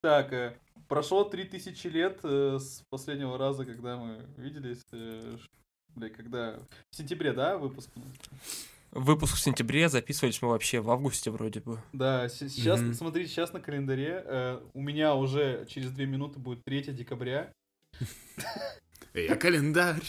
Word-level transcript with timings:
Так, 0.00 0.32
э, 0.32 0.56
прошло 0.88 1.24
3000 1.24 1.86
лет 1.88 2.20
э, 2.22 2.58
с 2.60 2.82
последнего 2.88 3.36
раза, 3.36 3.64
когда 3.64 3.96
мы 3.96 4.24
виделись. 4.36 4.84
Э, 4.92 5.36
бля, 5.96 6.08
когда... 6.08 6.58
В 6.90 6.96
сентябре, 6.96 7.32
да, 7.32 7.58
выпуск? 7.58 7.90
Выпуск 8.92 9.34
в 9.34 9.40
сентябре, 9.40 9.88
записывались 9.88 10.40
мы 10.40 10.48
вообще 10.48 10.80
в 10.80 10.90
августе 10.90 11.30
вроде 11.30 11.60
бы. 11.60 11.82
Да, 11.92 12.28
сейчас, 12.28 12.80
Мгм. 12.80 12.94
смотрите, 12.94 13.28
сейчас 13.30 13.52
на 13.52 13.60
календаре 13.60 14.22
э, 14.24 14.60
у 14.72 14.80
меня 14.80 15.14
уже 15.14 15.66
через 15.68 15.90
две 15.90 16.06
минуты 16.06 16.38
будет 16.38 16.62
3 16.64 16.92
декабря. 16.92 17.52
Я 19.26 19.36
календарь 19.36 20.02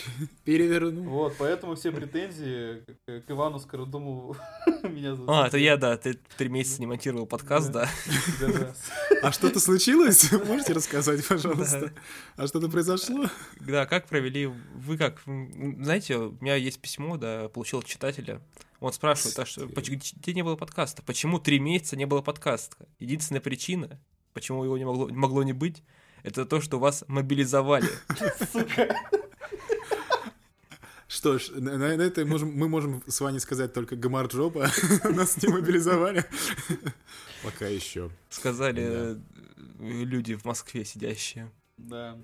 переверну. 0.43 1.03
Вот, 1.03 1.35
поэтому 1.37 1.75
все 1.75 1.91
претензии 1.91 2.83
к, 3.05 3.25
к 3.25 3.31
Ивану 3.31 3.59
Скородумову 3.59 4.35
меня 4.83 5.15
зовут. 5.15 5.29
А, 5.29 5.47
это 5.47 5.57
я, 5.57 5.77
да, 5.77 5.97
ты 5.97 6.19
три 6.37 6.49
месяца 6.49 6.79
не 6.79 6.87
монтировал 6.87 7.25
подкаст, 7.25 7.71
да. 7.71 7.89
А 9.21 9.31
что-то 9.31 9.59
случилось? 9.59 10.31
Можете 10.47 10.73
рассказать, 10.73 11.27
пожалуйста? 11.27 11.91
А 12.35 12.47
что-то 12.47 12.69
произошло? 12.69 13.25
Да, 13.59 13.85
как 13.85 14.07
провели, 14.07 14.47
вы 14.47 14.97
как, 14.97 15.21
знаете, 15.25 16.17
у 16.17 16.37
меня 16.41 16.55
есть 16.55 16.79
письмо, 16.79 17.17
да, 17.17 17.49
получил 17.49 17.79
от 17.79 17.85
читателя, 17.85 18.41
он 18.79 18.93
спрашивает, 18.93 19.37
а 19.39 19.45
что, 19.45 19.65
где 19.65 20.33
не 20.33 20.43
было 20.43 20.55
подкаста? 20.55 21.03
Почему 21.03 21.39
три 21.39 21.59
месяца 21.59 21.97
не 21.97 22.05
было 22.05 22.21
подкаста? 22.21 22.87
Единственная 22.99 23.41
причина, 23.41 23.99
почему 24.33 24.63
его 24.63 24.77
не 24.77 24.85
могло, 24.85 25.09
могло 25.09 25.43
не 25.43 25.53
быть, 25.53 25.83
это 26.23 26.45
то, 26.45 26.61
что 26.61 26.79
вас 26.79 27.03
мобилизовали. 27.07 27.89
Сука. 28.51 28.95
Что 31.07 31.39
ж, 31.39 31.49
на, 31.55 31.77
на 31.77 32.01
это 32.03 32.23
можем, 32.23 32.51
мы 32.53 32.69
можем 32.69 33.01
с 33.07 33.19
вами 33.19 33.39
сказать 33.39 33.73
только 33.73 33.95
гамарджоба. 33.95 34.69
Нас 35.03 35.41
не 35.41 35.49
мобилизовали. 35.51 36.23
Пока 37.43 37.65
еще. 37.65 38.11
Сказали 38.29 38.83
э, 38.85 39.15
люди 39.79 40.35
в 40.35 40.45
Москве 40.45 40.85
сидящие. 40.85 41.49
Да. 41.77 42.15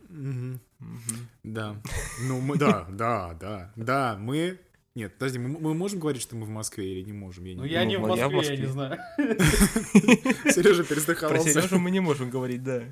Да. 1.44 1.82
Ну, 2.22 2.42
мы, 2.42 2.58
да, 2.58 2.86
да, 2.92 3.34
да. 3.34 3.72
Да, 3.76 4.18
мы... 4.20 4.60
Нет, 4.94 5.14
подожди, 5.18 5.40
мы, 5.40 5.50
мы 5.60 5.74
можем 5.74 6.00
говорить, 6.00 6.22
что 6.22 6.36
мы 6.36 6.46
в 6.46 6.50
Москве 6.50 6.94
или 6.94 7.06
не 7.06 7.12
можем? 7.14 7.44
Я 7.46 7.56
Ну 7.56 7.64
не... 7.64 7.72
я 7.72 7.86
не 7.86 7.98
в 7.98 8.02
Ну, 8.02 8.16
я 8.16 8.30
в 8.30 8.32
Москве, 8.34 8.56
я 8.56 8.62
не 8.62 8.68
Москве. 8.68 8.72
знаю. 8.72 9.00
Сережа 10.54 10.84
Про 10.84 10.90
перестраховался. 10.96 11.50
Сережу 11.50 11.80
мы 11.80 11.90
не 11.92 12.00
можем 12.02 12.30
говорить, 12.30 12.64
да. 12.64 12.84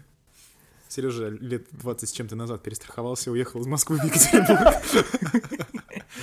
Сережа 0.94 1.30
лет 1.30 1.66
20 1.72 2.08
с 2.08 2.12
чем-то 2.12 2.36
назад 2.36 2.62
перестраховался, 2.62 3.32
уехал 3.32 3.60
из 3.62 3.66
Москвы 3.66 3.98
в 4.00 4.04
Екатеринбург. 4.04 4.76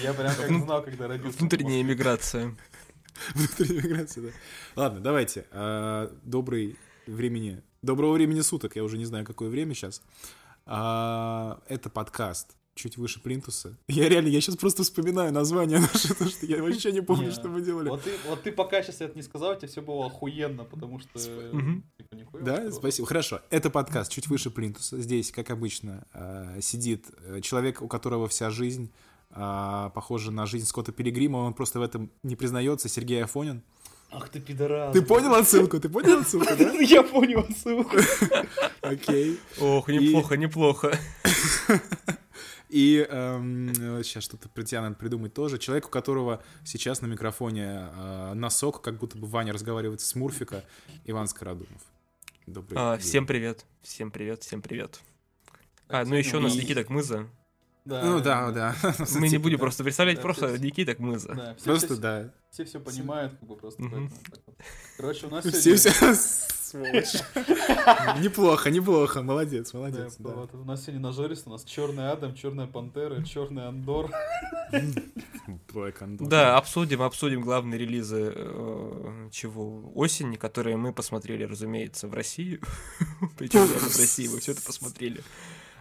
Я 0.00 0.14
прям 0.14 0.34
как 0.36 0.48
Вну- 0.48 0.64
знал, 0.64 0.82
когда 0.84 1.08
родился. 1.08 1.38
Внутренняя 1.38 1.82
иммиграция. 1.82 2.56
Внутренняя 3.34 3.82
миграция, 3.82 4.22
да. 4.24 4.28
Ладно, 4.76 5.00
давайте. 5.00 5.46
А, 5.50 6.14
Добрый 6.22 6.78
времени... 7.06 7.62
Доброго 7.82 8.12
времени 8.12 8.42
суток, 8.42 8.76
я 8.76 8.84
уже 8.84 8.96
не 8.96 9.06
знаю, 9.06 9.24
какое 9.24 9.48
время 9.48 9.74
сейчас. 9.74 10.02
А, 10.66 11.60
Это 11.66 11.90
подкаст 11.90 12.56
чуть 12.74 12.96
выше 12.96 13.20
плинтуса. 13.20 13.76
Я 13.88 14.08
реально, 14.08 14.28
я 14.28 14.40
сейчас 14.40 14.56
просто 14.56 14.82
вспоминаю 14.82 15.32
название 15.32 15.80
наше, 15.80 16.08
потому 16.14 16.30
что 16.30 16.46
я 16.46 16.62
вообще 16.62 16.92
не 16.92 17.00
помню, 17.02 17.32
что 17.32 17.48
мы 17.48 17.60
делали. 17.62 17.88
Вот 17.88 18.02
ты, 18.02 18.12
вот 18.26 18.42
ты 18.42 18.52
пока 18.52 18.82
сейчас 18.82 19.00
это 19.00 19.16
не 19.16 19.22
сказал, 19.22 19.52
у 19.52 19.56
тебя 19.56 19.68
все 19.68 19.82
было 19.82 20.06
охуенно, 20.06 20.64
потому 20.64 21.00
что... 21.00 21.18
Мгм. 21.52 21.84
Типа, 21.98 22.38
Да, 22.40 22.70
спасибо. 22.70 23.06
Хорошо. 23.08 23.40
Это 23.50 23.70
подкаст 23.70 24.10
чуть 24.12 24.28
выше 24.28 24.50
плинтуса. 24.50 25.00
Здесь, 25.00 25.30
как 25.30 25.50
обычно, 25.50 26.06
э, 26.12 26.60
сидит 26.60 27.06
э, 27.18 27.40
человек, 27.40 27.82
у 27.82 27.88
которого 27.88 28.28
вся 28.28 28.50
жизнь 28.50 28.92
э, 29.30 29.90
похожа 29.94 30.30
на 30.30 30.46
жизнь 30.46 30.66
Скотта 30.66 30.92
Пилигрима. 30.92 31.38
Он 31.38 31.54
просто 31.54 31.78
в 31.80 31.82
этом 31.82 32.10
не 32.22 32.36
признается. 32.36 32.88
Сергей 32.88 33.22
Афонин. 33.22 33.62
Ах 34.12 34.28
ты 34.28 34.40
пидорас. 34.40 34.92
Ты 34.92 35.02
понял 35.02 35.34
отсылку? 35.34 35.78
Ты 35.78 35.88
понял 35.88 36.20
отсылку, 36.20 36.46
да? 36.58 36.72
Я 36.80 37.02
понял 37.02 37.40
отсылку. 37.40 37.96
Окей. 38.80 39.38
Ох, 39.60 39.88
неплохо, 39.88 40.36
неплохо. 40.36 40.98
И 42.70 43.04
сейчас 44.04 44.22
что-то 44.24 44.48
про 44.48 44.62
тебя 44.62 44.82
надо 44.82 44.94
придумать 44.94 45.34
тоже. 45.34 45.58
Человек, 45.58 45.86
у 45.86 45.90
которого 45.90 46.42
сейчас 46.64 47.00
на 47.00 47.06
микрофоне 47.06 47.88
э, 47.92 48.34
носок, 48.34 48.80
как 48.80 48.98
будто 48.98 49.18
бы 49.18 49.26
Ваня 49.26 49.52
разговаривает 49.52 50.00
с 50.00 50.14
Мурфика, 50.14 50.64
Иван 51.04 51.26
Скородумов. 51.26 51.82
Добрый 52.46 52.78
А, 52.80 52.96
день. 52.96 53.04
всем 53.04 53.26
привет, 53.26 53.66
всем 53.82 54.10
привет, 54.10 54.42
всем 54.42 54.62
привет. 54.62 55.00
А, 55.88 56.04
ну 56.04 56.14
еще 56.14 56.36
у 56.36 56.40
нас 56.40 56.54
Никита 56.54 56.84
Кмыза. 56.84 57.26
Ну 58.02 58.20
да, 58.20 58.50
да. 58.50 58.74
Мы 59.14 59.22
не 59.22 59.30
Типа, 59.30 59.42
будем 59.42 59.58
да. 59.58 59.62
просто 59.62 59.82
представлять, 59.84 60.16
Да, 60.16 60.22
просто 60.22 60.58
Никита 60.58 60.94
Кмыза. 60.94 61.34
Да, 61.34 61.54
все, 61.54 61.64
Просто 61.64 61.86
все, 61.88 61.96
да. 61.96 62.30
все 62.50 62.64
все 62.64 62.80
понимают, 62.80 63.32
как 63.38 63.48
бы 63.48 63.56
просто. 63.56 63.82
Мгм. 63.82 63.90
поэтому 64.10 64.10
так 64.32 64.40
вот. 64.46 64.56
Короче, 64.96 65.26
у 65.26 65.30
нас 65.30 65.44
Все, 65.44 65.76
сегодня... 65.76 66.14
все, 66.14 66.14
сволочь. 66.70 67.14
Неплохо, 68.22 68.70
неплохо, 68.70 69.22
молодец, 69.22 69.72
Да, 69.72 69.78
молодец. 69.78 70.16
да. 70.18 70.30
у 70.52 70.64
нас 70.64 70.82
сегодня 70.82 71.00
нажорист, 71.00 71.46
у 71.46 71.50
нас 71.50 71.64
черный 71.64 72.10
Адам, 72.10 72.34
черная 72.34 72.66
пантера, 72.66 73.22
черный 73.24 73.66
Андор. 73.66 74.10
Да, 76.28 76.56
обсудим, 76.56 77.02
обсудим 77.02 77.40
главные 77.40 77.78
релизы 77.78 78.32
э, 78.34 79.28
чего 79.32 79.90
осени, 79.94 80.36
которые 80.36 80.76
мы 80.76 80.92
посмотрели, 80.92 81.44
разумеется, 81.44 82.06
в 82.08 82.14
России. 82.14 82.60
Причем 83.38 83.66
в 83.66 83.98
России 83.98 84.28
мы 84.28 84.38
все 84.40 84.52
это 84.52 84.62
посмотрели. 84.62 85.22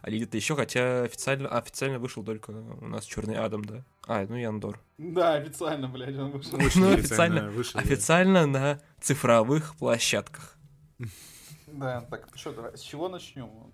А 0.02 0.10
где-то 0.10 0.38
еще, 0.38 0.56
хотя 0.56 1.04
официально, 1.04 1.50
официально 1.50 2.00
вышел 2.00 2.24
только 2.24 2.52
у 2.52 2.88
нас 2.88 3.06
Черный 3.06 3.36
Адам, 3.38 3.64
да. 3.66 3.84
А, 4.08 4.26
ну 4.28 4.36
и 4.38 4.44
Андор. 4.44 4.80
Да, 4.98 5.34
официально, 5.36 5.88
блядь, 5.90 6.18
он 6.18 6.32
вышел. 6.32 6.56
Очень 6.56 6.82
Ну, 6.82 6.94
официально 6.94 6.96
официально- 7.38 7.50
вышел, 7.52 7.74
да. 7.80 7.80
Официально 7.86 8.46
на 8.48 8.82
цифровых 9.02 9.76
площадках. 9.76 10.58
Да, 11.68 12.02
так, 12.10 12.28
что, 12.36 12.54
давай, 12.54 12.78
с 12.78 12.82
чего 12.82 13.10
начнем? 13.10 13.74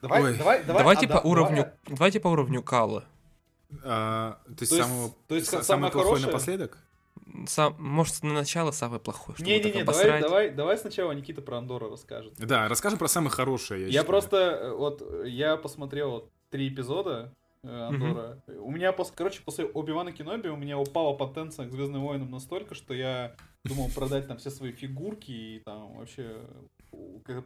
Давай, 0.00 0.22
Ой. 0.22 0.36
давай, 0.36 0.64
давай. 0.64 0.82
Давайте 0.82 1.06
а, 1.06 1.08
по 1.08 1.14
да, 1.14 1.20
уровню, 1.20 1.56
давай, 1.56 1.72
давайте 1.86 2.20
по 2.20 2.28
уровню 2.28 2.62
Кала. 2.62 3.04
А, 3.84 4.38
То 4.44 4.50
есть 4.50 4.70
То 4.70 4.76
есть- 4.76 4.88
самого- 4.88 5.14
то 5.28 5.34
есть 5.36 5.46
са- 5.48 5.50
самое 5.62 5.64
самый 5.64 5.90
плохой 5.92 6.08
хорошее? 6.10 6.26
напоследок? 6.32 6.78
Сам, 7.46 7.76
может, 7.78 8.22
на 8.22 8.32
начало 8.34 8.70
самое 8.72 9.00
плохое, 9.00 9.36
чтобы 9.36 9.48
так 9.50 9.56
Не-не-не, 9.64 9.84
давай, 9.84 10.02
обосрать. 10.04 10.22
давай, 10.22 10.50
давай 10.50 10.78
сначала 10.78 11.12
Никита 11.12 11.40
про 11.42 11.58
Андора 11.58 11.88
расскажет. 11.88 12.34
Да, 12.38 12.68
расскажем 12.68 12.98
про 12.98 13.08
самое 13.08 13.30
хорошее, 13.30 13.80
я 13.82 13.86
Я 13.86 13.92
считаю. 13.92 14.06
просто, 14.06 14.36
э, 14.36 14.72
вот, 14.74 15.24
я 15.26 15.56
посмотрел 15.56 16.10
вот 16.10 16.30
три 16.50 16.68
эпизода 16.68 17.32
э, 17.64 17.68
Андора. 17.68 18.42
У 18.60 18.70
меня, 18.70 18.92
после, 18.92 19.14
короче, 19.16 19.40
после 19.42 19.64
Оби-Вана 19.66 20.12
Кеноби 20.12 20.48
у 20.48 20.56
меня 20.56 20.78
упала 20.78 21.14
потенция 21.14 21.66
к 21.68 21.72
Звездным 21.72 22.02
войнам 22.02 22.30
настолько, 22.30 22.74
что 22.74 22.92
я 22.92 23.34
думал 23.64 23.88
продать 23.94 24.26
там 24.28 24.36
все 24.38 24.50
свои 24.50 24.72
фигурки 24.72 25.30
и 25.30 25.58
там 25.64 25.94
вообще 25.94 26.36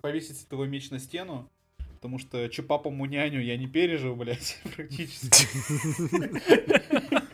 повесить 0.02 0.38
световой 0.38 0.68
меч 0.68 0.90
на 0.90 0.98
стену. 0.98 1.48
Потому 1.96 2.18
что 2.18 2.48
Чупапа 2.48 2.90
Муняню 2.90 3.40
я 3.42 3.56
не 3.56 3.66
пережил, 3.66 4.16
блядь, 4.16 4.60
практически. 4.76 5.46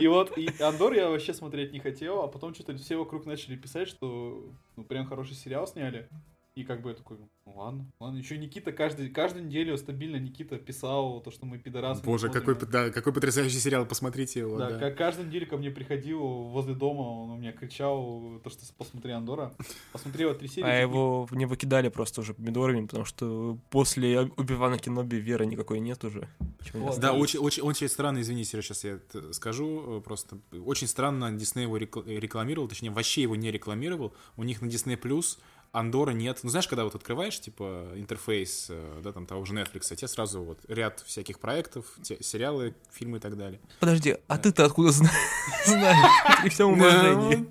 И 0.00 0.06
вот, 0.06 0.36
и 0.38 0.48
Андор 0.62 0.92
я 0.92 1.08
вообще 1.08 1.34
смотреть 1.34 1.72
не 1.72 1.80
хотел, 1.80 2.22
а 2.22 2.28
потом 2.28 2.54
что-то 2.54 2.76
все 2.76 2.96
вокруг 2.96 3.26
начали 3.26 3.56
писать, 3.56 3.88
что 3.88 4.52
ну, 4.76 4.84
прям 4.84 5.06
хороший 5.06 5.34
сериал 5.34 5.66
сняли. 5.66 6.08
И 6.58 6.64
как 6.64 6.82
бы 6.82 6.88
я 6.88 6.96
такой, 6.96 7.18
ну 7.18 7.30
ладно, 7.54 7.86
ладно. 8.00 8.18
Еще 8.18 8.36
Никита 8.36 8.72
каждый, 8.72 9.10
каждую 9.10 9.46
неделю 9.46 9.78
стабильно 9.78 10.16
Никита 10.16 10.58
писал 10.58 11.20
то, 11.20 11.30
что 11.30 11.46
мы 11.46 11.56
пидорасы. 11.58 12.02
Боже, 12.02 12.30
какой, 12.30 12.56
да, 12.56 12.90
какой 12.90 13.12
потрясающий 13.12 13.60
сериал, 13.60 13.86
посмотрите 13.86 14.40
его. 14.40 14.58
Да, 14.58 14.70
да. 14.70 14.78
как 14.80 14.98
каждую 14.98 15.28
неделю 15.28 15.46
ко 15.46 15.56
мне 15.56 15.70
приходил 15.70 16.18
возле 16.18 16.74
дома, 16.74 17.02
он 17.02 17.30
у 17.30 17.36
меня 17.36 17.52
кричал, 17.52 18.40
то, 18.42 18.50
что 18.50 18.60
посмотри 18.76 19.12
Андора. 19.12 19.54
Посмотрел 19.92 20.34
три 20.34 20.48
серии. 20.48 20.66
А 20.66 20.80
его 20.80 21.28
не 21.30 21.46
выкидали 21.46 21.90
просто 21.90 22.22
уже 22.22 22.34
помидорами, 22.34 22.86
потому 22.86 23.04
что 23.04 23.56
после 23.70 24.22
Убивана 24.36 24.78
Кеноби 24.78 25.18
веры 25.18 25.46
никакой 25.46 25.78
нет 25.78 26.02
уже. 26.02 26.28
Вот. 26.74 26.98
Да, 26.98 27.12
очень, 27.12 27.38
очень, 27.38 27.62
очень 27.62 27.88
странно, 27.88 28.20
извини, 28.20 28.42
Сереж, 28.42 28.66
сейчас 28.66 28.82
я 28.82 28.94
это 28.94 29.32
скажу, 29.32 29.98
э, 29.98 30.00
просто 30.00 30.38
очень 30.52 30.88
странно 30.88 31.30
Дисней 31.30 31.66
его 31.66 31.76
рекл- 31.76 32.04
рекламировал, 32.04 32.66
точнее, 32.66 32.90
вообще 32.90 33.22
его 33.22 33.36
не 33.36 33.52
рекламировал. 33.52 34.12
У 34.36 34.42
них 34.42 34.60
на 34.60 34.66
Disney 34.66 35.00
Plus 35.00 35.38
Андора 35.78 36.10
нет. 36.10 36.40
Ну, 36.42 36.50
знаешь, 36.50 36.66
когда 36.66 36.84
вот 36.84 36.94
открываешь, 36.94 37.38
типа, 37.40 37.92
интерфейс, 37.94 38.66
э, 38.68 39.00
да, 39.02 39.12
там, 39.12 39.26
того 39.26 39.44
же 39.44 39.54
Netflix, 39.54 39.82
а 39.90 39.96
тебе 39.96 40.08
сразу 40.08 40.42
вот 40.42 40.58
ряд 40.68 41.00
всяких 41.06 41.38
проектов, 41.38 41.84
те- 42.02 42.22
сериалы, 42.22 42.74
фильмы 42.90 43.18
и 43.18 43.20
так 43.20 43.36
далее. 43.36 43.60
Подожди, 43.80 44.16
а 44.26 44.38
ты-то 44.38 44.64
откуда 44.64 44.90
зна- 44.90 45.10
знаешь? 45.66 46.40
При 46.42 46.48
всем 46.50 46.72
уважении. 46.72 47.46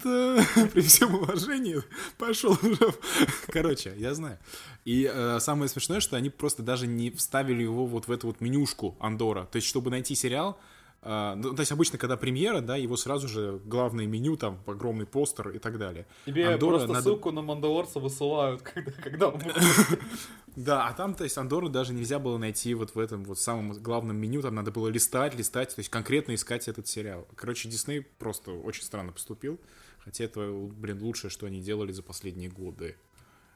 Э, 0.63 0.67
при 0.73 0.81
всем 0.81 1.15
уважении 1.15 1.81
пошел 2.17 2.51
уже. 2.61 2.93
Короче, 3.47 3.93
я 3.97 4.13
знаю. 4.13 4.37
И 4.83 5.09
э, 5.11 5.39
самое 5.39 5.69
смешное, 5.69 5.99
что 5.99 6.15
они 6.17 6.29
просто 6.29 6.63
даже 6.63 6.87
не 6.87 7.11
вставили 7.11 7.63
его 7.63 7.85
вот 7.85 8.07
в 8.07 8.11
эту 8.11 8.27
вот 8.27 8.41
менюшку 8.41 8.95
Андора. 8.99 9.45
То 9.45 9.55
есть, 9.57 9.67
чтобы 9.67 9.89
найти 9.89 10.15
сериал, 10.15 10.59
э, 11.01 11.33
ну, 11.35 11.53
то 11.53 11.59
есть 11.61 11.71
обычно, 11.71 11.97
когда 11.97 12.17
премьера, 12.17 12.61
да, 12.61 12.75
его 12.75 12.97
сразу 12.97 13.27
же 13.27 13.59
главное 13.65 14.05
меню, 14.05 14.37
там 14.37 14.59
огромный 14.65 15.05
постер 15.05 15.49
и 15.49 15.59
так 15.59 15.77
далее. 15.77 16.05
Тебе 16.25 16.49
Андора 16.49 16.77
просто 16.77 16.87
надо- 16.87 17.03
ссылку 17.03 17.31
на 17.31 17.41
Мандалорца 17.41 17.99
высылают, 17.99 18.61
когда, 18.73 18.91
когда 18.91 19.33
Да, 20.55 20.87
а 20.87 20.93
там, 20.93 21.13
то 21.13 21.23
есть, 21.23 21.37
Андору 21.37 21.69
даже 21.69 21.93
нельзя 21.93 22.17
было 22.17 22.39
найти 22.39 22.73
вот 22.73 22.95
в 22.95 22.99
этом 22.99 23.23
вот 23.25 23.37
самом 23.39 23.73
главном 23.73 24.17
меню, 24.17 24.41
там 24.41 24.55
надо 24.55 24.71
было 24.71 24.87
листать, 24.87 25.35
листать, 25.35 25.75
то 25.75 25.79
есть 25.79 25.89
конкретно 25.89 26.33
искать 26.33 26.67
этот 26.67 26.87
сериал. 26.87 27.27
Короче, 27.35 27.69
Дисней 27.69 28.01
просто 28.01 28.51
очень 28.51 28.83
странно 28.83 29.11
поступил, 29.11 29.59
хотя 29.99 30.23
это, 30.23 30.51
блин, 30.51 30.99
лучшее, 31.03 31.29
что 31.29 31.45
они 31.45 31.61
делали 31.61 31.91
за 31.91 32.01
последние 32.01 32.49
годы. 32.49 32.95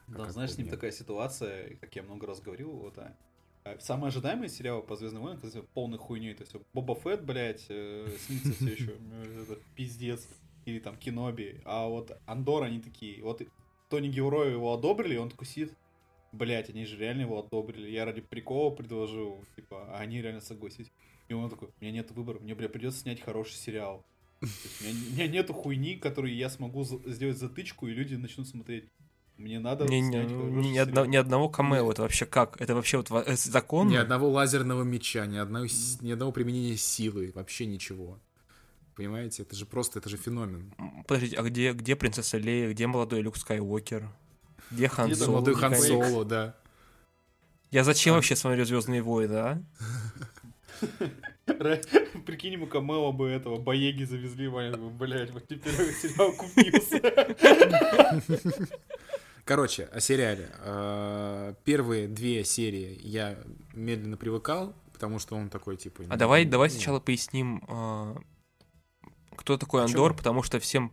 Да, 0.06 0.30
знаешь, 0.30 0.52
с 0.52 0.58
ним 0.58 0.68
такая 0.68 0.92
ситуация, 0.92 1.76
как 1.80 1.94
я 1.96 2.04
много 2.04 2.26
раз 2.26 2.40
говорил, 2.40 2.70
вот, 2.70 2.96
а, 2.98 3.16
а, 3.64 3.78
самый 3.80 4.08
ожидаемый 4.08 4.48
сериал 4.48 4.82
по 4.82 4.96
Звездным 4.96 5.22
войнам, 5.22 5.40
это 5.42 5.62
полной 5.62 5.98
хуйней, 5.98 6.34
то 6.34 6.42
есть 6.42 6.54
Боба 6.72 6.94
Фетт, 6.94 7.22
блядь, 7.24 7.66
э, 7.68 8.08
снится 8.18 8.52
все 8.52 8.72
еще, 8.72 8.96
это 9.42 9.58
пиздец, 9.76 10.28
или 10.64 10.78
там 10.78 10.96
Киноби, 10.96 11.60
а 11.64 11.86
вот 11.86 12.18
Андор, 12.26 12.64
они 12.64 12.80
такие, 12.80 13.22
вот 13.22 13.42
Тони 13.88 14.08
Героя 14.08 14.50
его 14.50 14.72
одобрили, 14.72 15.16
он 15.16 15.30
такой 15.30 15.46
сидит, 15.46 15.76
блядь, 16.32 16.70
они 16.70 16.84
же 16.86 16.96
реально 16.96 17.22
его 17.22 17.38
одобрили, 17.38 17.90
я 17.90 18.04
ради 18.04 18.20
прикола 18.20 18.74
предложил, 18.74 19.44
типа, 19.54 19.86
а 19.88 20.00
они 20.00 20.20
реально 20.20 20.40
согласились. 20.40 20.90
И 21.28 21.34
он 21.34 21.48
такой, 21.48 21.68
у 21.68 21.72
меня 21.80 21.92
нет 21.92 22.10
выбора, 22.10 22.40
мне, 22.40 22.54
бля, 22.54 22.68
придется 22.68 23.00
снять 23.00 23.20
хороший 23.20 23.54
сериал. 23.54 24.04
У, 24.40 24.44
меня, 24.44 24.94
у 25.08 25.12
меня 25.12 25.28
нету 25.28 25.52
хуйни, 25.52 25.96
которую 25.96 26.34
я 26.34 26.50
смогу 26.50 26.84
сделать 26.84 27.38
затычку, 27.38 27.86
и 27.86 27.92
люди 27.92 28.16
начнут 28.16 28.48
смотреть. 28.48 28.88
Мне 29.38 29.58
надо 29.58 29.86
Не, 29.86 30.00
не, 30.00 30.08
снять 30.08 30.28
хороший 30.28 30.52
ни, 30.52 30.78
одно- 30.78 31.04
ни 31.06 31.16
одного 31.16 31.48
камео, 31.48 31.90
это 31.90 32.02
вообще 32.02 32.26
как? 32.26 32.60
Это 32.60 32.74
вообще 32.74 32.98
вот 32.98 33.10
во- 33.10 33.22
э, 33.22 33.34
закон? 33.36 33.88
Ни 33.88 33.96
одного 33.96 34.28
лазерного 34.30 34.82
меча, 34.84 35.26
ни 35.26 35.36
одного, 35.36 35.66
ни 36.00 36.12
одного 36.12 36.30
применения 36.32 36.76
силы, 36.76 37.32
вообще 37.34 37.66
ничего. 37.66 38.18
Понимаете, 38.94 39.42
это 39.42 39.56
же 39.56 39.64
просто, 39.66 39.98
это 39.98 40.08
же 40.10 40.16
феномен. 40.18 40.72
Подождите, 41.08 41.36
а 41.36 41.42
где, 41.42 41.72
где 41.72 41.96
принцесса 41.96 42.36
Лея, 42.38 42.70
где 42.70 42.86
молодой 42.86 43.22
Люк 43.22 43.36
Скайуокер? 43.36 44.08
Где 44.70 44.86
Хан 44.88 45.06
Где 45.06 45.16
Соло? 45.16 45.30
Молодой 45.32 45.54
Хан 45.54 45.74
Соло, 45.74 46.24
да. 46.24 46.54
Я 47.70 47.84
зачем 47.84 48.14
вообще 48.14 48.36
смотрю 48.36 48.64
Звездные 48.66 49.02
войны, 49.02 49.34
а? 49.34 49.62
Прикинь, 52.26 52.52
ему 52.52 52.66
камео 52.66 53.12
бы 53.12 53.28
этого 53.28 53.56
Боеги 53.58 54.04
завезли, 54.04 54.48
блядь, 54.48 55.30
вот 55.30 55.46
теперь 55.48 55.72
сериал 55.94 56.32
купился. 56.32 57.00
Короче, 59.52 59.84
о 59.92 60.00
сериале. 60.00 60.48
Э, 60.60 61.52
Первые 61.64 62.08
две 62.08 62.42
серии 62.42 62.98
я 63.02 63.36
медленно 63.74 64.16
привыкал, 64.16 64.74
потому 64.94 65.18
что 65.18 65.36
он 65.36 65.50
такой, 65.50 65.76
типа... 65.76 66.04
А 66.08 66.16
давай, 66.16 66.46
давай 66.46 66.70
ну, 66.70 66.74
сначала 66.74 67.00
поясним, 67.00 67.62
а, 67.68 68.16
кто 69.36 69.58
такой? 69.58 69.84
Андор, 69.84 70.16
потому 70.16 70.42
что 70.42 70.58
всем 70.58 70.90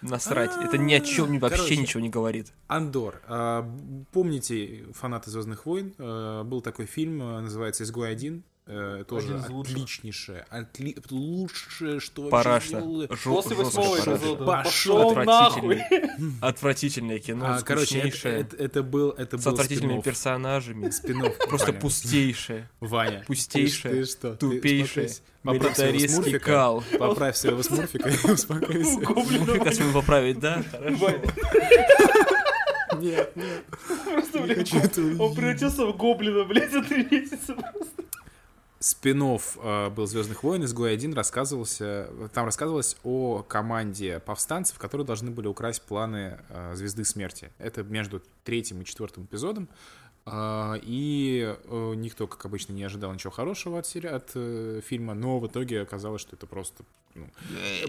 насрать. 0.00 0.52
Это 0.64 0.78
ни 0.78 0.94
о 0.94 1.00
чем 1.00 1.38
вообще 1.38 1.76
ничего 1.76 2.00
не 2.00 2.08
говорит. 2.08 2.54
Андор. 2.68 3.20
А, 3.26 3.70
Помните, 4.12 4.86
фанаты 4.94 5.30
Звездных 5.30 5.66
войн, 5.66 5.92
был 5.98 6.62
такой 6.62 6.86
фильм, 6.86 7.18
называется 7.18 7.84
«Изгой 7.84 8.10
один». 8.10 8.44
Э, 8.66 9.04
Тоже 9.06 9.36
Один 9.36 9.60
отличнейшее. 9.60 10.46
отли- 10.50 10.96
Лучшее, 11.10 12.00
что 12.00 12.22
вообще 12.30 12.68
сделали. 12.68 13.08
Жё- 13.08 13.34
После 13.34 13.56
восьмого 13.56 13.96
эпизода. 13.98 14.44
Пошел 14.46 15.14
нахуй. 15.14 15.82
Отвратительное 16.40 17.18
кино, 17.18 17.44
А, 17.46 17.60
короче, 17.60 17.98
это, 17.98 18.28
это- 18.30 18.56
это 18.56 18.82
был 18.82 19.10
это 19.10 19.36
с 19.36 19.44
был 19.44 19.52
отвратительными 19.52 19.98
спин-офф. 19.98 20.04
персонажами. 20.04 20.88
Спин-офф, 20.88 21.36
Просто 21.46 21.66
Ваня. 21.72 21.80
пустейшее, 21.80 22.70
Ваня, 22.80 23.22
пустейшее, 23.26 23.94
ты, 23.96 24.10
что? 24.10 24.34
Тупейшее. 24.36 25.10
Поправь 25.42 25.76
своего 25.76 26.08
смурфика. 26.08 26.38
кал. 26.38 26.84
Поправь 26.98 27.36
своего 27.36 27.62
смурфика 27.62 28.08
и 28.08 28.30
успокойся. 28.30 28.98
Как 29.62 29.74
смогу 29.74 29.92
поправить, 29.92 30.40
да? 30.40 30.62
Хорошо. 30.70 30.96
Ваня, 31.04 31.20
Нет, 32.98 33.36
нет. 33.36 33.64
Просто, 34.06 34.40
блядь, 34.40 34.72
он 35.20 35.34
превратился 35.34 35.84
в 35.84 35.94
гоблина, 35.98 36.44
блядь, 36.44 36.72
за 36.72 36.82
три 36.82 37.06
месяца 37.10 37.52
просто. 37.52 38.04
Спин-офф 38.88 39.56
э, 39.62 39.88
был 39.88 40.06
Звездных 40.06 40.42
войн, 40.42 40.62
изгой 40.64 40.92
1 40.92 41.14
рассказывался. 41.14 42.10
Там 42.34 42.44
рассказывалось 42.44 42.98
о 43.02 43.42
команде 43.42 44.20
повстанцев, 44.20 44.78
которые 44.78 45.06
должны 45.06 45.30
были 45.30 45.46
украсть 45.46 45.80
планы 45.80 46.38
э, 46.50 46.72
Звезды 46.74 47.06
Смерти. 47.06 47.50
Это 47.58 47.82
между 47.82 48.20
третьим 48.44 48.82
и 48.82 48.84
четвертым 48.84 49.24
эпизодом. 49.24 49.70
А, 50.26 50.74
И 50.82 51.56
э, 51.64 51.92
никто, 51.96 52.26
как 52.26 52.44
обычно, 52.44 52.74
не 52.74 52.82
ожидал 52.84 53.12
ничего 53.14 53.30
хорошего 53.30 53.78
от, 53.78 53.86
сери- 53.86 54.06
от 54.06 54.32
э, 54.34 54.82
фильма, 54.86 55.14
но 55.14 55.38
в 55.38 55.46
итоге 55.46 55.80
оказалось, 55.80 56.20
что 56.20 56.36
это 56.36 56.46
просто, 56.46 56.82
ну, 57.14 57.26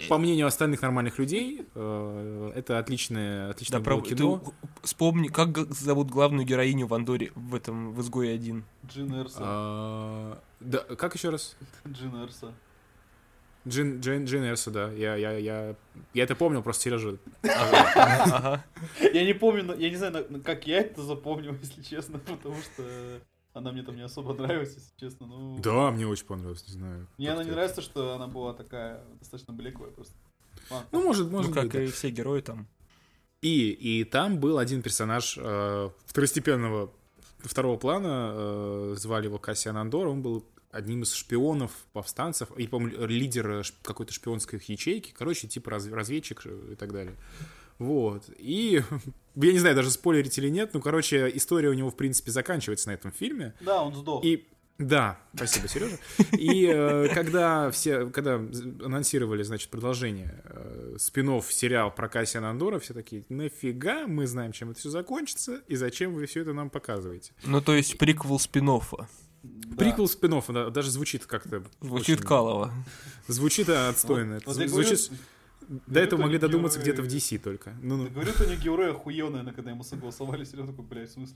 по 0.10 0.18
мнению 0.18 0.48
остальных 0.48 0.82
нормальных 0.82 1.18
людей, 1.20 1.66
э, 1.76 2.52
это 2.56 2.80
отличное, 2.80 3.50
отличное 3.50 3.80
Да, 3.80 3.90
было 3.90 4.00
прав- 4.00 4.10
кино. 4.10 4.42
ты 4.46 4.52
вспомни, 4.84 5.28
как 5.28 5.58
зовут 5.74 6.10
главную 6.10 6.46
героиню 6.46 6.88
в 6.88 6.94
Андоре 6.94 7.32
в 7.36 7.54
этом, 7.56 7.94
в 7.94 8.02
Изгое 8.02 8.34
один? 8.36 8.64
Джин 8.86 9.14
Эрса. 9.14 9.38
А, 9.40 10.38
да, 10.66 10.80
как 10.96 11.16
еще 11.16 11.30
раз? 11.30 11.56
Джин 11.88 12.16
Эрса. 12.24 12.54
Джин, 13.68 14.00
Джин, 14.00 14.26
Джин 14.26 14.44
Эрса, 14.44 14.70
да. 14.72 14.92
Я, 14.92 15.16
я, 15.16 15.32
я, 15.38 15.76
я 16.14 16.24
это 16.24 16.36
помнил, 16.36 16.62
просто 16.62 16.84
Сережа. 16.84 17.18
Я 17.44 18.64
не 19.26 19.34
помню, 19.34 19.76
я 19.78 19.90
не 19.90 19.96
знаю, 19.96 20.26
на- 20.30 20.40
как 20.40 20.68
я 20.68 20.80
это 20.82 21.02
запомнил, 21.04 21.56
если 21.62 21.82
честно, 21.82 22.20
потому 22.20 22.56
что 22.62 22.84
она 23.54 23.72
мне 23.72 23.84
там 23.84 23.96
не 23.96 24.04
особо 24.04 24.34
нравилась, 24.34 24.76
если 24.76 24.92
честно. 24.98 25.28
Ну, 25.28 25.60
Да, 25.64 25.92
мне 25.92 26.06
очень 26.08 26.26
понравилось, 26.26 26.66
не 26.68 26.74
знаю. 26.74 27.08
Мне 27.18 27.32
она 27.32 27.44
не 27.44 27.52
нравится, 27.52 27.82
что 27.82 28.14
она 28.16 28.28
была 28.28 28.54
такая 28.54 29.04
достаточно 29.20 29.54
блеклая 29.54 29.92
просто. 29.92 30.14
Ладно. 30.70 30.88
Ну, 30.92 31.04
может, 31.04 31.30
может 31.32 31.50
Ну, 31.50 31.56
как 31.56 31.64
быть, 31.66 31.74
да. 31.74 31.84
и 31.84 31.88
все 31.88 32.10
герои 32.10 32.42
там. 32.42 32.68
И, 33.42 33.70
и 33.72 34.04
там 34.04 34.40
был 34.40 34.58
один 34.58 34.82
персонаж 34.82 35.38
э, 35.40 35.90
второстепенного 36.08 36.92
второго 37.40 37.78
плана, 37.78 38.32
э, 38.34 38.94
звали 38.98 39.26
его 39.26 39.38
Кассиан 39.38 39.78
Андор, 39.78 40.08
он 40.08 40.22
был 40.24 40.46
одним 40.76 41.04
из 41.04 41.14
шпионов 41.14 41.72
повстанцев, 41.94 42.52
и, 42.58 42.68
по-моему, 42.68 43.06
лидер 43.06 43.50
э, 43.50 43.62
какой-то 43.82 44.14
шпионской 44.14 44.62
ячейки, 44.68 45.14
короче, 45.18 45.48
типа 45.48 45.72
раз- 45.72 45.88
разведчик 45.88 46.46
и 46.46 46.76
так 46.76 46.92
далее. 46.92 47.16
Вот. 47.80 48.30
И 48.38 48.84
я 49.36 49.52
не 49.52 49.60
знаю, 49.60 49.76
даже 49.76 49.90
спойлерить 49.92 50.38
или 50.38 50.50
нет, 50.50 50.72
ну, 50.74 50.82
короче, 50.82 51.32
история 51.34 51.70
у 51.70 51.74
него, 51.74 51.90
в 51.90 51.96
принципе, 51.96 52.32
заканчивается 52.32 52.90
на 52.90 52.94
этом 52.94 53.12
фильме. 53.12 53.54
Да, 53.62 53.84
он 53.84 53.96
сдох. 53.96 54.24
И 54.24 54.48
да, 54.78 55.18
спасибо, 55.34 55.70
Сережа. 55.70 55.98
И 56.34 56.68
э, 56.68 57.08
когда 57.14 57.72
все, 57.72 58.08
когда 58.08 58.36
анонсировали, 58.36 59.42
значит, 59.44 59.70
продолжение 59.70 60.44
э, 60.44 60.98
спинов 61.00 61.52
сериал 61.54 61.96
про 61.96 62.10
Кассиана 62.10 62.50
Андора, 62.50 62.80
все 62.80 62.94
такие, 62.94 63.24
нафига 63.30 64.06
мы 64.06 64.28
знаем, 64.28 64.52
чем 64.52 64.72
это 64.72 64.80
все 64.82 64.90
закончится, 64.90 65.62
и 65.70 65.76
зачем 65.78 66.14
вы 66.14 66.26
все 66.26 66.42
это 66.42 66.52
нам 66.52 66.70
показываете? 66.70 67.32
Ну, 67.46 67.62
то 67.62 67.74
есть 67.74 67.98
приквел 67.98 68.38
спин 68.38 68.70
Да. 69.46 69.78
Приквел 69.78 70.08
спинов 70.08 70.48
даже 70.72 70.90
звучит 70.92 71.26
как-то... 71.26 71.64
Звучит 71.82 72.18
очень- 72.20 72.28
калово. 72.28 72.72
Звучит 73.28 73.70
отстойно. 73.70 74.40
Вот 74.46 74.58
я 74.58 74.68
Звучит- 74.68 75.10
говорю, 75.10 75.82
До 75.88 76.00
этого 76.00 76.22
могли 76.22 76.38
додуматься 76.38 76.80
Георгий- 76.80 76.92
где-то 76.92 77.02
в 77.04 77.14
DC 77.14 77.38
только. 77.40 77.76
Ну, 77.82 77.98
ну. 77.98 78.10
Говорю, 78.10 78.32
Тони 78.38 78.56
Георгий 78.56 78.92
охуел, 78.92 79.30
наверное, 79.30 79.54
когда 79.54 79.72
ему 79.72 79.84
согласовали 79.84 80.44
сериал, 80.46 80.68
такой, 80.68 80.86
блядь, 80.86 81.10
в 81.10 81.14
смысле? 81.14 81.36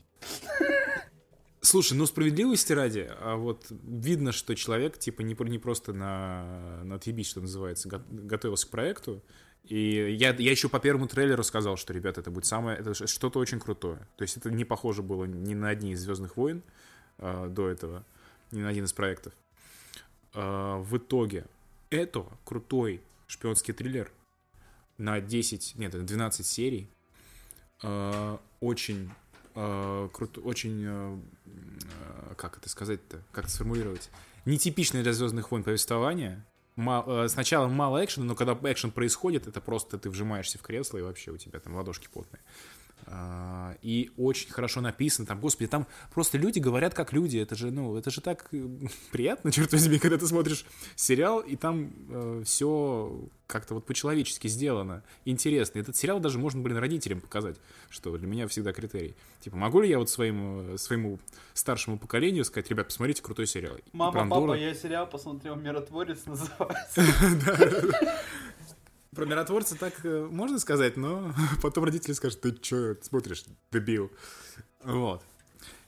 Слушай, 1.62 1.92
ну 1.98 2.06
справедливости 2.06 2.72
ради, 2.72 3.06
а 3.20 3.36
вот 3.36 3.66
видно, 3.70 4.32
что 4.32 4.54
человек, 4.56 4.98
типа, 4.98 5.20
не, 5.20 5.36
не 5.50 5.58
просто 5.58 5.92
на, 5.92 6.80
на 6.84 6.94
отъебись, 6.94 7.28
что 7.28 7.42
называется, 7.42 7.86
го- 7.88 8.02
готовился 8.08 8.66
к 8.66 8.70
проекту. 8.70 9.22
И 9.64 10.16
я, 10.18 10.34
я 10.34 10.50
еще 10.50 10.70
по 10.70 10.80
первому 10.80 11.06
трейлеру 11.06 11.44
сказал, 11.44 11.76
что, 11.76 11.92
ребята, 11.92 12.22
это 12.22 12.30
будет 12.30 12.46
самое, 12.46 12.78
это 12.78 12.94
что-то 13.06 13.38
очень 13.38 13.60
крутое. 13.60 14.08
То 14.16 14.22
есть 14.22 14.38
это 14.38 14.50
не 14.50 14.64
похоже 14.64 15.02
было 15.02 15.26
ни 15.26 15.52
на 15.52 15.68
одни 15.68 15.92
из 15.92 16.00
Звездных 16.00 16.38
войн 16.38 16.62
а, 17.20 17.48
до 17.48 17.68
этого, 17.68 18.04
ни 18.50 18.60
на 18.60 18.68
один 18.68 18.84
из 18.84 18.92
проектов. 18.92 19.34
А, 20.34 20.78
в 20.78 20.96
итоге 20.96 21.44
это 21.90 22.26
крутой 22.44 23.02
шпионский 23.26 23.74
триллер 23.74 24.10
на 24.96 25.20
10, 25.20 25.74
нет, 25.76 25.92
на 25.92 26.02
12 26.02 26.46
серий. 26.46 26.88
А, 27.82 28.40
очень 28.60 29.10
э, 29.54 30.08
круто, 30.12 30.40
очень, 30.40 31.22
как 32.36 32.58
это 32.58 32.68
сказать-то, 32.68 33.22
как 33.32 33.44
это 33.44 33.52
сформулировать, 33.52 34.10
нетипичное 34.44 35.02
для 35.02 35.12
Звездных 35.12 35.50
войн 35.50 35.64
повествование. 35.64 36.44
Сначала 37.28 37.68
мало 37.68 38.02
экшена, 38.04 38.26
но 38.26 38.34
когда 38.34 38.54
экшен 38.70 38.90
происходит, 38.90 39.46
это 39.46 39.60
просто 39.60 39.98
ты 39.98 40.08
вжимаешься 40.08 40.58
в 40.58 40.62
кресло 40.62 40.98
и 40.98 41.02
вообще 41.02 41.30
у 41.30 41.36
тебя 41.36 41.58
там 41.60 41.74
ладошки 41.74 42.08
потные. 42.12 42.40
И 43.82 44.10
очень 44.16 44.50
хорошо 44.50 44.80
написано, 44.80 45.26
там, 45.26 45.40
господи, 45.40 45.68
там 45.68 45.86
просто 46.12 46.38
люди 46.38 46.58
говорят 46.58 46.94
как 46.94 47.12
люди, 47.12 47.38
это 47.38 47.54
же, 47.54 47.70
ну, 47.70 47.96
это 47.96 48.10
же 48.10 48.20
так 48.20 48.48
э, 48.52 48.68
приятно, 49.12 49.52
черт 49.52 49.72
возьми, 49.72 49.98
когда 49.98 50.18
ты 50.18 50.26
смотришь 50.26 50.64
сериал, 50.96 51.40
и 51.40 51.56
там 51.56 52.44
все 52.44 53.28
как-то 53.50 53.74
вот 53.74 53.84
по-человечески 53.84 54.46
сделано, 54.48 55.02
интересно. 55.24 55.80
Этот 55.80 55.96
сериал 55.96 56.20
даже 56.20 56.38
можно, 56.38 56.62
блин, 56.62 56.78
родителям 56.78 57.20
показать, 57.20 57.56
что 57.88 58.16
для 58.16 58.26
меня 58.26 58.46
всегда 58.46 58.72
критерий. 58.72 59.16
Типа, 59.40 59.56
могу 59.56 59.80
ли 59.80 59.88
я 59.88 59.98
вот 59.98 60.08
своему, 60.08 60.78
своему 60.78 61.18
старшему 61.52 61.98
поколению 61.98 62.44
сказать, 62.44 62.70
ребят, 62.70 62.86
посмотрите 62.86 63.22
крутой 63.22 63.46
сериал. 63.46 63.76
Мама, 63.92 64.12
про 64.12 64.26
папа, 64.26 64.54
я 64.54 64.74
сериал 64.74 65.06
посмотрел 65.06 65.56
«Миротворец» 65.56 66.20
называется. 66.26 67.02
Про 69.14 69.24
миротворца 69.24 69.76
так 69.76 70.04
э, 70.04 70.28
можно 70.30 70.58
сказать, 70.60 70.96
но 70.96 71.34
потом 71.62 71.84
родители 71.84 72.12
скажут, 72.12 72.40
ты 72.40 72.54
что 72.62 72.96
смотришь, 73.02 73.44
дебил. 73.72 74.10
Вот. 74.84 75.24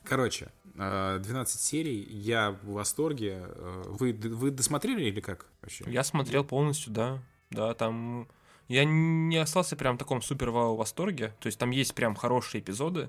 Короче, 0.03 0.51
э, 0.75 1.19
12 1.23 1.61
серий, 1.61 2.03
я 2.03 2.59
в 2.63 2.73
восторге. 2.73 3.45
Э, 3.45 3.85
Вы, 3.87 4.13
вы 4.13 4.51
досмотрели 4.51 5.05
или 5.05 5.21
как 5.21 5.47
вообще? 5.61 5.85
Я 5.87 6.03
смотрел 6.03 6.45
полностью, 6.45 6.93
да. 6.93 7.23
Да, 7.51 7.75
там 7.75 8.27
Я 8.67 8.85
не 8.85 9.37
остался 9.37 9.77
прям 9.77 9.97
в 9.97 9.99
таком 9.99 10.21
супер 10.21 10.51
вау 10.51 10.75
восторге. 10.75 11.33
То 11.39 11.47
есть 11.47 11.59
там 11.59 11.71
есть 11.71 11.95
прям 11.95 12.17
хорошие 12.17 12.61
эпизоды, 12.61 13.09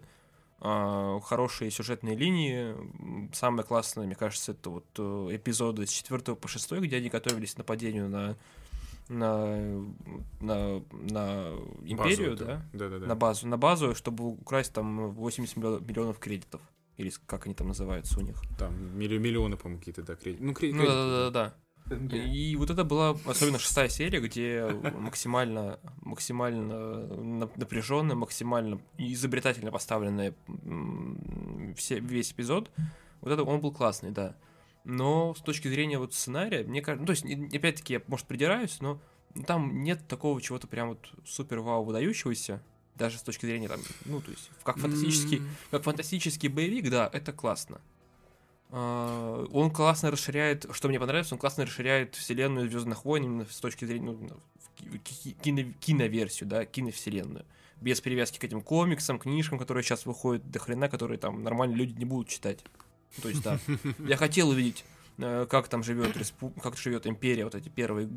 хорошие 0.60 1.72
сюжетные 1.72 2.16
линии. 2.16 2.76
Самое 3.34 3.66
классное, 3.66 4.06
мне 4.06 4.16
кажется, 4.16 4.52
это 4.52 4.70
вот 4.70 4.86
э, 4.98 5.36
эпизоды 5.36 5.88
с 5.88 5.92
4 5.92 6.36
по 6.36 6.48
6, 6.48 6.72
где 6.74 6.98
они 6.98 7.10
готовились 7.10 7.56
к 7.56 7.58
нападению 7.58 8.08
на 8.10 8.38
на, 9.10 9.56
на, 10.40 10.80
на 10.92 11.50
империю, 11.86 12.32
Базу, 12.32 12.46
да? 12.46 12.66
Да, 12.74 12.90
да, 12.90 13.00
да. 13.00 13.08
На 13.08 13.16
базу, 13.16 13.48
на 13.48 13.58
базу, 13.58 13.96
чтобы 13.96 14.26
украсть 14.30 14.74
там 14.74 15.12
80 15.12 15.58
миллион- 15.58 15.86
миллионов 15.86 16.20
кредитов. 16.20 16.62
Или 16.98 17.12
как 17.26 17.46
они 17.46 17.56
там 17.56 17.68
называются 17.68 18.20
у 18.20 18.22
них. 18.24 18.42
Там 18.58 18.74
милли- 18.98 19.18
миллионы, 19.18 19.58
по-моему, 19.58 19.80
какие-то, 19.80 20.04
да, 20.04 20.16
кредиты. 20.16 20.44
Ну, 20.44 20.54
кредиты. 20.54 20.80
Ну 20.80 20.86
да, 20.86 20.94
да, 20.94 21.30
да, 21.30 21.32
да. 21.32 21.54
Тенге. 21.90 22.30
И 22.30 22.56
вот 22.56 22.70
это 22.70 22.86
была 22.86 23.18
особенно 23.26 23.60
шестая 23.60 23.90
серия, 23.90 24.22
где 24.22 24.66
максимально, 24.98 25.80
максимально 26.02 27.08
напряженная, 27.58 28.16
максимально 28.16 28.80
изобретательно 28.98 29.70
поставленная 29.72 30.34
все, 31.76 32.00
весь 32.00 32.32
эпизод. 32.32 32.72
Вот 33.22 33.32
это 33.32 33.44
он 33.44 33.60
был 33.60 33.72
классный, 33.74 34.12
да. 34.12 34.36
Но 34.84 35.34
с 35.34 35.42
точки 35.42 35.68
зрения 35.68 35.98
вот 35.98 36.14
сценария, 36.14 36.64
мне 36.64 36.82
кажется, 36.82 37.02
ну, 37.02 37.06
то 37.08 37.12
есть, 37.12 37.54
опять-таки, 37.56 37.94
я, 37.94 38.02
может, 38.08 38.28
придираюсь, 38.28 38.82
но 38.82 39.00
там 39.48 39.84
нет 39.84 40.08
такого 40.08 40.42
чего-то 40.42 40.68
прям 40.68 40.90
вот 40.90 41.10
супер 41.26 41.60
вау 41.60 41.84
выдающегося, 41.84 42.62
даже 42.96 43.18
с 43.18 43.22
точки 43.22 43.46
зрения 43.46 43.68
там, 43.68 43.80
ну, 44.06 44.22
то 44.22 44.32
есть, 44.32 44.50
как 44.64 44.78
фантастический, 44.78 45.38
М, 45.38 45.44
как 45.72 45.84
фантастический 45.84 46.50
боевик, 46.50 46.90
да, 46.90 47.10
это 47.12 47.32
классно. 47.32 47.82
А, 48.70 49.46
Он 49.52 49.72
классно 49.72 50.12
расширяет, 50.12 50.66
что 50.72 50.90
мне 50.90 51.00
понравилось, 51.00 51.32
он 51.32 51.38
классно 51.38 51.66
расширяет 51.66 52.16
вселенную 52.16 52.70
Звездных 52.70 53.06
войн 53.06 53.24
именно 53.24 53.46
с 53.46 53.60
точки 53.60 53.86
зрения 53.86 54.12
ну, 54.12 54.40
кино- 55.44 55.74
киноверсию, 55.80 56.50
да, 56.50 56.66
киновселенную. 56.66 57.46
Без 57.82 58.02
привязки 58.02 58.40
к 58.40 58.44
этим 58.44 58.62
комиксам, 58.62 59.20
книжкам, 59.20 59.60
которые 59.60 59.84
сейчас 59.84 60.06
выходят 60.06 60.50
до 60.50 60.60
хрена, 60.60 60.90
которые 60.90 61.18
там 61.18 61.44
нормальные 61.44 61.78
люди 61.78 61.94
не 61.94 62.06
будут 62.06 62.30
читать. 62.30 62.64
То 63.22 63.30
есть, 63.30 63.42
да. 63.44 63.60
Я 64.00 64.18
хотел 64.18 64.50
увидеть, 64.50 64.84
э, 65.18 65.46
как 65.50 65.68
там 65.68 65.84
живет 65.84 66.16
респу- 66.18 66.60
как 66.62 66.76
живет 66.78 67.06
империя, 67.08 67.44
вот 67.44 67.56
эти 67.56 67.70
первые, 67.70 68.10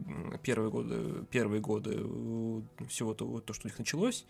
первые 0.42 0.70
годы, 0.70 1.24
первые 1.30 1.60
годы 1.60 1.96
э, 1.98 2.60
всего 2.88 3.14
того, 3.14 3.40
то, 3.40 3.52
что 3.52 3.66
у 3.66 3.68
них 3.68 3.78
началось, 3.78 4.24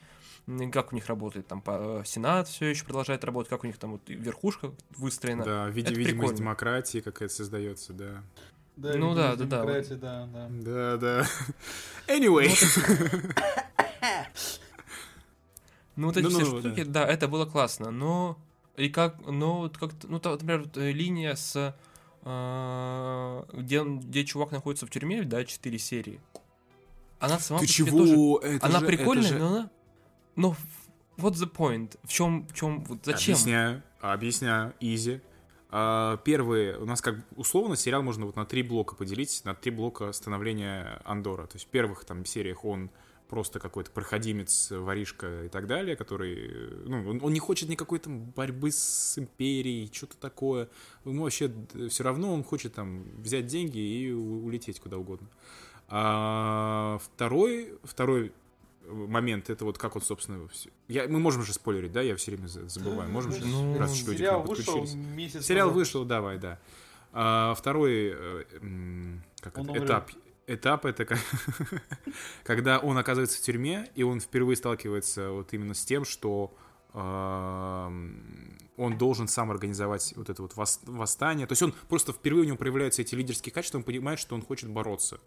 как 0.73 0.93
у 0.93 0.97
них 0.97 1.07
работает 1.07 1.47
там 1.47 1.63
э, 1.67 2.03
Сенат 2.05 2.49
все 2.49 2.67
еще 2.67 2.85
продолжает 2.85 3.25
работать, 3.25 3.51
как 3.51 3.65
у 3.65 3.67
них 3.67 3.79
там 3.79 3.93
вот 3.93 4.03
верхушка 4.09 4.73
выстроена. 4.97 5.45
Да, 5.45 5.69
види- 5.69 5.87
Это 5.91 5.95
видимость 5.95 6.19
прикольно. 6.19 6.37
демократии 6.39 6.99
какая-то 7.01 7.35
создается, 7.35 7.93
да. 7.93 8.23
Да, 8.77 8.95
Ну 8.97 9.15
да, 9.15 9.37
да, 9.37 9.45
да, 9.45 9.63
вот. 9.65 9.67
демократии, 9.67 9.95
да, 9.95 10.27
да. 10.27 10.49
Да, 10.51 10.97
да. 10.99 11.27
Anyway. 12.09 12.51
Ну, 15.97 16.09
вот 16.09 16.17
эти 16.19 16.25
Ну, 16.25 16.31
все 16.31 16.41
ну, 16.41 16.61
штуки, 16.61 16.83
да. 16.85 17.07
это 17.07 17.27
было 17.27 17.47
классно, 17.47 17.91
но 17.91 18.37
и 18.77 18.89
как, 18.89 19.19
но 19.27 19.59
вот 19.61 19.79
как-то, 19.79 20.07
ну, 20.09 20.19
там, 20.21 20.33
например, 20.33 20.63
вот, 20.63 20.77
э, 20.77 20.93
линия 20.93 21.35
с 21.35 21.75
а, 22.29 23.47
где, 23.53 23.85
где 23.85 24.25
чувак 24.25 24.51
находится 24.51 24.85
в 24.85 24.91
тюрьме, 24.91 25.23
да, 25.23 25.45
4 25.45 25.79
серии. 25.79 26.21
Она 27.21 27.39
сама 27.39 27.61
Ты 27.61 27.69
себе 27.69 27.91
тоже- 27.93 28.13
чего? 28.13 28.39
Это 28.41 28.67
она 28.67 28.81
же- 28.81 28.87
прикольная, 28.87 29.25
это 29.27 29.35
же- 29.35 29.39
но 29.39 29.47
она. 29.47 29.71
Но 30.35 30.57
вот 31.17 31.35
the 31.35 31.51
point. 31.51 31.97
В 32.03 32.09
чем, 32.09 32.47
в 32.49 32.53
чем, 32.53 32.83
вот 32.85 32.99
зачем? 33.05 33.35
Объясняю, 33.35 33.83
объясняю, 34.01 34.75
изи. 34.81 35.21
А, 35.71 36.17
Первый, 36.19 36.77
у 36.77 36.85
нас 36.85 37.01
как 37.01 37.17
условно 37.37 37.77
сериал 37.77 38.03
можно 38.03 38.27
вот 38.27 38.35
на 38.35 38.45
три 38.45 38.63
блока 38.65 38.97
поделить, 38.97 39.43
на 39.45 39.55
три 39.55 39.71
блока 39.71 40.11
становления 40.13 41.01
Андора. 41.05 41.47
То 41.47 41.57
есть 41.57 41.67
в 41.67 41.71
первых 41.71 42.05
там 42.05 42.25
сериях 42.25 42.65
он 42.65 42.91
просто 43.29 43.59
какой-то 43.59 43.91
проходимец, 43.91 44.71
воришка 44.71 45.45
и 45.45 45.49
так 45.49 45.67
далее, 45.67 45.97
который, 45.97 46.35
э, 46.37 46.83
ну, 46.87 47.11
он, 47.11 47.21
он 47.23 47.33
не 47.33 47.41
хочет 47.41 47.69
никакой 47.69 47.99
там 47.99 48.25
борьбы 48.37 48.71
с 48.71 49.19
империей, 49.19 49.91
что-то 49.93 50.17
такое. 50.19 50.69
Ему 51.05 51.25
вообще 51.25 51.53
все 51.91 52.05
равно 52.05 52.33
он 52.33 52.45
хочет 52.45 52.75
там 52.75 53.05
взять 53.21 53.47
деньги 53.47 53.79
и 53.79 54.13
улететь 54.13 54.81
куда 54.81 54.97
угодно. 54.99 55.29
А 55.89 56.99
второй, 57.03 57.79
второй 57.85 58.33
момент, 58.89 59.51
это 59.51 59.65
вот 59.65 59.79
как 59.79 59.97
он, 59.97 60.03
собственно, 60.03 60.47
всё- 60.49 60.71
я, 60.89 61.09
мы 61.09 61.19
можем 61.19 61.43
же 61.43 61.53
спойлерить, 61.53 61.93
да, 61.93 62.03
я 62.03 62.15
все 62.17 62.33
время 62.33 62.47
за- 62.47 62.69
забываю, 62.69 63.11
можем 63.11 63.33
же, 63.33 63.45
Ну, 63.45 63.79
раз 63.79 63.93
уж 63.93 64.07
люди 64.07 64.25
к 64.25 64.31
нам 64.31 64.43
вышел 64.47 64.75
подключились. 64.75 64.95
месяц 65.17 65.45
Сериал 65.47 65.69
назад. 65.69 65.77
вышел, 65.79 66.05
давай, 66.05 66.39
да. 66.39 66.59
А, 67.13 67.55
второй 67.55 68.13
э, 68.15 68.45
как 69.41 69.59
Он 69.59 69.65
это, 69.65 69.71
умрет. 69.73 69.85
этап, 69.85 70.11
этап 70.47 70.87
это 70.87 71.07
когда 72.45 72.79
он 72.79 72.99
оказывается 72.99 73.39
в 73.39 73.41
тюрьме, 73.43 73.91
и 73.95 74.03
он 74.03 74.21
впервые 74.21 74.57
сталкивается 74.57 75.31
вот 75.31 75.53
именно 75.53 75.75
с 75.75 75.85
тем, 75.85 76.05
что 76.05 76.55
он 78.77 78.99
должен 78.99 79.29
сам 79.29 79.51
организовать 79.51 80.15
вот 80.17 80.31
это 80.31 80.41
вот 80.41 80.55
вос- 80.55 80.81
восстание. 80.87 81.47
То 81.47 81.53
есть 81.53 81.63
он 81.63 81.75
просто 81.89 82.13
впервые 82.13 82.45
у 82.45 82.47
него 82.47 82.57
проявляются 82.57 83.03
эти 83.03 83.15
лидерские 83.15 83.53
качества, 83.53 83.79
он 83.79 83.85
понимает, 83.85 84.19
что 84.19 84.35
он 84.35 84.41
хочет 84.41 84.71
бороться. 84.71 85.21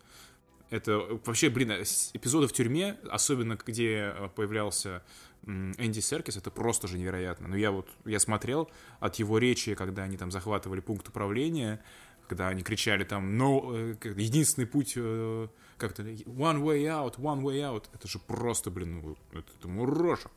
Это 0.71 0.97
вообще, 1.25 1.49
блин, 1.49 1.71
эпизоды 1.71 2.47
в 2.47 2.53
тюрьме, 2.53 2.97
особенно 3.09 3.57
где 3.63 4.13
э, 4.15 4.29
появлялся 4.35 5.03
Энди 5.45 5.99
Серкис, 5.99 6.37
это 6.37 6.51
просто 6.51 6.87
же 6.87 6.99
невероятно. 6.99 7.47
Но 7.47 7.55
я 7.55 7.71
вот, 7.71 7.89
я 8.05 8.19
смотрел 8.19 8.69
от 8.99 9.15
его 9.15 9.39
речи, 9.39 9.73
когда 9.73 10.03
они 10.03 10.17
там 10.17 10.29
захватывали 10.29 10.79
пункт 10.79 11.07
управления, 11.07 11.81
когда 12.29 12.47
они 12.47 12.61
кричали 12.61 13.03
там, 13.03 13.41
no, 13.41 13.95
э, 14.01 14.21
единственный 14.21 14.65
путь, 14.65 14.93
э, 14.95 15.47
как-то, 15.77 16.03
one 16.03 16.61
way 16.61 16.83
out, 16.83 17.17
one 17.17 17.41
way 17.41 17.59
out, 17.61 17.85
это 17.91 18.07
же 18.07 18.19
просто, 18.19 18.69
блин, 18.69 19.01
ну, 19.01 19.17
это, 19.31 19.51
это 19.57 19.67
мурашек. 19.67 20.31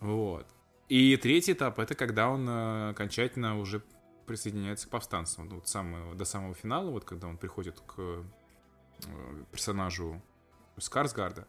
Вот. 0.00 0.46
И 0.88 1.16
третий 1.16 1.52
этап, 1.52 1.78
это 1.78 1.94
когда 1.94 2.28
он 2.28 2.48
э, 2.48 2.90
окончательно 2.90 3.58
уже 3.58 3.82
присоединяется 4.26 4.88
к 4.88 4.90
повстанцам. 4.90 5.48
Вот 5.48 5.68
самого, 5.68 6.16
до 6.16 6.24
самого 6.24 6.54
финала, 6.54 6.90
вот 6.90 7.04
когда 7.04 7.28
он 7.28 7.38
приходит 7.38 7.80
к 7.80 8.24
персонажу 9.52 10.20
Скарсгарда. 10.78 11.46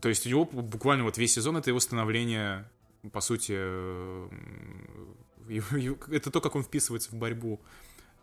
То 0.00 0.08
есть 0.08 0.26
у 0.26 0.28
него 0.28 0.44
буквально 0.44 1.02
вот 1.04 1.18
весь 1.18 1.34
сезон 1.34 1.56
это 1.56 1.70
его 1.70 1.80
становление, 1.80 2.70
по 3.10 3.20
сути, 3.20 3.52
это 6.14 6.30
то, 6.30 6.40
как 6.40 6.54
он 6.54 6.62
вписывается 6.62 7.10
в 7.10 7.14
борьбу 7.14 7.60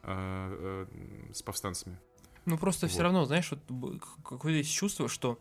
э, 0.04 0.86
э, 0.90 1.34
с 1.34 1.42
повстанцами. 1.42 1.98
Ну 2.46 2.58
просто 2.58 2.88
все 2.88 2.98
Вот. 2.98 3.04
равно, 3.04 3.26
знаешь, 3.26 3.52
вот 3.52 3.60
какое-то 4.24 4.58
есть 4.58 4.72
чувство, 4.74 5.08
что 5.10 5.38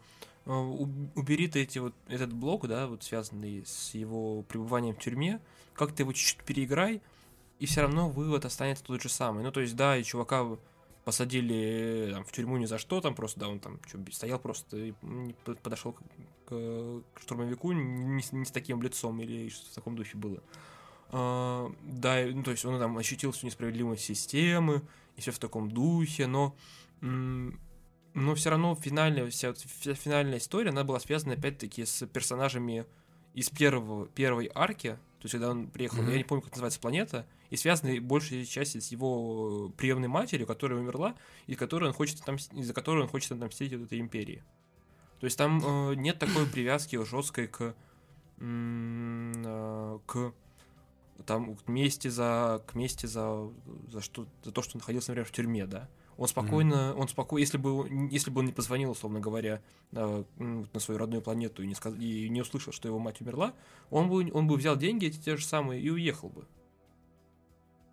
э, 0.46 0.50
убери 0.52 1.48
ты 1.48 1.62
эти 1.62 1.78
вот 1.78 1.94
этот 2.08 2.32
блок, 2.32 2.66
да, 2.66 2.86
вот 2.86 3.02
связанный 3.02 3.64
с 3.64 3.94
его 3.94 4.42
пребыванием 4.42 4.94
в 4.94 4.98
тюрьме, 4.98 5.40
как 5.74 5.92
ты 5.92 6.02
его 6.02 6.12
чуть-чуть 6.12 6.44
переиграй, 6.44 7.00
и 7.60 7.66
все 7.66 7.82
равно 7.82 8.08
вывод 8.10 8.44
останется 8.44 8.84
тот 8.84 9.00
же 9.02 9.08
самый. 9.08 9.42
Ну 9.44 9.50
то 9.52 9.60
есть 9.60 9.74
да, 9.76 9.96
и 9.96 10.02
чувака 10.04 10.44
посадили 11.04 12.08
э, 12.08 12.12
там, 12.12 12.24
в 12.24 12.32
тюрьму 12.32 12.56
ни 12.58 12.66
за 12.66 12.76
что, 12.78 13.00
там 13.00 13.14
просто, 13.14 13.40
да, 13.40 13.48
он 13.48 13.60
там 13.60 13.78
чё, 13.90 13.98
стоял 14.12 14.38
просто 14.38 14.76
и 14.76 14.92
подошел 15.62 15.92
к, 15.92 16.00
к- 16.46 17.02
к 17.14 17.20
штурмовику 17.20 17.72
не, 17.72 18.20
с- 18.22 18.32
не 18.32 18.44
с 18.44 18.50
таким 18.50 18.82
лицом 18.82 19.18
или 19.22 19.48
что 19.48 19.70
в 19.70 19.74
таком 19.74 19.96
духе 19.96 20.18
было. 20.18 20.42
А, 21.10 21.72
да, 21.82 22.24
ну, 22.26 22.42
то 22.42 22.50
есть 22.50 22.64
он 22.64 22.78
там 22.78 22.96
ощутил 22.98 23.32
всю 23.32 23.46
несправедливость 23.46 24.04
системы 24.04 24.82
и 25.16 25.20
все 25.20 25.32
в 25.32 25.38
таком 25.38 25.70
духе, 25.70 26.26
но 26.26 26.54
но 27.00 28.34
все 28.34 28.50
равно 28.50 28.74
финальная 28.74 29.28
вся, 29.30 29.52
вся 29.54 29.94
финальная 29.94 30.38
история 30.38 30.70
она 30.70 30.82
была 30.82 30.98
связана 30.98 31.34
опять-таки 31.34 31.84
с 31.84 32.04
персонажами 32.06 32.84
из 33.34 33.50
первого 33.50 34.06
первой 34.06 34.50
арки, 34.52 34.98
то 35.20 35.24
есть 35.24 35.32
когда 35.32 35.50
он 35.50 35.68
приехал, 35.68 36.02
Мгм. 36.02 36.10
я 36.10 36.16
не 36.16 36.24
помню, 36.24 36.42
как 36.42 36.52
называется 36.52 36.80
планета, 36.80 37.26
и 37.50 37.56
связаны 37.56 38.00
большей 38.00 38.44
части 38.44 38.78
с 38.80 38.88
его 38.90 39.68
приемной 39.76 40.08
матерью, 40.08 40.46
которая 40.46 40.80
умерла, 40.80 41.14
и 41.46 41.54
которой 41.54 41.84
он 41.84 41.92
хочет 41.92 42.18
отомс- 42.20 42.52
из-за 42.58 42.74
которой 42.74 43.02
он 43.04 43.08
хочет 43.08 43.30
отомстить 43.32 43.72
вот 43.74 43.82
этой 43.84 44.00
империи. 44.00 44.42
То 45.20 45.24
есть 45.26 45.38
там 45.38 45.62
э, 45.64 45.94
нет 45.94 46.18
такой 46.18 46.46
привязки 46.46 47.02
жесткой 47.04 47.46
к 47.46 47.74
э, 48.40 49.98
к 50.06 50.32
там 51.26 51.56
к 51.56 51.68
мести 51.68 52.08
за 52.08 52.62
к 52.66 52.74
мести 52.74 53.06
за 53.06 53.50
за 53.88 54.00
что 54.00 54.26
за 54.44 54.52
то, 54.52 54.62
что 54.62 54.76
он 54.76 54.80
находился, 54.80 55.10
например, 55.10 55.28
в 55.28 55.32
тюрьме, 55.32 55.66
да. 55.66 55.88
Он 56.16 56.26
спокойно, 56.26 56.94
он 56.96 57.06
спокойно, 57.06 57.40
если 57.40 57.58
бы 57.58 57.88
если 58.10 58.30
бы 58.30 58.40
он 58.40 58.46
не 58.46 58.52
позвонил, 58.52 58.90
условно 58.90 59.20
говоря, 59.20 59.62
э, 59.92 60.24
м, 60.38 60.68
на 60.72 60.80
свою 60.80 60.98
родную 60.98 61.22
планету 61.22 61.62
и 61.62 61.66
не 61.66 61.76
сказ... 61.76 61.94
и 61.96 62.28
не 62.28 62.40
услышал, 62.40 62.72
что 62.72 62.88
его 62.88 62.98
мать 62.98 63.20
умерла, 63.20 63.54
он 63.90 64.08
бы 64.08 64.28
он 64.32 64.48
бы 64.48 64.56
взял 64.56 64.76
деньги 64.76 65.06
эти 65.06 65.18
те 65.18 65.36
же 65.36 65.44
самые 65.44 65.80
и 65.80 65.88
уехал 65.90 66.28
бы. 66.28 66.44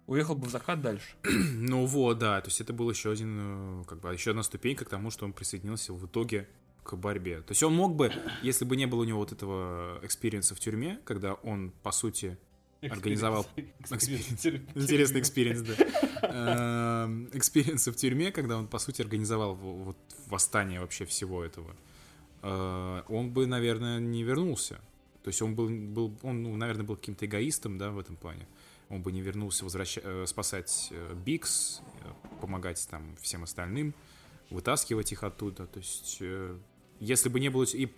Уехал 0.07 0.35
бы 0.35 0.47
в 0.47 0.49
закат 0.49 0.81
дальше. 0.81 1.15
Ну 1.53 1.85
вот, 1.85 2.19
да, 2.19 2.41
то 2.41 2.47
есть 2.47 2.61
это 2.61 2.73
был 2.73 2.89
еще 2.89 3.11
один, 3.11 3.81
э, 3.81 3.83
как 3.85 3.99
бы, 3.99 4.11
еще 4.11 4.31
одна 4.31 4.43
ступенька 4.43 4.85
к 4.85 4.89
тому, 4.89 5.11
что 5.11 5.25
он 5.25 5.33
присоединился 5.33 5.93
в 5.93 6.05
итоге 6.05 6.47
к 6.83 6.95
борьбе. 6.95 7.41
То 7.41 7.51
есть 7.51 7.63
он 7.63 7.75
мог 7.75 7.95
бы, 7.95 8.11
если 8.43 8.65
бы 8.65 8.75
не 8.75 8.85
было 8.85 9.01
у 9.01 9.03
него 9.03 9.19
вот 9.19 9.31
этого 9.31 9.99
experience 10.03 10.51
а 10.51 10.55
в 10.55 10.59
тюрьме, 10.59 10.99
когда 11.03 11.33
он, 11.33 11.71
по 11.83 11.91
сути, 11.91 12.37
организовал-. 12.89 13.47
Интересный 14.75 15.21
experience, 15.21 15.61
да. 15.61 15.75
Experience 17.33 17.87
в 17.87 17.95
тюрьме, 17.95 18.31
когда 18.31 18.57
он, 18.57 18.67
по 18.67 18.79
сути, 18.79 19.01
организовал 19.01 19.55
вот 19.55 19.97
восстание 20.27 20.79
вообще 20.79 21.05
всего 21.05 21.43
этого 21.43 21.75
э, 22.45 23.01
он 23.07 23.31
бы, 23.31 23.47
наверное, 23.47 23.99
не 23.99 24.23
вернулся. 24.23 24.79
То 25.23 25.29
есть 25.29 25.41
он 25.41 25.55
был, 25.55 25.69
был 25.69 26.17
он, 26.21 26.43
ну, 26.43 26.55
наверное, 26.55 26.85
был 26.85 26.95
каким-то 26.95 27.25
эгоистом, 27.25 27.77
да, 27.77 27.89
в 27.89 27.99
этом 27.99 28.15
плане. 28.15 28.47
Он 28.89 29.01
бы 29.01 29.11
не 29.11 29.21
вернулся 29.21 29.63
возвращ... 29.63 29.97
Э, 30.01 30.25
спасать 30.27 30.89
э, 30.91 31.15
Бикс, 31.25 31.81
помогать 32.39 32.87
там 32.89 33.15
всем 33.19 33.43
остальным, 33.43 33.95
вытаскивать 34.51 35.11
их 35.11 35.23
оттуда. 35.23 35.65
То 35.65 35.79
есть, 35.79 36.21
если 36.99 37.29
бы 37.29 37.39
не 37.39 37.49
было... 37.49 37.65
И 37.73 37.89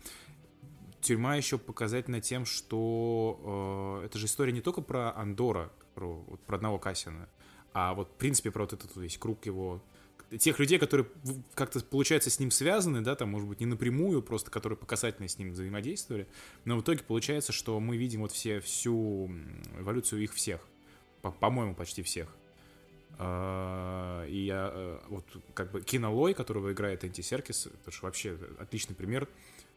тюрьма 1.01 1.35
еще 1.35 1.57
показательна 1.57 2.21
тем, 2.21 2.45
что 2.45 4.01
э, 4.01 4.05
это 4.05 4.17
же 4.17 4.25
история 4.25 4.51
не 4.51 4.61
только 4.61 4.81
про 4.81 5.15
Андора, 5.15 5.71
про, 5.95 6.13
вот, 6.27 6.39
про 6.41 6.55
одного 6.57 6.79
Кассина, 6.79 7.29
а 7.73 7.93
вот, 7.93 8.09
в 8.09 8.15
принципе, 8.15 8.51
про 8.51 8.61
вот 8.63 8.73
этот 8.73 8.95
весь 8.95 9.17
круг 9.17 9.45
его 9.45 9.81
тех 10.37 10.59
людей, 10.59 10.77
которые 10.77 11.07
как-то, 11.53 11.79
получается, 11.79 12.29
с 12.29 12.39
ним 12.39 12.51
связаны, 12.51 13.01
да, 13.01 13.15
там, 13.15 13.29
может 13.29 13.47
быть, 13.47 13.59
не 13.59 13.65
напрямую, 13.65 14.21
просто 14.21 14.51
которые 14.51 14.77
показательно 14.77 15.27
с 15.27 15.37
ним 15.37 15.51
взаимодействовали, 15.51 16.27
но 16.65 16.77
в 16.77 16.81
итоге 16.81 17.03
получается, 17.03 17.53
что 17.53 17.79
мы 17.79 17.97
видим 17.97 18.21
вот 18.21 18.31
все, 18.31 18.59
всю 18.59 19.31
эволюцию 19.79 20.23
их 20.23 20.33
всех, 20.33 20.61
по-моему, 21.39 21.75
почти 21.75 22.03
всех. 22.03 22.27
А, 23.19 24.25
и 24.25 24.45
я, 24.45 24.69
э, 24.73 24.99
вот, 25.07 25.25
как 25.53 25.71
бы, 25.71 25.81
Кина 25.81 26.11
Лой, 26.11 26.33
которого 26.33 26.71
играет 26.71 27.03
Энти 27.03 27.21
Серкис, 27.21 27.67
это 27.67 27.91
же 27.91 27.99
вообще 28.01 28.37
отличный 28.59 28.95
пример. 28.95 29.27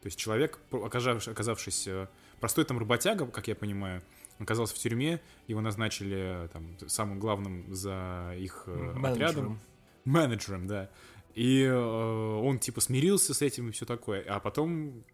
То 0.00 0.06
есть 0.06 0.18
человек, 0.18 0.58
оказавшись, 0.70 1.86
э, 1.86 2.08
простой 2.40 2.64
там 2.64 2.78
работяга, 2.78 3.26
как 3.26 3.48
я 3.48 3.54
понимаю, 3.54 4.02
оказался 4.38 4.74
в 4.74 4.78
тюрьме, 4.78 5.20
его 5.46 5.60
назначили 5.60 6.48
там 6.52 6.76
самым 6.88 7.20
главным 7.20 7.74
за 7.74 8.34
их 8.38 8.64
э, 8.66 8.70
Менеджером. 8.70 9.04
отрядом 9.04 9.60
менеджером, 10.04 10.66
да. 10.66 10.90
И 11.34 11.62
э, 11.62 11.74
он 11.74 12.58
типа 12.58 12.80
смирился 12.80 13.34
с 13.34 13.42
этим 13.42 13.68
и 13.68 13.72
все 13.72 13.86
такое. 13.86 14.24
А 14.28 14.40
потом 14.40 15.04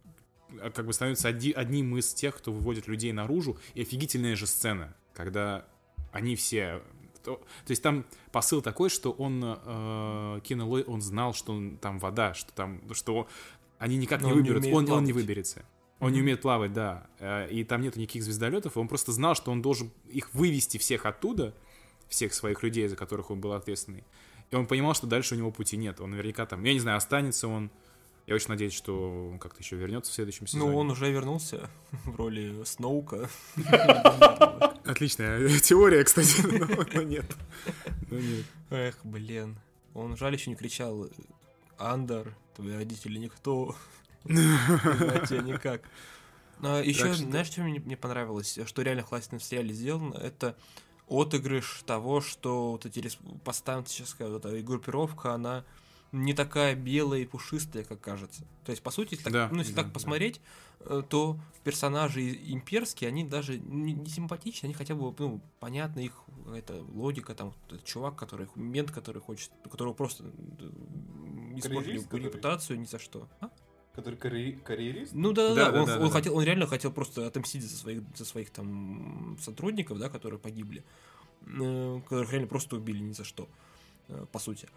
э, 0.50 0.70
как 0.70 0.86
бы 0.86 0.92
становится 0.92 1.28
оди, 1.28 1.52
одним 1.52 1.96
из 1.96 2.12
тех, 2.14 2.36
кто 2.36 2.52
выводит 2.52 2.88
людей 2.88 3.12
наружу. 3.12 3.58
И 3.74 3.82
офигительная 3.82 4.36
же 4.36 4.46
сцена, 4.46 4.96
когда 5.12 5.66
они 6.12 6.36
все... 6.36 6.82
То, 7.22 7.36
то 7.36 7.70
есть 7.70 7.82
там 7.82 8.06
посыл 8.30 8.62
такой, 8.62 8.88
что 8.88 9.10
он, 9.10 9.42
э, 9.44 10.40
Кина 10.44 10.64
Лой, 10.64 10.84
он 10.84 11.02
знал, 11.02 11.34
что 11.34 11.60
там 11.80 11.98
вода, 11.98 12.34
что 12.34 12.52
там, 12.52 12.80
что 12.94 13.28
они 13.78 13.96
никак 13.96 14.22
Но 14.22 14.28
не 14.28 14.34
выберутся, 14.34 14.70
он, 14.70 14.90
он 14.90 15.04
не 15.04 15.12
выберется. 15.12 15.64
Он 15.98 16.08
mm-hmm. 16.08 16.12
не 16.12 16.20
умеет 16.20 16.42
плавать, 16.42 16.72
да. 16.72 17.06
Э, 17.18 17.48
и 17.50 17.64
там 17.64 17.80
нет 17.80 17.96
никаких 17.96 18.22
звездолетов. 18.22 18.76
Он 18.76 18.88
просто 18.88 19.12
знал, 19.12 19.34
что 19.34 19.50
он 19.50 19.62
должен 19.62 19.90
их 20.08 20.32
вывести 20.34 20.78
всех 20.78 21.06
оттуда, 21.06 21.54
всех 22.08 22.34
своих 22.34 22.62
людей, 22.62 22.86
за 22.88 22.96
которых 22.96 23.30
он 23.30 23.40
был 23.40 23.52
ответственный. 23.52 24.04
И 24.50 24.56
он 24.56 24.66
понимал, 24.66 24.94
что 24.94 25.06
дальше 25.06 25.34
у 25.34 25.38
него 25.38 25.50
пути 25.50 25.76
нет. 25.76 26.00
Он 26.00 26.10
наверняка 26.10 26.46
там, 26.46 26.62
я 26.64 26.72
не 26.72 26.80
знаю, 26.80 26.98
останется 26.98 27.48
он. 27.48 27.70
Я 28.26 28.34
очень 28.34 28.48
надеюсь, 28.48 28.72
что 28.72 29.30
он 29.30 29.38
как-то 29.38 29.62
еще 29.62 29.76
вернется 29.76 30.10
в 30.10 30.14
следующем 30.14 30.46
сезоне. 30.46 30.70
Ну, 30.70 30.76
он 30.76 30.90
уже 30.90 31.10
вернулся 31.10 31.70
в 32.04 32.16
роли 32.16 32.62
Сноука. 32.64 33.28
Отличная 34.84 35.48
теория, 35.60 36.04
кстати. 36.04 36.42
Но 36.94 37.02
нет. 37.02 37.26
Эх, 38.70 38.98
блин. 39.04 39.56
Он 39.94 40.16
жаль 40.16 40.34
еще 40.34 40.50
не 40.50 40.56
кричал 40.56 41.08
Андер, 41.78 42.36
твои 42.56 42.74
родители 42.74 43.18
никто. 43.18 43.76
Тебя 44.24 45.42
никак. 45.42 45.82
Но 46.60 46.80
еще, 46.80 47.12
знаешь, 47.14 47.48
что 47.48 47.62
мне 47.62 47.96
понравилось, 47.96 48.58
что 48.64 48.82
реально 48.82 49.02
классно 49.02 49.38
в 49.38 49.44
сериале 49.44 49.74
сделано, 49.74 50.14
это 50.14 50.56
отыгрыш 51.08 51.82
того, 51.86 52.20
что 52.20 52.72
вот 52.72 52.86
эти 52.86 53.10
повстанческая 53.44 54.28
вот 54.28 54.44
эта 54.44 54.60
группировка, 54.62 55.34
она 55.34 55.64
не 56.12 56.34
такая 56.34 56.74
белая 56.74 57.20
и 57.20 57.26
пушистая, 57.26 57.84
как 57.84 58.00
кажется. 58.00 58.42
То 58.64 58.70
есть, 58.70 58.82
по 58.82 58.90
сути, 58.90 59.14
если, 59.14 59.30
да, 59.30 59.44
так, 59.44 59.52
ну, 59.52 59.58
если 59.58 59.72
да, 59.72 59.82
так 59.82 59.92
посмотреть, 59.92 60.40
да. 60.80 60.98
Э, 60.98 61.02
то 61.08 61.38
персонажи 61.64 62.20
имперские, 62.22 63.08
они 63.08 63.24
даже 63.24 63.58
не, 63.58 64.06
симпатичны, 64.06 64.66
они 64.66 64.74
хотя 64.74 64.94
бы, 64.94 65.14
ну, 65.18 65.40
понятна 65.58 66.00
их 66.00 66.12
эта 66.54 66.74
логика, 66.94 67.34
там, 67.34 67.52
чувак, 67.84 68.16
который, 68.16 68.48
мент, 68.54 68.90
который 68.90 69.20
хочет, 69.20 69.50
которого 69.70 69.94
просто 69.94 70.24
испортили 71.56 72.00
репутацию 72.24 72.78
ни 72.78 72.84
за 72.84 72.98
что. 72.98 73.28
А? 73.40 73.50
Который 73.94 74.16
карьери... 74.16 74.52
карьерист? 74.52 75.12
Ну 75.14 75.32
да, 75.32 75.54
да, 75.54 75.70
да. 75.72 75.80
Он, 75.80 75.86
да, 75.86 75.98
он, 75.98 76.04
да. 76.04 76.10
Хотел, 76.10 76.36
он 76.36 76.44
реально 76.44 76.66
хотел 76.66 76.92
просто 76.92 77.26
отомстить 77.26 77.62
за 77.62 77.76
своих, 77.76 78.02
за 78.14 78.24
своих 78.24 78.50
там 78.50 79.38
сотрудников, 79.40 79.98
да, 79.98 80.08
которые 80.08 80.38
погибли. 80.38 80.84
Э, 81.46 82.00
которых 82.04 82.30
реально 82.30 82.48
просто 82.48 82.76
убили 82.76 82.98
ни 82.98 83.12
за 83.12 83.24
что, 83.24 83.48
э, 84.08 84.26
по 84.30 84.38
сути. 84.38 84.68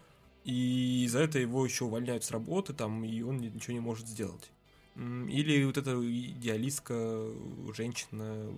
И 0.44 1.06
за 1.10 1.20
это 1.20 1.38
его 1.38 1.64
еще 1.64 1.84
увольняют 1.84 2.24
с 2.24 2.30
работы, 2.30 2.72
там, 2.72 3.04
и 3.04 3.22
он 3.22 3.38
ничего 3.38 3.74
не 3.74 3.80
может 3.80 4.08
сделать. 4.08 4.50
Или 4.96 5.64
вот 5.64 5.78
эта 5.78 5.92
идеалистка, 5.92 7.26
женщина, 7.74 8.52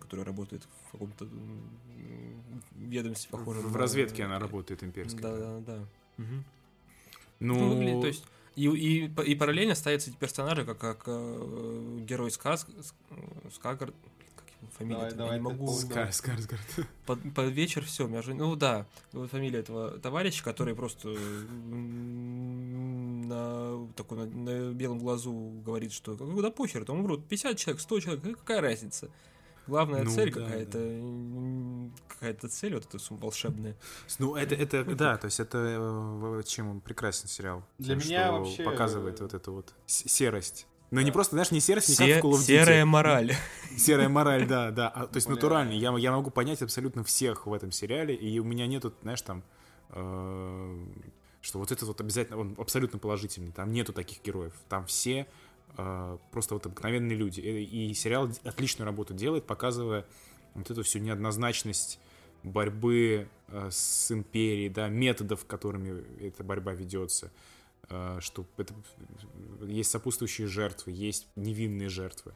которая 0.00 0.24
работает 0.24 0.62
в 0.88 0.92
каком-то 0.92 1.26
ведомстве, 2.76 3.30
похоже. 3.30 3.60
В 3.60 3.72
на... 3.72 3.78
разведке 3.78 4.24
она 4.24 4.38
работает 4.38 4.84
имперской. 4.84 5.20
Да, 5.20 5.36
да, 5.36 5.58
да. 5.60 5.74
Угу. 6.18 6.44
Ну, 7.40 7.54
ну 7.54 7.68
выглядит, 7.74 8.00
то 8.00 8.06
есть 8.06 8.24
и, 8.54 8.66
и, 8.66 9.22
и 9.22 9.34
параллельно 9.34 9.74
ставятся 9.74 10.10
эти 10.10 10.16
персонажи, 10.16 10.64
как, 10.64 10.78
как 10.78 11.04
э, 11.06 11.98
герой 12.00 12.30
Сказ, 12.30 12.66
Скагар, 13.52 13.92
фамилия, 14.70 15.10
давай, 15.10 15.14
давай, 15.14 15.32
я 15.32 15.38
не 15.38 15.42
могу. 15.42 15.72
Скар, 15.72 16.12
Скарсгард. 16.12 16.62
Под, 17.06 17.18
под 17.34 17.52
вечер 17.52 17.84
все, 17.84 18.06
меня 18.06 18.22
же, 18.22 18.34
ну 18.34 18.54
да, 18.56 18.86
вот 19.12 19.30
фамилия 19.30 19.60
этого 19.60 19.98
товарища, 19.98 20.42
который 20.44 20.74
просто 20.74 21.08
на 23.26 23.86
такой 23.96 24.18
на, 24.18 24.26
на 24.26 24.72
белом 24.72 24.98
глазу 24.98 25.32
говорит, 25.64 25.92
что 25.92 26.14
да 26.14 26.50
похер, 26.50 26.84
там 26.84 27.00
умрут 27.00 27.26
50 27.28 27.56
человек, 27.56 27.80
100 27.80 28.00
человек, 28.00 28.38
какая 28.38 28.60
разница? 28.60 29.10
Главная 29.66 30.02
ну, 30.02 30.10
цель 30.10 30.32
да, 30.34 30.40
какая-то, 30.40 30.78
да. 30.78 31.90
какая-то 32.08 32.48
цель 32.48 32.74
вот 32.74 32.84
эта 32.84 32.98
волшебная. 33.10 33.76
Ну 34.18 34.34
это, 34.34 34.56
это, 34.56 34.84
да, 34.84 35.16
то 35.16 35.26
есть 35.26 35.38
это 35.38 35.58
э, 35.58 36.42
чем 36.46 36.68
он 36.68 36.80
прекрасен 36.80 37.28
сериал. 37.28 37.62
Для 37.78 37.94
тем, 37.94 38.08
меня 38.08 38.32
вообще 38.32 38.64
показывает 38.64 39.20
вот 39.20 39.34
эту 39.34 39.52
вот 39.52 39.72
серость. 39.86 40.66
Но 40.92 41.00
не 41.00 41.10
просто, 41.10 41.36
знаешь, 41.36 41.50
не 41.50 41.60
серость, 41.60 41.88
не 41.88 41.94
Се- 41.94 42.14
как 42.14 42.22
в 42.22 42.26
Call 42.26 42.32
of 42.32 42.40
Duty. 42.40 42.44
Серая 42.44 42.84
мораль. 42.84 43.34
Серая 43.76 44.08
мораль, 44.08 44.46
да, 44.46 44.70
да. 44.70 44.88
А, 44.88 45.06
то 45.06 45.16
есть 45.16 45.28
натурально. 45.28 45.72
Я, 45.72 45.90
я 45.96 46.12
могу 46.12 46.30
понять 46.30 46.60
абсолютно 46.62 47.02
всех 47.02 47.46
в 47.46 47.52
этом 47.52 47.72
сериале, 47.72 48.14
и 48.14 48.38
у 48.38 48.44
меня 48.44 48.66
нету, 48.66 48.92
знаешь, 49.02 49.22
там, 49.22 49.42
э, 49.88 50.84
что 51.40 51.58
вот 51.58 51.72
этот 51.72 51.88
вот 51.88 52.00
обязательно, 52.00 52.38
он 52.38 52.54
абсолютно 52.58 52.98
положительный. 52.98 53.52
Там 53.52 53.72
нету 53.72 53.92
таких 53.92 54.22
героев. 54.22 54.52
Там 54.68 54.84
все 54.86 55.26
а, 55.76 56.18
просто 56.30 56.54
вот 56.54 56.66
обыкновенные 56.66 57.16
люди. 57.16 57.40
И 57.40 57.92
сериал 57.94 58.28
отличную 58.44 58.86
работу 58.86 59.14
делает, 59.14 59.46
показывая 59.46 60.04
вот 60.54 60.70
эту 60.70 60.82
всю 60.82 60.98
неоднозначность 60.98 61.98
борьбы 62.42 63.28
а, 63.48 63.68
с 63.70 64.10
империей, 64.10 64.68
да, 64.68 64.88
методов, 64.88 65.46
которыми 65.46 66.04
эта 66.20 66.44
борьба 66.44 66.72
ведется, 66.72 67.32
что 68.20 68.46
это, 68.56 68.74
есть 69.62 69.90
сопутствующие 69.90 70.46
жертвы, 70.46 70.92
есть 70.92 71.28
невинные 71.36 71.88
жертвы 71.88 72.34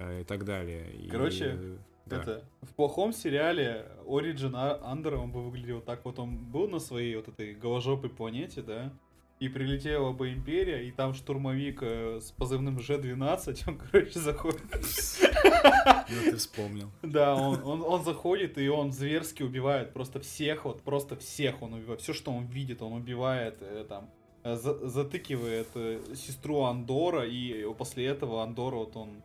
и 0.00 0.24
так 0.24 0.44
далее. 0.44 1.08
Короче, 1.10 1.58
и, 1.60 1.78
да. 2.06 2.22
это 2.22 2.44
в 2.62 2.74
плохом 2.74 3.12
сериале 3.12 3.86
Origin 4.06 4.54
Андера 4.82 5.18
он 5.18 5.30
бы 5.30 5.42
выглядел 5.42 5.80
так 5.80 6.04
вот, 6.04 6.18
он 6.18 6.36
был 6.36 6.68
на 6.68 6.78
своей 6.78 7.16
вот 7.16 7.28
этой 7.28 7.54
голожопой 7.54 8.10
планете, 8.10 8.62
да, 8.62 8.92
и 9.40 9.48
прилетела 9.48 10.12
бы 10.12 10.32
Империя, 10.32 10.86
и 10.86 10.90
там 10.90 11.12
штурмовик 11.12 11.82
э, 11.82 12.20
с 12.20 12.30
позывным 12.30 12.78
Ж-12, 12.78 13.64
он, 13.66 13.78
короче, 13.78 14.18
заходит. 14.18 14.62
Ну, 14.72 16.30
ты 16.30 16.36
вспомнил. 16.36 16.90
Да, 17.02 17.34
он, 17.34 17.62
он, 17.64 17.82
он 17.82 18.04
заходит, 18.04 18.58
и 18.58 18.68
он 18.68 18.92
зверски 18.92 19.42
убивает 19.42 19.92
просто 19.92 20.20
всех, 20.20 20.64
вот 20.64 20.82
просто 20.82 21.16
всех 21.16 21.62
он 21.62 21.74
убивает. 21.74 22.00
Все, 22.00 22.12
что 22.12 22.30
он 22.30 22.46
видит, 22.46 22.80
он 22.80 22.92
убивает, 22.92 23.58
э, 23.60 23.84
там, 23.88 24.04
э, 24.04 24.23
за, 24.44 24.88
затыкивает 24.88 25.68
э, 25.74 26.00
сестру 26.14 26.62
Андора, 26.62 27.26
и 27.26 27.66
после 27.74 28.06
этого 28.06 28.42
Андора, 28.42 28.76
вот 28.76 28.96
он 28.96 29.22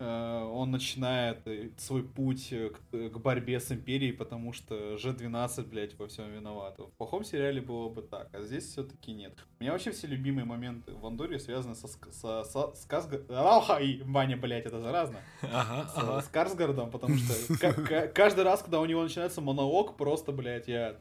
Э, 0.00 0.42
он 0.52 0.72
начинает 0.72 1.46
э, 1.46 1.70
свой 1.76 2.02
путь 2.02 2.52
э, 2.52 2.70
к, 2.70 3.10
к 3.10 3.18
борьбе 3.18 3.60
с 3.60 3.70
Империей, 3.70 4.12
потому 4.12 4.52
что 4.52 4.98
Ж-12, 4.98 5.68
блядь, 5.68 5.96
во 5.98 6.08
всем 6.08 6.30
виноват. 6.32 6.78
В 6.78 6.90
плохом 6.98 7.24
сериале 7.24 7.60
было 7.60 7.88
бы 7.88 8.02
так, 8.02 8.28
а 8.32 8.42
здесь 8.42 8.64
все-таки 8.64 9.12
нет. 9.12 9.32
У 9.60 9.62
меня 9.62 9.72
вообще 9.72 9.92
все 9.92 10.08
любимые 10.08 10.44
моменты 10.44 10.92
в 10.92 11.06
Андоре 11.06 11.38
связаны 11.38 11.76
со, 11.76 11.86
со, 11.86 12.44
со 12.44 12.74
Сказгардом. 12.74 13.36
Ай, 13.68 14.02
Ваня, 14.04 14.36
блядь, 14.36 14.66
это 14.66 14.80
заразно. 14.80 15.18
Ага, 15.42 15.88
с, 15.88 15.96
ага. 15.96 16.22
с 16.22 16.28
Карсгардом, 16.28 16.90
потому 16.90 17.16
что 17.16 18.08
каждый 18.14 18.44
раз, 18.44 18.62
когда 18.62 18.80
у 18.80 18.86
него 18.86 19.02
начинается 19.02 19.40
монолог, 19.40 19.96
просто, 19.96 20.32
блядь, 20.32 20.66
я... 20.66 20.96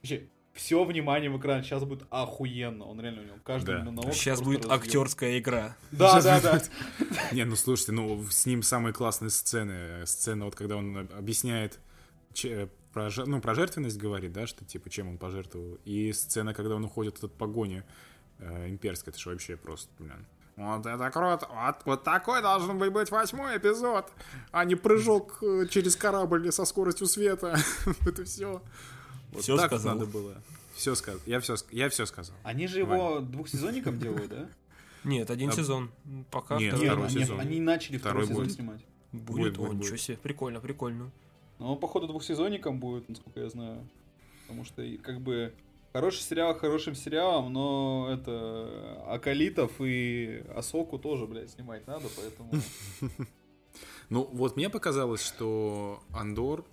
Вообще, 0.00 0.28
все 0.58 0.84
внимание 0.84 1.30
в 1.30 1.38
экран. 1.38 1.62
Сейчас 1.62 1.84
будет 1.84 2.04
охуенно. 2.10 2.84
Он 2.84 3.00
реально 3.00 3.22
у 3.22 3.24
него 3.24 3.36
каждый 3.44 3.76
да. 3.76 3.84
монолог. 3.84 4.12
Сейчас 4.12 4.42
будет 4.42 4.64
разъем. 4.64 4.72
актерская 4.72 5.38
игра. 5.38 5.76
Да, 5.92 6.20
да, 6.20 6.40
да. 6.40 6.60
Не, 7.30 7.44
ну 7.44 7.54
слушайте, 7.54 7.92
ну 7.92 8.24
с 8.28 8.44
ним 8.44 8.64
самые 8.64 8.92
классные 8.92 9.30
сцены. 9.30 10.04
Сцена, 10.04 10.46
вот 10.46 10.56
когда 10.56 10.76
он 10.76 11.08
объясняет 11.16 11.78
про, 12.92 13.08
ну, 13.24 13.40
про 13.40 13.54
жертвенность 13.54 13.98
говорит, 13.98 14.32
да, 14.32 14.48
что 14.48 14.64
типа 14.64 14.90
чем 14.90 15.08
он 15.08 15.18
пожертвовал. 15.18 15.78
И 15.84 16.12
сцена, 16.12 16.52
когда 16.54 16.74
он 16.74 16.84
уходит 16.84 17.22
от 17.22 17.32
погони 17.32 17.84
э, 18.40 18.68
имперской, 18.68 19.12
это 19.12 19.20
же 19.20 19.30
вообще 19.30 19.56
просто, 19.56 19.90
блин. 20.00 20.26
Вот 20.56 20.84
это 20.86 21.10
круто. 21.12 21.48
Вот, 21.54 21.76
вот 21.84 22.02
такой 22.02 22.42
должен 22.42 22.78
быть, 22.78 22.90
быть 22.90 23.12
восьмой 23.12 23.58
эпизод, 23.58 24.10
а 24.50 24.64
не 24.64 24.74
прыжок 24.74 25.38
э, 25.40 25.66
через 25.70 25.94
корабль 25.94 26.50
со 26.50 26.64
скоростью 26.64 27.06
света. 27.06 27.56
это 28.04 28.24
все. 28.24 28.60
Вот 29.32 29.42
Всё 29.42 29.56
так 29.56 29.66
сказал. 29.66 29.94
надо 29.94 30.06
было. 30.10 30.34
Все 30.74 30.94
сказал. 30.94 31.20
Я 31.26 31.40
все, 31.40 31.56
я 31.70 31.88
все 31.88 32.06
сказал. 32.06 32.36
Они 32.44 32.66
же 32.66 32.78
его 32.80 33.20
двухсезонником 33.20 33.98
делают, 33.98 34.30
да? 34.30 34.48
Нет, 35.04 35.30
один 35.30 35.50
А- 35.50 35.52
сезон. 35.52 35.90
Пока 36.30 36.58
Нет, 36.58 36.74
второй 36.76 37.10
сезон. 37.10 37.40
они 37.40 37.60
начали 37.60 37.98
Второй 37.98 38.24
второй, 38.26 38.44
сезон 38.46 38.54
снимать. 38.56 38.84
будет. 39.12 39.56
Будет, 39.56 39.74
ничего 39.74 39.96
себе, 39.96 40.16
прикольно, 40.18 40.60
прикольно. 40.60 41.10
Но 41.58 41.72
он, 41.72 41.78
походу, 41.80 42.06
двухсезонником 42.06 42.78
будет, 42.80 43.08
насколько 43.08 43.40
я 43.40 43.48
знаю. 43.48 43.88
Потому 44.42 44.64
что, 44.64 44.82
как 45.02 45.20
бы, 45.20 45.52
хороший 45.92 46.20
сериал 46.22 46.54
хорошим 46.58 46.94
сериалом, 46.94 47.52
но 47.52 48.08
это 48.10 49.02
Акалитов 49.08 49.72
и 49.80 50.44
Асоку 50.54 50.98
тоже, 50.98 51.26
блядь, 51.26 51.50
снимать 51.50 51.86
надо, 51.86 52.06
поэтому... 52.16 52.52
Ну, 54.10 54.24
вот 54.32 54.56
мне 54.56 54.70
показалось, 54.70 55.22
что 55.22 56.02
Андор 56.12 56.64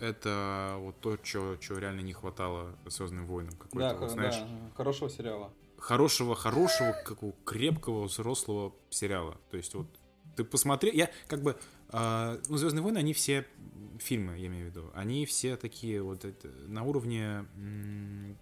это 0.00 0.76
вот 0.78 1.00
то, 1.00 1.16
чего 1.16 1.78
реально 1.78 2.00
не 2.00 2.12
хватало 2.12 2.76
Звездным 2.86 3.26
войнам. 3.26 3.54
Да, 3.72 3.94
вот, 3.94 4.10
знаешь, 4.10 4.36
да, 4.36 4.48
хорошего 4.76 5.08
сериала. 5.10 5.52
хорошего, 5.78 6.34
хорошего, 6.34 6.94
какого 7.04 7.32
крепкого, 7.44 8.04
взрослого 8.04 8.72
сериала. 8.90 9.36
То 9.50 9.56
есть 9.56 9.74
вот 9.74 9.86
ты 10.36 10.44
посмотри, 10.44 10.90
я 10.94 11.10
как 11.28 11.42
бы, 11.42 11.56
а, 11.88 12.38
ну, 12.48 12.56
Звездные 12.56 12.82
войны, 12.82 12.98
они 12.98 13.12
все 13.14 13.46
фильмы, 13.98 14.36
я 14.38 14.46
имею 14.48 14.66
в 14.66 14.70
виду, 14.70 14.90
они 14.94 15.24
все 15.24 15.56
такие 15.56 16.02
вот 16.02 16.24
это, 16.24 16.48
на 16.66 16.82
уровне 16.84 17.46
м, 17.56 18.36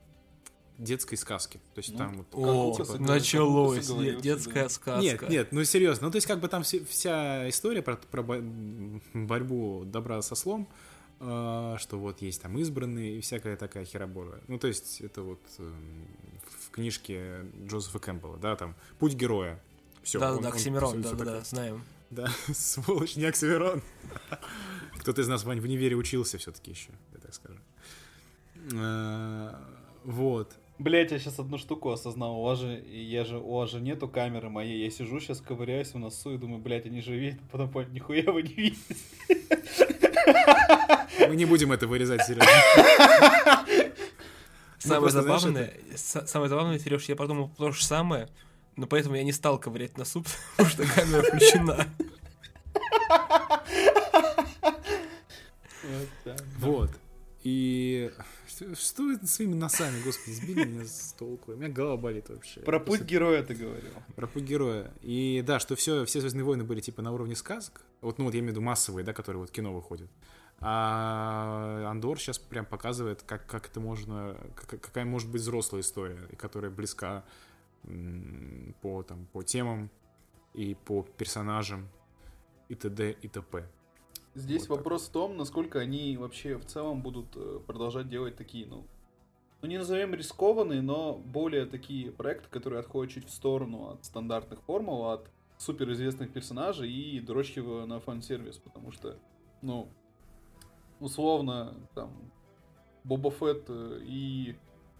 детской 0.78 1.14
сказки. 1.16 1.60
То 1.74 1.78
есть 1.78 1.92
Ну, 1.92 1.98
там 1.98 2.16
вот 2.16 2.26
О, 2.32 2.76
и- 2.96 2.98
началось. 2.98 3.86
Говорил, 3.86 4.20
Детская 4.20 4.64
да. 4.64 4.68
сказка. 4.68 4.98
Нет, 5.00 5.28
нет, 5.28 5.52
ну 5.52 5.62
серьезно. 5.62 6.06
Ну, 6.06 6.10
то 6.10 6.16
есть, 6.16 6.26
как 6.26 6.40
бы 6.40 6.48
там 6.48 6.64
все- 6.64 6.84
вся 6.84 7.48
история 7.48 7.80
про, 7.82 7.94
про 7.96 8.22
борьбу 9.14 9.84
добра 9.86 10.20
со 10.22 10.34
слом, 10.34 10.62
э, 10.62 10.93
что 11.78 11.98
вот 11.98 12.20
есть 12.22 12.42
там 12.42 12.58
избранные 12.58 13.16
и 13.18 13.20
всякая 13.20 13.56
такая 13.56 13.84
херобора. 13.84 14.40
Ну, 14.48 14.58
то 14.58 14.66
есть, 14.66 15.00
это 15.00 15.22
вот 15.22 15.40
эм, 15.58 16.06
в 16.60 16.70
книжке 16.70 17.46
Джозефа 17.66 17.98
Кэмпбелла, 17.98 18.36
да, 18.38 18.56
там 18.56 18.74
«Путь 18.98 19.14
героя». 19.14 19.60
Все, 20.02 20.18
Да, 20.20 20.34
да, 20.34 20.40
да, 20.42 20.48
Оксимирон, 20.50 21.00
да, 21.02 21.12
да, 21.12 21.16
да, 21.16 21.24
да. 21.24 21.40
знаем. 21.40 21.82
Да, 22.10 22.28
сволочь, 22.52 23.16
не 23.16 23.24
Оксимирон. 23.24 23.82
Кто-то 24.98 25.22
из 25.22 25.28
нас, 25.28 25.44
Вань, 25.44 25.60
в 25.60 25.64
универе 25.64 25.96
учился 25.96 26.38
все-таки 26.38 26.70
еще, 26.70 26.90
я 27.12 27.18
так 27.18 27.34
скажу. 27.34 27.58
Э, 28.72 29.54
Вот. 30.04 30.54
Блять, 30.78 31.12
я 31.12 31.18
сейчас 31.20 31.38
одну 31.38 31.56
штуку 31.56 31.90
осознал. 31.92 32.40
У 32.40 32.42
вас 32.42 32.58
же, 32.58 32.82
я 32.90 33.24
же, 33.24 33.38
у 33.38 33.54
вас 33.54 33.70
же 33.70 33.80
нету 33.80 34.08
камеры 34.08 34.50
моей. 34.50 34.82
Я 34.82 34.90
сижу 34.90 35.20
сейчас, 35.20 35.40
ковыряюсь 35.40 35.94
в 35.94 35.98
носу 35.98 36.34
и 36.34 36.38
думаю, 36.38 36.60
блять, 36.60 36.84
они 36.86 37.00
же 37.00 37.16
видят, 37.16 37.40
потом 37.52 37.70
понял, 37.70 37.90
нихуя 37.90 38.24
вы 38.32 38.42
не 38.42 38.54
видите. 38.54 38.96
Мы 41.28 41.36
не 41.36 41.44
будем 41.44 41.72
это 41.72 41.86
вырезать, 41.86 42.22
серьезно. 42.26 42.50
Самое 44.78 45.00
просто, 45.00 45.22
знаешь, 45.22 45.40
забавное, 45.40 45.72
са- 45.94 46.26
самое 46.26 46.48
забавное, 46.50 46.78
Сереж, 46.78 47.04
я 47.04 47.16
подумал 47.16 47.50
то 47.56 47.70
же 47.72 47.82
самое, 47.84 48.28
но 48.76 48.86
поэтому 48.86 49.14
я 49.16 49.22
не 49.24 49.32
стал 49.32 49.58
ковырять 49.58 49.96
на 49.96 50.04
суп, 50.04 50.26
потому 50.56 50.70
что 50.70 50.84
камера 50.86 51.22
включена. 51.22 51.86
Вот. 56.58 56.90
И 57.42 58.10
что, 58.74 59.12
это 59.12 59.26
своими 59.26 59.54
носами, 59.54 60.02
господи, 60.04 60.34
сбили 60.34 60.64
меня 60.64 60.84
с 60.84 61.14
толку. 61.18 61.52
У 61.52 61.56
меня 61.56 61.68
голова 61.68 61.96
болит 61.96 62.28
вообще. 62.28 62.60
Про 62.60 62.80
путь 62.80 63.02
героя 63.02 63.42
ты 63.42 63.54
говорил. 63.54 63.90
Про 64.16 64.26
путь 64.26 64.42
героя. 64.44 64.92
И 65.02 65.42
да, 65.46 65.58
что 65.58 65.76
все, 65.76 66.04
все 66.04 66.20
Звездные 66.20 66.44
войны 66.44 66.64
были 66.64 66.80
типа 66.80 67.02
на 67.02 67.12
уровне 67.12 67.36
сказок. 67.36 67.82
Вот, 68.00 68.18
ну 68.18 68.24
вот 68.26 68.34
я 68.34 68.40
имею 68.40 68.52
в 68.52 68.56
виду 68.56 68.62
массовые, 68.62 69.04
да, 69.04 69.12
которые 69.12 69.40
вот 69.40 69.50
кино 69.50 69.72
выходят. 69.72 70.10
А 70.60 71.86
Андор 71.90 72.18
сейчас 72.18 72.38
прям 72.38 72.64
показывает, 72.64 73.22
как, 73.22 73.46
как 73.46 73.68
это 73.68 73.80
можно, 73.80 74.36
как- 74.54 74.80
какая 74.80 75.04
может 75.04 75.30
быть 75.30 75.42
взрослая 75.42 75.82
история, 75.82 76.20
и 76.30 76.36
которая 76.36 76.70
близка 76.70 77.24
по, 78.80 79.02
там, 79.02 79.26
по 79.32 79.42
темам 79.42 79.90
и 80.54 80.74
по 80.74 81.02
персонажам 81.02 81.88
и 82.68 82.74
т.д. 82.74 83.12
и 83.20 83.28
т.п. 83.28 83.68
Здесь 84.34 84.62
Вот 84.62 84.68
так 84.68 84.78
вопрос 84.78 85.08
в 85.08 85.12
том, 85.12 85.36
насколько 85.36 85.78
они 85.78 86.16
вообще 86.16 86.56
в 86.56 86.64
целом 86.64 87.02
будут 87.02 87.36
э, 87.36 87.60
продолжать 87.66 88.08
делать 88.08 88.36
такие, 88.36 88.66
ну, 88.66 88.84
ну 89.62 89.68
не 89.68 89.78
назовем 89.78 90.14
рискованные, 90.14 90.82
но 90.82 91.14
более 91.14 91.66
такие 91.66 92.10
проекты, 92.10 92.48
которые 92.50 92.80
отходят 92.80 93.12
чуть 93.12 93.26
в 93.26 93.30
сторону 93.30 93.90
от 93.90 94.04
стандартных 94.04 94.60
формул, 94.62 95.06
от 95.10 95.30
суперизвестных 95.58 96.32
персонажей 96.32 96.90
и 96.90 97.20
дрочки 97.20 97.60
на 97.60 98.00
фан-сервис, 98.00 98.58
потому 98.58 98.90
что, 98.90 99.16
ну, 99.62 99.88
условно, 100.98 101.74
там, 101.94 102.10
Боба 103.04 103.30
Фетт 103.30 103.66
э, 103.68 104.00
и 104.02 104.56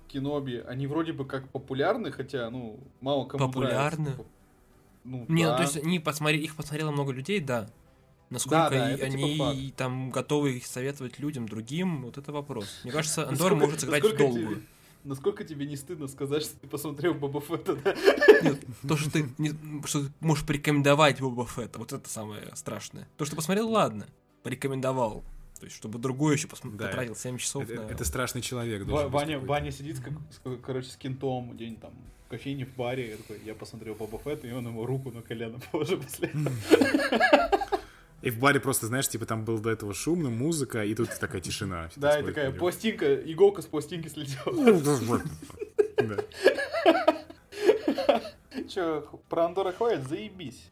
Киноби, 0.09 0.59
они 0.59 0.87
вроде 0.87 1.13
бы 1.13 1.25
как 1.25 1.49
популярны, 1.49 2.13
хотя, 2.13 2.49
ну, 2.51 2.79
мало 3.01 3.25
кому 3.25 3.47
Популярны? 3.47 4.05
нравится. 4.05 4.25
Ну, 5.03 5.27
Не, 5.29 5.45
ну 5.45 5.51
да. 5.51 5.57
то 5.57 5.63
есть 5.63 5.77
они 5.77 5.99
посмотри, 5.99 6.39
их 6.39 6.55
посмотрело 6.55 6.91
много 6.91 7.13
людей, 7.13 7.41
да. 7.41 7.69
Насколько 8.31 8.71
да, 8.71 8.91
и- 8.91 8.95
это 8.95 9.11
типа 9.11 9.25
они 9.25 9.39
факт. 9.69 9.77
там 9.77 10.11
готовы 10.11 10.57
их 10.57 10.67
советовать 10.67 11.19
людям 11.19 11.49
другим, 11.49 12.03
вот 12.03 12.19
это 12.19 12.33
вопрос. 12.33 12.81
Мне 12.85 12.93
кажется, 12.99 13.29
Андор 13.29 13.55
может 13.55 13.81
сыграть 13.81 14.03
в 14.03 14.05
насколько 14.05 14.25
долгую. 14.25 14.57
тебе- 14.57 14.67
Насколько 15.05 15.45
тебе 15.45 15.67
не 15.67 15.77
стыдно 15.77 16.09
сказать, 16.09 16.43
что 16.45 16.57
ты 16.59 16.67
посмотрел 16.67 17.13
Боба 17.13 17.41
Фетта, 17.43 17.77
да? 17.77 17.95
Нет, 18.43 18.59
то, 18.89 18.97
что 18.97 19.11
ты, 19.11 19.29
не- 19.37 19.53
что 19.87 20.05
ты 20.07 20.11
можешь 20.21 20.47
порекомендовать 20.47 21.21
Боба 21.21 21.45
Фетта, 21.47 21.79
вот 21.79 21.93
это 21.93 22.09
самое 22.09 22.43
страшное. 22.55 23.07
То, 23.19 23.27
что 23.27 23.37
посмотрел, 23.37 23.69
ладно, 23.71 24.07
порекомендовал. 24.43 25.23
То 25.61 25.67
есть, 25.67 25.77
чтобы 25.77 25.99
другой 25.99 26.37
еще 26.37 26.49
посм- 26.49 26.75
Да, 26.77 26.87
потратил 26.87 27.15
7 27.17 27.37
часов 27.37 27.65
Это, 27.69 27.83
на... 27.83 27.87
это 27.91 28.05
страшный 28.07 28.41
человек. 28.41 28.85
Ва- 28.87 29.09
Ваня. 29.09 29.39
Ваня 29.39 29.71
сидит, 29.71 30.01
как- 30.01 30.15
с 30.33 30.39
как- 30.43 30.61
короче, 30.63 30.89
с 30.89 30.97
кентом 30.97 31.53
где-нибудь 31.53 31.81
там 31.83 31.93
в 32.27 32.31
кофейне, 32.31 32.65
в 32.65 32.75
баре, 32.75 33.11
я 33.11 33.17
такой, 33.19 33.41
я 33.45 33.55
посмотрел 33.55 33.95
Боба 33.97 34.19
Фетта, 34.25 34.47
и 34.49 34.53
он 34.53 34.67
ему 34.67 34.87
руку 34.87 35.11
на 35.11 35.21
колено 35.21 35.59
положил 35.71 36.01
после 36.01 36.29
этого. 36.29 36.51
И 38.25 38.31
в 38.31 38.39
баре 38.39 38.59
просто, 38.59 38.87
знаешь, 38.87 39.09
типа 39.09 39.27
там 39.27 39.45
был 39.45 39.59
до 39.59 39.71
этого 39.71 39.93
шумно, 39.93 40.31
музыка, 40.31 40.85
и 40.85 40.95
тут 40.95 41.11
такая 41.21 41.41
тишина. 41.41 41.91
Да, 41.97 42.19
и 42.19 42.23
такая 42.23 42.51
пластинка, 42.53 43.15
иголка 43.15 43.61
с 43.63 43.67
пластинки 43.67 44.09
слетела. 44.09 44.55
Да. 45.97 46.25
Че, 48.69 49.05
про 49.29 49.45
Андора 49.47 49.73
хватит? 49.73 50.09
Заебись. 50.09 50.71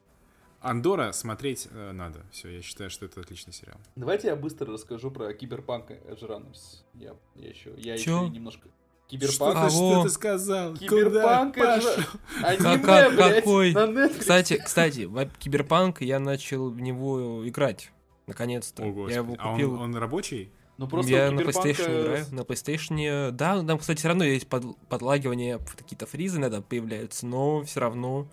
Андора 0.60 1.12
смотреть 1.12 1.68
э, 1.70 1.92
надо. 1.92 2.24
Все, 2.30 2.48
я 2.48 2.62
считаю, 2.62 2.88
что 2.88 3.04
это 3.04 3.20
отличный 3.20 3.52
сериал. 3.52 3.78
Давайте 3.96 4.28
я 4.28 4.36
быстро 4.36 4.72
расскажу 4.72 5.10
про 5.10 5.32
Киберпанк 5.34 5.90
Edge 5.90 6.22
Runners. 6.22 6.82
Я, 6.94 7.16
я 7.34 7.48
еще, 7.48 7.72
я 7.76 7.98
Чё? 7.98 8.22
еще 8.22 8.30
немножко... 8.30 8.68
Что 9.18 9.26
Киберпанк... 9.28 9.56
А, 9.56 9.70
что 9.70 9.90
во. 9.98 10.02
ты 10.04 10.08
сказал? 10.10 10.74
Киберпанк 10.74 11.54
Куда 11.54 11.76
пошел? 11.76 11.92
Аниме, 12.42 12.78
Как- 12.78 13.14
блядь, 13.14 13.36
какой? 13.36 13.72
на 13.72 13.78
Netflix. 13.84 14.18
Кстати, 14.20 14.62
кстати, 14.64 15.00
в 15.04 15.26
Киберпанк 15.38 16.00
я 16.02 16.18
начал 16.18 16.70
в 16.70 16.80
него 16.80 17.46
играть. 17.46 17.90
Наконец-то. 18.26 18.82
О, 18.82 19.08
я 19.08 19.16
его 19.16 19.34
А 19.38 19.48
он, 19.48 19.54
купил. 19.54 19.74
он 19.74 19.96
рабочий? 19.96 20.50
Ну 20.78 20.88
просто 20.88 21.12
я 21.12 21.30
на 21.30 21.40
PlayStation 21.40 22.02
играю. 22.02 22.26
На 22.30 22.40
PlayStation, 22.40 23.30
да, 23.30 23.62
там, 23.62 23.78
кстати, 23.78 23.98
все 23.98 24.08
равно 24.08 24.24
есть 24.24 24.48
под- 24.48 24.76
подлагивания, 24.88 25.58
какие-то 25.76 26.06
фризы 26.06 26.38
иногда 26.38 26.60
появляются, 26.60 27.26
но 27.26 27.62
все 27.62 27.80
равно 27.80 28.26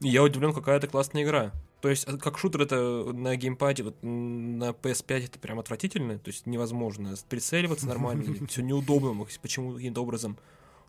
я 0.00 0.22
удивлен, 0.22 0.52
какая 0.54 0.78
это 0.78 0.86
классная 0.88 1.22
игра. 1.22 1.52
То 1.86 1.90
есть, 1.90 2.04
а, 2.08 2.16
как 2.16 2.36
шутер 2.36 2.62
это 2.62 3.04
на 3.12 3.36
геймпаде, 3.36 3.84
вот 3.84 3.94
на 4.02 4.70
PS5 4.70 5.26
это 5.26 5.38
прям 5.38 5.60
отвратительно, 5.60 6.18
то 6.18 6.30
есть 6.32 6.44
невозможно 6.44 7.14
прицеливаться 7.28 7.86
нормально, 7.86 8.44
все 8.48 8.62
неудобно 8.62 9.24
почему 9.40 9.72
каким-то 9.72 10.02
образом. 10.02 10.36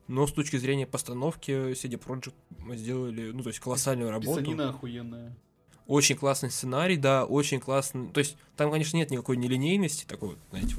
Но 0.08 0.26
с 0.26 0.32
точки 0.34 0.56
зрения 0.58 0.88
постановки 0.88 1.52
CD 1.74 2.00
Projekt 2.04 2.34
сделали, 2.76 3.30
ну, 3.30 3.44
то 3.44 3.50
есть 3.50 3.60
колоссальную 3.60 4.10
работу. 4.10 4.40
Писанина 4.40 4.70
охуенная. 4.70 5.38
Очень 5.86 6.16
классный 6.16 6.50
сценарий, 6.50 6.98
да, 6.98 7.26
очень 7.26 7.60
классный. 7.60 8.08
То 8.10 8.18
есть 8.20 8.36
там, 8.56 8.72
конечно, 8.72 8.98
нет 8.98 9.12
никакой 9.12 9.38
нелинейности, 9.38 10.06
такой, 10.06 10.30
вот, 10.30 10.40
знаете, 10.50 10.74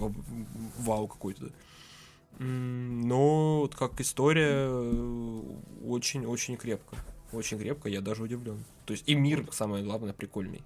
вау- 0.80 1.06
какой-то. 1.06 1.52
Но 2.40 3.60
вот 3.60 3.76
как 3.76 4.00
история 4.00 4.68
очень-очень 5.86 6.56
крепко. 6.56 6.96
Очень 7.32 7.58
крепко, 7.58 7.88
я 7.88 8.00
даже 8.00 8.22
удивлен. 8.22 8.64
То 8.86 8.92
есть 8.92 9.08
и 9.08 9.14
мир, 9.14 9.46
самое 9.52 9.84
главное, 9.84 10.12
прикольный. 10.12 10.62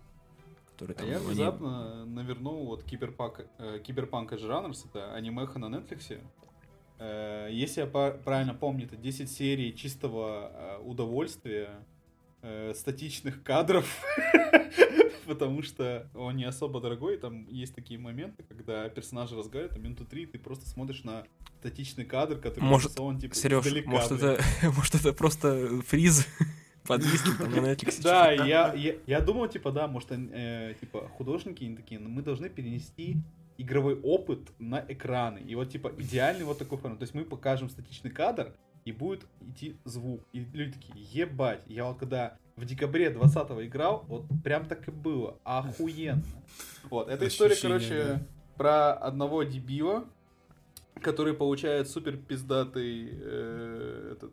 Который 0.73 0.93
А 0.93 0.99
там 1.01 1.09
я 1.09 1.17
они- 1.17 1.27
внезапно 1.27 2.05
навернул 2.07 2.67
вот 2.67 2.83
Киберпанк, 2.85 3.45
э, 3.59 3.79
Киберпанк 3.85 4.33
Runners, 4.33 4.87
это 4.89 5.15
анимеха 5.15 5.59
на 5.59 5.67
Netflix. 5.67 6.21
Э, 6.99 7.49
если 7.51 7.81
я 7.81 7.87
правильно 7.87 8.55
помню, 8.55 8.87
это 8.87 8.97
10 8.97 9.31
серий 9.31 9.75
чистого 9.75 10.51
э, 10.53 10.79
удовольствия, 10.83 11.71
э, 12.43 12.73
статичных 12.75 13.43
кадров, 13.43 13.87
потому 15.35 15.63
что 15.63 16.09
он 16.15 16.37
не 16.37 16.45
особо 16.45 16.81
дорогой, 16.81 17.17
там 17.17 17.47
есть 17.47 17.75
такие 17.75 17.99
моменты, 17.99 18.43
когда 18.49 18.89
персонажи 18.89 19.37
разговаривают, 19.37 19.77
а 19.77 19.81
минуту 19.81 20.05
три 20.05 20.27
ты 20.27 20.39
просто 20.39 20.69
смотришь 20.69 21.05
на 21.05 21.25
статичный 21.61 22.05
кадр, 22.05 22.39
который 22.39 22.65
Может, 22.65 22.91
нарисован, 22.91 23.19
типа, 23.19 23.35
Сереж, 23.35 23.67
издалека, 23.67 23.91
может 23.91 24.13
это, 24.13 24.43
может 24.77 24.95
это 24.95 25.13
просто 25.13 25.83
фриз? 25.87 26.27
подвиски 26.87 27.31
там 27.39 27.51
на 27.51 27.73
Netflix. 27.73 28.03
Да, 28.03 28.33
я, 28.33 28.75
я, 28.75 28.95
я 29.07 29.21
думал, 29.21 29.49
типа, 29.49 29.71
да, 29.71 29.87
может, 29.87 30.09
э, 30.11 30.75
типа, 30.81 31.09
художники 31.17 31.65
они 31.65 31.77
такие, 31.77 32.01
но 32.01 32.09
мы 32.09 32.23
должны 32.23 32.49
перенести 32.49 33.19
игровой 33.57 34.01
опыт 34.01 34.41
на 34.59 34.85
экраны. 34.89 35.39
И 35.39 35.55
вот, 35.55 35.71
типа, 35.71 35.93
идеальный 35.97 36.45
вот 36.45 36.59
такой 36.59 36.79
формат. 36.79 36.99
То 36.99 37.05
есть 37.05 37.15
мы 37.15 37.25
покажем 37.25 37.69
статичный 37.69 38.11
кадр, 38.11 38.53
и 38.85 38.93
будет 38.93 39.27
идти 39.41 39.77
звук. 39.85 40.25
И 40.33 40.41
люди 40.41 40.73
такие, 40.73 41.07
ебать. 41.13 41.63
Я 41.67 41.85
вот 41.85 41.99
когда 41.99 42.37
в 42.57 42.65
декабре 42.65 43.11
20-го 43.11 43.65
играл, 43.65 44.05
вот 44.09 44.25
прям 44.45 44.67
так 44.67 44.87
и 44.89 44.91
было. 44.91 45.39
Охуенно. 45.45 46.23
Вот, 46.91 47.09
эта 47.09 47.27
история, 47.29 47.57
короче, 47.61 48.27
про 48.57 48.93
одного 48.93 49.43
дебила, 49.43 50.05
который 51.01 51.35
получает 51.35 51.89
супер 51.89 52.17
пиздатый 52.17 53.09
э, 53.11 54.13
этот, 54.13 54.33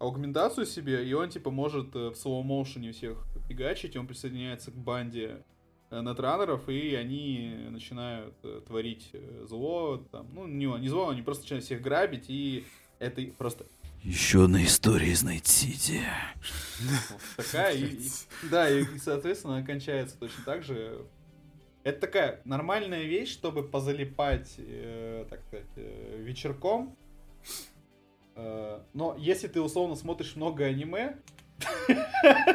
аугментацию 0.00 0.66
себе, 0.66 1.06
и 1.06 1.12
он, 1.12 1.28
типа, 1.28 1.50
может 1.50 1.94
э, 1.94 2.08
в 2.08 2.16
slow 2.16 2.44
motion 2.44 2.85
е 2.85 2.92
всех 2.92 3.18
фигачить, 3.46 3.94
и 3.94 3.98
он 3.98 4.06
присоединяется 4.06 4.70
к 4.70 4.74
банде 4.74 5.42
э, 5.90 6.00
нетраннеров, 6.00 6.68
и 6.68 6.94
они 6.94 7.54
начинают 7.68 8.34
э, 8.42 8.62
творить 8.66 9.12
зло, 9.44 9.98
там, 10.10 10.26
ну, 10.32 10.46
не, 10.46 10.66
не 10.80 10.88
зло, 10.88 11.10
они 11.10 11.20
просто 11.20 11.44
начинают 11.44 11.64
всех 11.66 11.82
грабить, 11.82 12.30
и 12.30 12.64
это 12.98 13.22
просто 13.36 13.66
Еще 14.02 14.44
одна 14.44 14.64
история 14.64 15.08
из 15.10 15.22
Найт-Сити. 15.22 16.00
вот 17.10 17.20
такая, 17.36 17.74
и, 17.74 17.84
и- 17.84 18.10
да, 18.50 18.70
и, 18.70 18.84
соответственно, 18.98 19.58
она 19.58 19.66
кончается 19.66 20.18
точно 20.18 20.42
так 20.44 20.62
же. 20.64 21.04
Это 21.82 22.00
такая 22.00 22.40
нормальная 22.44 23.02
вещь, 23.04 23.30
чтобы 23.32 23.62
позалипать, 23.62 24.54
э, 24.58 25.26
так 25.28 25.42
сказать, 25.46 25.66
э, 25.76 26.16
вечерком. 26.18 26.96
Э, 28.36 28.80
но 28.94 29.16
если 29.18 29.48
ты 29.48 29.60
условно 29.60 29.96
смотришь 29.96 30.34
много 30.36 30.64
аниме, 30.64 31.16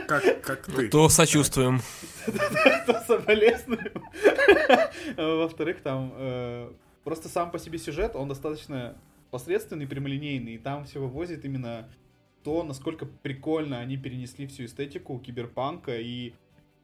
Как, 0.08 0.42
как 0.42 0.66
ты. 0.66 0.88
То 0.88 1.10
сочувствуем. 1.10 1.80
то 2.88 3.04
соболезную. 3.06 3.92
Во-вторых, 5.18 5.82
там 5.84 6.74
просто 7.04 7.30
сам 7.30 7.52
по 7.52 7.60
себе 7.60 7.78
сюжет, 7.78 8.16
он 8.16 8.28
достаточно 8.30 8.98
посредственный, 9.36 9.86
прямолинейный, 9.86 10.54
и 10.54 10.58
там 10.58 10.86
все 10.86 11.02
вывозит 11.02 11.44
именно 11.44 11.90
то, 12.46 12.64
насколько 12.64 13.06
прикольно 13.06 13.80
они 13.80 13.98
перенесли 13.98 14.48
всю 14.48 14.64
эстетику 14.64 15.20
киберпанка 15.20 16.00
и 16.00 16.32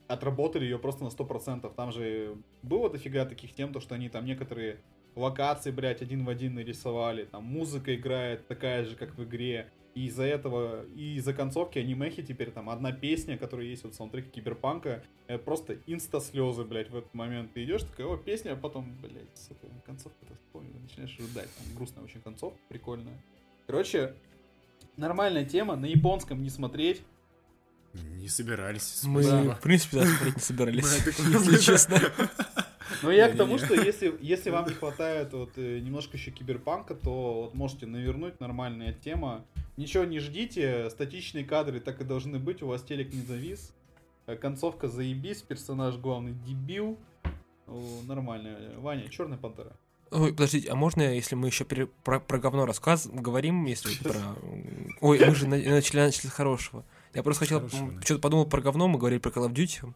отработали 0.09 0.65
ее 0.65 0.77
просто 0.77 1.05
на 1.05 1.07
100%. 1.07 1.73
Там 1.73 1.93
же 1.93 2.35
было 2.61 2.89
дофига 2.89 3.23
таких 3.23 3.53
тем, 3.53 3.71
то, 3.71 3.79
что 3.79 3.95
они 3.95 4.09
там 4.09 4.25
некоторые 4.25 4.81
локации, 5.15 5.71
блядь, 5.71 6.01
один 6.01 6.25
в 6.25 6.29
один 6.29 6.55
нарисовали, 6.55 7.23
там 7.23 7.45
музыка 7.45 7.95
играет 7.95 8.45
такая 8.47 8.83
же, 8.83 8.97
как 8.97 9.17
в 9.17 9.23
игре, 9.23 9.71
и 9.93 10.08
из-за 10.08 10.23
этого, 10.23 10.86
и 10.95 11.15
из-за 11.15 11.34
концовки 11.34 11.80
анимехи 11.80 12.23
теперь 12.23 12.51
там 12.51 12.69
одна 12.69 12.91
песня, 12.91 13.38
которая 13.38 13.67
есть 13.67 13.84
вот 13.84 13.93
в 13.93 13.95
саундтреке 13.95 14.30
Киберпанка, 14.30 15.04
э, 15.27 15.38
просто 15.38 15.77
инста-слезы, 15.86 16.63
блядь, 16.63 16.89
в 16.89 16.95
этот 16.95 17.13
момент. 17.13 17.54
Ты 17.54 17.63
идешь, 17.63 17.84
такая, 17.84 18.08
о, 18.08 18.17
песня, 18.17 18.54
а 18.54 18.56
потом, 18.56 18.95
блядь, 19.01 19.38
сука, 19.38 19.67
концовка-то 19.86 20.34
вспомнил, 20.36 20.80
начинаешь 20.82 21.17
рыдать. 21.19 21.49
Там 21.56 21.75
грустная 21.75 22.04
очень 22.04 22.21
концовка, 22.21 22.60
прикольная. 22.69 23.21
Короче, 23.67 24.15
нормальная 24.95 25.45
тема, 25.45 25.75
на 25.75 25.86
японском 25.86 26.41
не 26.41 26.49
смотреть. 26.49 27.01
Не 27.93 28.30
собирались. 28.30 29.04
Мы, 29.04 29.21
в 29.21 29.60
принципе, 29.62 29.97
даже 29.97 30.15
смотреть 30.15 30.36
не 30.36 30.41
собирались, 30.41 31.06
если 31.06 31.58
честно. 31.58 31.99
Но 33.04 33.12
я 33.12 33.30
к 33.30 33.38
тому, 33.38 33.58
что 33.58 33.73
если, 33.73 34.15
если 34.21 34.49
вам 34.49 34.67
не 34.67 34.73
хватает 34.73 35.34
вот 35.34 35.51
э, 35.58 35.80
немножко 35.80 36.17
еще 36.17 36.32
киберпанка, 36.32 36.95
то 36.95 37.43
вот 37.43 37.54
можете 37.54 37.86
навернуть, 37.86 38.39
нормальная 38.39 38.93
тема. 38.93 39.45
Ничего 39.77 40.04
не 40.04 40.19
ждите, 40.19 40.89
статичные 40.89 41.45
кадры 41.45 41.80
так 41.80 42.01
и 42.01 42.04
должны 42.04 42.39
быть, 42.39 42.62
у 42.62 42.67
вас 42.67 42.84
телек 42.84 43.13
не 43.13 43.21
завис. 43.21 43.73
Э, 44.27 44.36
Концовка 44.36 44.88
заебись, 44.88 45.41
персонаж 45.41 45.97
главный 45.97 46.34
дебил. 46.34 46.97
Нормально. 48.08 48.58
Ваня, 48.77 49.08
Черная 49.10 49.38
пантера. 49.38 49.71
Ой, 50.12 50.32
подождите, 50.32 50.69
а 50.69 50.75
можно, 50.75 51.01
если 51.04 51.36
мы 51.36 51.47
еще 51.47 51.63
про, 51.63 52.19
про 52.19 52.38
говно 52.38 52.65
рассказ 52.65 53.08
говорим, 53.08 53.65
если 53.65 53.95
про... 54.04 54.13
Ой, 55.01 55.19
мы 55.25 55.34
же 55.36 55.47
на- 55.47 55.58
начали, 55.58 56.01
начали 56.01 56.27
с 56.27 56.32
хорошего. 56.32 56.84
Я 57.13 57.23
просто 57.23 57.45
хотел, 57.45 57.67
что-то 58.04 58.19
подумал 58.19 58.45
про 58.45 58.62
говно, 58.62 58.89
мы 58.89 58.99
говорили 58.99 59.19
про 59.19 59.30
Call 59.30 59.49
of 59.49 59.54
Duty. 59.54 59.93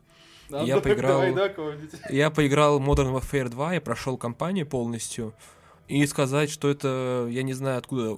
А, 0.51 0.63
Я 0.63 0.75
поиграл- 0.81 1.19
Я 2.09 2.29
поиграл 2.29 2.79
в 2.79 2.87
Modern 2.87 3.13
Warfare 3.19 3.49
2, 3.49 3.73
я 3.73 3.81
прошел 3.81 4.17
кампанию 4.17 4.65
полностью. 4.67 5.33
И 5.87 6.05
сказать, 6.07 6.49
что 6.49 6.69
это, 6.69 7.27
я 7.29 7.43
не 7.43 7.53
знаю 7.53 7.77
откуда, 7.77 8.17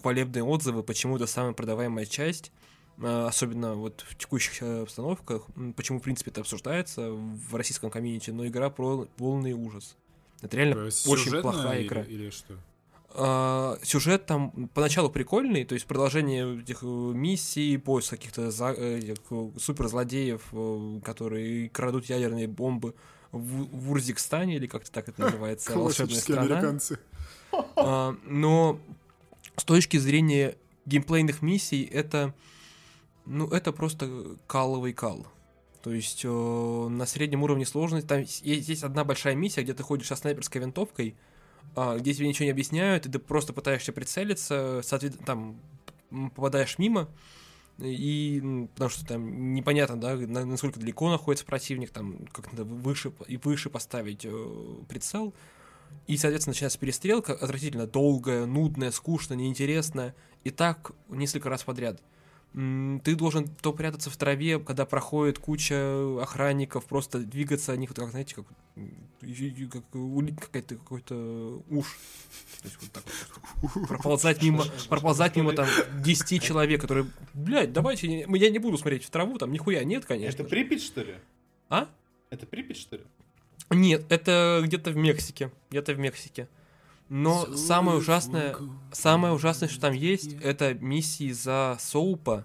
хвалебные 0.00 0.42
отзывы, 0.44 0.82
почему 0.82 1.16
это 1.16 1.26
самая 1.26 1.52
продаваемая 1.52 2.06
часть, 2.06 2.52
э, 2.98 3.26
особенно 3.26 3.74
вот 3.74 4.02
в 4.08 4.16
текущих 4.16 4.62
э, 4.62 4.82
обстановках, 4.82 5.42
почему, 5.76 5.98
в 6.00 6.02
принципе, 6.02 6.30
это 6.30 6.40
обсуждается 6.40 7.10
в 7.10 7.54
российском 7.54 7.90
комьюнити, 7.90 8.30
но 8.30 8.46
игра 8.46 8.70
про 8.70 9.06
полный 9.18 9.52
ужас. 9.52 9.96
Это 10.42 10.56
реально 10.56 10.84
очень 10.84 11.30
плохая 11.42 11.78
или- 11.80 11.86
игра. 11.86 12.02
Или 12.02 12.30
что? 12.30 12.54
А, 13.18 13.78
сюжет 13.82 14.26
там 14.26 14.68
поначалу 14.74 15.08
прикольный, 15.08 15.64
то 15.64 15.74
есть 15.74 15.86
продолжение 15.86 16.60
этих 16.60 16.82
э, 16.82 16.86
миссий, 16.86 17.78
поиск 17.78 18.10
каких-то 18.10 18.50
за- 18.50 18.74
э, 18.76 19.14
э, 19.30 19.50
суперзлодеев, 19.58 20.42
э, 20.52 21.00
которые 21.02 21.70
крадут 21.70 22.04
ядерные 22.06 22.46
бомбы 22.46 22.94
в, 23.32 23.64
в 23.64 23.90
Урзикстане, 23.92 24.56
или 24.56 24.66
как-то 24.66 24.92
так 24.92 25.08
это 25.08 25.22
называется, 25.22 25.78
волшебная 25.78 26.16
страна. 26.20 26.42
американцы. 26.42 26.98
А, 27.76 28.14
но 28.24 28.78
с 29.56 29.64
точки 29.64 29.96
зрения 29.96 30.56
геймплейных 30.84 31.40
миссий, 31.40 31.84
это, 31.84 32.34
ну, 33.24 33.48
это 33.48 33.72
просто 33.72 34.36
каловый 34.46 34.92
кал. 34.92 35.26
То 35.82 35.90
есть 35.92 36.22
э, 36.24 36.28
на 36.28 37.06
среднем 37.06 37.44
уровне 37.44 37.64
сложности 37.64 38.06
там 38.06 38.20
есть, 38.20 38.42
есть 38.44 38.82
одна 38.82 39.04
большая 39.04 39.34
миссия, 39.34 39.62
где 39.62 39.72
ты 39.72 39.82
ходишь 39.82 40.08
со 40.08 40.16
снайперской 40.16 40.60
винтовкой, 40.60 41.16
где 41.74 42.14
тебе 42.14 42.28
ничего 42.28 42.44
не 42.46 42.50
объясняют, 42.50 43.06
и 43.06 43.10
ты 43.10 43.18
просто 43.18 43.52
пытаешься 43.52 43.92
прицелиться, 43.92 44.80
соответственно, 44.82 45.26
там 45.26 45.60
попадаешь 46.34 46.78
мимо, 46.78 47.08
и 47.78 48.40
м, 48.42 48.68
потому 48.68 48.90
что 48.90 49.04
там 49.04 49.54
непонятно, 49.54 50.00
да, 50.00 50.16
на- 50.16 50.44
насколько 50.46 50.80
далеко 50.80 51.10
находится 51.10 51.44
противник, 51.44 51.90
там 51.90 52.26
как 52.32 52.50
надо 52.52 52.64
выше 52.64 53.12
и 53.28 53.36
выше 53.36 53.68
поставить 53.68 54.24
э, 54.24 54.76
прицел, 54.88 55.34
и, 56.06 56.16
соответственно, 56.16 56.52
начинается 56.52 56.78
перестрелка, 56.78 57.32
отвратительно 57.34 57.86
долгая, 57.86 58.46
нудная, 58.46 58.90
скучная, 58.90 59.36
неинтересная, 59.36 60.14
и 60.44 60.50
так 60.50 60.92
несколько 61.08 61.48
раз 61.50 61.64
подряд. 61.64 62.00
Ты 62.52 63.16
должен 63.16 63.48
то 63.60 63.72
прятаться 63.72 64.08
в 64.08 64.16
траве, 64.16 64.58
когда 64.58 64.86
проходит 64.86 65.38
куча 65.38 66.20
охранников, 66.22 66.86
просто 66.86 67.18
двигаться 67.18 67.72
о 67.72 67.76
них, 67.76 67.90
вот 67.90 67.98
как, 67.98 68.10
знаете, 68.10 68.34
как, 68.34 68.46
как 69.70 69.84
какая-то 70.40 70.76
какой-то 70.76 71.62
уж. 71.68 71.98
То 72.62 72.68
есть 72.68 72.78
вот 72.80 72.92
так 72.92 73.04
вот. 73.62 73.88
Проползать 73.88 74.42
мимо, 74.42 74.64
проползать 74.88 75.36
мимо 75.36 75.52
там 75.52 75.68
10 76.02 76.42
человек, 76.42 76.80
которые, 76.80 77.06
блядь, 77.34 77.72
давайте, 77.74 78.20
я 78.20 78.50
не 78.50 78.58
буду 78.58 78.78
смотреть 78.78 79.04
в 79.04 79.10
траву, 79.10 79.36
там 79.36 79.52
нихуя 79.52 79.84
нет, 79.84 80.06
конечно. 80.06 80.42
Это. 80.42 80.48
Припять, 80.48 80.82
что 80.82 81.02
ли? 81.02 81.16
А? 81.68 81.88
Это 82.30 82.46
Припять, 82.46 82.78
что 82.78 82.96
ли? 82.96 83.02
Нет, 83.70 84.04
это 84.08 84.62
где-то 84.64 84.92
в 84.92 84.96
Мексике. 84.96 85.50
Где-то 85.70 85.92
в 85.94 85.98
Мексике. 85.98 86.48
Но 87.08 87.54
самое 87.56 87.98
ужасное, 87.98 88.56
самое 88.92 89.32
ужасное, 89.32 89.68
что 89.68 89.80
там 89.80 89.92
есть, 89.92 90.34
это 90.42 90.74
миссии 90.74 91.30
за 91.30 91.76
Соупа, 91.80 92.44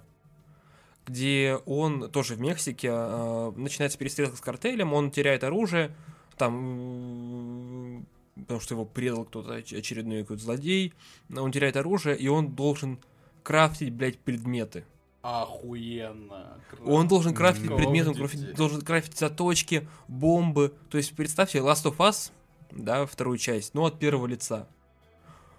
где 1.07 1.59
он 1.65 2.11
тоже 2.11 2.35
в 2.35 2.39
Мексике, 2.39 2.89
а, 2.91 3.51
начинается 3.57 3.97
перестрелка 3.97 4.37
с 4.37 4.41
картелем, 4.41 4.93
он 4.93 5.09
теряет 5.09 5.43
оружие, 5.43 5.95
там, 6.37 8.05
потому 8.35 8.59
что 8.59 8.75
его 8.75 8.85
предал 8.85 9.25
кто-то, 9.25 9.57
оч- 9.57 9.77
очередной 9.77 10.21
какой-то 10.21 10.43
злодей, 10.43 10.93
он 11.35 11.51
теряет 11.51 11.75
оружие, 11.75 12.15
и 12.17 12.27
он 12.27 12.49
должен 12.53 12.99
крафтить, 13.43 13.91
блядь, 13.91 14.19
предметы. 14.19 14.85
Охуенно. 15.23 16.57
Он 16.83 17.07
должен 17.07 17.33
крафтить 17.33 17.67
предметы, 17.75 18.09
он 18.09 18.53
должен 18.55 18.81
крафтить 18.81 19.17
заточки, 19.17 19.87
бомбы. 20.07 20.73
То 20.89 20.97
есть 20.97 21.15
представьте 21.15 21.59
Last 21.59 21.85
of 21.85 21.97
Us, 21.97 22.31
да, 22.71 23.05
вторую 23.05 23.37
часть, 23.37 23.73
но 23.73 23.85
от 23.85 23.99
первого 23.99 24.27
лица. 24.27 24.67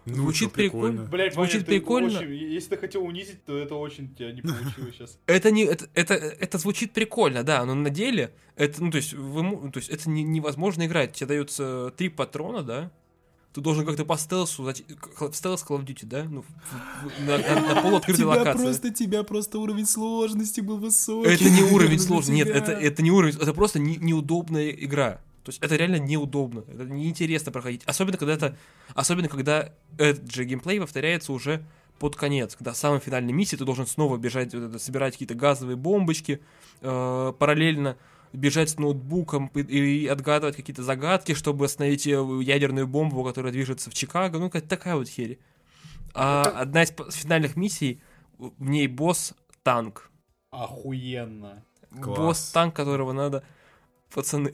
Ну, 0.04 0.14
Звучит 0.16 0.48
чё, 0.48 0.54
прикольно. 0.54 1.04
Блять, 1.04 1.34
Звучит 1.34 1.54
Ваня, 1.54 1.64
ты 1.64 1.70
прикольно. 1.80 2.18
очень- 2.18 2.32
если 2.34 2.70
ты 2.70 2.76
хотел 2.76 3.04
унизить, 3.04 3.44
то 3.44 3.56
это 3.56 3.76
очень 3.76 4.12
тебя 4.16 4.32
не 4.32 4.42
получилось 4.42 4.94
сейчас. 4.96 5.18
Это 5.26 5.52
не, 5.52 5.62
это, 5.64 5.88
это, 5.94 6.14
это 6.14 6.58
звучит 6.58 6.92
прикольно, 6.92 7.44
да, 7.44 7.64
но 7.64 7.74
на 7.74 7.88
деле 7.88 8.32
это, 8.56 8.82
ну 8.82 8.90
то 8.90 8.96
есть, 8.96 9.12
вы, 9.14 9.70
то 9.70 9.78
есть 9.78 9.90
это 9.90 10.10
не- 10.10 10.24
невозможно 10.24 10.84
играть. 10.86 11.12
Тебе 11.12 11.28
даются 11.28 11.92
три 11.96 12.08
патрона, 12.08 12.64
да. 12.64 12.90
Ты 13.54 13.60
должен 13.60 13.84
как-то 13.86 14.04
по 14.04 14.16
стелсу, 14.16 14.62
в 14.64 14.74
стелс 15.34 15.62
Call 15.68 15.78
of 15.80 15.84
Duty, 15.86 16.06
да, 16.06 16.24
ну, 16.24 16.42
на, 17.20 17.38
на- 17.38 17.74
на 17.74 17.82
полуоткрытой 17.82 18.24
локации. 18.24 18.90
тебя 18.90 19.22
просто 19.22 19.58
уровень 19.60 19.86
сложности 19.86 20.60
был 20.62 20.78
высокий. 20.78 21.28
Это 21.30 21.44
не 21.48 21.62
уровень 21.62 21.98
сложный, 22.00 22.36
нет, 22.36 22.48
это, 22.48 22.72
это 22.72 23.02
не 23.02 23.10
уровень, 23.12 23.36
это 23.36 23.52
просто 23.54 23.78
не- 23.78 23.98
неудобная 23.98 24.70
игра. 24.70 25.20
То 25.44 25.50
есть 25.50 25.62
это 25.62 25.74
реально 25.76 25.96
неудобно, 25.96 26.64
это 26.68 26.84
неинтересно 26.84 27.50
проходить. 27.50 27.82
Особенно 27.84 28.16
когда 28.16 28.34
это, 28.34 28.56
особенно 28.94 29.28
когда 29.28 29.72
этот 29.98 30.30
же 30.32 30.44
геймплей 30.44 30.80
повторяется 30.80 31.32
уже 31.32 31.64
под 31.98 32.16
конец, 32.16 32.56
когда 32.56 32.72
в 32.72 32.76
самой 32.76 33.00
финальной 33.00 33.32
миссии 33.32 33.56
ты 33.56 33.64
должен 33.64 33.86
снова 33.86 34.16
бежать, 34.16 34.54
вот 34.54 34.62
это, 34.62 34.78
собирать 34.78 35.14
какие-то 35.14 35.34
газовые 35.34 35.76
бомбочки, 35.76 36.40
э, 36.80 37.32
параллельно 37.38 37.96
бежать 38.32 38.70
с 38.70 38.78
ноутбуком 38.78 39.48
и, 39.54 39.60
и 39.60 40.06
отгадывать 40.06 40.56
какие-то 40.56 40.82
загадки, 40.82 41.34
чтобы 41.34 41.66
остановить 41.66 42.06
э, 42.06 42.12
ядерную 42.42 42.86
бомбу, 42.86 43.24
которая 43.24 43.52
движется 43.52 43.90
в 43.90 43.94
Чикаго. 43.94 44.38
Ну, 44.38 44.48
какая 44.48 44.66
такая 44.66 44.96
вот 44.96 45.08
херь. 45.08 45.38
А 46.14 46.42
одна 46.42 46.82
из 46.82 46.92
финальных 47.14 47.56
миссий, 47.56 48.00
в 48.38 48.68
ней 48.68 48.86
босс 48.86 49.34
танк. 49.62 50.10
Охуенно. 50.50 51.64
Класс. 52.00 52.18
Босс 52.18 52.50
танк, 52.50 52.74
которого 52.74 53.12
надо. 53.12 53.44
Пацаны. 54.12 54.52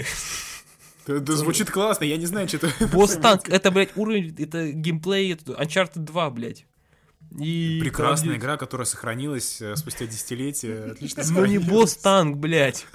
Это, 1.08 1.36
звучит 1.36 1.70
классно, 1.70 2.04
я 2.04 2.16
не 2.16 2.26
знаю, 2.26 2.48
что 2.48 2.58
это... 2.58 2.86
Босс 2.88 3.16
танк, 3.16 3.48
это, 3.48 3.70
блядь, 3.70 3.96
уровень, 3.96 4.34
это 4.38 4.70
геймплей, 4.72 5.32
это 5.32 5.52
Uncharted 5.52 6.00
2, 6.00 6.30
блядь. 6.30 6.66
И 7.38 7.78
Прекрасная 7.80 8.30
там, 8.30 8.38
игра, 8.38 8.56
которая 8.56 8.86
сохранилась 8.86 9.60
э, 9.60 9.76
спустя 9.76 10.06
десятилетия. 10.06 10.84
Отлично 10.92 11.22
Ну 11.24 11.28
не 11.28 11.34
сохранилась. 11.58 11.68
босс 11.68 11.96
танк, 11.96 12.36
блядь. 12.38 12.86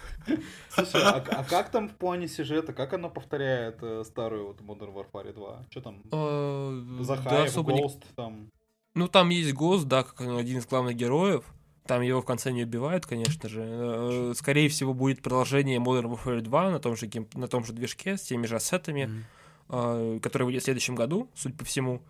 Слушай, 0.69 1.01
а, 1.03 1.17
а 1.17 1.43
как 1.43 1.69
там 1.69 1.87
в 1.87 1.95
плане 1.95 2.27
сюжета, 2.27 2.73
как 2.73 2.93
оно 2.93 3.09
повторяет 3.09 3.77
э, 3.83 4.03
старую 4.05 4.47
вот 4.47 4.61
Modern 4.61 4.93
Warfare 4.93 5.33
2? 5.33 5.65
Что 5.69 5.81
там? 5.81 6.01
Э, 6.11 6.81
Да, 6.97 7.03
Захаев, 7.03 7.55
не- 7.57 7.61
Ghost, 7.63 8.03
там. 8.15 8.49
Ну 8.95 9.07
там 9.07 9.29
есть 9.29 9.53
Гос, 9.53 9.83
да, 9.83 10.03
как 10.03 10.21
один 10.21 10.57
из 10.57 10.65
главных 10.65 10.95
героев. 10.95 11.43
Там 11.85 12.01
его 12.01 12.21
в 12.21 12.25
конце 12.25 12.51
не 12.51 12.63
убивают, 12.63 13.05
конечно 13.05 13.49
же. 13.49 13.61
Э, 13.65 14.33
Скорее 14.35 14.69
всего, 14.69 14.93
будет 14.93 15.21
продолжение 15.21 15.79
Modern 15.79 16.05
Warfare 16.17 16.41
2 16.41 16.71
на 16.71 16.79
том 16.79 16.95
же, 16.95 17.07
гейм- 17.07 17.27
на 17.37 17.47
том 17.47 17.65
же 17.65 17.73
движке, 17.73 18.15
с 18.17 18.21
теми 18.21 18.45
же 18.45 18.55
ассетами, 18.55 19.05
Мгм. 19.05 19.23
э, 19.69 20.19
который 20.21 20.43
выйдет 20.43 20.61
в 20.61 20.65
следующем 20.65 20.95
году, 20.95 21.29
судя 21.35 21.55
по 21.55 21.65
всему. 21.65 22.01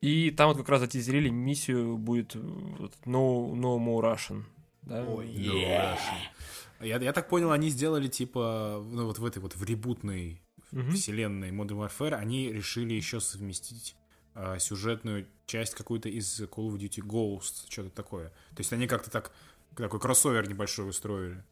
И 0.00 0.30
там 0.30 0.48
вот 0.48 0.58
как 0.58 0.68
раз 0.68 0.80
затизерили 0.80 1.28
миссию 1.28 1.96
будет 1.98 2.36
э, 2.36 2.38
No, 2.38 3.52
no 3.54 3.78
More 3.78 4.14
Russian. 4.14 4.44
Да? 4.82 5.02
Ой, 5.04 5.26
Ну, 5.34 5.54
Russian. 5.54 6.86
Я, 6.86 6.98
я 6.98 7.12
так 7.12 7.28
понял, 7.28 7.50
они 7.50 7.70
сделали 7.70 8.06
типа, 8.06 8.84
ну 8.92 9.06
вот 9.06 9.18
в 9.18 9.24
этой 9.24 9.38
вот 9.42 9.56
в 9.56 9.64
ребутной 9.64 10.40
Мгм. 10.70 10.92
вселенной 10.92 11.50
Modern 11.50 11.88
Warfare, 11.88 12.14
они 12.14 12.52
решили 12.52 12.94
еще 12.94 13.18
совместить 13.20 13.96
а, 14.38 14.58
сюжетную 14.58 15.26
часть 15.46 15.74
какую-то 15.74 16.10
из 16.10 16.42
Call 16.42 16.68
of 16.68 16.76
Duty 16.76 17.02
Ghost, 17.02 17.70
что-то 17.70 17.88
такое. 17.88 18.28
То 18.50 18.58
есть 18.58 18.72
они 18.72 18.86
как-то 18.86 19.10
так 19.10 19.32
такой 19.74 19.98
кроссовер 19.98 20.46
небольшой 20.46 20.88
устроили. 20.88 21.42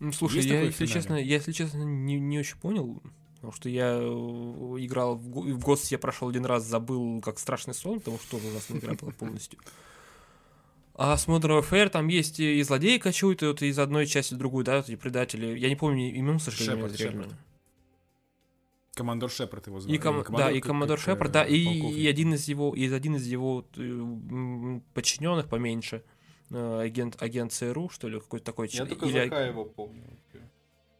Ну, 0.00 0.12
слушай, 0.12 0.36
Есть 0.36 0.48
я, 0.48 0.62
если 0.62 0.86
честно, 0.86 1.14
я, 1.14 1.36
если 1.36 1.52
честно, 1.52 1.78
не, 1.82 2.18
не 2.18 2.40
очень 2.40 2.56
понял, 2.56 3.00
потому 3.36 3.52
что 3.52 3.68
я 3.68 3.98
э, 4.00 4.04
играл 4.04 5.14
в, 5.14 5.58
Ghost, 5.58 5.86
я 5.90 5.98
прошел 5.98 6.28
один 6.28 6.44
раз, 6.44 6.64
забыл, 6.64 7.20
как 7.20 7.38
страшный 7.38 7.74
сон, 7.74 8.00
потому 8.00 8.18
что 8.18 8.32
тоже 8.32 8.48
ужасная 8.48 8.80
игра 8.80 8.94
была 8.94 9.12
полностью. 9.12 9.60
А 10.96 11.16
с 11.16 11.28
Modern 11.28 11.60
Warfare 11.60 11.88
там 11.88 12.08
есть 12.08 12.40
и 12.40 12.60
злодеи 12.62 12.98
кочуют, 12.98 13.44
и 13.44 13.46
вот 13.46 13.62
из 13.62 13.78
одной 13.78 14.06
части 14.06 14.34
в 14.34 14.38
другую, 14.38 14.64
да, 14.64 14.78
вот 14.78 14.88
эти 14.88 14.96
предатели. 14.96 15.56
Я 15.56 15.68
не 15.68 15.76
помню 15.76 16.12
имен, 16.12 16.40
сожалению, 16.40 16.88
Шепард. 16.88 17.00
Шепард. 17.00 17.34
Командор 18.94 19.30
Шепард 19.30 19.66
его 19.66 19.78
И 19.78 19.80
звали. 19.80 19.98
ком- 19.98 20.16
Или 20.16 20.22
да, 20.22 20.60
командор, 20.60 20.96
и 20.96 21.00
как, 21.00 21.04
Шепард, 21.04 21.32
да, 21.32 21.44
и, 21.44 21.56
и 21.56 22.06
один 22.06 22.34
из 22.34 22.48
его, 22.48 22.74
из 22.74 22.92
один 22.92 23.16
из 23.16 23.26
его 23.26 23.64
э, 23.76 24.80
подчиненных 24.94 25.48
поменьше, 25.48 26.02
э, 26.50 26.80
агент, 26.80 27.20
агент 27.22 27.52
ЦРУ, 27.52 27.88
что 27.90 28.08
ли, 28.08 28.20
какой-то 28.20 28.44
такой. 28.46 28.68
Я 28.68 28.84
ч- 28.84 28.86
только 28.86 29.06
или- 29.06 29.24
Захаева 29.24 29.64
помню. 29.64 30.02
вообще. 30.02 30.48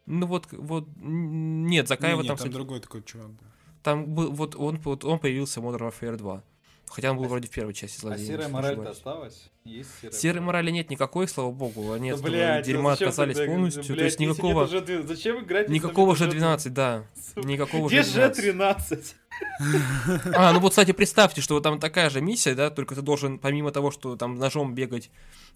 Ну 0.05 0.27
вот, 0.27 0.47
вот, 0.51 0.87
нет, 0.97 1.87
Закаева 1.87 2.17
Не-не, 2.17 2.27
там, 2.27 2.37
там 2.37 2.37
кстати, 2.37 2.53
другой 2.53 2.79
такой 2.79 3.01
чувак. 3.03 3.29
был. 3.31 3.45
Там 3.83 4.05
был, 4.13 4.31
вот 4.31 4.55
он, 4.55 4.77
вот 4.79 5.03
он 5.05 5.19
появился 5.19 5.61
в 5.61 5.65
Modern 5.65 5.91
Warfare 5.91 6.15
2. 6.17 6.43
Хотя 6.87 7.11
он 7.11 7.17
был 7.17 7.25
А 7.25 7.27
вроде 7.27 7.47
в 7.47 7.51
первой 7.51 7.73
части 7.73 7.97
А 7.97 8.01
злодея. 8.01 8.25
серая 8.25 8.37
если 8.39 8.47
не 8.51 8.53
мораль-то 8.53 8.89
осталась? 8.91 9.49
Есть 9.65 9.89
серая 10.01 10.13
Серой 10.17 10.39
мораль? 10.41 10.45
морали 10.63 10.71
нет 10.71 10.89
никакой, 10.89 11.27
слава 11.27 11.51
богу. 11.51 11.91
Они 11.91 12.11
Да, 12.11 12.17
блядь, 12.17 12.65
дерьма 12.65 12.93
отказались 12.93 13.35
тогда- 13.35 13.51
полностью. 13.51 13.83
блядь, 13.83 13.97
то 13.97 14.03
есть 14.05 14.19
никакого, 14.19 14.67
Зачем 14.67 15.43
играть? 15.43 15.69
никакого 15.69 16.15
же 16.15 16.27
нет 16.27 16.31
12, 16.31 16.73
да. 16.73 17.03
Никакого 17.35 17.87
Где 17.87 18.03
же 18.03 18.09
же 18.09 18.13
12. 18.13 18.43
13? 18.43 19.15
А, 20.33 20.51
ну 20.53 20.59
вот, 20.59 20.71
кстати, 20.71 20.91
представьте, 20.91 21.41
что 21.41 21.55
вот 21.55 21.63
там 21.63 21.79
такая 21.79 22.09
же 22.09 22.21
миссия, 22.21 22.55
да, 22.55 22.69
только 22.69 22.95
ты 22.95 23.01
должен, 23.01 23.39
помимо 23.39 23.71
того, 23.71 23.91
что 23.91 24.15
там 24.15 24.35
ножом 24.35 24.75
бегать 24.75 25.09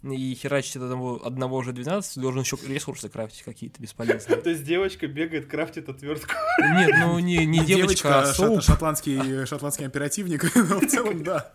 и 0.04 0.34
херачить 0.36 0.78
одного, 0.78 1.26
одного 1.26 1.62
же 1.62 1.74
12, 1.74 2.14
ты 2.16 2.20
должен 2.22 2.42
еще 2.42 2.58
ресурсы 2.68 3.10
крафтить 3.10 3.44
какие-то 3.44 3.82
бесполезные. 3.82 4.38
То 4.38 4.50
есть 4.50 4.64
девочка 4.64 5.08
бегает, 5.08 5.48
крафтит 5.48 5.90
отвертку. 5.90 6.34
Нет, 6.76 6.92
ну 7.00 7.20
не, 7.20 7.46
не 7.46 7.64
девочка, 7.66 8.22
а 8.22 8.34
шот- 8.34 8.62
шотландский, 8.62 9.46
шотландский 9.46 9.86
оперативник, 9.86 10.44
но 10.56 10.80
в 10.80 10.88
целом, 10.88 11.24
да. 11.24 11.52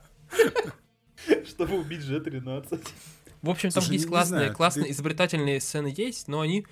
чтобы 1.47 1.79
убить 1.79 2.01
G13. 2.01 2.81
В 3.43 3.51
общем, 3.51 3.71
там 3.71 3.83
Слушай, 3.83 3.95
есть 3.95 4.07
классные, 4.09 4.39
знаю, 4.41 4.55
классные 4.55 4.87
ты- 4.87 4.93
изобретательные 4.93 5.61
сцены 5.61 5.93
есть, 5.95 6.29
но 6.29 6.41
они, 6.41 6.67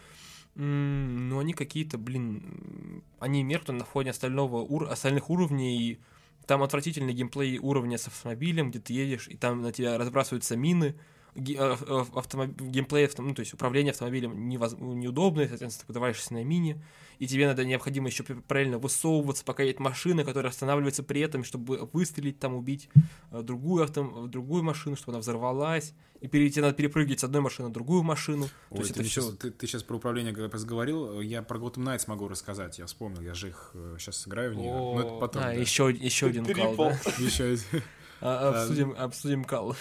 м, 0.56 1.28
ну 1.28 1.38
они 1.38 1.52
какие-то, 1.54 1.98
блин, 1.98 3.02
они 3.18 3.42
меркнут 3.42 3.78
на 3.78 3.84
фоне 3.84 4.10
остального 4.10 4.58
ур- 4.58 4.90
остальных 4.90 5.30
уровней. 5.30 5.98
Там 6.46 6.62
отвратительный 6.62 7.12
геймплей 7.12 7.58
уровня 7.58 7.98
с 7.98 8.08
автомобилем, 8.08 8.70
где 8.70 8.80
ты 8.80 8.92
едешь, 8.92 9.28
и 9.28 9.36
там 9.36 9.62
на 9.62 9.72
тебя 9.72 9.96
разбрасываются 9.98 10.56
мины. 10.56 10.96
Ге- 11.34 11.56
а- 11.58 11.78
а- 11.86 12.04
автомо- 12.20 12.54
Геймплей, 12.60 13.06
авто- 13.06 13.22
ну, 13.22 13.34
то 13.34 13.40
есть 13.40 13.54
управление 13.54 13.92
автомобилем 13.92 14.48
невоз- 14.50 14.78
неудобно, 14.78 15.48
соответственно, 15.48 15.80
ты 15.80 15.86
подаваешься 15.86 16.34
на 16.34 16.44
мине, 16.44 16.82
и 17.18 17.26
тебе 17.26 17.46
надо 17.46 17.64
необходимо 17.64 18.08
еще 18.08 18.22
параллельно 18.22 18.78
высовываться, 18.78 19.42
пока 19.44 19.62
едет 19.62 19.80
машина, 19.80 20.24
которая 20.24 20.50
останавливается 20.50 21.02
при 21.02 21.22
этом, 21.22 21.42
чтобы 21.44 21.88
выстрелить, 21.92 22.38
там, 22.38 22.54
убить 22.54 22.90
э, 23.30 23.40
другую, 23.42 23.84
авто, 23.84 24.26
другую 24.26 24.62
машину, 24.62 24.94
чтобы 24.96 25.12
она 25.12 25.20
взорвалась, 25.20 25.94
и 26.20 26.28
перейти, 26.28 26.60
надо 26.60 26.74
перепрыгивать 26.74 27.20
с 27.20 27.24
одной 27.24 27.40
машины 27.40 27.68
на 27.68 27.74
другую 27.74 28.02
машину. 28.02 28.44
То 28.46 28.52
Ой, 28.70 28.78
есть 28.80 28.94
ты, 28.94 29.00
это 29.00 29.08
сейчас, 29.08 29.24
все... 29.24 29.36
ты, 29.36 29.50
ты 29.52 29.66
сейчас 29.66 29.82
про 29.82 29.96
управление 29.96 30.32
говорил, 30.34 31.20
я 31.22 31.42
про 31.42 31.58
Gotham 31.58 31.82
Knights 31.84 32.04
могу 32.08 32.28
рассказать, 32.28 32.78
я 32.78 32.84
вспомнил, 32.86 33.22
я 33.22 33.32
же 33.32 33.48
их 33.48 33.70
сейчас 33.98 34.18
сыграю 34.18 34.52
в 34.52 34.56
нее. 34.56 34.70
О, 34.74 34.94
Но 34.96 35.00
это 35.00 35.18
потом, 35.18 35.42
А, 35.42 35.46
да. 35.46 35.52
еще, 35.52 35.90
еще 35.90 36.26
один 36.26 36.44
кал, 36.44 36.76
да? 36.76 36.90
Еще 37.18 37.56
А, 37.72 37.80
Обсудим, 38.22 38.94
обсудим 38.96 39.44
кал. 39.44 39.76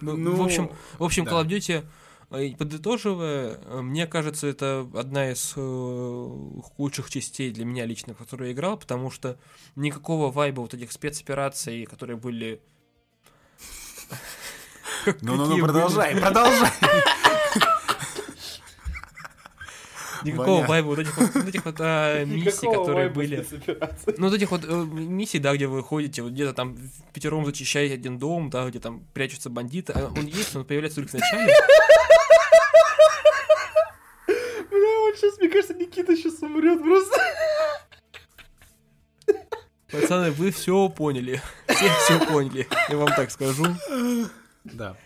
Ну, 0.00 0.16
Ну, 0.16 0.34
в 0.34 0.42
общем, 0.42 0.70
в 0.98 1.04
общем, 1.04 1.24
да. 1.24 1.32
Call 1.32 1.44
of 1.44 1.48
Duty, 1.48 1.84
э, 2.30 2.56
подытоживая, 2.56 3.58
э, 3.62 3.80
мне 3.82 4.06
кажется, 4.06 4.46
это 4.46 4.88
одна 4.94 5.30
из 5.30 5.52
э, 5.56 6.60
худших 6.76 7.10
частей 7.10 7.50
для 7.50 7.64
меня 7.64 7.84
лично, 7.84 8.14
которую 8.14 8.48
я 8.48 8.54
играл, 8.54 8.78
потому 8.78 9.10
что 9.10 9.38
никакого 9.76 10.30
вайба 10.30 10.60
вот 10.60 10.74
этих 10.74 10.92
спецопераций, 10.92 11.84
которые 11.84 12.16
были... 12.16 12.60
Ну-ну-ну, 15.20 15.58
продолжай, 15.58 16.16
продолжай. 16.16 16.70
Никакого 20.24 20.56
Ваня. 20.56 20.68
вайба 20.68 20.86
вот 20.86 20.98
этих 20.98 21.16
вот, 21.18 21.34
вот 21.34 21.46
этих 21.48 21.64
вот 21.64 21.76
а, 21.80 22.24
миссий, 22.26 22.66
которые 22.66 23.08
были. 23.10 23.46
Ну, 24.18 24.28
вот 24.28 24.34
этих 24.34 24.50
вот 24.50 24.64
э, 24.64 24.84
миссий, 24.92 25.38
да, 25.38 25.54
где 25.54 25.66
вы 25.66 25.82
ходите, 25.82 26.22
вот 26.22 26.32
где-то 26.32 26.52
там 26.54 26.74
в 26.76 27.12
пятером 27.12 27.44
зачищаете 27.44 27.94
один 27.94 28.18
дом, 28.18 28.50
да, 28.50 28.68
где 28.68 28.80
там 28.80 29.04
прячутся 29.14 29.50
бандиты. 29.50 29.92
А 29.94 30.06
Он 30.16 30.26
есть, 30.26 30.54
он 30.56 30.64
появляется 30.64 31.00
только 31.00 31.10
в 31.10 31.14
начале. 31.14 31.54
Бля, 34.26 34.98
вот 35.00 35.16
сейчас, 35.18 35.38
мне 35.38 35.48
кажется, 35.48 35.74
Никита 35.74 36.16
сейчас 36.16 36.42
умрет 36.42 36.80
просто. 36.82 37.16
Пацаны, 39.90 40.30
вы 40.32 40.50
все 40.50 40.88
поняли. 40.88 41.40
Все 41.68 41.88
все 42.04 42.26
поняли. 42.26 42.66
Я 42.88 42.96
вам 42.96 43.08
так 43.08 43.30
скажу. 43.30 43.64
Да. 44.64 44.96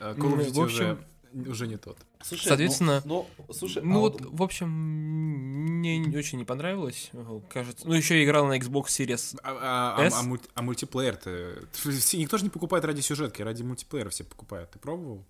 Call 0.00 0.16
of 0.16 0.50
в 0.50 0.58
Duty 0.58 0.64
общем- 0.64 0.98
уже, 1.34 1.50
уже 1.50 1.66
не 1.68 1.76
тот. 1.76 1.98
Слушай, 2.26 2.48
Соответственно, 2.48 3.02
ну, 3.04 3.26
ну, 3.46 3.52
слушай, 3.52 3.82
Ну 3.82 3.96
а 3.98 4.00
вот, 4.00 4.20
в 4.24 4.42
общем, 4.42 4.68
мне 4.70 5.98
не- 5.98 6.16
очень 6.16 6.38
не 6.38 6.44
понравилось, 6.44 7.10
э, 7.12 7.40
кажется. 7.50 7.86
Ну, 7.86 7.94
еще 7.94 8.16
я 8.18 8.24
играл 8.24 8.46
на 8.46 8.56
Xbox 8.58 8.84
Series. 8.86 9.38
А, 9.42 9.94
а- 9.96 10.02
а- 10.02 10.04
S? 10.06 10.14
а 10.18 10.22
мульт- 10.22 10.48
а 10.54 10.62
мультиплеер-то... 10.62 11.58
Никто 12.16 12.38
же 12.38 12.44
не 12.44 12.50
покупает 12.50 12.84
ради 12.84 13.00
сюжетки, 13.02 13.42
ради 13.42 13.62
мультиплеера 13.62 14.08
все 14.08 14.24
покупают. 14.24 14.70
Ты 14.70 14.78
пробовал? 14.78 15.24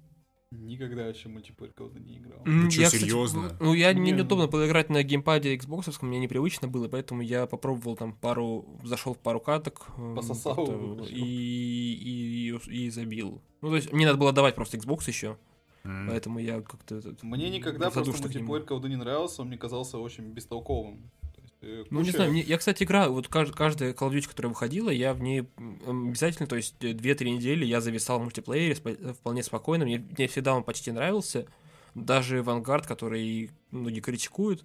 Никогда 0.52 1.06
вообще 1.06 1.28
мультиплеер 1.28 1.72
колда 1.72 1.98
не 1.98 2.18
играл. 2.18 2.40
М, 2.46 2.70
чё, 2.70 2.82
я, 2.82 2.86
кстати, 2.86 3.02
серьёзно? 3.02 3.56
ну, 3.58 3.74
я, 3.74 3.92
мне 3.92 4.12
Не, 4.12 4.18
неудобно 4.18 4.44
ну- 4.44 4.50
было 4.50 4.66
играть 4.68 4.88
на 4.88 5.02
геймпаде 5.02 5.56
Xbox, 5.56 5.96
мне 6.02 6.20
непривычно 6.20 6.68
было, 6.68 6.86
поэтому 6.86 7.22
я 7.22 7.46
попробовал 7.46 7.96
там 7.96 8.12
пару, 8.12 8.78
зашел 8.84 9.14
в 9.14 9.18
пару 9.18 9.40
каток 9.40 9.88
м, 9.96 10.14
Пососал 10.14 10.64
его, 10.70 11.04
и, 11.06 12.52
и, 12.70 12.70
и 12.70 12.90
забил. 12.90 13.42
Ну, 13.62 13.70
то 13.70 13.76
есть 13.76 13.92
мне 13.92 14.06
надо 14.06 14.16
было 14.18 14.32
давать 14.32 14.54
просто 14.54 14.76
Xbox 14.76 15.08
еще, 15.08 15.36
М. 15.84 16.08
поэтому 16.08 16.38
я 16.38 16.60
как-то... 16.62 16.96
этот, 16.96 17.22
Мне 17.22 17.50
никогда 17.50 17.90
просто 17.90 18.10
мультиплеер 18.10 18.62
колды 18.64 18.88
не 18.88 18.96
нравился, 18.96 19.42
он 19.42 19.48
мне 19.48 19.58
казался 19.58 19.98
очень 19.98 20.24
бестолковым. 20.32 21.10
То 21.34 21.40
есть, 21.42 21.54
э, 21.60 21.84
Ну, 21.90 22.00
не 22.00 22.06
куча- 22.06 22.16
знаю, 22.16 22.32
мне- 22.32 22.40
я, 22.42 22.56
кстати, 22.58 22.84
играю, 22.84 23.12
вот 23.12 23.26
кажд- 23.28 23.52
каждая 23.52 23.92
Call 23.92 24.10
of 24.10 24.14
Duty, 24.14 24.28
которая 24.28 24.50
выходила, 24.50 24.88
я 24.90 25.12
в 25.12 25.20
ней 25.20 25.44
обязательно, 25.86 26.46
то 26.46 26.56
есть 26.56 26.76
2-3 26.80 27.30
недели 27.30 27.64
я 27.66 27.80
зависал 27.80 28.18
в 28.18 28.22
мультиплеере 28.22 28.74
спо- 28.74 29.12
вполне 29.12 29.42
спокойно, 29.42 29.84
мне, 29.84 29.98
мне 30.16 30.26
всегда 30.26 30.54
он 30.54 30.62
почти 30.64 30.90
нравился, 30.90 31.46
даже 31.94 32.38
Vanguard, 32.40 32.86
который 32.88 33.50
многие 33.70 34.00
критикуют, 34.00 34.64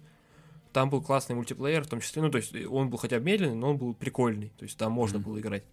там 0.72 0.88
был 0.88 1.02
классный 1.02 1.34
мультиплеер, 1.36 1.82
в 1.84 1.88
том 1.88 2.00
числе, 2.00 2.22
ну, 2.22 2.30
то 2.30 2.38
есть 2.38 2.54
он 2.66 2.88
был 2.90 2.96
хотя 2.98 3.18
бы 3.18 3.24
медленный, 3.26 3.56
но 3.56 3.70
он 3.70 3.76
был 3.76 3.92
прикольный, 3.92 4.52
то 4.56 4.64
есть 4.64 4.78
там 4.78 4.92
можно 4.92 5.18
Мгм. 5.18 5.28
было 5.28 5.40
играть. 5.40 5.64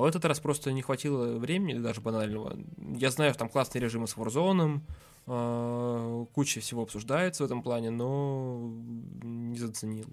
А 0.00 0.02
А 0.02 0.04
в 0.04 0.06
этот 0.06 0.24
раз 0.24 0.40
просто 0.40 0.72
не 0.72 0.80
хватило 0.80 1.36
времени, 1.36 1.78
даже 1.78 2.00
банального. 2.00 2.56
Я 2.96 3.10
знаю, 3.10 3.32
что 3.32 3.40
там 3.40 3.48
классные 3.50 3.82
режимы 3.82 4.06
с 4.06 4.16
Warzone, 4.16 4.80
э, 5.26 6.26
куча 6.32 6.60
всего 6.60 6.82
обсуждается 6.82 7.42
в 7.42 7.46
этом 7.46 7.62
плане, 7.62 7.90
но 7.90 8.72
не 9.22 9.58
заценил. 9.58 10.06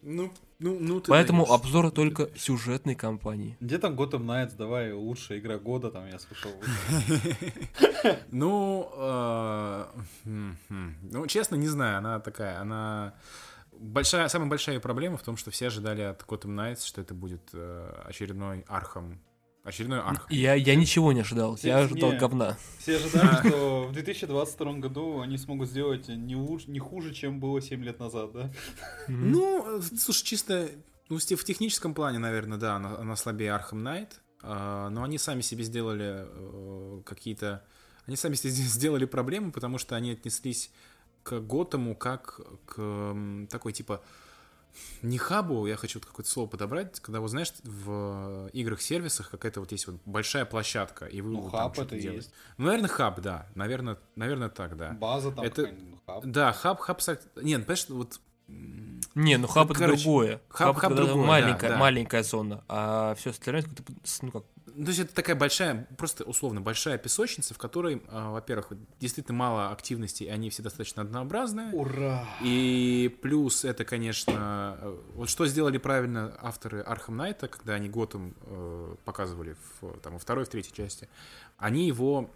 Ну, 0.00 0.32
ну, 0.60 0.78
ну 0.78 1.00
ты 1.00 1.10
Поэтому 1.10 1.44
даешь. 1.44 1.60
обзор 1.60 1.90
только 1.90 2.28
сюжетной 2.36 2.94
кампании. 2.94 3.56
Где 3.58 3.78
там 3.78 3.94
Gotham 3.94 4.24
Knights, 4.24 4.56
давай, 4.56 4.92
лучшая 4.92 5.40
игра 5.40 5.58
года, 5.58 5.90
там, 5.90 6.06
я 6.06 6.20
слышал. 6.20 6.52
Ну, 8.30 8.88
э, 8.96 9.84
м, 10.24 10.56
м. 10.68 10.96
ну, 11.02 11.26
честно, 11.26 11.56
не 11.56 11.66
знаю, 11.66 11.98
она 11.98 12.20
такая, 12.20 12.60
она... 12.60 13.14
Большая, 13.78 14.28
самая 14.28 14.48
большая 14.48 14.80
проблема 14.80 15.16
в 15.16 15.22
том, 15.22 15.36
что 15.36 15.50
все 15.50 15.68
ожидали 15.68 16.02
от 16.02 16.22
Gotham 16.22 16.54
Knights, 16.54 16.86
что 16.86 17.00
это 17.00 17.14
будет 17.14 17.50
э, 17.52 18.02
очередной 18.06 18.64
Архам. 18.68 19.20
Очередной 19.64 20.00
Архам. 20.00 20.26
Я, 20.30 20.54
я 20.54 20.74
ничего 20.74 21.12
не 21.12 21.20
ожидал, 21.20 21.58
я 21.62 21.78
Не. 21.78 21.84
ожидал 21.84 22.12
говна. 22.12 22.56
Все 22.78 22.96
ожидали, 22.96 23.48
что 23.48 23.86
в 23.88 23.92
2022 23.92 24.72
году 24.74 25.20
они 25.20 25.36
смогут 25.38 25.68
сделать 25.68 26.08
не, 26.08 26.36
луч- 26.36 26.66
не 26.66 26.78
хуже, 26.78 27.12
чем 27.12 27.38
было 27.40 27.60
7 27.60 27.82
лет 27.84 27.98
назад, 28.00 28.32
да? 28.32 28.50
Ну, 29.08 29.80
слушай, 29.98 30.24
чисто 30.24 30.68
ну, 31.08 31.18
в 31.18 31.24
те- 31.24 31.36
в 31.36 31.44
техническом 31.44 31.94
плане, 31.94 32.18
наверное, 32.18 32.58
да, 32.58 32.76
она, 32.76 32.96
она 32.98 33.16
слабее 33.16 33.52
Arkham 33.52 33.82
Knight, 33.82 34.20
но 34.42 35.02
они 35.02 35.18
сами 35.18 35.40
себе 35.40 35.64
сделали 35.64 36.26
э, 36.26 37.02
какие-то... 37.04 37.64
Они 38.06 38.16
сами 38.16 38.34
себе 38.34 38.50
сделали 38.52 39.04
проблемы, 39.04 39.52
потому 39.52 39.78
что 39.78 39.96
они 39.96 40.12
отнеслись 40.12 40.70
к 41.28 41.40
Готэму 41.40 41.94
как 41.96 42.40
к 42.66 43.16
такой, 43.50 43.72
типа, 43.72 44.00
не 45.02 45.18
хабу, 45.18 45.66
я 45.66 45.76
хочу 45.76 45.98
вот 45.98 46.06
какое-то 46.06 46.30
слово 46.30 46.46
подобрать, 46.48 47.00
когда, 47.00 47.20
вот 47.20 47.28
знаешь, 47.30 47.52
в 47.64 48.48
играх-сервисах 48.52 49.30
какая-то 49.30 49.60
вот 49.60 49.72
есть 49.72 49.86
вот 49.86 49.96
большая 50.06 50.44
площадка, 50.44 51.06
и 51.06 51.20
вы 51.20 51.32
Ну, 51.32 51.40
вот 51.40 51.52
там 51.52 51.60
хаб 51.62 51.74
что-то 51.74 51.94
это 51.96 52.02
делаете. 52.02 52.24
есть. 52.26 52.34
Ну, 52.58 52.66
наверное, 52.66 52.88
хаб, 52.88 53.20
да, 53.20 53.46
наверное, 53.54 53.98
наверное, 54.16 54.48
так, 54.50 54.76
да. 54.76 54.92
База 54.92 55.32
там 55.32 55.44
Это- 55.44 55.62
ну, 55.66 55.98
хаб. 56.06 56.24
Да, 56.26 56.52
хаб, 56.52 56.78
хаб, 56.80 57.00
са- 57.00 57.18
нет, 57.42 57.62
понимаешь, 57.66 57.86
вот 57.88 58.20
Не, 59.14 59.36
ну 59.36 59.46
хаб 59.46 59.66
Ну, 59.66 59.72
это 59.72 59.80
короче, 59.80 60.02
другое. 60.04 60.40
хаб- 60.48 60.74
хаб 60.76 60.92
это 60.92 61.04
другое, 61.06 61.26
маленькая, 61.26 61.68
да, 61.68 61.74
да. 61.74 61.76
маленькая 61.80 62.22
зона, 62.22 62.64
а 62.68 63.14
все 63.16 63.30
остальное 63.30 63.62
это 63.62 63.82
ну 64.22 64.30
как, 64.30 64.42
Ну, 64.56 64.57
То 64.68 64.88
есть 64.88 65.00
это 65.00 65.14
такая 65.14 65.36
большая, 65.36 65.86
просто 65.96 66.24
условно 66.24 66.60
большая 66.60 66.98
песочница, 66.98 67.54
в 67.54 67.58
которой, 67.58 68.02
а, 68.08 68.32
во-первых, 68.32 68.72
действительно 69.00 69.36
мало 69.36 69.70
активностей, 69.70 70.26
и 70.26 70.28
они 70.28 70.50
все 70.50 70.62
достаточно 70.62 71.02
однообразные. 71.02 71.72
Ура! 71.72 72.24
И 72.42 73.16
плюс 73.22 73.64
это, 73.64 73.84
конечно, 73.84 74.78
э, 74.80 74.98
вот 75.14 75.28
что 75.28 75.46
сделали 75.46 75.78
правильно 75.78 76.36
авторы 76.40 76.80
Arkham 76.80 77.16
Knight 77.16 77.40
а, 77.40 77.48
когда 77.48 77.74
они 77.74 77.88
Готэм 77.88 78.34
э, 78.42 78.94
показывали 79.04 79.56
в, 79.80 79.98
там, 80.00 80.14
во 80.14 80.18
второй, 80.18 80.44
в 80.44 80.48
третьей 80.48 80.74
части, 80.74 81.08
они 81.56 81.86
его 81.86 82.30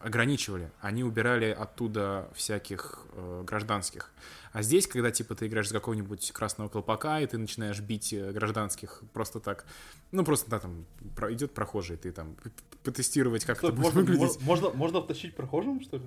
ограничивали, 0.00 0.70
они 0.80 1.04
убирали 1.04 1.46
оттуда 1.46 2.28
всяких 2.34 2.98
э, 3.12 3.44
гражданских. 3.46 4.10
А 4.52 4.62
здесь, 4.62 4.86
когда 4.86 5.10
типа 5.10 5.34
ты 5.34 5.46
играешь 5.46 5.68
за 5.68 5.74
какого-нибудь 5.74 6.30
красного 6.32 6.68
колпака, 6.68 7.20
и 7.20 7.26
ты 7.26 7.38
начинаешь 7.38 7.80
бить 7.80 8.12
э, 8.12 8.32
гражданских 8.32 9.02
просто 9.12 9.40
так, 9.40 9.64
ну 10.10 10.24
просто 10.24 10.50
да, 10.50 10.60
там 10.60 10.84
про- 11.16 11.32
идет 11.32 11.52
прохожий, 11.54 11.96
ты 11.96 12.12
там 12.12 12.36
потестировать, 12.84 13.44
как 13.44 13.58
Что, 13.58 13.68
это 13.68 13.76
будет 13.76 13.84
можно, 13.94 14.00
выглядеть. 14.00 14.40
мо- 14.40 14.46
можно, 14.46 14.70
можно 14.70 15.00
втащить 15.02 15.34
прохожим, 15.36 15.80
что 15.82 15.96
ли? 15.98 16.04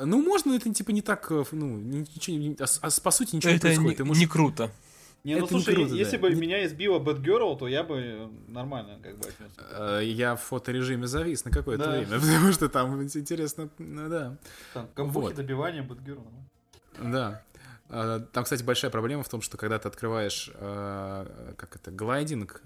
Ну, 0.00 0.22
можно, 0.22 0.52
это 0.52 0.72
типа 0.72 0.90
не 0.92 1.02
так, 1.02 1.26
э, 1.32 1.44
ну, 1.52 1.76
ничего, 1.78 2.36
не- 2.36 2.56
а 2.60 2.66
а 2.82 2.88
по 3.02 3.10
сути 3.10 3.36
ничего 3.36 3.50
не 3.50 3.56
это 3.56 3.68
не, 3.68 3.74
происходит. 3.74 3.96
Ты 3.98 4.04
можешь- 4.04 4.20
не 4.20 4.26
круто. 4.28 4.70
Не, 5.28 5.36
ну 5.36 5.44
Это 5.44 5.54
не 5.54 5.60
слушай, 5.60 5.74
круто, 5.74 5.94
если 5.94 6.16
да. 6.16 6.22
бы 6.22 6.30
Не- 6.34 6.40
меня 6.40 6.64
избила 6.64 6.98
Бэтгерл, 6.98 7.56
то 7.58 7.68
я 7.68 7.82
бы 7.82 8.30
нормально 8.48 8.98
как 9.02 9.18
бы 9.18 9.26
отнесся. 9.28 9.60
Э, 10.00 10.00
Я 10.02 10.36
в 10.36 10.40
фоторежиме 10.40 11.06
завис 11.06 11.44
на 11.44 11.50
какое-то 11.50 11.84
Да. 11.84 11.90
время, 11.90 12.06
потому 12.20 12.52
что 12.52 12.68
там 12.70 13.02
интересно, 13.02 13.68
ну 13.78 14.08
да, 14.08 14.36
Там, 14.72 14.88
кампухи 14.94 15.26
Вот. 15.26 15.34
добивания 15.34 15.82
Бэтгерл. 15.82 16.24
нормально. 16.98 17.12
да. 17.12 17.42
А, 17.90 18.20
Там, 18.20 18.44
кстати, 18.44 18.62
большая 18.62 18.90
проблема 18.90 19.22
в 19.22 19.28
том, 19.28 19.40
что 19.40 19.56
когда 19.56 19.78
ты 19.78 19.88
открываешь, 19.88 20.50
э, 20.54 21.54
как 21.56 21.76
это, 21.76 21.90
глайдинг, 21.90 22.62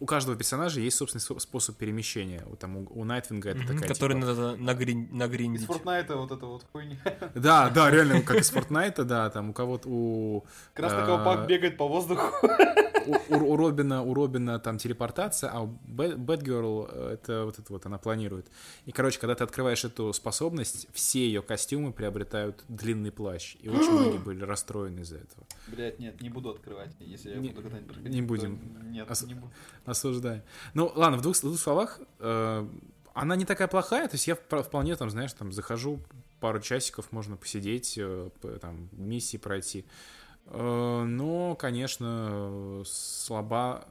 у 0.00 0.04
каждого 0.06 0.36
персонажа 0.36 0.80
есть 0.80 0.96
собственный 0.96 1.20
со- 1.22 1.38
способ 1.38 1.76
перемещения. 1.76 2.42
Вот 2.46 2.58
там 2.58 2.76
у, 2.76 3.04
Найтвинга 3.04 3.50
это 3.50 3.58
Мгм, 3.60 3.68
такая, 3.74 3.88
который 3.88 4.14
типа- 4.16 4.26
надо 4.26 4.56
нагрин- 4.56 5.06
Из 5.06 5.12
нагриндить. 5.12 5.66
Фортнайта 5.66 6.16
вот 6.16 6.32
это 6.32 6.46
вот 6.46 6.64
хуйня. 6.72 6.96
Да, 7.34 7.70
да, 7.70 7.90
реально, 7.90 8.22
как 8.22 8.38
из 8.38 8.50
Фортнайта, 8.50 9.04
да, 9.04 9.30
там 9.30 9.50
у 9.50 9.52
кого-то, 9.52 9.88
у, 9.88 10.44
Красный 10.74 11.06
колпак 11.06 11.46
бегает 11.46 11.76
по 11.76 11.86
воздуху. 11.88 12.34
у, 13.06 13.34
у- 13.36 13.52
у 13.52 13.56
Робина, 13.56 14.02
у 14.02 14.12
Робина 14.12 14.58
там 14.58 14.78
телепортация, 14.78 15.50
а 15.50 15.62
у 15.62 15.66
Бэ- 15.86 16.16
Бэтгерл 16.16 16.88
э, 16.90 17.10
это 17.14 17.44
вот 17.44 17.58
это 17.58 17.72
вот 17.72 17.86
она 17.86 17.98
планирует. 17.98 18.46
И, 18.86 18.92
короче, 18.92 19.18
когда 19.20 19.34
ты 19.34 19.44
открываешь 19.44 19.84
эту 19.84 20.12
способность, 20.12 20.88
все 20.92 21.20
ее 21.26 21.42
костюмы 21.42 21.92
приобретают 21.92 22.64
длинный 22.68 23.10
плащ. 23.12 23.56
И 23.60 23.68
очень 23.68 23.90
многие 23.92 24.18
были 24.18 24.44
расстроены 24.48 25.00
из-за 25.00 25.16
этого. 25.18 25.46
Блять, 25.68 25.98
нет, 25.98 26.20
не 26.20 26.28
буду 26.30 26.50
открывать, 26.50 26.90
если 27.00 27.30
я 27.30 27.36
Не- 27.36 27.50
буду 27.50 27.62
когда-нибудь 27.62 27.88
проходить. 27.94 28.12
не 28.14 28.22
будем. 28.22 28.90
Нет, 28.90 29.10
Ос- 29.10 29.22
не 29.22 29.34
буду. 29.34 29.52
Осуждаю. 29.84 30.42
Ну, 30.74 30.90
ладно, 30.94 31.18
в 31.18 31.22
двух, 31.22 31.36
в 31.36 31.40
двух 31.40 31.58
словах, 31.58 32.00
э, 32.18 32.68
она 33.14 33.36
не 33.36 33.44
такая 33.44 33.68
плохая, 33.68 34.08
то 34.08 34.14
есть 34.14 34.26
я 34.26 34.34
вполне 34.36 34.96
там, 34.96 35.10
знаешь, 35.10 35.32
там 35.32 35.52
захожу, 35.52 36.00
пару 36.40 36.60
часиков 36.60 37.10
можно 37.12 37.36
посидеть, 37.36 37.94
э, 37.98 38.30
там, 38.60 38.88
миссии 38.92 39.36
пройти. 39.38 39.84
Э, 40.46 41.04
Но, 41.04 41.54
конечно, 41.56 42.82
слаба, 42.86 43.86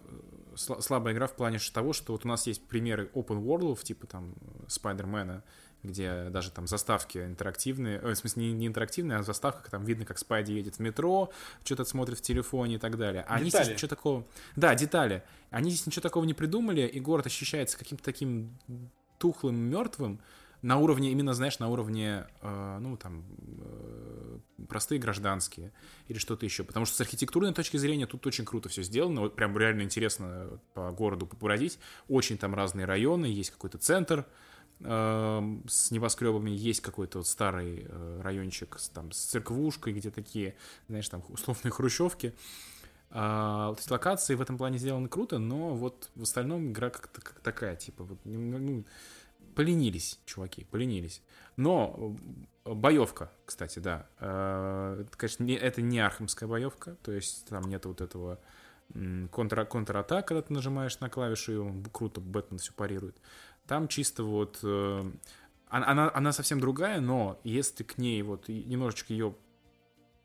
сла- 0.56 0.82
слабая 0.82 1.14
игра 1.14 1.28
в 1.28 1.36
плане 1.36 1.60
того, 1.74 1.94
что 1.94 2.14
вот 2.14 2.26
у 2.26 2.28
нас 2.28 2.48
есть 2.48 2.66
примеры 2.68 3.10
open 3.14 3.44
world, 3.44 3.84
типа 3.84 4.08
там 4.08 4.34
Спайдермена, 4.68 5.44
где 5.88 6.30
даже 6.30 6.52
там 6.52 6.68
заставки 6.68 7.18
интерактивные, 7.18 8.00
э, 8.00 8.14
в 8.14 8.16
смысле 8.16 8.44
не, 8.44 8.54
не 8.54 8.68
интерактивные, 8.68 9.18
а 9.20 9.24
заставка, 9.24 9.72
там 9.72 9.84
видно, 9.84 10.06
как 10.06 10.18
Спайди 10.18 10.54
едет 10.54 10.76
в 10.76 10.80
метро, 10.80 11.32
что-то 11.64 11.86
смотрит 11.86 12.20
в 12.20 12.22
телефоне 12.22 12.76
и 12.76 12.80
так 12.80 12.98
далее. 12.98 13.26
А 13.28 13.36
они 13.36 13.50
здесь 13.50 13.62
Детали. 13.62 13.74
ничего 13.74 13.90
такого... 13.90 14.26
Да, 14.56 14.76
детали. 14.76 15.24
Они 15.50 15.72
здесь 15.72 15.88
ничего 15.88 16.02
такого 16.02 16.26
не 16.26 16.34
придумали, 16.34 16.82
и 16.82 17.00
город 17.00 17.26
ощущается 17.26 17.78
каким-то 17.78 18.04
таким 18.04 18.58
тухлым, 19.18 19.56
мертвым, 19.56 20.20
на 20.62 20.78
уровне, 20.78 21.12
именно, 21.12 21.34
знаешь, 21.34 21.60
на 21.60 21.70
уровне, 21.70 22.26
э, 22.42 22.78
ну, 22.82 22.98
там, 22.98 23.24
э, 23.62 24.40
простые 24.68 25.00
гражданские 25.00 25.72
или 26.08 26.18
что-то 26.18 26.46
еще. 26.46 26.64
Потому 26.64 26.86
что 26.86 26.96
с 26.96 27.02
архитектурной 27.02 27.54
точки 27.54 27.78
зрения 27.78 28.08
тут 28.08 28.26
очень 28.26 28.44
круто 28.44 28.68
все 28.68 28.82
сделано. 28.82 29.22
Вот 29.22 29.36
прям 29.36 29.58
реально 29.58 29.84
интересно 29.84 30.60
по 30.74 30.92
городу 30.92 31.28
побродить. 31.28 31.80
Очень 32.08 32.38
там 32.38 32.56
разные 32.56 32.86
районы, 32.86 33.26
есть 33.28 33.52
какой-то 33.52 33.78
центр 33.78 34.26
с 34.80 35.92
небоскребами, 35.92 36.52
есть 36.52 36.82
какой-то 36.82 37.20
вот 37.20 37.28
старый 37.28 37.88
э, 37.88 38.22
райончик 38.22 38.78
там, 38.94 39.12
с 39.12 39.18
церквушкой, 39.18 39.94
где 39.94 40.12
такие, 40.12 40.56
знаешь, 40.88 41.10
там 41.10 41.24
условные 41.30 41.72
хрущевки. 41.72 42.34
А, 43.10 43.74
то 43.74 43.80
есть 43.80 43.90
локации 43.90 44.36
в 44.36 44.42
этом 44.42 44.58
плане 44.58 44.78
сделаны 44.78 45.08
круто, 45.08 45.40
но 45.40 45.74
вот 45.74 46.12
в 46.16 46.24
остальном 46.24 46.72
игра 46.72 46.90
как-то 46.90 47.22
как 47.22 47.40
такая, 47.40 47.76
типа, 47.76 48.04
вот, 48.04 48.20
ну, 48.26 48.58
ну, 48.60 48.86
поленились, 49.56 50.20
чуваки, 50.26 50.66
поленились. 50.66 51.24
Но 51.56 52.16
э, 52.66 52.74
боевка, 52.74 53.32
кстати, 53.46 53.80
да. 53.80 54.08
Э, 54.20 55.02
это, 55.02 55.18
конечно, 55.18 55.44
не, 55.44 55.56
это 55.56 55.82
не 55.82 56.00
архамская 56.00 56.48
боевка, 56.48 56.96
то 57.02 57.12
есть 57.12 57.48
там 57.48 57.64
нет 57.64 57.86
вот 57.86 58.02
этого 58.02 58.40
контра, 59.32 59.66
контратак, 59.66 60.28
когда 60.28 60.42
ты 60.42 60.54
нажимаешь 60.54 61.00
на 61.00 61.10
клавишу, 61.10 61.52
и 61.52 61.56
он 61.58 61.84
круто 61.92 62.22
Бэтмен 62.22 62.60
все 62.60 62.74
парирует. 62.74 63.18
Там 63.68 63.88
чисто 63.88 64.24
вот... 64.24 64.60
э, 64.64 65.12
она, 65.70 65.88
она, 65.88 66.12
она 66.14 66.32
совсем 66.32 66.60
другая, 66.60 67.02
но 67.02 67.40
если 67.44 67.84
к 67.84 67.98
ней 67.98 68.22
вот 68.22 68.48
немножечко 68.48 69.14
ее 69.14 69.36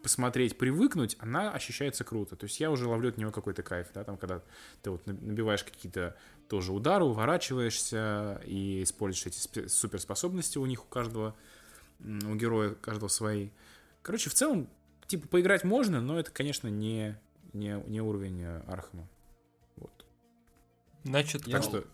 посмотреть, 0.02 0.58
привыкнуть, 0.58 1.16
она 1.20 1.52
ощущается 1.52 2.04
круто. 2.04 2.36
То 2.36 2.44
есть 2.44 2.60
я 2.60 2.70
уже 2.70 2.88
ловлю 2.88 3.08
от 3.10 3.18
нее 3.18 3.30
какой-то 3.30 3.62
кайф, 3.62 3.88
да, 3.94 4.04
там, 4.04 4.16
когда 4.16 4.42
ты 4.82 4.90
вот 4.90 5.06
набиваешь 5.06 5.64
какие-то 5.64 6.16
тоже 6.48 6.72
удары, 6.72 7.04
уворачиваешься 7.04 8.42
и 8.44 8.82
используешь 8.82 9.26
эти 9.26 9.68
суперспособности 9.68 10.58
у 10.58 10.66
них 10.66 10.84
у 10.84 10.88
каждого, 10.88 11.34
у 12.00 12.34
героя 12.34 12.74
каждого 12.74 13.08
свои. 13.08 13.50
Короче, 14.02 14.28
в 14.28 14.34
целом, 14.34 14.68
типа, 15.06 15.28
поиграть 15.28 15.64
можно, 15.64 16.00
но 16.00 16.18
это, 16.18 16.30
конечно, 16.30 16.68
не, 16.68 17.18
не, 17.52 17.82
не 17.86 18.00
уровень 18.00 18.42
э, 18.42 18.62
Архама. 18.66 19.08
Вот. 19.76 20.04
Значит, 21.04 21.44
Так 21.44 21.62
что 21.62 21.84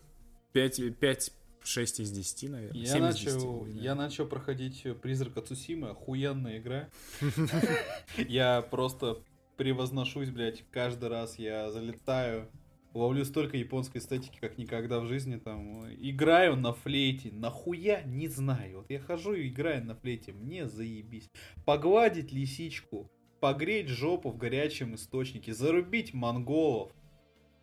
5, 0.53 0.97
5, 0.97 1.33
6 1.63 1.99
из 1.99 2.11
10, 2.11 2.49
наверное. 2.49 2.81
Я 2.81 2.93
7 2.93 3.09
из 3.09 3.15
10, 3.15 3.25
начал, 3.25 3.65
да. 3.65 3.81
я 3.81 3.95
начал 3.95 4.25
проходить 4.27 4.85
Призрака 5.01 5.41
Цусимы, 5.41 5.89
охуенная 5.89 6.59
игра. 6.59 6.89
Я 8.17 8.61
просто 8.61 9.23
превозношусь, 9.59 10.29
блядь, 10.29 10.63
каждый 10.71 11.09
раз 11.09 11.37
я 11.37 11.69
залетаю, 11.69 12.49
ловлю 12.93 13.25
столько 13.25 13.57
японской 13.57 13.97
эстетики, 13.97 14.37
как 14.39 14.57
никогда 14.57 15.01
в 15.01 15.05
жизни, 15.05 15.35
там, 15.35 15.85
играю 16.01 16.55
на 16.55 16.71
флейте, 16.71 17.29
нахуя, 17.33 18.01
не 18.03 18.29
знаю, 18.29 18.77
вот 18.77 18.89
я 18.89 18.99
хожу 18.99 19.33
и 19.33 19.49
играю 19.49 19.85
на 19.85 19.95
флейте, 19.95 20.31
мне 20.31 20.65
заебись. 20.67 21.29
Погладить 21.65 22.31
лисичку, 22.31 23.11
погреть 23.41 23.89
жопу 23.89 24.29
в 24.31 24.37
горячем 24.37 24.95
источнике, 24.95 25.53
зарубить 25.53 26.13
монголов, 26.13 26.93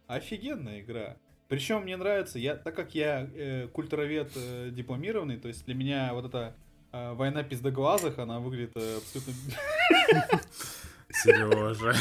офигенная 0.06 0.80
игра. 0.80 1.16
Причем 1.48 1.82
мне 1.82 1.96
нравится, 1.96 2.38
я, 2.38 2.56
так 2.56 2.74
как 2.74 2.94
я 2.94 3.28
э, 3.34 3.68
культуровед 3.68 4.32
э, 4.34 4.70
дипломированный, 4.72 5.36
то 5.36 5.48
есть 5.48 5.64
для 5.64 5.74
меня 5.74 6.12
вот 6.12 6.26
эта 6.26 6.54
э, 6.92 7.12
война 7.12 7.44
пиздоглазых, 7.44 8.18
она 8.18 8.40
выглядит 8.40 8.72
э, 8.74 8.98
абсолютно... 8.98 9.32
Сережа. 11.22 11.94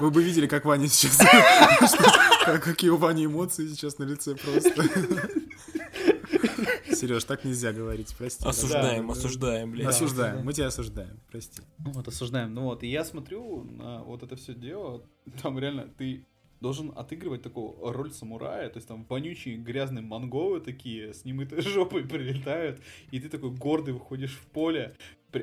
Вы 0.00 0.10
бы 0.10 0.22
видели, 0.22 0.46
как 0.46 0.64
Ваня 0.64 0.88
сейчас... 0.88 1.18
Какие 2.62 2.90
у 2.90 2.96
Вани 2.96 3.26
эмоции 3.26 3.68
сейчас 3.68 3.98
на 3.98 4.04
лице 4.04 4.34
просто. 4.34 4.70
Сереж, 6.94 7.24
так 7.24 7.44
нельзя 7.44 7.72
говорить, 7.72 8.14
прости. 8.16 8.44
Осуждаем, 8.46 9.06
Да, 9.06 9.12
осуждаем, 9.12 9.70
блядь. 9.70 9.86
Осуждаем, 9.86 10.44
мы 10.44 10.52
тебя 10.52 10.68
осуждаем, 10.68 11.20
прости. 11.30 11.62
Вот, 11.78 12.08
осуждаем. 12.08 12.54
Ну 12.54 12.62
вот, 12.62 12.82
и 12.82 12.88
я 12.88 13.04
смотрю 13.04 13.64
на 13.64 14.02
вот 14.02 14.22
это 14.22 14.36
все 14.36 14.54
дело, 14.54 15.02
там 15.42 15.58
реально 15.58 15.88
ты 15.98 16.24
должен 16.60 16.92
отыгрывать 16.96 17.42
такую 17.42 17.74
роль 17.92 18.12
самурая, 18.12 18.68
то 18.68 18.78
есть 18.78 18.88
там 18.88 19.04
вонючие 19.08 19.56
грязные 19.56 20.02
монголы 20.02 20.60
такие 20.60 21.14
с 21.14 21.24
немытой 21.24 21.60
жопой 21.62 22.04
прилетают, 22.04 22.80
и 23.10 23.20
ты 23.20 23.28
такой 23.28 23.50
гордый 23.50 23.94
выходишь 23.94 24.36
в 24.36 24.46
поле. 24.46 24.94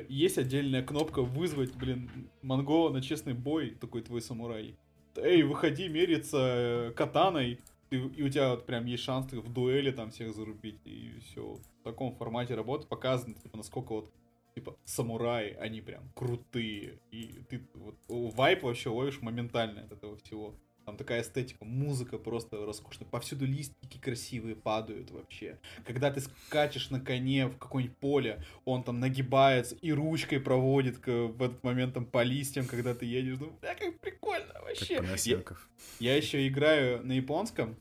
Есть 0.08 0.38
отдельная 0.38 0.82
кнопка 0.82 1.22
вызвать, 1.22 1.74
блин, 1.74 2.10
монгола 2.42 2.90
на 2.90 3.00
честный 3.00 3.34
бой, 3.34 3.70
такой 3.70 4.02
твой 4.02 4.20
самурай. 4.20 4.76
Эй, 5.16 5.42
выходи 5.44 5.88
мериться 5.88 6.38
э, 6.38 6.92
катаной, 6.94 7.60
и, 7.90 7.96
и 7.96 8.22
у 8.22 8.28
тебя 8.28 8.50
вот 8.50 8.66
прям 8.66 8.84
есть 8.86 9.04
шанс 9.04 9.32
в 9.32 9.52
дуэли 9.52 9.92
там 9.92 10.10
всех 10.10 10.34
зарубить, 10.34 10.80
и 10.84 11.12
все. 11.20 11.54
В 11.80 11.84
таком 11.84 12.14
формате 12.16 12.54
работы 12.54 12.86
показано, 12.86 13.34
типа, 13.34 13.56
насколько 13.56 13.92
вот 13.92 14.12
типа, 14.56 14.76
самураи, 14.84 15.54
они 15.60 15.82
прям 15.82 16.10
крутые. 16.14 16.98
И 17.12 17.44
ты 17.48 17.60
вот 17.74 17.96
вайп 18.08 18.62
вообще 18.62 18.88
ловишь 18.88 19.20
моментально 19.20 19.82
от 19.82 19.92
этого 19.92 20.16
всего. 20.16 20.54
Там 20.86 20.96
такая 20.96 21.22
эстетика, 21.22 21.64
музыка 21.64 22.16
просто 22.16 22.64
роскошная. 22.64 23.08
Повсюду 23.08 23.44
листики 23.44 23.98
красивые 23.98 24.54
падают 24.54 25.10
вообще. 25.10 25.58
Когда 25.84 26.12
ты 26.12 26.20
скачешь 26.20 26.90
на 26.90 27.00
коне 27.00 27.48
в 27.48 27.58
какое-нибудь 27.58 27.96
поле, 27.96 28.44
он 28.64 28.84
там 28.84 29.00
нагибается 29.00 29.74
и 29.82 29.90
ручкой 29.90 30.38
проводит 30.38 31.04
в 31.04 31.42
этот 31.42 31.64
момент 31.64 31.94
там 31.94 32.06
по 32.06 32.22
листьям, 32.22 32.66
когда 32.66 32.94
ты 32.94 33.04
едешь. 33.04 33.36
Ну, 33.40 33.50
бля, 33.60 33.74
как 33.74 33.98
прикольно 33.98 34.52
Как 34.52 34.62
вообще. 34.62 34.94
Я, 34.94 35.00
Панасенков. 35.00 35.68
я 35.98 36.16
еще 36.16 36.46
играю 36.46 37.04
на 37.04 37.14
японском, 37.14 37.74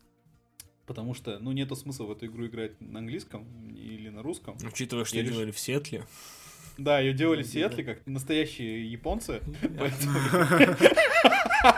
потому 0.88 1.14
что, 1.14 1.38
ну, 1.38 1.52
нету 1.52 1.76
смысла 1.76 2.06
в 2.06 2.12
эту 2.12 2.26
игру 2.26 2.48
играть 2.48 2.82
на 2.82 2.98
английском 2.98 3.46
или 3.76 4.10
на 4.10 4.24
русском. 4.24 4.58
Учитывая, 4.64 5.06
что 5.06 5.18
Я 5.18 5.24
делали 5.24 5.52
в 5.52 5.60
Сиэтле. 5.60 6.04
Да, 6.80 7.00
ее 7.00 7.14
делали 7.14 7.44
в 7.44 7.48
Сиэтле, 7.48 7.84
как 7.84 8.08
настоящие 8.08 8.92
японцы. 8.92 9.44
Поэтому... 9.78 10.20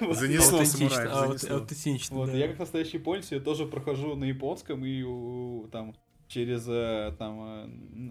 Вот. 0.00 0.16
Занесло 0.16 0.58
Аутентично, 0.58 0.88
самураев, 0.88 1.28
занесло. 1.40 1.56
аутентично, 1.56 2.16
Вот, 2.16 2.26
да. 2.30 2.36
я 2.36 2.48
как 2.48 2.58
настоящий 2.58 3.02
я 3.30 3.40
тоже 3.40 3.66
прохожу 3.66 4.14
на 4.16 4.24
японском 4.24 4.84
и 4.84 5.02
там 5.70 5.94
через 6.30 6.66
э, 6.68 7.14
там 7.18 7.40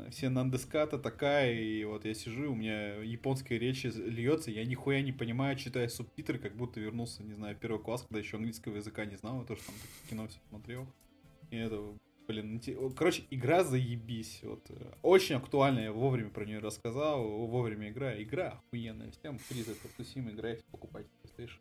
э, 0.01 0.09
все 0.11 0.29
нандеската 0.29 0.99
такая, 0.99 1.53
и 1.53 1.83
вот 1.85 2.05
я 2.05 2.13
сижу, 2.13 2.51
у 2.51 2.55
меня 2.55 2.95
японская 2.97 3.57
речь 3.57 3.83
льется, 3.85 4.51
я 4.51 4.65
нихуя 4.65 5.01
не 5.01 5.13
понимаю, 5.13 5.55
читаю 5.55 5.89
субтитры, 5.89 6.37
как 6.37 6.55
будто 6.55 6.79
вернулся, 6.81 7.23
не 7.23 7.33
знаю, 7.33 7.55
первый 7.55 7.81
класс, 7.81 8.03
когда 8.03 8.19
еще 8.19 8.37
английского 8.37 8.75
языка 8.75 9.05
не 9.05 9.15
знал, 9.15 9.39
я 9.39 9.45
тоже 9.45 9.61
там 9.65 9.75
кино 10.09 10.27
все 10.27 10.39
смотрел. 10.49 10.85
И 11.49 11.55
это, 11.57 11.81
блин, 12.27 12.61
короче, 12.95 13.23
игра 13.31 13.63
заебись. 13.63 14.41
Вот. 14.43 14.65
э, 14.69 14.93
Очень 15.01 15.35
актуально, 15.35 15.79
я 15.79 15.91
вовремя 15.93 16.29
про 16.29 16.45
нее 16.45 16.59
рассказал, 16.59 17.23
вовремя 17.25 17.89
игра. 17.89 18.21
Игра 18.21 18.49
охуенная. 18.67 19.11
Всем 19.11 19.39
призы 19.49 19.75
Тусим 19.97 20.29
играйте, 20.29 20.63
покупайте 20.71 21.09
PlayStation. 21.23 21.59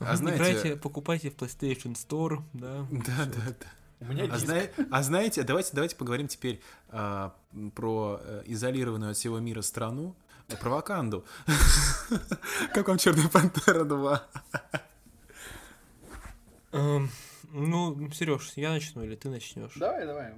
А 0.00 0.16
знаете- 0.16 0.36
Играйте, 0.52 0.76
покупайте 0.76 1.30
в 1.30 1.36
PlayStation 1.36 1.94
Store, 1.94 2.40
да. 2.52 2.86
Да, 2.90 3.24
да, 3.26 3.54
да. 3.60 3.66
У 4.00 4.04
меня 4.04 4.28
А, 4.32 4.38
зна- 4.38 4.62
а 4.92 5.02
знаете, 5.02 5.42
давайте, 5.42 5.70
давайте 5.72 5.96
поговорим 5.96 6.28
теперь 6.28 6.60
а, 6.90 7.34
про 7.74 8.20
э, 8.22 8.42
изолированную 8.46 9.10
от 9.10 9.16
всего 9.16 9.40
мира 9.40 9.60
страну, 9.62 10.14
э, 10.48 10.56
про 10.56 10.70
Ваканду. 10.70 11.24
Как 12.74 12.86
вам 12.86 12.98
Черная 12.98 13.28
Пантера 13.28 13.84
2? 13.84 14.22
Эм, 16.72 17.10
Ну, 17.50 18.10
Сереж, 18.12 18.52
я 18.56 18.70
начну 18.70 19.02
или 19.02 19.16
ты 19.16 19.30
начнешь? 19.30 19.72
Давай, 19.76 20.06
давай. 20.06 20.32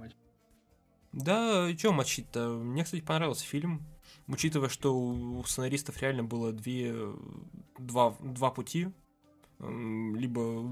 Да, 1.11 1.69
что 1.77 1.91
мочить-то? 1.91 2.47
Мне, 2.49 2.83
кстати, 2.85 3.01
понравился 3.01 3.45
фильм. 3.45 3.85
Учитывая, 4.27 4.69
что 4.69 4.97
у 4.97 5.43
сценаристов 5.43 6.01
реально 6.01 6.23
было 6.23 6.53
две, 6.53 6.95
два, 7.77 8.15
два 8.21 8.49
пути. 8.49 8.89
Либо, 9.61 10.65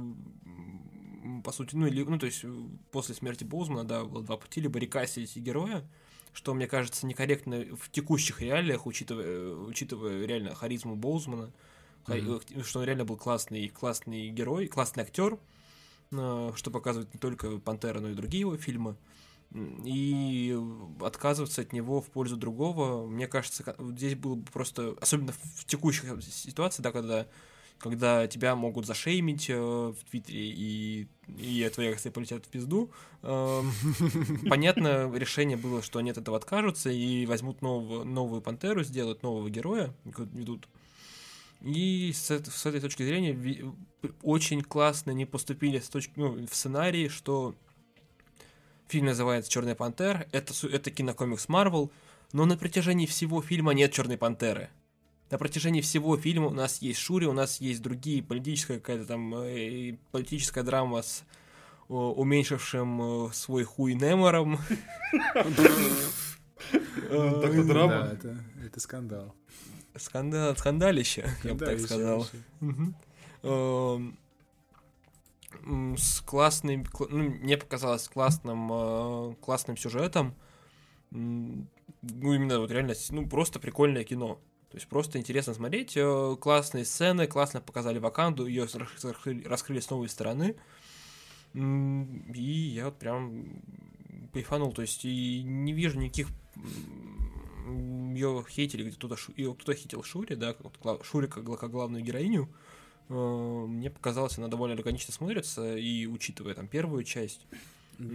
по 1.43 1.51
сути, 1.51 1.75
ну, 1.75 1.85
или, 1.87 2.03
ну, 2.03 2.17
то 2.17 2.25
есть, 2.25 2.41
э, 2.43 2.53
после 2.91 3.13
смерти 3.13 3.43
Боузмана, 3.43 3.83
да, 3.83 4.03
было 4.03 4.23
два 4.23 4.37
пути. 4.37 4.61
Либо 4.61 4.79
рекастить 4.79 5.35
героя, 5.37 5.87
что, 6.33 6.53
мне 6.53 6.67
кажется, 6.67 7.05
некорректно 7.05 7.65
в 7.75 7.91
текущих 7.91 8.41
реалиях, 8.41 8.85
учитывая, 8.85 9.25
э, 9.25 9.53
учитывая 9.67 10.25
реально 10.25 10.55
харизму 10.55 10.95
Боузмана, 10.95 11.51
э, 12.07 12.39
что 12.63 12.79
он 12.79 12.85
реально 12.85 13.05
был 13.05 13.17
классный, 13.17 13.67
классный 13.69 14.29
герой, 14.29 14.67
классный 14.67 15.03
актер, 15.03 15.37
что 16.11 16.71
показывает 16.71 17.13
не 17.13 17.19
только 17.19 17.59
Пантера, 17.59 17.99
но 17.99 18.09
и 18.09 18.15
другие 18.15 18.41
его 18.41 18.57
фильмы. 18.57 18.95
И 19.53 20.57
отказываться 21.01 21.61
от 21.61 21.71
него 21.71 22.01
в 22.01 22.07
пользу 22.07 22.35
другого, 22.35 23.05
мне 23.05 23.27
кажется, 23.27 23.75
здесь 23.91 24.15
было 24.15 24.33
бы 24.35 24.51
просто, 24.51 24.95
особенно 25.01 25.33
в 25.33 25.65
текущих 25.65 26.05
ситуациях, 26.23 26.83
да, 26.83 26.91
когда, 26.91 27.27
когда 27.79 28.27
тебя 28.27 28.55
могут 28.55 28.85
зашеймить 28.85 29.49
э, 29.49 29.55
в 29.55 29.95
Твиттере 30.09 30.49
и, 30.49 31.07
и 31.37 31.69
твои 31.73 31.87
акции 31.87 32.09
полетят 32.09 32.45
в 32.45 32.49
пизду, 32.49 32.91
эм, 33.23 33.71
понятно, 34.49 35.11
решение 35.15 35.57
было, 35.57 35.81
что 35.81 35.99
они 35.99 36.11
от 36.11 36.17
этого 36.17 36.37
откажутся 36.37 36.89
и 36.89 37.25
возьмут 37.25 37.61
нового, 37.61 38.03
новую 38.03 38.41
пантеру, 38.41 38.83
сделают 38.83 39.23
нового 39.23 39.49
героя, 39.49 39.93
ведут. 40.03 40.67
И 41.61 42.11
с, 42.13 42.29
с 42.29 42.65
этой 42.65 42.79
точки 42.79 43.03
зрения 43.03 43.73
очень 44.23 44.61
классно 44.61 45.11
не 45.11 45.25
поступили 45.25 45.79
с 45.79 45.89
точки, 45.89 46.13
ну, 46.15 46.45
в 46.45 46.53
сценарии, 46.53 47.07
что 47.07 47.55
фильм 48.87 49.05
называется 49.05 49.51
Черная 49.51 49.75
пантера, 49.75 50.27
это, 50.31 50.53
это 50.67 50.91
кинокомикс 50.91 51.47
Марвел, 51.49 51.91
но 52.33 52.45
на 52.45 52.57
протяжении 52.57 53.05
всего 53.05 53.41
фильма 53.41 53.73
нет 53.73 53.91
Черной 53.91 54.17
пантеры. 54.17 54.69
На 55.29 55.37
протяжении 55.37 55.81
всего 55.81 56.17
фильма 56.17 56.47
у 56.47 56.53
нас 56.53 56.81
есть 56.81 56.99
Шури, 56.99 57.25
у 57.25 57.33
нас 57.33 57.61
есть 57.61 57.81
другие 57.83 58.23
политическая 58.23 58.79
какая-то 58.79 59.05
там 59.05 59.33
э, 59.35 59.95
политическая 60.11 60.63
драма 60.63 61.03
с 61.03 61.23
э, 61.87 61.93
уменьшившим 61.93 63.27
э, 63.27 63.33
свой 63.33 63.63
хуй 63.63 63.93
Немором. 63.93 64.57
Ну, 67.11 67.41
так 67.41 67.67
драма. 67.67 67.91
Да, 67.93 68.13
это, 68.13 68.37
это 68.65 68.79
скандал. 68.79 69.35
Скандал, 69.95 70.55
скандалище, 70.57 71.29
я 71.43 71.53
бы 71.53 71.65
так 71.65 71.79
сказал. 71.79 72.27
Эм, 73.43 74.17
С 75.97 76.21
классным, 76.21 76.83
кла- 76.83 77.07
ну, 77.09 77.23
мне 77.23 77.57
показалось 77.57 78.07
классным, 78.07 79.35
классным 79.41 79.77
сюжетом. 79.77 80.35
Ну, 81.11 81.67
именно 82.01 82.59
вот 82.59 82.71
реально, 82.71 82.93
ну, 83.09 83.27
просто 83.27 83.59
прикольное 83.59 84.03
кино. 84.03 84.39
То 84.69 84.77
есть 84.77 84.87
просто 84.87 85.17
интересно 85.17 85.53
смотреть. 85.53 85.97
э, 85.97 86.35
Классные 86.39 86.85
сцены, 86.85 87.25
классно 87.27 87.59
показали 87.61 87.97
Ваканду, 87.97 88.45
ее 88.45 88.67
раскрыли, 89.45 89.79
с 89.79 89.89
новой 89.89 90.09
стороны. 90.09 90.55
И 91.55 92.71
я 92.75 92.85
вот 92.85 92.99
прям 92.99 93.61
кайфанул. 94.31 94.71
То 94.71 94.83
есть 94.83 95.05
и 95.05 95.41
не 95.43 95.73
вижу 95.73 95.99
никаких 95.99 96.27
ее 97.67 98.43
хейтили, 98.49 98.83
где 98.83 98.91
кто-то 98.95 99.15
шу- 99.15 99.33
кто-то 99.33 99.73
хейтил 99.73 100.03
Шури, 100.03 100.35
да, 100.35 100.55
вот 100.59 101.05
Шури 101.05 101.27
как, 101.27 101.45
как 101.59 101.71
главную 101.71 102.03
героиню. 102.03 102.49
Э, 103.09 103.65
Мне 103.67 103.89
показалось, 103.89 104.37
она 104.37 104.47
довольно 104.47 104.75
органично 104.75 105.13
смотрится, 105.13 105.75
и 105.77 106.05
учитывая 106.05 106.53
там 106.53 106.67
первую 106.67 107.03
часть. 107.03 107.47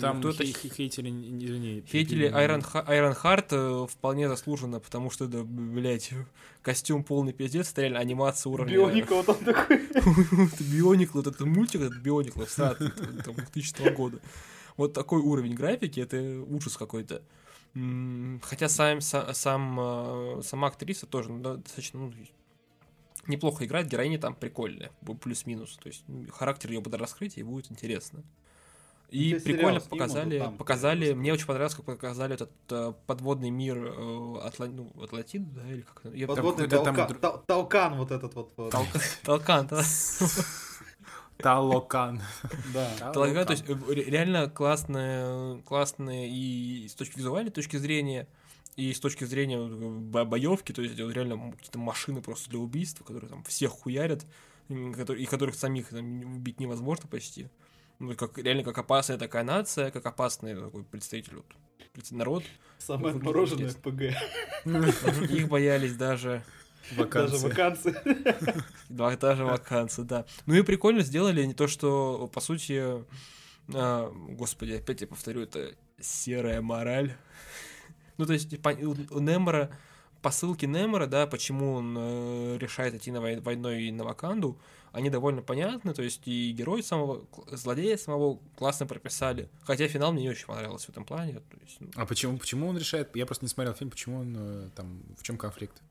Там 0.01 0.21
кто-то 0.21 0.43
хей- 0.45 0.53
хей- 0.55 0.73
хейтили, 0.75 1.11
не- 1.11 1.45
извини. 1.45 1.85
Хейтили. 1.87 2.25
Айрон, 2.27 2.63
Ха- 2.63 2.85
Айрон 2.87 3.13
Харт 3.13 3.53
э, 3.53 3.87
вполне 3.91 4.29
заслуженно, 4.29 4.81
потому 4.81 5.11
что, 5.11 5.27
да, 5.27 5.43
блять, 5.45 6.11
костюм 6.63 7.05
полный 7.05 7.35
пиздец, 7.35 7.71
это 7.71 7.83
реально 7.83 7.99
анимация 8.01 8.51
уровня... 8.51 8.75
Бионика 8.75 9.15
вот 9.15 9.29
он 9.29 9.37
такой. 9.45 9.77
Это 9.93 10.65
Бионикл, 10.65 11.19
вот 11.19 11.27
этот 11.27 11.41
мультик, 11.47 11.83
этот 11.83 11.99
Бионикл, 11.99 12.45
всратый, 12.45 12.91
там, 13.25 13.35
2000 13.35 13.91
года. 13.95 14.19
Вот 14.79 14.95
такой 14.95 15.21
уровень 15.21 15.55
графики, 15.55 16.01
это 16.01 16.17
ужас 16.49 16.77
какой-то. 16.79 17.21
Хотя 17.75 18.69
сам, 18.69 18.99
са- 18.99 19.35
сам, 19.35 19.79
э, 19.81 20.43
сама 20.43 20.69
актриса 20.69 21.07
тоже 21.07 21.31
ну, 21.31 21.41
достаточно 21.59 22.01
ну, 22.01 22.13
неплохо 23.27 23.65
играет, 23.67 23.89
героиня 23.89 24.19
там 24.19 24.35
прикольная, 24.35 24.91
плюс-минус. 25.21 25.79
То 25.83 25.89
есть 25.89 26.05
характер 26.31 26.71
ее 26.71 26.81
буду 26.81 26.97
раскрыть, 26.97 27.37
и 27.37 27.43
будет 27.43 27.71
интересно. 27.71 28.23
И 29.15 29.29
Тебе 29.31 29.41
сериал 29.41 29.57
прикольно 29.57 29.81
снимут, 29.81 29.91
показали, 29.91 30.39
там 30.39 30.57
показали, 30.57 31.13
мне 31.13 31.33
очень 31.33 31.47
понравилось, 31.47 31.75
как 31.77 31.85
показали 31.85 32.35
этот 32.35 32.51
э, 32.71 32.93
подводный 33.07 33.51
мир 33.51 33.77
э, 33.77 33.91
Атла- 33.93 34.67
ну, 34.67 34.93
Атлантиды, 35.01 35.47
да, 35.55 35.71
или 35.71 35.83
как 35.83 36.07
это? 36.07 36.27
Подводный 36.27 36.69
там 36.69 36.85
толка- 36.85 37.07
дру- 37.13 37.21
тол- 37.21 37.45
толкан 37.47 37.95
вот 37.97 38.11
этот 38.11 38.35
вот. 38.35 38.53
вот. 38.57 38.75
Толк- 38.75 39.01
Толкан, 39.23 39.67
да. 39.69 39.83
Талокан. 41.39 42.23
Да. 42.73 42.91
Талага, 43.13 43.45
то 43.45 43.53
есть 43.53 43.65
э, 43.69 43.75
ре- 43.89 44.05
реально 44.05 44.49
классная, 44.49 45.59
классная 45.63 46.27
и 46.29 46.87
с 46.89 46.95
точки 46.95 47.19
визуальной 47.19 47.51
точки 47.51 47.77
зрения, 47.77 48.29
и 48.77 48.93
с 48.93 49.01
точки 49.01 49.25
зрения 49.25 49.59
бо- 49.61 50.25
боевки, 50.25 50.73
то 50.73 50.83
есть 50.83 50.99
вот 51.01 51.13
реально 51.13 51.53
какие-то 51.53 51.79
машины 51.79 52.21
просто 52.23 52.51
для 52.51 52.59
убийства, 52.61 53.05
которые 53.05 53.29
там 53.31 53.43
всех 53.45 53.71
хуярят, 53.73 54.25
и 54.69 55.27
которых 55.27 55.55
самих 55.55 55.89
там, 55.89 56.37
убить 56.37 56.61
невозможно 56.61 57.09
почти. 57.09 57.49
Ну, 58.05 58.15
как, 58.15 58.39
реально 58.39 58.63
как 58.65 58.79
опасная 58.79 59.19
такая 59.19 59.45
нация, 59.45 59.91
как 59.91 60.05
опасный 60.07 60.55
такой 60.55 60.85
представитель, 60.85 61.37
вот, 61.37 61.47
представитель 61.93 62.19
народ. 62.19 62.45
Самое 62.79 63.15
отмороженное. 63.15 63.73
ПГ. 63.73 64.15
Их 65.31 65.49
боялись 65.49 65.97
даже 65.97 66.45
Даже 66.91 67.01
Вакансия. 67.03 67.49
вакансии. 67.49 67.95
Два 68.89 69.17
даже 69.17 69.45
вакансии, 69.45 70.03
да. 70.03 70.27
Ну 70.47 70.55
и 70.55 70.63
прикольно 70.63 71.01
сделали 71.03 71.45
не 71.45 71.55
то, 71.55 71.67
что, 71.67 72.29
по 72.33 72.41
сути, 72.41 73.05
а, 73.73 74.11
господи, 74.31 74.73
опять 74.73 75.01
я 75.01 75.07
повторю, 75.07 75.43
это 75.43 75.75
серая 76.01 76.61
мораль. 76.61 77.13
Ну, 78.17 78.27
то 78.27 78.33
есть, 78.33 78.55
у 78.55 78.91
у 79.17 79.19
Немора, 79.21 79.77
посылки 80.23 80.67
Немора, 80.67 81.07
да, 81.09 81.27
почему 81.27 81.73
он 81.75 81.97
э, 81.99 82.59
решает 82.61 82.95
идти 82.95 83.11
на 83.11 83.19
вой- 83.21 83.41
войной 83.41 83.91
на 83.91 84.05
Ваканду, 84.05 84.57
они 84.95 85.11
довольно 85.11 85.43
понятны, 85.43 85.93
то 85.93 86.03
есть 86.03 86.23
и 86.27 86.53
герой 86.53 86.83
самого, 86.83 87.27
злодея 87.49 87.97
самого 87.97 88.39
классно 88.57 88.87
прописали. 88.87 89.51
Хотя 89.63 89.89
финал 89.89 90.13
мне 90.13 90.23
не 90.23 90.31
очень 90.31 90.47
понравился 90.47 90.87
в 90.87 90.91
этом 90.91 91.05
плане. 91.05 91.35
То 91.35 91.57
есть, 91.63 91.77
ну, 91.81 91.91
А 91.97 92.07
почему, 92.07 92.39
почему 92.39 92.69
он 92.69 92.79
решает? 92.79 93.15
Я 93.17 93.27
просто 93.27 93.45
не 93.45 93.49
смотрел 93.49 93.75
фильм, 93.75 93.91
почему 93.91 94.21
он 94.21 94.37
э, 94.39 94.71
там, 94.77 95.03
в 95.19 95.25
чем 95.25 95.37
конфликт? 95.37 95.83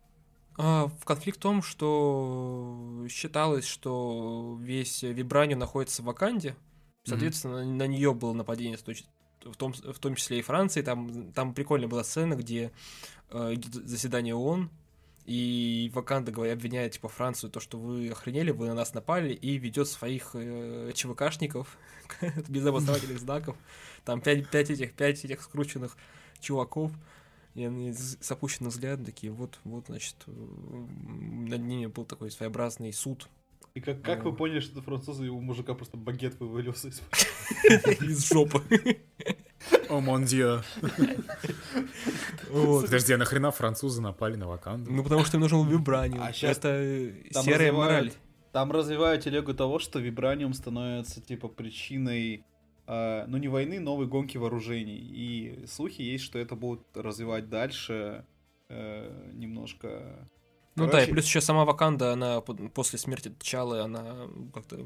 А, 0.58 0.88
в 0.88 1.04
конфликт 1.04 1.38
в 1.38 1.42
том, 1.42 1.62
что 1.62 3.06
считалось, 3.10 3.66
что 3.66 4.58
весь 4.62 5.04
Вибраниум 5.04 5.60
находится 5.60 6.02
в 6.02 6.06
Ваканде, 6.06 6.56
соответственно, 7.04 7.66
на 7.66 7.88
нее 7.88 8.14
было 8.14 8.32
нападение, 8.32 8.78
в 8.78 9.58
том, 9.58 9.74
в 9.74 10.00
том 10.00 10.16
числе 10.16 10.40
и 10.40 10.42
Франции. 10.42 10.82
Там, 10.82 11.34
там 11.34 11.54
прикольная 11.54 11.90
была 11.90 12.06
сцена, 12.06 12.36
где 12.36 12.72
э, 13.32 13.56
идет 13.56 13.74
заседание 13.74 14.34
ООН, 14.34 14.70
и 15.26 15.90
Ваканда 15.94 16.32
говорит, 16.32 16.54
обвиняет 16.54 16.94
типа 16.94 17.08
Францию, 17.08 17.50
то, 17.50 17.60
что 17.60 17.80
вы 17.80 18.10
охренели, 18.10 18.52
вы 18.52 18.68
на 18.68 18.74
нас 18.74 18.94
напали, 18.94 19.34
и 19.34 19.58
ведет 19.58 19.88
своих 19.88 20.32
э, 20.34 20.92
ЧВКшников 20.94 21.78
без 22.50 22.66
обосновательных 22.66 23.20
знаков. 23.20 23.56
Там 24.04 24.20
пять, 24.22 24.50
пять 24.50 24.70
этих, 24.70 24.94
пять 24.94 25.24
этих 25.24 25.42
скрученных 25.42 25.98
чуваков. 26.40 26.92
И 27.56 27.64
они 27.64 27.94
с 27.94 28.18
с 28.20 28.32
опущенным 28.32 28.72
взглядом 28.72 29.06
такие, 29.06 29.32
вот, 29.32 29.60
вот, 29.64 29.86
значит, 29.88 30.16
э, 30.28 30.32
над 30.32 31.62
ними 31.62 31.86
был 31.86 32.04
такой 32.04 32.32
своеобразный 32.32 32.92
суд 32.92 33.30
И 33.76 33.80
как, 33.82 34.04
как 34.04 34.24
вы 34.24 34.36
поняли, 34.36 34.60
что 34.60 34.74
это 34.74 34.82
французы, 34.84 35.26
и 35.26 35.30
у 35.30 35.42
мужика 35.42 35.74
просто 35.74 35.98
багет 35.98 36.40
вывалился 36.40 36.90
из 36.90 37.02
из 38.02 38.30
жопы. 38.30 38.62
О, 39.90 40.00
мон. 40.00 40.26
Вот. 42.50 42.86
Подожди, 42.86 43.14
а 43.14 43.18
нахрена 43.18 43.52
французы 43.52 44.02
напали 44.02 44.36
на 44.36 44.48
Ваканду? 44.48 44.92
Ну, 44.92 45.02
потому 45.04 45.26
что 45.26 45.38
им 45.38 45.42
нужен 45.42 45.68
вибраниум. 45.68 46.22
А 46.22 46.32
щас 46.34 46.58
Это 46.58 46.70
э, 46.70 47.14
серая 47.32 47.72
мораль. 47.72 48.12
Там 48.52 48.72
развивают 48.72 49.24
телегу 49.24 49.56
того, 49.56 49.80
что 49.80 50.00
вибраниум 50.00 50.54
становится 50.54 51.20
типа 51.20 51.48
причиной, 51.48 52.46
э, 52.86 53.26
ну 53.28 53.38
не 53.38 53.48
войны, 53.48 53.80
новой 53.80 54.06
гонки 54.06 54.38
вооружений. 54.38 55.00
И 55.00 55.66
слухи 55.66 56.02
есть, 56.02 56.24
что 56.26 56.38
это 56.38 56.56
будут 56.56 56.86
развивать 56.94 57.50
дальше 57.50 58.26
э, 58.70 59.32
немножко. 59.34 60.30
Ну 60.76 60.86
да, 60.86 60.92
Короче, 60.92 61.10
и 61.10 61.14
плюс 61.14 61.26
еще 61.26 61.40
сама 61.42 61.66
Ваканда, 61.66 62.14
она 62.14 62.42
после 62.42 62.98
смерти 62.98 63.32
Чалы, 63.42 63.82
она 63.82 64.28
как-то 64.54 64.80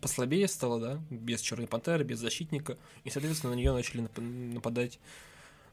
послабее 0.00 0.48
стала, 0.48 0.80
да, 0.80 1.00
без 1.10 1.40
Черной 1.40 1.66
Пантеры, 1.66 2.04
без 2.04 2.18
Защитника, 2.18 2.78
и, 3.04 3.10
соответственно, 3.10 3.52
на 3.52 3.56
нее 3.56 3.72
начали 3.72 4.02
нап- 4.04 4.20
нападать 4.54 4.98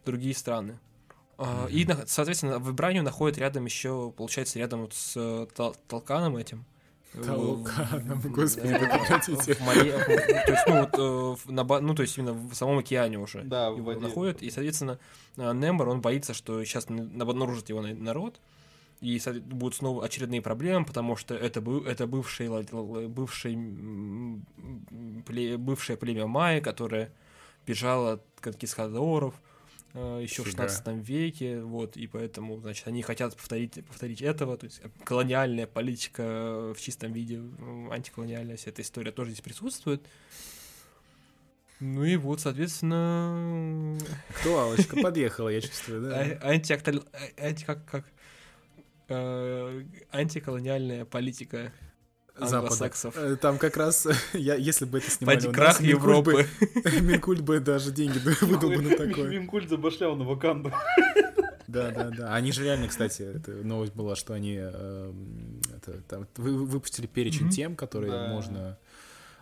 другие 0.05 0.35
страны. 0.35 0.77
А, 1.37 1.67
И, 1.69 1.87
соответственно, 2.05 2.59
в 2.59 2.67
Вибранию 2.67 3.03
находят 3.03 3.37
рядом 3.37 3.65
еще, 3.65 4.11
получается, 4.15 4.59
рядом 4.59 4.81
вот 4.81 4.93
с 4.93 5.13
э, 5.15 5.47
Тал- 5.55 5.75
Толканом 5.87 6.35
этим. 6.37 6.65
Толканом, 7.13 8.19
В- 8.19 8.31
господи, 8.31 8.67
э, 8.67 8.79
прекратите. 8.79 9.55
То 9.55 10.51
есть, 10.51 10.67
ну, 10.67 10.79
вот, 10.81 11.37
э, 11.47 11.51
на 11.51 11.63
ну, 11.81 11.95
то 11.95 12.01
есть, 12.01 12.17
именно 12.17 12.33
в 12.33 12.53
самом 12.55 12.79
океане 12.79 13.19
уже 13.19 13.43
Да, 13.43 13.67
его 13.67 13.93
находят. 13.93 14.41
И, 14.41 14.49
соответственно, 14.49 14.99
э, 15.37 15.53
Нембер, 15.53 15.89
он 15.89 16.01
боится, 16.01 16.33
что 16.33 16.63
сейчас 16.65 16.85
обнаружит 16.87 17.69
его 17.69 17.81
на- 17.81 17.93
народ, 17.93 18.39
и 19.03 19.19
будут 19.41 19.75
снова 19.75 20.05
очередные 20.05 20.41
проблемы, 20.41 20.85
потому 20.85 21.15
что 21.17 21.35
это, 21.35 21.59
бы- 21.61 21.85
это 21.85 22.07
бывший, 22.07 22.47
бывший, 23.09 23.55
пле- 25.25 25.57
бывшее 25.57 25.97
племя 25.97 26.25
Майя, 26.25 26.61
которое 26.61 27.11
бежало 27.67 28.13
от 28.13 28.23
конкистадоров 28.39 29.33
э, 29.93 30.19
еще 30.23 30.43
в 30.43 30.45
Фига. 30.47 30.67
16 30.69 30.87
веке, 31.07 31.61
вот, 31.61 31.97
и 31.97 32.07
поэтому, 32.07 32.59
значит, 32.61 32.87
они 32.87 33.01
хотят 33.01 33.35
повторить, 33.35 33.85
повторить 33.85 34.21
этого, 34.21 34.57
то 34.57 34.65
есть 34.65 34.81
колониальная 35.03 35.67
политика 35.67 36.73
в 36.73 36.79
чистом 36.79 37.11
виде, 37.11 37.41
антиколониальная 37.91 38.55
вся 38.55 38.69
эта 38.71 38.81
история 38.81 39.11
тоже 39.11 39.31
здесь 39.31 39.41
присутствует. 39.41 40.01
Ну 41.79 42.05
и 42.05 42.15
вот, 42.15 42.39
соответственно, 42.39 43.97
Актуалочка 44.29 44.95
подъехала, 45.01 45.49
я 45.49 45.59
чувствую, 45.59 46.03
да? 46.03 46.19
а- 46.41 46.53
антиакталь- 46.53 47.05
а- 47.11 47.47
анти 47.47 47.65
как 47.65 47.83
как 47.85 48.05
э, 49.13 49.83
антиколониальная 50.11 51.05
политика 51.05 51.71
Запада. 52.35 52.57
англосаксов. 52.59 53.15
Э, 53.17 53.35
Там 53.35 53.57
как 53.57 53.77
раз, 53.77 54.07
я, 54.33 54.55
если 54.55 54.85
бы 54.85 54.97
это 54.99 55.09
снимали 55.11 55.35
Поди 55.37 55.47
у 55.47 55.51
нас, 55.51 55.55
крах 55.57 55.81
Минкульт 55.81 56.23
бы- 56.25 56.31
Европы. 56.31 57.01
Минкульт 57.01 57.41
бы 57.41 57.59
даже 57.59 57.91
деньги 57.91 58.17
выдал 58.19 58.69
бы 58.69 58.81
на 58.81 58.89
такое. 58.97 59.29
Минкульт 59.29 59.69
забашлял 59.69 60.15
на 60.15 60.23
ваканду. 60.25 60.71
Да, 61.67 61.91
да, 61.91 62.09
да. 62.09 62.33
Они 62.35 62.51
же 62.51 62.63
реально, 62.63 62.87
кстати, 62.87 63.21
это 63.23 63.51
новость 63.51 63.93
была, 63.95 64.15
что 64.15 64.33
они 64.33 64.55
эм, 64.57 65.59
это, 65.75 66.01
там, 66.01 66.27
вы- 66.37 66.65
выпустили 66.65 67.07
перечень 67.07 67.43
Мгм. 67.45 67.51
тем, 67.51 67.75
которые 67.75 68.11
Да. 68.11 68.27
можно 68.27 68.77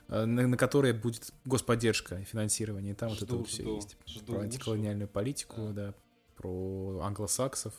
э, 0.07 0.25
на, 0.25 0.47
на 0.47 0.57
которые 0.57 0.93
будет 0.93 1.31
господдержка 1.45 2.17
финансирование. 2.23 2.91
И 2.93 2.95
там 2.95 3.09
вот 3.09 3.17
это 3.17 3.25
Жду, 3.27 3.37
вот 3.39 3.47
все 3.47 3.63
жду, 3.63 3.75
есть. 3.75 3.97
жду 4.05 4.33
Про 4.33 4.41
антиколониальную 4.43 5.07
политику, 5.07 5.69
да, 5.73 5.93
про 6.37 7.01
англосаксов 7.03 7.73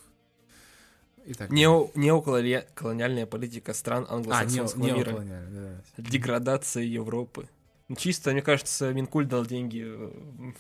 и 1.26 1.34
так 1.34 1.48
далее. 1.50 1.66
Нео, 1.66 1.88
неоколониальная 1.94 3.26
политика 3.26 3.72
стран 3.74 4.06
А, 4.08 4.16
англосаксонского 4.16 4.84
нео- 4.86 4.96
мира. 4.96 5.20
да. 5.20 6.02
Деградация 6.02 6.82
Европы. 6.84 7.48
Ну, 7.88 7.96
Чисто, 7.96 8.30
мне 8.32 8.42
кажется, 8.42 8.92
Минкуль 8.92 9.26
дал 9.26 9.44
деньги 9.44 9.84
э, 9.84 10.52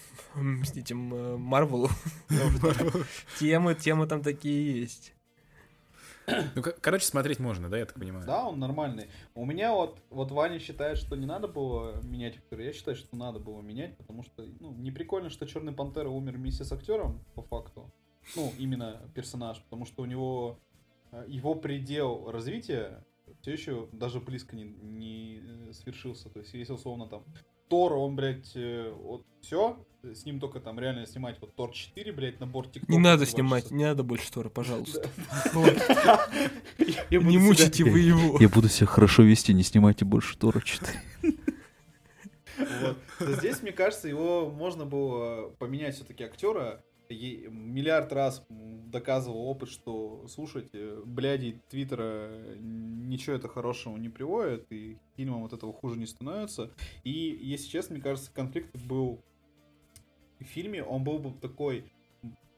с 0.64 0.72
этим 0.76 1.40
Марвелу. 1.40 1.88
Темы, 3.38 3.74
темы 3.74 4.06
там 4.06 4.22
такие 4.22 4.80
есть. 4.80 5.14
Ну, 6.54 6.62
ко- 6.62 6.72
короче, 6.80 7.04
смотреть 7.06 7.40
можно, 7.40 7.68
да, 7.68 7.78
я 7.78 7.84
так 7.86 7.94
понимаю? 7.98 8.24
Да, 8.26 8.44
он 8.46 8.58
нормальный. 8.60 9.08
У 9.34 9.44
меня 9.44 9.72
вот, 9.72 9.98
вот 10.10 10.30
Ваня 10.30 10.58
считает, 10.60 10.98
что 10.98 11.16
не 11.16 11.26
надо 11.26 11.48
было 11.48 12.00
менять 12.02 12.36
актера. 12.36 12.62
Я 12.64 12.72
считаю, 12.72 12.96
что 12.96 13.16
надо 13.16 13.38
было 13.40 13.60
менять, 13.60 13.96
потому 13.96 14.22
что, 14.22 14.44
ну, 14.60 14.72
не 14.74 14.90
прикольно, 14.92 15.30
что 15.30 15.46
Черный 15.46 15.72
Пантера 15.72 16.08
умер 16.08 16.34
вместе 16.34 16.64
с 16.64 16.72
актером, 16.72 17.24
по 17.34 17.42
факту. 17.42 17.90
Ну, 18.36 18.52
именно 18.58 19.00
персонаж, 19.14 19.60
потому 19.62 19.84
что 19.84 20.02
у 20.02 20.06
него 20.06 20.58
э, 21.10 21.24
его 21.28 21.54
предел 21.54 22.30
развития 22.30 23.04
все 23.40 23.52
еще 23.52 23.88
даже 23.92 24.20
близко 24.20 24.56
не, 24.56 24.64
не 24.64 25.40
э, 25.42 25.72
свершился. 25.72 26.28
То 26.28 26.40
есть, 26.40 26.54
если 26.54 26.72
условно 26.72 27.06
там 27.06 27.24
Тор, 27.68 27.94
он, 27.94 28.16
блядь, 28.16 28.52
э, 28.54 28.92
вот 29.02 29.24
все, 29.40 29.84
с 30.02 30.24
ним 30.24 30.40
только 30.40 30.60
там 30.60 30.78
реально 30.78 31.06
снимать 31.06 31.40
вот 31.40 31.54
Тор 31.54 31.72
4, 31.72 32.12
блядь, 32.12 32.38
набор 32.40 32.68
ТикТока. 32.68 32.92
Не 32.92 32.98
надо 32.98 33.26
снимать, 33.26 33.70
не 33.70 33.84
надо 33.84 34.02
больше 34.02 34.30
Тора, 34.30 34.48
пожалуйста. 34.48 35.08
Не 37.10 37.38
мучите 37.38 37.84
вы 37.84 38.00
его. 38.00 38.38
Я 38.40 38.48
буду 38.48 38.68
себя 38.68 38.86
хорошо 38.86 39.22
вести, 39.22 39.52
не 39.54 39.62
снимайте 39.62 40.04
больше 40.04 40.36
Тора 40.36 40.60
4. 40.60 40.92
Вот. 41.22 42.98
То 43.18 43.32
Здесь, 43.36 43.62
мне 43.62 43.72
кажется, 43.72 44.08
его 44.08 44.50
можно 44.50 44.84
было 44.84 45.50
поменять 45.58 45.94
все-таки 45.94 46.24
актера. 46.24 46.84
Миллиард 47.48 48.12
раз 48.12 48.44
доказывал 48.48 49.46
опыт, 49.46 49.68
что, 49.68 50.26
слушайте, 50.28 50.96
бляди 51.04 51.60
Твиттера 51.68 52.56
ничего 52.58 53.36
это 53.36 53.48
хорошего 53.48 53.96
не 53.96 54.08
приводит, 54.08 54.66
и 54.70 54.98
фильмом 55.16 55.44
от 55.44 55.52
этого 55.52 55.72
хуже 55.72 55.98
не 55.98 56.06
становится. 56.06 56.70
И, 57.04 57.10
если 57.10 57.68
честно, 57.68 57.94
мне 57.94 58.02
кажется, 58.02 58.30
конфликт 58.32 58.76
был 58.86 59.20
в 60.40 60.44
фильме, 60.44 60.82
он 60.82 61.04
был 61.04 61.18
бы 61.18 61.32
такой 61.40 61.84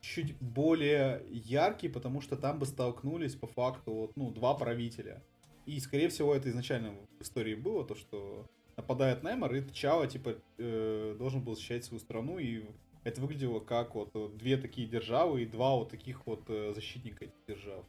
чуть 0.00 0.36
более 0.38 1.22
яркий, 1.30 1.88
потому 1.88 2.20
что 2.20 2.36
там 2.36 2.59
бы 2.59 2.66
столкнулись 2.66 3.34
по 3.34 3.46
факту 3.46 3.92
вот, 3.92 4.16
ну, 4.16 4.30
два 4.30 4.55
правителя. 4.55 5.22
И, 5.66 5.80
скорее 5.80 6.09
всего, 6.09 6.34
это 6.34 6.50
изначально 6.50 6.94
в 7.18 7.22
истории 7.22 7.55
было, 7.55 7.84
то, 7.86 7.94
что 7.94 8.46
нападает 8.76 9.22
Неймар, 9.22 9.55
и 9.55 9.72
Чао, 9.72 10.07
типа, 10.07 10.36
э, 10.59 11.16
должен 11.18 11.42
был 11.42 11.55
защищать 11.55 11.84
свою 11.84 12.00
страну, 12.00 12.38
и 12.38 12.64
это 13.05 13.20
выглядело 13.20 13.61
как 13.61 13.94
вот 13.94 14.11
э, 14.14 14.28
две 14.34 14.57
такие 14.57 14.88
державы 14.88 15.42
и 15.42 15.46
два 15.46 15.76
вот 15.76 15.90
таких 15.90 16.26
вот 16.26 16.42
э, 16.48 16.72
защитника 16.74 17.26
этих 17.26 17.34
держав 17.46 17.84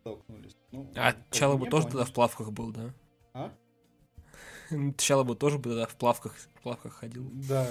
столкнулись. 0.00 0.56
Ну, 0.70 0.90
А 0.96 1.14
мне, 1.56 1.70
тоже 1.70 1.86
по- 1.86 1.90
тогда 1.92 2.04
в 2.04 2.12
плавках 2.12 2.52
был, 2.52 2.72
да? 2.72 2.94
А? 3.34 3.52
Сначала 4.68 5.22
бы 5.24 5.34
тоже 5.36 5.58
бы 5.58 5.70
тогда 5.70 5.86
в 5.86 5.96
плавках, 5.96 6.34
в 6.34 6.62
плавках 6.62 6.94
ходил. 6.94 7.28
Да, 7.48 7.68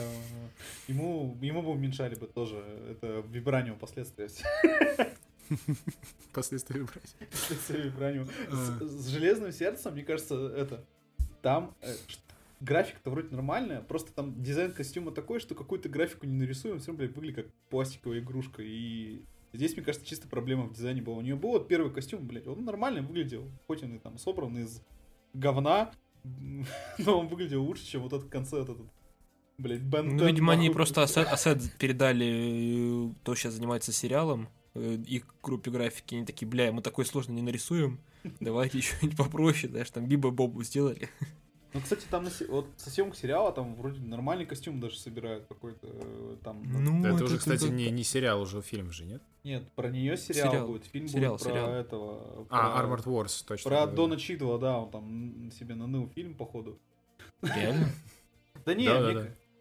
ему, 0.88 1.36
ему 1.42 1.62
бы 1.62 1.72
уменьшали 1.72 2.16
бы 2.16 2.28
тоже 2.28 2.58
это 2.90 3.24
вибраниум 3.28 3.80
последствия. 3.80 4.30
Последствия 6.34 6.80
вибрации. 6.80 7.18
Последствия 7.30 7.82
вибраниум. 7.82 8.30
А. 8.50 8.56
С, 8.56 9.06
с 9.06 9.08
железным 9.08 9.52
сердцем, 9.52 9.94
мне 9.94 10.04
кажется, 10.04 10.36
это 10.56 10.86
там 11.42 11.76
графика-то 12.62 13.10
вроде 13.10 13.30
нормальная, 13.30 13.82
просто 13.82 14.14
там 14.14 14.42
дизайн 14.42 14.72
костюма 14.72 15.12
такой, 15.12 15.40
что 15.40 15.56
какую-то 15.56 15.90
графику 15.90 16.26
не 16.26 16.38
нарисуем, 16.38 16.80
все 16.80 16.88
равно, 16.88 17.00
блядь, 17.00 17.16
выглядит 17.16 17.36
как 17.38 17.54
пластиковая 17.70 18.20
игрушка. 18.20 18.62
И 18.64 19.24
здесь, 19.52 19.76
мне 19.76 19.84
кажется, 19.84 20.08
чисто 20.08 20.28
проблема 20.28 20.66
в 20.66 20.74
дизайне 20.74 21.02
была. 21.02 21.18
У 21.18 21.22
нее 21.22 21.36
был 21.36 21.50
вот 21.50 21.68
первый 21.68 21.92
костюм, 21.92 22.26
блядь, 22.26 22.48
он 22.48 22.64
нормально 22.64 23.02
выглядел, 23.02 23.52
хоть 23.68 23.84
он 23.84 23.96
и 23.96 24.00
там 24.00 24.18
собран 24.18 24.58
из 24.58 24.84
говна, 25.34 25.92
но 27.00 27.20
он 27.20 27.28
выглядел 27.28 27.64
лучше, 27.64 27.86
чем 27.86 28.04
вот 28.04 28.14
этот 28.14 28.30
конце 28.30 28.60
вот 28.60 28.70
этот, 28.70 28.88
блядь, 29.58 29.82
Бен 29.82 30.16
Ну, 30.16 30.28
видимо, 30.28 30.54
они 30.54 30.70
просто 30.70 31.02
ассет, 31.02 31.28
ассет 31.28 31.60
передали, 31.80 33.10
э, 33.10 33.14
кто 33.22 33.34
сейчас 33.34 33.56
занимается 33.56 33.92
сериалом, 33.92 34.50
э, 34.76 34.98
их 35.08 35.26
группе 35.42 35.72
графики, 35.72 36.14
они 36.14 36.26
такие, 36.26 36.48
бля, 36.48 36.72
мы 36.72 36.84
такой 36.84 37.06
сложно 37.06 37.34
не 37.34 37.42
нарисуем, 37.42 38.00
давайте 38.40 38.78
еще-нибудь 38.78 39.18
попроще, 39.18 39.72
знаешь, 39.72 39.90
там 39.90 40.06
Биба 40.06 40.30
Бобу 40.30 40.62
сделали. 40.62 41.10
Ну, 41.74 41.80
кстати, 41.80 42.06
там 42.10 42.28
вот 42.50 42.68
со 42.76 42.90
съемок 42.90 43.16
сериала 43.16 43.52
там 43.54 43.76
вроде 43.76 44.02
нормальный 44.02 44.46
костюм 44.46 44.82
даже 44.82 44.98
собирают 44.98 45.46
какой-то 45.48 45.88
э, 45.88 46.36
там. 46.44 46.62
Ну, 46.66 47.06
это, 47.06 47.24
уже, 47.24 47.38
кстати, 47.38 47.66
не, 47.66 47.90
не 47.92 48.04
сериал, 48.04 48.42
уже 48.42 48.62
фильм 48.62 48.92
же, 48.92 49.06
нет? 49.06 49.22
Нет, 49.44 49.72
про 49.74 49.90
нее 49.90 50.18
сериал, 50.18 50.52
Сериал. 50.52 50.68
будет. 50.68 50.86
Фильм 50.86 51.08
Сериал, 51.08 51.34
будет 51.36 51.44
про 51.44 51.50
сериал. 51.50 51.70
этого. 51.72 52.46
А, 52.50 52.70
про- 52.72 52.86
Armored 52.86 53.04
Wars, 53.06 53.44
точно. 53.48 53.70
Про 53.70 53.80
да-да-да. 53.80 53.96
Дона 53.96 54.18
Чидова, 54.18 54.60
да, 54.60 54.80
он 54.80 54.92
там 54.92 55.52
себе 55.52 55.76
наныл 55.76 56.10
фильм, 56.10 56.34
походу. 56.36 56.78
Реально? 57.42 57.90
Да 58.66 58.76
не, 58.76 58.88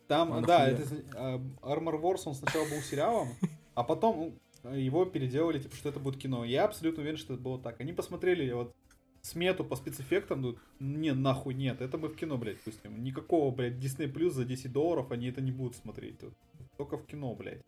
там, 0.09 0.33
А 0.33 0.41
да, 0.43 0.69
это 0.69 0.83
э, 0.83 1.39
Armor 1.63 1.99
Wars, 2.03 2.23
он 2.27 2.35
сначала 2.35 2.69
был 2.69 2.81
сериалом, 2.83 3.29
а 3.75 3.85
потом 3.85 4.35
его 4.65 5.05
переделали, 5.05 5.61
типа, 5.61 5.77
что 5.77 5.89
это 5.89 6.01
будет 6.01 6.21
кино. 6.21 6.45
Я 6.45 6.65
абсолютно 6.65 7.03
уверен, 7.03 7.17
что 7.17 7.35
это 7.35 7.43
было 7.43 7.59
так. 7.59 7.81
Они 7.81 7.93
посмотрели 7.93 8.51
вот 8.53 8.75
смету 9.23 9.65
по 9.65 9.77
спецэффектам, 9.77 10.43
ну, 10.43 10.57
не, 10.79 11.13
нахуй 11.13 11.55
нет, 11.55 11.81
это 11.81 11.99
мы 11.99 12.09
в 12.09 12.17
кино, 12.17 12.39
блядь, 12.39 12.61
пустим. 12.61 13.03
Никакого, 13.03 13.55
блядь, 13.55 13.75
Disney 13.75 14.11
Plus 14.13 14.31
за 14.31 14.45
10 14.45 14.73
долларов 14.73 15.11
они 15.11 15.29
это 15.29 15.41
не 15.41 15.53
будут 15.53 15.77
смотреть. 15.77 16.23
Вот 16.23 16.33
Только 16.77 16.97
в 16.97 17.07
кино, 17.07 17.35
блядь. 17.35 17.63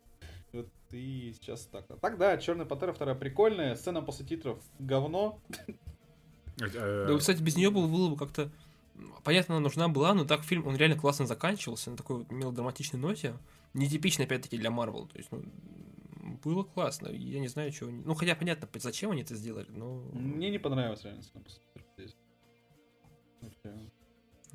Вот 0.51 0.67
и 0.91 1.33
сейчас 1.39 1.65
так. 1.65 1.85
А 1.89 1.97
так, 1.97 2.17
да, 2.17 2.37
Черная 2.37 2.65
Пантера 2.65 2.93
вторая 2.93 3.15
прикольная, 3.15 3.75
сцена 3.75 4.01
после 4.01 4.25
титров 4.25 4.59
говно. 4.79 5.39
Э, 6.59 7.05
Да, 7.07 7.17
кстати, 7.17 7.41
без 7.41 7.55
нее 7.55 7.71
было, 7.71 7.87
было 7.87 8.09
бы 8.09 8.17
как-то... 8.17 8.51
Понятно, 9.23 9.55
она 9.55 9.63
нужна 9.63 9.87
была, 9.87 10.13
но 10.13 10.23
так 10.23 10.43
фильм, 10.43 10.67
он 10.67 10.75
реально 10.75 10.95
классно 10.95 11.25
заканчивался 11.25 11.89
на 11.89 11.97
такой 11.97 12.17
вот 12.17 12.31
мелодраматичной 12.31 12.99
ноте. 12.99 13.33
Нетипично, 13.73 14.25
опять-таки, 14.25 14.57
для 14.57 14.69
Марвел. 14.69 15.07
То 15.07 15.17
есть, 15.17 15.31
ну, 15.31 15.41
было 16.43 16.63
классно. 16.63 17.07
Я 17.09 17.39
не 17.39 17.47
знаю, 17.47 17.71
чего... 17.71 17.89
они- 17.89 18.01
Ну, 18.05 18.13
хотя 18.15 18.35
понятно, 18.35 18.67
зачем 18.79 19.11
они 19.11 19.21
это 19.21 19.35
сделали, 19.35 19.67
но... 19.69 20.03
Мне 20.13 20.49
не 20.49 20.57
понравилась 20.59 21.03
реально 21.03 21.21
сцена 21.23 21.43
после 21.43 21.59
титров 21.63 21.85
здесь. 21.97 22.15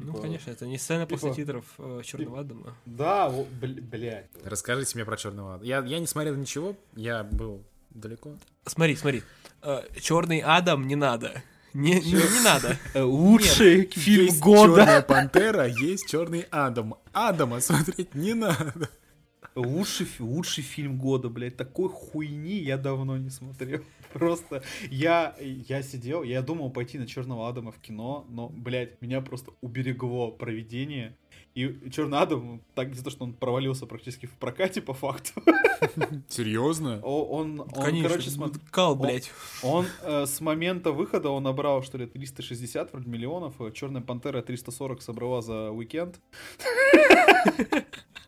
Ну, 0.01 0.13
типа- 0.13 0.21
конечно, 0.23 0.51
это 0.53 0.67
не 0.67 0.79
сцена 0.79 1.07
после 1.07 1.31
типа- 1.31 1.37
титров 1.43 1.65
э, 1.79 2.03
Черного 2.05 2.41
Адама. 2.41 2.77
Да, 2.87 3.27
о, 3.27 3.45
бл- 3.61 3.81
блядь. 3.81 4.31
Расскажите 4.45 4.97
мне 4.97 5.05
про 5.05 5.17
Черного 5.17 5.57
Ада. 5.57 5.65
Я, 5.65 5.81
я 5.85 5.99
не 5.99 6.07
смотрел 6.07 6.37
ничего, 6.37 6.77
я 6.95 7.25
был 7.25 7.65
далеко. 7.91 8.37
Смотри, 8.65 8.95
смотри. 8.95 9.23
Черный 10.01 10.39
Адам 10.41 10.87
не 10.87 10.95
надо. 10.95 11.43
Не, 11.75 11.95
не, 12.01 12.13
не 12.13 12.45
надо. 12.45 12.77
Лучший 12.95 13.87
фильм 13.87 14.27
есть 14.27 14.41
года. 14.41 14.77
Черная 14.77 15.03
Пантера, 15.09 15.67
есть 15.67 16.09
Черный 16.09 16.47
Адам. 16.51 16.95
Адама 17.13 17.61
смотреть 17.61 18.15
не 18.15 18.35
надо. 18.35 18.89
Лучший, 19.59 20.07
лучший 20.21 20.63
фильм 20.63 20.99
года, 20.99 21.29
блядь. 21.29 21.57
Такой 21.57 21.89
хуйни 21.89 22.59
я 22.59 22.79
давно 22.79 23.17
не 23.17 23.31
смотрел. 23.31 23.81
Просто 24.13 24.63
я, 24.91 25.35
я 25.41 25.83
сидел, 25.83 26.23
я 26.23 26.43
думал 26.43 26.71
пойти 26.71 26.99
на 26.99 27.07
Черного 27.07 27.49
Адама 27.49 27.73
в 27.73 27.79
кино, 27.79 28.25
но, 28.31 28.49
блядь, 28.49 29.03
меня 29.03 29.21
просто 29.21 29.53
уберегло 29.61 30.31
проведение. 30.31 31.15
И 31.55 31.91
Черный 31.91 32.19
Адам, 32.19 32.63
так 32.75 32.91
из-за 32.93 33.03
того, 33.05 33.11
что 33.11 33.25
он 33.25 33.33
провалился 33.35 33.85
практически 33.87 34.27
в 34.27 34.33
прокате 34.39 34.81
по 34.81 34.95
факту. 34.95 35.43
Серьезно? 36.29 37.01
Он, 37.03 37.61
он, 37.61 37.69
Конечно, 37.69 38.09
короче, 38.09 38.31
смо- 38.31 38.61
кал, 38.71 38.93
он- 38.93 38.99
блядь. 39.01 39.31
Он 39.63 39.87
э, 40.03 40.25
с 40.27 40.41
момента 40.41 40.93
выхода 40.93 41.31
он 41.31 41.43
набрал, 41.43 41.83
что 41.83 41.99
ли, 41.99 42.07
360 42.07 42.93
вроде 42.93 43.11
миллионов. 43.11 43.55
Черная 43.75 44.03
Пантера 44.03 44.41
340 44.41 45.03
собрала 45.03 45.43
за 45.43 45.71
уикенд. 45.71 46.21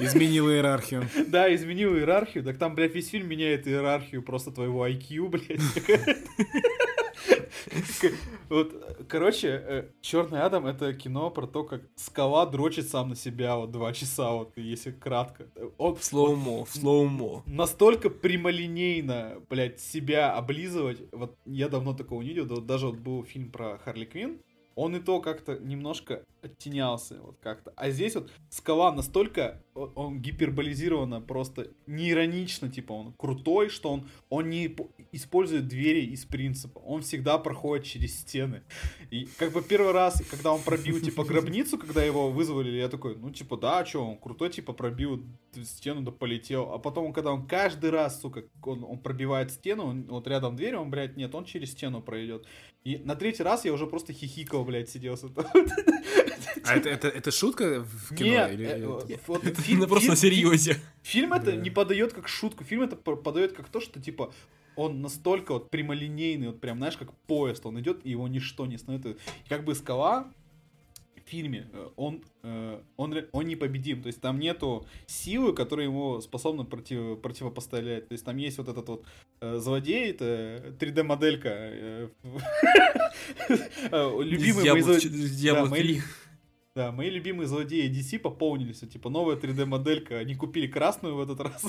Изменил 0.00 0.50
иерархию. 0.50 1.08
Да, 1.28 1.54
изменил 1.54 1.94
иерархию. 1.94 2.42
Так 2.44 2.58
там, 2.58 2.74
блядь, 2.74 2.94
весь 2.94 3.08
фильм 3.08 3.28
меняет 3.28 3.66
иерархию 3.66 4.22
просто 4.22 4.50
твоего 4.50 4.86
IQ, 4.86 5.28
блядь. 5.28 5.60
Вот, 8.48 8.74
короче, 9.08 9.88
Черный 10.00 10.42
Адам 10.42 10.66
это 10.66 10.92
кино 10.94 11.30
про 11.30 11.46
то, 11.46 11.64
как 11.64 11.82
скала 11.96 12.44
дрочит 12.46 12.88
сам 12.88 13.10
на 13.10 13.16
себя 13.16 13.56
вот 13.56 13.70
два 13.70 13.92
часа, 13.92 14.32
вот 14.32 14.52
если 14.56 14.90
кратко. 14.90 15.46
Он 15.78 15.94
В 15.96 16.04
slow-mo, 16.04 16.64
в 16.64 16.70
slow-mo. 16.70 17.42
настолько 17.46 18.10
прямолинейно, 18.10 19.40
блядь, 19.48 19.80
себя 19.80 20.34
облизывать. 20.34 21.02
Вот 21.12 21.36
я 21.46 21.68
давно 21.68 21.94
такого 21.94 22.22
не 22.22 22.28
видел. 22.28 22.46
да 22.46 22.56
вот 22.56 22.66
даже 22.66 22.86
вот 22.86 22.96
был 22.96 23.24
фильм 23.24 23.50
про 23.50 23.78
Харли 23.78 24.04
Квин. 24.04 24.38
Он 24.74 24.96
и 24.96 25.00
то 25.00 25.20
как-то 25.20 25.58
немножко 25.58 26.24
оттенялся, 26.42 27.20
вот 27.22 27.38
как-то. 27.40 27.72
А 27.76 27.90
здесь 27.90 28.14
вот 28.14 28.30
скала 28.50 28.92
настолько, 28.92 29.62
он 29.74 30.20
гиперболизированно, 30.20 31.20
просто 31.20 31.68
неиронично, 31.86 32.68
типа 32.68 32.92
он 32.92 33.12
крутой, 33.12 33.68
что 33.68 33.90
он, 33.90 34.08
он 34.28 34.50
не 34.50 34.76
использует 35.12 35.68
двери 35.68 36.06
из 36.06 36.24
принципа. 36.24 36.78
Он 36.80 37.02
всегда 37.02 37.38
проходит 37.38 37.86
через 37.86 38.20
стены. 38.20 38.62
И 39.10 39.26
как 39.38 39.52
бы 39.52 39.62
первый 39.62 39.92
раз, 39.92 40.22
когда 40.30 40.52
он 40.52 40.60
пробил, 40.62 41.00
типа, 41.00 41.24
гробницу, 41.24 41.78
когда 41.78 42.02
его 42.02 42.30
вызвали, 42.30 42.70
я 42.76 42.88
такой, 42.88 43.16
ну, 43.16 43.30
типа, 43.30 43.56
да, 43.56 43.84
что, 43.86 44.04
он 44.04 44.18
крутой, 44.18 44.50
типа, 44.50 44.72
пробил 44.72 45.24
стену, 45.64 46.02
да 46.02 46.10
полетел. 46.10 46.72
А 46.72 46.78
потом, 46.78 47.12
когда 47.12 47.32
он 47.32 47.46
каждый 47.46 47.90
раз, 47.90 48.20
сука, 48.20 48.44
он, 48.62 48.84
он 48.84 48.98
пробивает 48.98 49.50
стену, 49.50 49.86
он- 49.86 50.06
вот 50.08 50.26
рядом 50.26 50.56
дверь, 50.56 50.76
он, 50.76 50.90
блядь, 50.90 51.16
нет, 51.16 51.34
он 51.34 51.44
через 51.44 51.72
стену 51.72 52.02
пройдет. 52.02 52.46
И 52.84 52.98
на 52.98 53.14
третий 53.14 53.42
раз 53.44 53.64
я 53.64 53.72
уже 53.72 53.86
просто 53.86 54.12
хихикал, 54.12 54.64
блядь, 54.64 54.90
сидел. 54.90 55.16
А 56.64 56.74
это, 56.76 56.88
это, 56.88 57.08
это 57.08 57.30
шутка 57.30 57.84
в 57.84 58.14
кино? 58.14 58.28
Нет, 58.30 58.52
или- 58.52 58.66
э, 58.66 59.18
вот 59.26 59.44
Это 59.46 59.60
фильм- 59.62 59.86
просто 59.88 60.10
на 60.10 60.16
фильм- 60.16 60.32
серьезе. 60.34 60.76
Фильм 61.02 61.32
это 61.32 61.46
Да. 61.52 61.56
не 61.56 61.70
подает 61.70 62.12
как 62.12 62.28
шутку, 62.28 62.64
фильм 62.64 62.82
это 62.82 62.96
по- 62.96 63.16
подает 63.16 63.52
как 63.52 63.68
то, 63.68 63.80
что 63.80 64.00
типа 64.00 64.32
он 64.76 65.02
настолько 65.02 65.52
вот 65.52 65.70
прямолинейный, 65.70 66.46
вот 66.48 66.60
прям, 66.60 66.78
знаешь, 66.78 66.96
как 66.96 67.12
поезд, 67.26 67.66
он 67.66 67.78
идет, 67.80 68.00
и 68.04 68.10
его 68.10 68.26
ничто 68.28 68.66
не 68.66 68.76
остановит. 68.76 69.06
И 69.06 69.48
как 69.48 69.64
бы 69.64 69.74
скала 69.74 70.32
в 71.14 71.28
фильме, 71.28 71.68
э, 71.72 71.88
он, 71.96 72.22
э, 72.42 72.80
он, 72.96 73.12
ре- 73.12 73.28
он 73.32 73.44
непобедим, 73.46 74.02
то 74.02 74.06
есть 74.08 74.20
там 74.20 74.38
нету 74.38 74.86
силы, 75.06 75.52
которая 75.54 75.86
ему 75.86 76.20
способна 76.20 76.64
против, 76.64 77.20
противопоставлять. 77.20 78.08
То 78.08 78.12
есть 78.14 78.24
там 78.24 78.36
есть 78.38 78.58
вот 78.58 78.68
этот 78.68 78.88
вот 78.88 79.04
э, 79.40 79.58
злодей, 79.58 80.10
это 80.10 80.74
3D-моделька. 80.80 81.50
э, 81.52 82.08
Любимый 84.22 84.64
мои 85.68 86.00
да, 86.74 86.90
мои 86.90 87.10
любимые 87.10 87.46
злодеи 87.46 87.90
DC 87.90 88.18
пополнились. 88.18 88.80
Типа 88.80 89.10
новая 89.10 89.36
3D-моделька. 89.36 90.18
Они 90.18 90.34
купили 90.34 90.66
красную 90.66 91.16
в 91.16 91.20
этот 91.20 91.40
раз. 91.40 91.62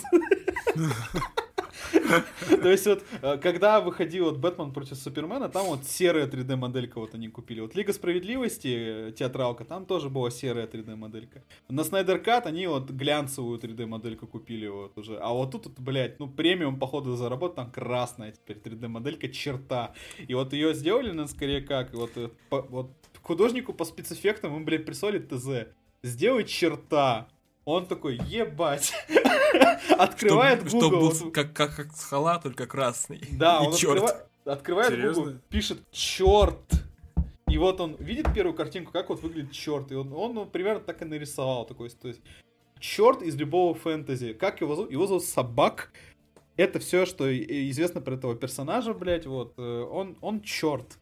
То 2.62 2.70
есть 2.70 2.86
вот, 2.88 3.04
э, 3.22 3.38
когда 3.38 3.82
выходил 3.82 4.26
вот 4.26 4.38
Бэтмен 4.38 4.72
против 4.72 4.98
Супермена, 4.98 5.50
там 5.50 5.68
вот 5.68 5.86
серая 5.86 6.28
3D-моделька 6.28 7.00
вот 7.00 7.14
они 7.16 7.28
купили. 7.28 7.60
Вот 7.60 7.76
Лига 7.76 7.92
Справедливости, 7.92 9.10
э, 9.10 9.12
театралка, 9.12 9.66
там 9.66 9.86
тоже 9.86 10.10
была 10.10 10.32
серая 10.32 10.68
3D-моделька. 10.68 11.44
На 11.70 11.84
Снайдер 11.84 12.20
Кат 12.20 12.48
они 12.48 12.68
вот 12.68 12.90
глянцевую 12.90 13.60
3D-модельку 13.60 14.28
купили 14.28 14.68
вот 14.68 14.98
уже. 14.98 15.18
А 15.18 15.34
вот 15.34 15.52
тут, 15.52 15.80
блядь, 15.80 16.20
ну 16.20 16.30
премиум, 16.30 16.80
походу, 16.80 17.16
заработал, 17.16 17.56
там 17.56 17.72
красная 17.72 18.32
теперь 18.32 18.58
3D-моделька, 18.58 19.28
черта. 19.30 19.94
И 20.28 20.34
вот 20.34 20.54
ее 20.54 20.74
сделали, 20.74 21.12
на 21.12 21.28
скорее 21.28 21.62
как, 21.62 21.94
вот, 21.94 22.12
э, 22.16 22.30
вот 22.50 22.92
художнику 23.24 23.74
по 23.74 23.86
спецэффектам 23.86 24.56
им, 24.56 24.66
блядь, 24.66 24.86
прислали 24.86 25.20
ТЗ. 25.20 25.70
Сделай 26.04 26.44
черта. 26.44 27.28
Он 27.66 27.86
такой, 27.88 28.18
ебать. 28.28 28.94
Открывает 29.98 30.70
Google. 30.70 30.90
был 30.90 31.32
как, 31.32 31.54
как, 31.54 31.76
как 31.76 32.44
только 32.44 32.68
красный. 32.68 33.22
Да, 33.32 33.62
он 33.62 33.74
открывает 34.46 34.92
Серьезно? 34.92 35.24
Google, 35.24 35.40
пишет 35.50 35.80
черт. 35.92 36.60
И 37.48 37.58
вот 37.58 37.80
он 37.80 37.96
видит 37.96 38.34
первую 38.34 38.56
картинку, 38.56 38.92
как 38.92 39.10
вот 39.10 39.22
выглядит 39.22 39.52
черт. 39.52 39.92
И 39.92 39.96
он, 39.96 40.12
он 40.12 40.34
ну, 40.34 40.46
примерно 40.46 40.82
так 40.82 41.02
и 41.02 41.06
нарисовал. 41.06 41.66
Такой, 41.66 41.90
то 41.90 42.08
есть, 42.08 42.22
черт 42.80 43.22
из 43.22 43.36
любого 43.36 43.74
фэнтези. 43.76 44.34
Как 44.34 44.60
его 44.60 44.76
зовут? 44.76 44.92
Его 44.92 45.08
зовут 45.08 45.24
Собак. 45.24 45.92
Это 46.58 46.80
все, 46.80 47.06
что 47.06 47.36
известно 47.36 48.02
про 48.02 48.16
этого 48.16 48.36
персонажа, 48.36 48.94
блядь, 48.94 49.26
вот. 49.26 49.54
э, 49.58 49.62
Он, 49.62 50.18
он 50.22 50.42
черт. 50.42 51.00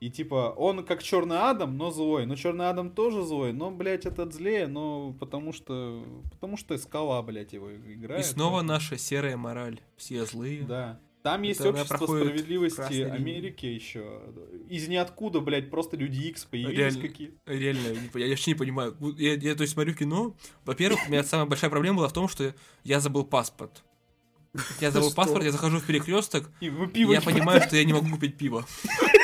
И 0.00 0.08
типа, 0.08 0.54
он 0.56 0.84
как 0.84 1.02
Черный 1.02 1.38
Адам, 1.38 1.76
но 1.76 1.90
злой. 1.90 2.24
Но 2.24 2.34
Черный 2.34 2.70
Адам 2.70 2.90
тоже 2.90 3.22
злой, 3.22 3.52
но, 3.52 3.70
блядь, 3.70 4.06
этот 4.06 4.32
злее, 4.32 4.66
но 4.66 5.14
потому 5.20 5.52
что. 5.52 6.02
Потому 6.30 6.56
что 6.56 6.76
скала, 6.78 7.22
блядь, 7.22 7.52
его 7.52 7.70
играет. 7.76 8.24
И 8.24 8.28
снова 8.28 8.62
наша 8.62 8.96
серая 8.96 9.36
мораль. 9.36 9.80
Все 9.96 10.24
злые. 10.24 10.62
Да. 10.62 11.00
Там 11.22 11.42
есть 11.42 11.60
Это 11.60 11.68
общество 11.68 12.06
справедливости. 12.06 13.02
Америки 13.02 13.66
еще. 13.66 14.22
Из 14.70 14.88
ниоткуда, 14.88 15.40
блядь, 15.40 15.70
просто 15.70 15.98
люди 15.98 16.18
Икс 16.28 16.46
появились 16.46 16.78
Реально. 16.78 17.02
какие 17.02 17.34
Реально, 17.44 17.98
я 18.14 18.28
вообще 18.28 18.52
не 18.52 18.54
понимаю. 18.54 18.96
Я, 19.18 19.34
я, 19.34 19.54
то 19.54 19.62
есть, 19.62 19.74
смотрю 19.74 19.92
кино. 19.94 20.34
Во-первых, 20.64 21.00
у 21.06 21.10
меня 21.10 21.22
самая 21.24 21.46
большая 21.46 21.68
проблема 21.68 21.98
была 21.98 22.08
в 22.08 22.14
том, 22.14 22.26
что 22.26 22.54
я 22.84 23.00
забыл 23.00 23.24
паспорт. 23.24 23.84
Я 24.80 24.90
забыл 24.90 25.12
паспорт, 25.14 25.44
я 25.44 25.52
захожу 25.52 25.78
в 25.78 25.86
перекресток, 25.86 26.50
И 26.60 26.72
я 26.94 27.20
понимаю, 27.20 27.60
что 27.60 27.76
я 27.76 27.84
не 27.84 27.92
могу 27.92 28.08
купить 28.08 28.38
пиво. 28.38 28.64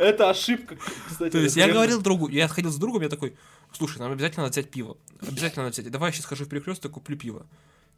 Это 0.00 0.30
ошибка, 0.30 0.76
кстати. 1.08 1.32
То 1.32 1.38
есть 1.38 1.56
я 1.56 1.68
говорил 1.68 2.00
другу, 2.00 2.28
я 2.28 2.48
сходил 2.48 2.70
с 2.70 2.76
другом, 2.76 3.02
я 3.02 3.08
такой, 3.08 3.36
слушай, 3.72 3.98
нам 3.98 4.12
обязательно 4.12 4.44
надо 4.44 4.52
взять 4.52 4.70
пиво. 4.70 4.96
Обязательно 5.20 5.64
надо 5.64 5.74
взять. 5.74 5.90
Давай 5.90 6.08
я 6.08 6.12
сейчас 6.12 6.24
схожу 6.24 6.46
в 6.46 6.48
перекресток, 6.48 6.92
куплю 6.92 7.18
пиво. 7.18 7.46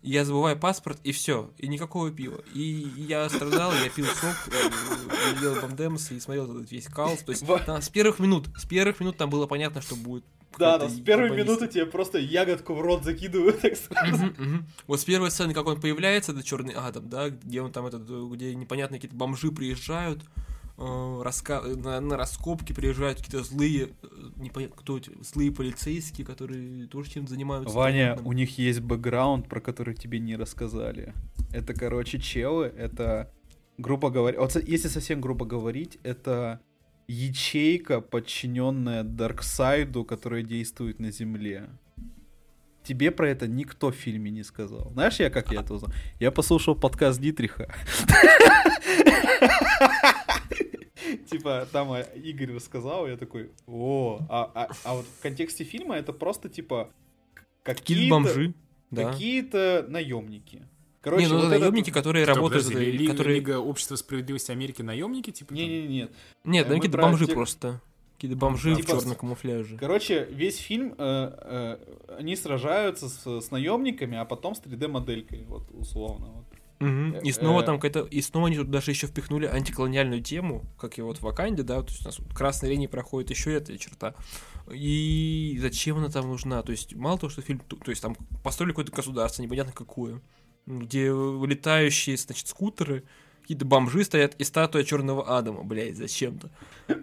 И 0.03 0.11
я 0.11 0.25
забываю 0.25 0.59
паспорт, 0.59 0.99
и 1.05 1.13
все, 1.13 1.53
и 1.59 1.69
никакого 1.69 2.11
пива. 2.11 2.43
И 2.55 2.61
я 2.97 3.29
страдал, 3.29 3.73
я 3.73 3.89
пил 3.89 4.07
сок, 4.07 4.35
э, 4.49 5.43
ел 5.43 5.55
бомдемс 5.61 6.11
и 6.11 6.19
смотрел 6.19 6.51
этот 6.53 6.73
весь 6.73 6.89
калс. 6.89 7.21
То 7.21 7.31
есть 7.31 7.47
там 7.67 7.81
с 7.81 7.89
первых 7.89 8.19
минут, 8.19 8.49
с 8.57 8.67
первых 8.67 8.99
минут 8.99 9.17
там 9.17 9.31
было 9.31 9.47
понятно, 9.47 9.81
что 9.81 9.95
будет. 9.95 10.25
Да, 10.59 10.77
да, 10.77 10.89
с 10.89 10.99
первой 11.01 11.27
ебанистый. 11.27 11.55
минуты 11.55 11.69
тебе 11.69 11.87
просто 11.87 12.19
ягодку 12.19 12.75
в 12.75 12.81
рот 12.81 13.05
закидывают, 13.05 13.61
так 13.61 13.77
сразу. 13.77 14.17
Мгм, 14.17 14.35
мгм. 14.37 14.67
Вот 14.89 15.01
с 15.01 15.05
первой 15.05 15.31
сцены, 15.31 15.55
как 15.55 15.67
он 15.67 15.81
появляется, 15.81 16.33
это 16.33 16.43
черный 16.43 16.75
Адам, 16.75 17.09
да, 17.09 17.31
где 17.31 17.63
он 17.63 17.73
там 17.73 17.87
этот, 17.87 18.03
где 18.03 18.55
непонятные 18.55 18.99
какие-то 18.99 19.17
бомжи 19.17 19.51
приезжают, 19.51 20.21
раска- 20.77 21.77
на, 21.77 22.01
на 22.01 22.17
раскопки 22.17 22.73
приезжают 22.73 23.19
какие-то 23.19 23.45
злые, 23.45 23.91
э, 24.03 24.07
непонятно 24.37 24.77
кто 24.77 24.99
эти, 24.99 25.11
злые 25.21 25.53
полицейские, 25.53 26.27
которые 26.27 26.87
тоже 26.87 27.11
чем-то 27.11 27.31
занимаются. 27.31 27.75
Ваня, 27.75 28.17
там, 28.17 28.27
у 28.27 28.33
них 28.33 28.59
есть 28.59 28.81
бэкграунд, 28.81 29.49
про 29.49 29.61
который 29.61 29.95
тебе 29.95 30.19
не 30.19 30.37
рассказали. 30.37 31.15
Это, 31.53 31.75
короче, 31.75 32.19
челы, 32.19 32.67
это, 32.67 33.33
грубо 33.79 34.11
говоря, 34.11 34.41
вот 34.41 34.57
если 34.57 34.89
совсем 34.89 35.21
грубо 35.21 35.45
говорить, 35.45 35.99
это 36.03 36.61
ячейка, 37.07 38.01
подчиненная 38.01 39.03
Дарксайду, 39.03 40.05
которая 40.05 40.43
действует 40.43 40.99
на 40.99 41.11
Земле. 41.11 41.69
Тебе 42.85 43.13
про 43.13 43.29
это 43.29 43.47
никто 43.47 43.93
в 43.93 43.95
фильме 43.95 44.31
не 44.31 44.43
сказал. 44.43 44.91
Знаешь, 44.93 45.21
я 45.21 45.31
как 45.31 45.53
я 45.53 45.61
это 45.61 45.75
узнал? 45.75 45.93
Я 46.19 46.33
послушал 46.33 46.75
подкаст 46.75 47.21
Дитриха. 47.21 47.73
Типа, 51.31 51.67
там 51.73 51.93
э, 51.93 52.07
Игорь 52.17 52.53
рассказал, 52.55 53.07
я 53.09 53.17
такой, 53.17 53.51
о, 53.67 54.21
а, 54.29 54.51
а- 54.55 54.69
а 54.85 54.95
вот 54.97 55.07
в 55.07 55.23
контексте 55.23 55.65
фильма 55.65 55.97
это 55.97 56.13
просто, 56.13 56.49
типа, 56.49 56.91
Какие-то 57.63 57.83
какие-то 57.83 58.11
бомжи. 58.15 58.55
Да. 58.91 59.13
какие-то 59.13 59.87
наемники. 59.89 60.67
Короче, 61.01 61.25
не, 61.25 61.29
ну 61.29 61.37
вот 61.37 61.45
это 61.47 61.55
этот- 61.57 61.61
наемники, 61.63 61.91
которые 61.91 62.25
Что, 62.25 62.35
работают, 62.35 62.65
подожди, 62.67 62.91
Ли- 62.93 63.07
которые... 63.07 63.37
Лига 63.37 63.59
общества 63.59 63.97
справедливости 63.97 64.51
Америки 64.53 64.83
наемники, 64.83 65.31
типа? 65.31 65.49
там? 65.49 65.59
Не-не-не. 65.59 66.09
Нет, 66.45 66.67
Э, 66.67 66.69
ну 66.69 66.75
мы 66.77 66.81
какие-то 66.81 66.99
бомжи 66.99 67.27
тех- 67.27 67.35
просто. 67.35 67.81
Какие-то 68.15 68.37
бомжи 68.37 68.73
в 68.75 68.77
Типа 68.77 68.91
черном 68.93 69.17
камуфляже. 69.17 69.77
Короче, 69.79 70.29
весь 70.31 70.57
фильм 70.59 70.95
э, 70.97 70.97
э, 70.99 72.17
они 72.21 72.37
сражаются 72.37 73.09
с, 73.09 73.41
с 73.41 73.51
наемниками, 73.51 74.17
а 74.17 74.25
потом 74.25 74.55
с 74.55 74.61
3D-моделькой, 74.61 75.45
вот 75.49 75.65
условно. 75.73 76.27
Вот. 76.27 76.45
Э, 76.83 77.21
И 77.23 77.33
снова 77.33 77.63
э. 77.63 77.65
там 77.65 77.79
какая-то... 77.79 78.09
И 78.09 78.21
снова 78.21 78.49
они 78.49 78.57
тут 78.57 78.71
даже 78.71 78.91
еще 78.91 79.07
впихнули 79.07 79.47
антиколониальную 79.47 80.23
тему, 80.23 80.65
как 80.79 80.99
и 80.99 81.03
вот 81.03 81.19
в 81.19 81.23
Ваканде, 81.23 81.63
да, 81.63 81.83
то 81.83 81.89
есть 81.89 82.03
у 82.03 82.05
нас 82.07 82.19
красной 82.35 82.71
линии 82.71 82.87
проходит 82.87 83.31
еще 83.31 83.53
эта 83.53 83.77
черта. 83.79 84.15
И 84.71 85.59
зачем 85.61 85.99
она 85.99 86.09
там 86.09 86.29
нужна? 86.29 86.63
То 86.63 86.73
есть 86.73 86.95
мало 86.95 87.19
того, 87.19 87.31
что 87.31 87.43
фильм... 87.43 87.61
То 87.61 87.91
есть 87.91 88.03
там 88.03 88.17
построили 88.43 88.73
какое-то 88.73 88.93
государство, 88.93 89.43
непонятно 89.43 89.73
какое, 89.73 90.21
где 90.67 91.13
вылетающие, 91.13 92.17
значит, 92.17 92.49
скутеры, 92.49 93.05
какие-то 93.43 93.65
бомжи 93.65 94.05
стоят 94.05 94.35
и 94.39 94.45
статуя 94.45 94.85
черного 94.85 95.37
Адама, 95.37 95.65
блядь, 95.65 95.97
зачем-то. 95.97 96.51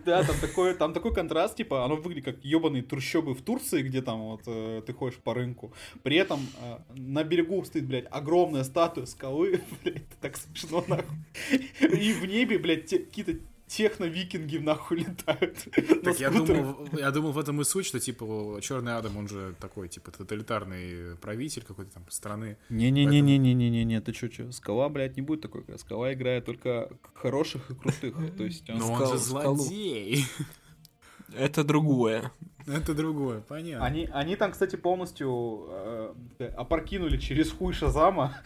Да, 0.06 0.24
там 0.24 0.36
такой, 0.40 0.74
там 0.74 0.94
такой 0.94 1.14
контраст, 1.14 1.56
типа, 1.56 1.86
оно 1.86 1.96
выглядит 1.96 2.26
как 2.26 2.44
ебаные 2.44 2.84
трущобы 2.84 3.34
в 3.34 3.42
Турции, 3.42 3.82
где 3.82 4.02
там 4.02 4.22
вот 4.22 4.42
э, 4.48 4.82
ты 4.86 4.94
ходишь 4.94 5.18
по 5.18 5.34
рынку. 5.34 5.74
При 6.04 6.18
этом 6.18 6.40
э, 6.62 6.78
на 6.96 7.24
берегу 7.24 7.64
стоит, 7.66 7.86
блядь, 7.86 8.06
огромная 8.10 8.64
статуя 8.64 9.06
скалы, 9.06 9.62
блядь, 9.84 10.08
так 10.22 10.38
смешно, 10.38 10.84
нахуй. 10.88 11.18
И 11.82 12.14
в 12.14 12.26
небе, 12.26 12.58
блядь, 12.58 12.90
какие-то 12.90 13.36
техно-викинги 13.70 14.58
нахуй 14.58 14.98
летают. 15.00 15.58
Так 16.04 16.20
я 16.20 16.30
думал, 16.32 16.88
я 16.98 17.12
думал 17.12 17.32
в 17.32 17.38
этом 17.38 17.62
и 17.62 17.64
суть, 17.64 17.86
что 17.86 18.00
типа 18.00 18.60
Черный 18.62 18.98
Адам, 18.98 19.18
он 19.18 19.28
же 19.28 19.54
такой, 19.60 19.88
типа, 19.90 20.12
тоталитарный 20.12 21.16
правитель 21.18 21.64
какой-то 21.64 21.92
там 21.94 22.04
страны. 22.10 22.58
Не-не-не-не-не-не-не, 22.70 24.02
ты 24.02 24.12
чё, 24.12 24.28
чё? 24.28 24.52
Скала, 24.52 24.90
блядь, 24.90 25.16
не 25.18 25.22
будет 25.22 25.42
такой. 25.42 25.64
Скала 25.78 26.12
играет 26.14 26.46
только 26.46 26.90
хороших 27.14 27.70
и 27.72 27.76
крутых. 27.76 28.16
То 28.38 28.44
есть 28.44 28.70
он- 28.70 28.78
Но 28.80 28.94
он 28.94 29.08
же 29.14 29.20
скалу. 29.20 29.56
злодей. 29.58 30.26
Это 31.38 31.64
другое. 31.64 32.32
Это 32.78 32.94
другое, 32.94 33.42
понятно. 33.42 33.86
Они, 33.86 34.08
они 34.14 34.36
там, 34.36 34.52
кстати, 34.52 34.76
полностью 34.76 35.66
э, 35.70 36.14
опрокинули 36.56 37.18
через 37.18 37.52
хуй 37.52 37.74
Шазама. 37.74 38.38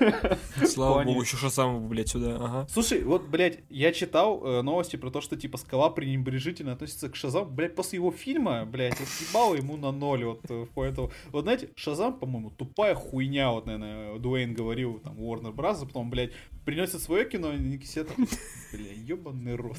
Слава 0.66 1.04
богу, 1.04 1.22
еще 1.22 1.36
Шазам, 1.36 1.88
блядь, 1.88 2.08
сюда, 2.08 2.36
ага. 2.36 2.66
Слушай, 2.68 3.02
вот, 3.02 3.26
блядь, 3.28 3.60
я 3.70 3.92
читал 3.92 4.44
э, 4.44 4.62
новости 4.62 4.96
про 4.96 5.10
то, 5.10 5.20
что, 5.20 5.36
типа, 5.36 5.56
Скала 5.56 5.88
пренебрежительно 5.88 6.72
относится 6.72 7.08
к 7.08 7.16
Шазаму. 7.16 7.50
Блядь, 7.50 7.74
после 7.74 7.96
его 7.96 8.12
фильма, 8.12 8.66
блядь, 8.66 8.98
ебало 9.00 9.54
ему 9.54 9.76
на 9.76 9.90
ноль, 9.90 10.24
вот, 10.24 10.42
э, 10.50 10.66
поэтому... 10.74 11.10
Вот, 11.30 11.44
знаете, 11.44 11.70
Шазам, 11.74 12.18
по-моему, 12.18 12.50
тупая 12.50 12.94
хуйня, 12.94 13.52
вот, 13.52 13.66
наверное, 13.66 14.18
Дуэйн 14.18 14.54
говорил, 14.54 15.00
там, 15.00 15.16
Warner 15.18 15.54
Bros., 15.54 15.78
а 15.82 15.86
потом, 15.86 16.10
блядь, 16.10 16.32
приносит 16.64 17.02
свое 17.02 17.24
кино, 17.24 17.52
и 17.52 17.78
все 17.78 18.04
такой, 18.04 18.26
бля, 18.72 18.92
ебаный 18.92 19.54
рот. 19.54 19.78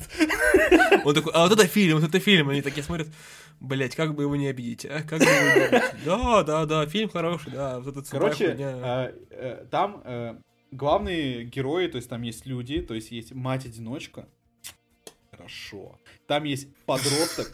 Он 1.06 1.14
такой, 1.14 1.32
а 1.34 1.48
вот 1.48 1.52
это 1.58 1.68
фильм, 1.68 2.00
вот 2.00 2.08
это 2.08 2.20
фильм. 2.20 2.50
Они 2.50 2.62
такие 2.62 2.84
смотрят, 2.84 3.08
блять, 3.60 3.96
как 3.96 4.16
бы 4.16 4.24
его 4.24 4.36
не 4.36 4.48
обидеть, 4.48 4.86
а? 4.86 5.02
Как 5.04 5.20
бы 5.20 5.26
его 5.26 5.56
не 5.56 5.66
обидеть? 5.66 6.06
Да, 6.06 6.44
да, 6.44 6.66
да, 6.66 6.86
фильм 6.88 7.10
хороший, 7.10 7.52
да, 7.52 7.80
вот 7.80 7.88
этот 7.88 8.10
Короче, 8.10 8.52
хуйня. 8.52 9.12
э, 9.30 9.66
там 9.72 10.02
э, 10.04 10.36
главные 10.72 11.46
герои, 11.46 11.88
то 11.88 11.98
есть 11.98 12.10
там 12.10 12.22
есть 12.22 12.46
люди, 12.46 12.82
то 12.82 12.94
есть 12.94 13.12
есть 13.12 13.34
мать-одиночка. 13.34 14.28
Хорошо. 15.32 16.00
Там 16.28 16.44
есть 16.44 16.74
подросток. 16.86 17.52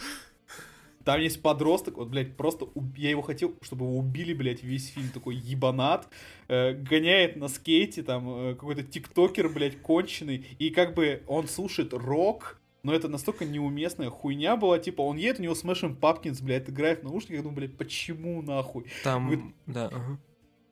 Там 1.09 1.21
есть 1.21 1.41
подросток, 1.41 1.97
вот, 1.97 2.09
блядь, 2.09 2.37
просто 2.37 2.65
уб- 2.65 2.95
я 2.95 3.09
его 3.09 3.23
хотел, 3.23 3.55
чтобы 3.63 3.85
его 3.85 3.97
убили, 3.97 4.31
блядь, 4.35 4.61
весь 4.61 4.89
фильм 4.89 5.09
такой 5.11 5.35
ебанат, 5.37 6.07
э, 6.49 6.73
гоняет 6.73 7.35
на 7.35 7.47
скейте, 7.47 8.03
там, 8.03 8.29
э, 8.29 8.53
какой-то 8.53 8.83
тиктокер, 8.83 9.49
блядь, 9.49 9.81
конченый, 9.81 10.45
и 10.59 10.69
как 10.69 10.93
бы 10.93 11.23
он 11.25 11.47
слушает 11.47 11.93
рок, 11.93 12.61
но 12.83 12.93
это 12.93 13.07
настолько 13.07 13.43
неуместная 13.43 14.11
хуйня 14.11 14.55
была, 14.55 14.77
типа, 14.77 15.01
он 15.01 15.17
едет, 15.17 15.39
у 15.39 15.41
него 15.43 15.53
Smashing 15.55 15.99
Pumpkins, 15.99 16.43
блядь, 16.43 16.69
играет 16.69 16.99
в 16.99 17.03
наушниках, 17.05 17.37
я 17.37 17.41
думаю, 17.41 17.55
блядь, 17.55 17.75
почему 17.75 18.43
нахуй? 18.43 18.85
Там, 19.03 19.29
вы- 19.29 19.53
да, 19.65 19.87
ага. 19.87 20.19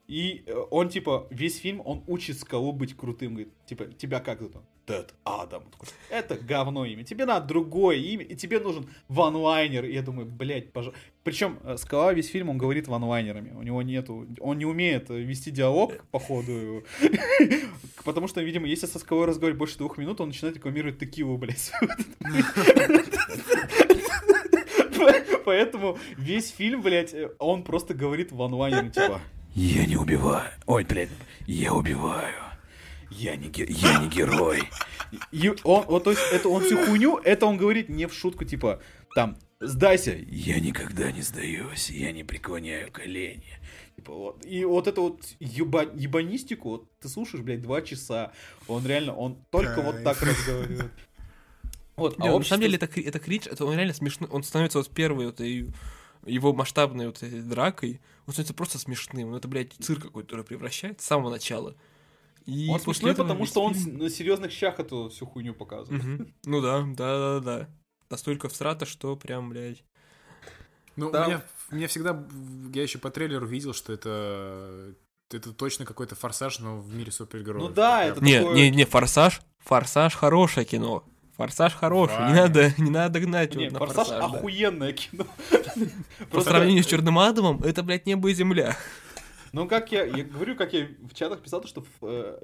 И 0.07 0.43
э, 0.45 0.53
он, 0.71 0.89
типа, 0.89 1.27
весь 1.29 1.57
фильм, 1.57 1.81
он 1.83 2.03
учит 2.07 2.39
скалу 2.39 2.71
быть 2.71 2.95
крутым. 2.95 3.33
Говорит, 3.33 3.53
типа, 3.65 3.85
тебя 3.85 4.21
как 4.21 4.39
зовут? 4.39 4.55
Дэд 4.87 5.13
Адам. 5.25 5.65
Это 6.09 6.37
говно 6.37 6.85
имя. 6.85 7.03
Тебе 7.03 7.25
надо 7.25 7.45
другое 7.45 7.97
имя, 7.97 8.23
и 8.23 8.37
тебе 8.37 8.61
нужен 8.61 8.89
ванлайнер. 9.09 9.83
И 9.83 9.93
я 9.93 10.01
думаю, 10.01 10.25
блядь, 10.25 10.71
пожалуйста. 10.71 11.01
Причем 11.25 11.59
Скала 11.75 12.13
весь 12.13 12.29
фильм, 12.29 12.49
он 12.49 12.57
говорит 12.57 12.87
ванлайнерами. 12.87 13.51
У 13.51 13.63
него 13.63 13.81
нету... 13.81 14.25
Он 14.39 14.57
не 14.57 14.65
умеет 14.65 15.11
э, 15.11 15.19
вести 15.19 15.51
диалог, 15.51 16.05
походу. 16.11 16.85
Потому 18.05 18.29
что, 18.29 18.41
видимо, 18.41 18.65
если 18.65 18.85
со 18.85 18.99
Скалой 18.99 19.25
разговаривать 19.25 19.59
больше 19.59 19.77
двух 19.77 19.97
минут, 19.97 20.21
он 20.21 20.29
начинает 20.29 20.55
рекламировать 20.55 20.99
текилу, 20.99 21.37
блядь. 21.37 21.69
Поэтому 25.45 25.97
весь 26.17 26.51
фильм, 26.51 26.81
блядь, 26.81 27.13
э, 27.13 27.29
он 27.39 27.63
просто 27.63 27.93
говорит 27.93 28.31
ванлайнерами, 28.31 28.91
типа... 28.91 29.19
Я 29.59 29.85
не 29.87 29.97
убиваю. 29.97 30.51
Ой, 30.67 30.83
блядь, 30.83 31.09
я 31.47 31.73
убиваю. 31.73 32.35
Я 33.09 33.35
не, 33.35 33.49
ге- 33.49 33.65
я 33.67 33.97
не 33.99 34.07
герой. 34.07 34.61
И 35.31 35.49
он, 35.63 35.85
вот, 35.87 36.03
то 36.03 36.11
есть, 36.11 36.21
это 36.31 36.47
он 36.49 36.63
всю 36.63 36.77
хуйню, 36.85 37.17
это 37.17 37.47
он 37.47 37.57
говорит 37.57 37.89
не 37.89 38.05
в 38.05 38.13
шутку, 38.13 38.45
типа, 38.45 38.79
там, 39.15 39.35
сдайся. 39.59 40.15
Я 40.27 40.59
никогда 40.59 41.11
не 41.11 41.23
сдаюсь, 41.23 41.89
я 41.89 42.11
не 42.11 42.23
преклоняю 42.23 42.91
колени. 42.91 43.57
Типа, 43.95 44.13
вот. 44.13 44.45
И 44.45 44.63
вот 44.63 44.87
эту 44.87 45.01
вот 45.01 45.21
еба- 45.39 45.89
ебанистику, 45.99 46.69
вот, 46.69 46.99
ты 46.99 47.09
слушаешь, 47.09 47.43
блядь, 47.43 47.63
два 47.63 47.81
часа. 47.81 48.31
Он 48.67 48.85
реально, 48.85 49.15
он 49.15 49.37
только 49.49 49.81
вот 49.81 50.03
так 50.03 50.21
разговаривает. 50.21 50.91
Вот, 51.95 52.15
а 52.19 52.25
на 52.25 52.33
общество- 52.33 52.57
самом 52.57 52.61
деле 52.61 52.75
это, 52.79 53.01
это 53.01 53.17
кринж, 53.19 53.47
это 53.47 53.65
он 53.65 53.75
реально 53.75 53.93
смешно. 53.95 54.27
Он 54.29 54.43
становится 54.43 54.77
вот 54.77 54.89
первой 54.91 55.25
вот 55.25 55.41
и- 55.41 55.67
его 56.27 56.53
масштабной 56.53 57.07
вот 57.07 57.17
этой 57.23 57.41
дракой, 57.41 58.01
он 58.25 58.33
становится 58.33 58.53
просто 58.53 58.77
смешным. 58.79 59.31
Ну, 59.31 59.37
это, 59.37 59.47
блядь, 59.47 59.73
цирк 59.79 60.03
какой-то 60.03 60.27
который 60.29 60.45
превращает 60.45 61.01
с 61.01 61.05
самого 61.05 61.29
начала. 61.29 61.75
И 62.45 62.69
Он 62.69 62.79
смешной, 62.79 63.13
потому 63.15 63.45
что 63.45 63.61
он 63.63 63.73
фильм- 63.73 63.97
на 63.97 64.09
серьезных 64.09 64.51
щах 64.51 64.79
эту 64.79 65.09
всю 65.09 65.25
хуйню 65.25 65.53
показывает. 65.53 66.03
Мгм. 66.03 66.33
Ну 66.45 66.61
да, 66.61 66.81
да, 66.81 67.39
да, 67.39 67.39
да. 67.39 67.69
Настолько 68.09 68.47
всрато, 68.47 68.85
что 68.85 69.15
прям, 69.17 69.49
блядь. 69.49 69.83
Ну, 70.95 71.11
Да. 71.11 71.23
у 71.23 71.27
меня, 71.27 71.43
у 71.71 71.75
меня 71.75 71.87
всегда, 71.87 72.25
я 72.73 72.81
еще 72.83 72.99
по 72.99 73.09
трейлеру 73.11 73.45
видел, 73.45 73.73
что 73.73 73.91
это, 73.93 74.93
это 75.31 75.53
точно 75.53 75.85
какой-то 75.85 76.15
форсаж, 76.15 76.59
но 76.59 76.79
в 76.79 76.93
мире 76.95 77.11
супергероев. 77.11 77.67
Ну 77.67 77.73
да, 77.73 78.05
это 78.05 78.23
Не, 78.23 78.39
такое- 78.39 78.55
не, 78.55 78.69
не, 78.71 78.85
Форсаж. 78.85 79.41
Форсаж 79.59 80.15
хорошее 80.15 80.65
кино. 80.65 81.03
Форсаж 81.37 81.73
хороший. 81.75 82.13
Не 82.13 82.17
Правильно. 82.17 82.41
надо, 82.41 82.73
не 82.77 82.89
надо 82.89 83.19
гнать 83.19 83.55
Не, 83.55 83.65
вот 83.65 83.73
на 83.73 83.79
Форсаж 83.79 84.07
Форсаж. 84.07 84.31
да. 84.31 84.37
охуенное 84.37 84.93
кино. 84.93 85.25
По 86.31 86.41
сравнению 86.41 86.83
с 86.83 86.87
Черным 86.87 87.19
Адамом, 87.19 87.61
это, 87.63 87.83
блядь, 87.83 88.05
небо 88.05 88.29
и 88.29 88.33
земля. 88.33 88.75
Ну, 89.53 89.67
как 89.67 89.91
я, 89.91 90.03
я 90.03 90.23
говорю, 90.23 90.55
как 90.55 90.73
я 90.73 90.87
в 91.09 91.13
чатах 91.13 91.41
писал, 91.41 91.61
то, 91.61 91.67
что 91.67 91.83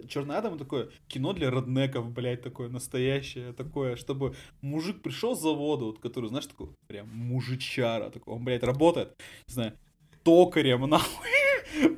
Черный 0.08 0.38
Адам 0.38 0.58
такое 0.58 0.90
кино 1.08 1.34
для 1.34 1.52
роднеков, 1.52 2.10
блядь, 2.12 2.42
такое 2.42 2.70
настоящее, 2.70 3.52
такое, 3.54 3.98
чтобы 3.98 4.36
мужик 4.62 5.02
пришел 5.02 5.36
с 5.36 5.42
завода, 5.42 5.86
вот, 5.86 6.00
который, 6.00 6.30
знаешь, 6.30 6.48
такой 6.48 6.70
прям 6.88 7.10
мужичара, 7.10 8.10
такой, 8.10 8.34
он, 8.34 8.44
блядь, 8.46 8.64
работает, 8.64 9.16
не 9.48 9.54
знаю, 9.54 9.74
токарем, 10.24 10.82
нахуй, 10.90 11.30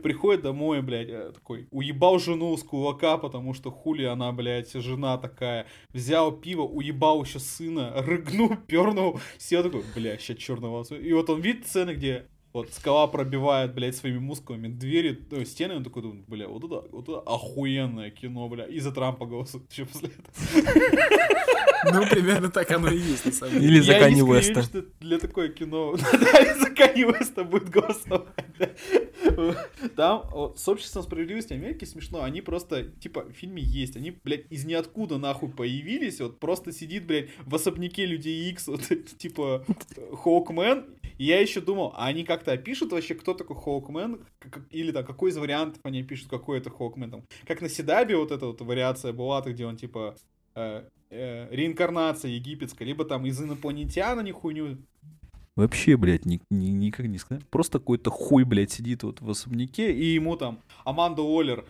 приходит 0.03 0.41
домой, 0.41 0.81
блядь, 0.81 1.09
э, 1.09 1.31
такой, 1.33 1.67
уебал 1.71 2.19
жену 2.19 2.55
с 2.55 2.63
кулака, 2.63 3.17
потому 3.17 3.53
что 3.53 3.71
хули 3.71 4.03
она, 4.03 4.31
блядь, 4.31 4.71
жена 4.73 5.17
такая, 5.17 5.67
взял 5.93 6.31
пиво, 6.31 6.63
уебал 6.63 7.23
еще 7.23 7.39
сына, 7.39 7.93
рыгнул, 8.05 8.55
пернул, 8.67 9.19
сел 9.37 9.63
такой, 9.63 9.83
бля, 9.95 10.17
сейчас 10.17 10.37
черного. 10.37 10.83
И 10.95 11.13
вот 11.13 11.29
он 11.29 11.41
видит 11.41 11.67
сцены, 11.67 11.91
где 11.91 12.27
вот 12.55 12.73
скала 12.73 13.07
пробивает, 13.07 13.73
блядь, 13.73 13.97
своими 13.97 14.19
мускулами 14.19 14.69
двери, 14.69 15.19
ну, 15.29 15.43
стены, 15.43 15.73
и 15.73 15.75
он 15.75 15.83
такой 15.83 16.01
думает, 16.03 16.25
бля, 16.25 16.47
вот 16.47 16.63
это, 16.63 16.87
вот 16.89 17.09
это 17.09 17.19
охуенное 17.19 18.11
кино, 18.11 18.47
бля, 18.47 18.63
и 18.63 18.79
за 18.79 18.93
Трампа 18.93 19.25
голосует 19.25 19.69
еще 19.71 19.85
после 19.85 20.09
этого. 20.09 20.25
Ну, 21.93 22.03
примерно 22.09 22.49
так 22.49 22.71
оно 22.71 22.89
и 22.89 22.97
есть, 22.97 23.25
на 23.25 23.31
самом 23.31 23.59
деле. 23.59 23.67
Или 23.67 23.79
за 23.79 23.99
Канни 23.99 24.21
Уэста. 24.21 24.63
что 24.63 24.85
для 25.01 25.19
такое 25.19 25.49
кино, 25.49 25.95
да, 26.13 26.39
и 26.39 26.59
за 26.59 26.71
Канни 26.71 27.03
Уэста 27.03 27.43
будет 27.43 27.69
голосовать. 27.69 28.25
Там 29.95 30.23
вот, 30.31 30.59
с 30.59 30.67
обществом 30.67 31.03
справедливости 31.03 31.53
Америки 31.53 31.85
смешно, 31.85 32.23
они 32.23 32.41
просто, 32.41 32.85
типа, 32.85 33.25
в 33.25 33.33
фильме 33.33 33.61
есть, 33.61 33.95
они, 33.97 34.15
блядь, 34.23 34.45
из 34.49 34.65
ниоткуда 34.65 35.19
нахуй 35.19 35.49
появились, 35.49 36.19
вот 36.21 36.39
просто 36.39 36.71
сидит, 36.71 37.05
блядь, 37.05 37.29
в 37.45 37.53
особняке 37.53 38.07
Людей 38.07 38.49
Икс, 38.49 38.65
вот, 38.65 38.81
типа, 39.19 39.63
Хоукмен, 40.23 40.85
и 41.17 41.25
я 41.25 41.39
еще 41.39 41.61
думал, 41.61 41.93
а 41.95 42.07
они 42.07 42.23
как-то 42.23 42.51
опишут 42.51 42.91
вообще, 42.91 43.15
кто 43.15 43.33
такой 43.33 43.55
Хоукмен, 43.55 44.25
или 44.69 44.91
там, 44.91 45.05
какой 45.05 45.31
из 45.31 45.37
вариантов 45.37 45.79
они 45.83 46.03
пишут, 46.03 46.29
какой 46.29 46.57
это 46.57 46.69
Хоукмен, 46.69 47.11
там, 47.11 47.23
как 47.47 47.61
на 47.61 47.69
Седабе 47.69 48.17
вот 48.17 48.31
эта 48.31 48.47
вот 48.47 48.61
вариация 48.61 49.13
была, 49.13 49.41
где 49.41 49.65
он, 49.65 49.77
типа, 49.77 50.15
э, 50.55 50.83
э, 51.09 51.47
реинкарнация 51.55 52.31
египетская, 52.31 52.87
либо 52.87 53.05
там 53.05 53.25
из 53.25 53.41
инопланетян 53.41 54.19
они 54.19 54.31
хуйню. 54.31 54.77
Вообще, 55.55 55.95
блядь, 55.95 56.25
ни- 56.25 56.41
ни- 56.49 56.71
никак 56.71 57.05
не 57.05 57.17
сказать. 57.17 57.47
Просто 57.47 57.79
какой-то 57.79 58.09
хуй, 58.09 58.43
блядь, 58.43 58.71
сидит 58.71 59.03
вот 59.03 59.21
в 59.21 59.29
особняке. 59.29 59.93
И 59.93 60.03
ему 60.03 60.35
там 60.35 60.59
Аманда 60.83 61.21
Уоллер, 61.21 61.63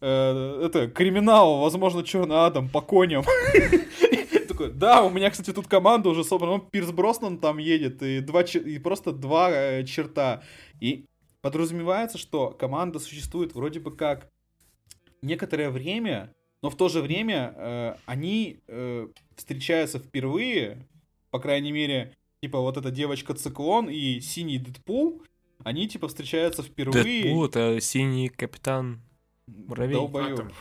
э, 0.00 0.60
это, 0.64 0.88
криминал, 0.88 1.60
возможно, 1.60 2.02
Черный 2.02 2.44
Адам 2.46 2.68
по 2.68 2.80
коням. 2.80 3.22
Такой, 4.58 4.74
да, 4.74 5.04
у 5.04 5.10
меня, 5.10 5.30
кстати, 5.30 5.52
тут 5.52 5.68
команда 5.68 6.08
уже 6.08 6.24
собрана, 6.24 6.56
ну, 6.56 6.60
Пирс 6.60 6.90
Броснан 6.90 7.38
там 7.38 7.58
едет, 7.58 8.02
и, 8.02 8.18
два, 8.18 8.42
и 8.42 8.78
просто 8.80 9.12
два 9.12 9.50
э, 9.52 9.84
черта. 9.84 10.42
И 10.80 11.04
подразумевается, 11.42 12.18
что 12.18 12.50
команда 12.50 12.98
существует 12.98 13.54
вроде 13.54 13.78
бы 13.78 13.94
как 13.94 14.28
некоторое 15.22 15.70
время, 15.70 16.34
но 16.60 16.70
в 16.70 16.76
то 16.76 16.88
же 16.88 17.02
время 17.02 17.54
э, 17.56 17.94
они 18.06 18.58
э, 18.66 19.06
встречаются 19.36 20.00
впервые, 20.00 20.88
по 21.30 21.38
крайней 21.38 21.70
мере, 21.70 22.16
типа 22.42 22.58
вот 22.58 22.76
эта 22.76 22.90
девочка 22.90 23.34
Циклон 23.34 23.88
и 23.88 24.18
Синий 24.20 24.58
Дэдпул, 24.58 25.22
они 25.62 25.88
типа 25.88 26.08
встречаются 26.08 26.64
впервые. 26.64 27.22
Дэдпул, 27.22 27.44
это 27.44 27.80
синий 27.80 28.28
капитан 28.28 29.02
Муравей. 29.46 29.94
Долбоёб. 29.94 30.52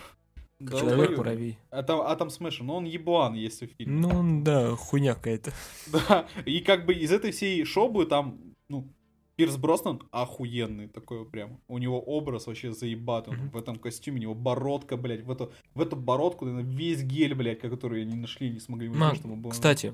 Человек-муравей. 0.59 1.57
А 1.69 1.83
там 1.83 2.01
Atom 2.01 2.29
Smash, 2.29 2.59
но 2.61 2.77
он 2.77 2.85
еблан, 2.85 3.33
если 3.35 3.67
в 3.67 3.71
фильме. 3.77 3.99
Ну, 3.99 4.09
он, 4.09 4.43
да, 4.43 4.75
хуйня 4.75 5.13
какая-то. 5.13 5.53
Да, 5.91 6.25
и 6.45 6.59
как 6.61 6.85
бы 6.85 6.93
из 6.93 7.11
этой 7.11 7.31
всей 7.31 7.63
шобы 7.63 8.05
там, 8.05 8.39
ну, 8.69 8.87
Пирс 9.35 9.55
Броснан 9.55 10.01
охуенный 10.11 10.87
такой 10.87 11.23
прям. 11.23 11.59
У 11.67 11.77
него 11.77 12.01
образ 12.01 12.47
вообще 12.47 12.71
заебатый. 12.73 13.33
Он 13.35 13.39
Мгм. 13.39 13.49
в 13.51 13.57
этом 13.57 13.75
костюме, 13.77 14.17
у 14.17 14.21
него 14.21 14.33
бородка, 14.33 14.97
блядь. 14.97 15.21
В 15.23 15.29
эту, 15.31 15.51
в 15.75 15.81
эту 15.81 15.95
бородку, 15.95 16.45
наверное, 16.45 16.67
весь 16.75 17.03
гель, 17.03 17.35
блядь, 17.35 17.59
который 17.59 18.01
они 18.01 18.15
нашли, 18.15 18.49
не 18.49 18.59
смогли 18.59 18.89
Мам, 18.89 19.13
чтобы 19.15 19.35
он 19.35 19.41
был. 19.41 19.51
Кстати, 19.51 19.93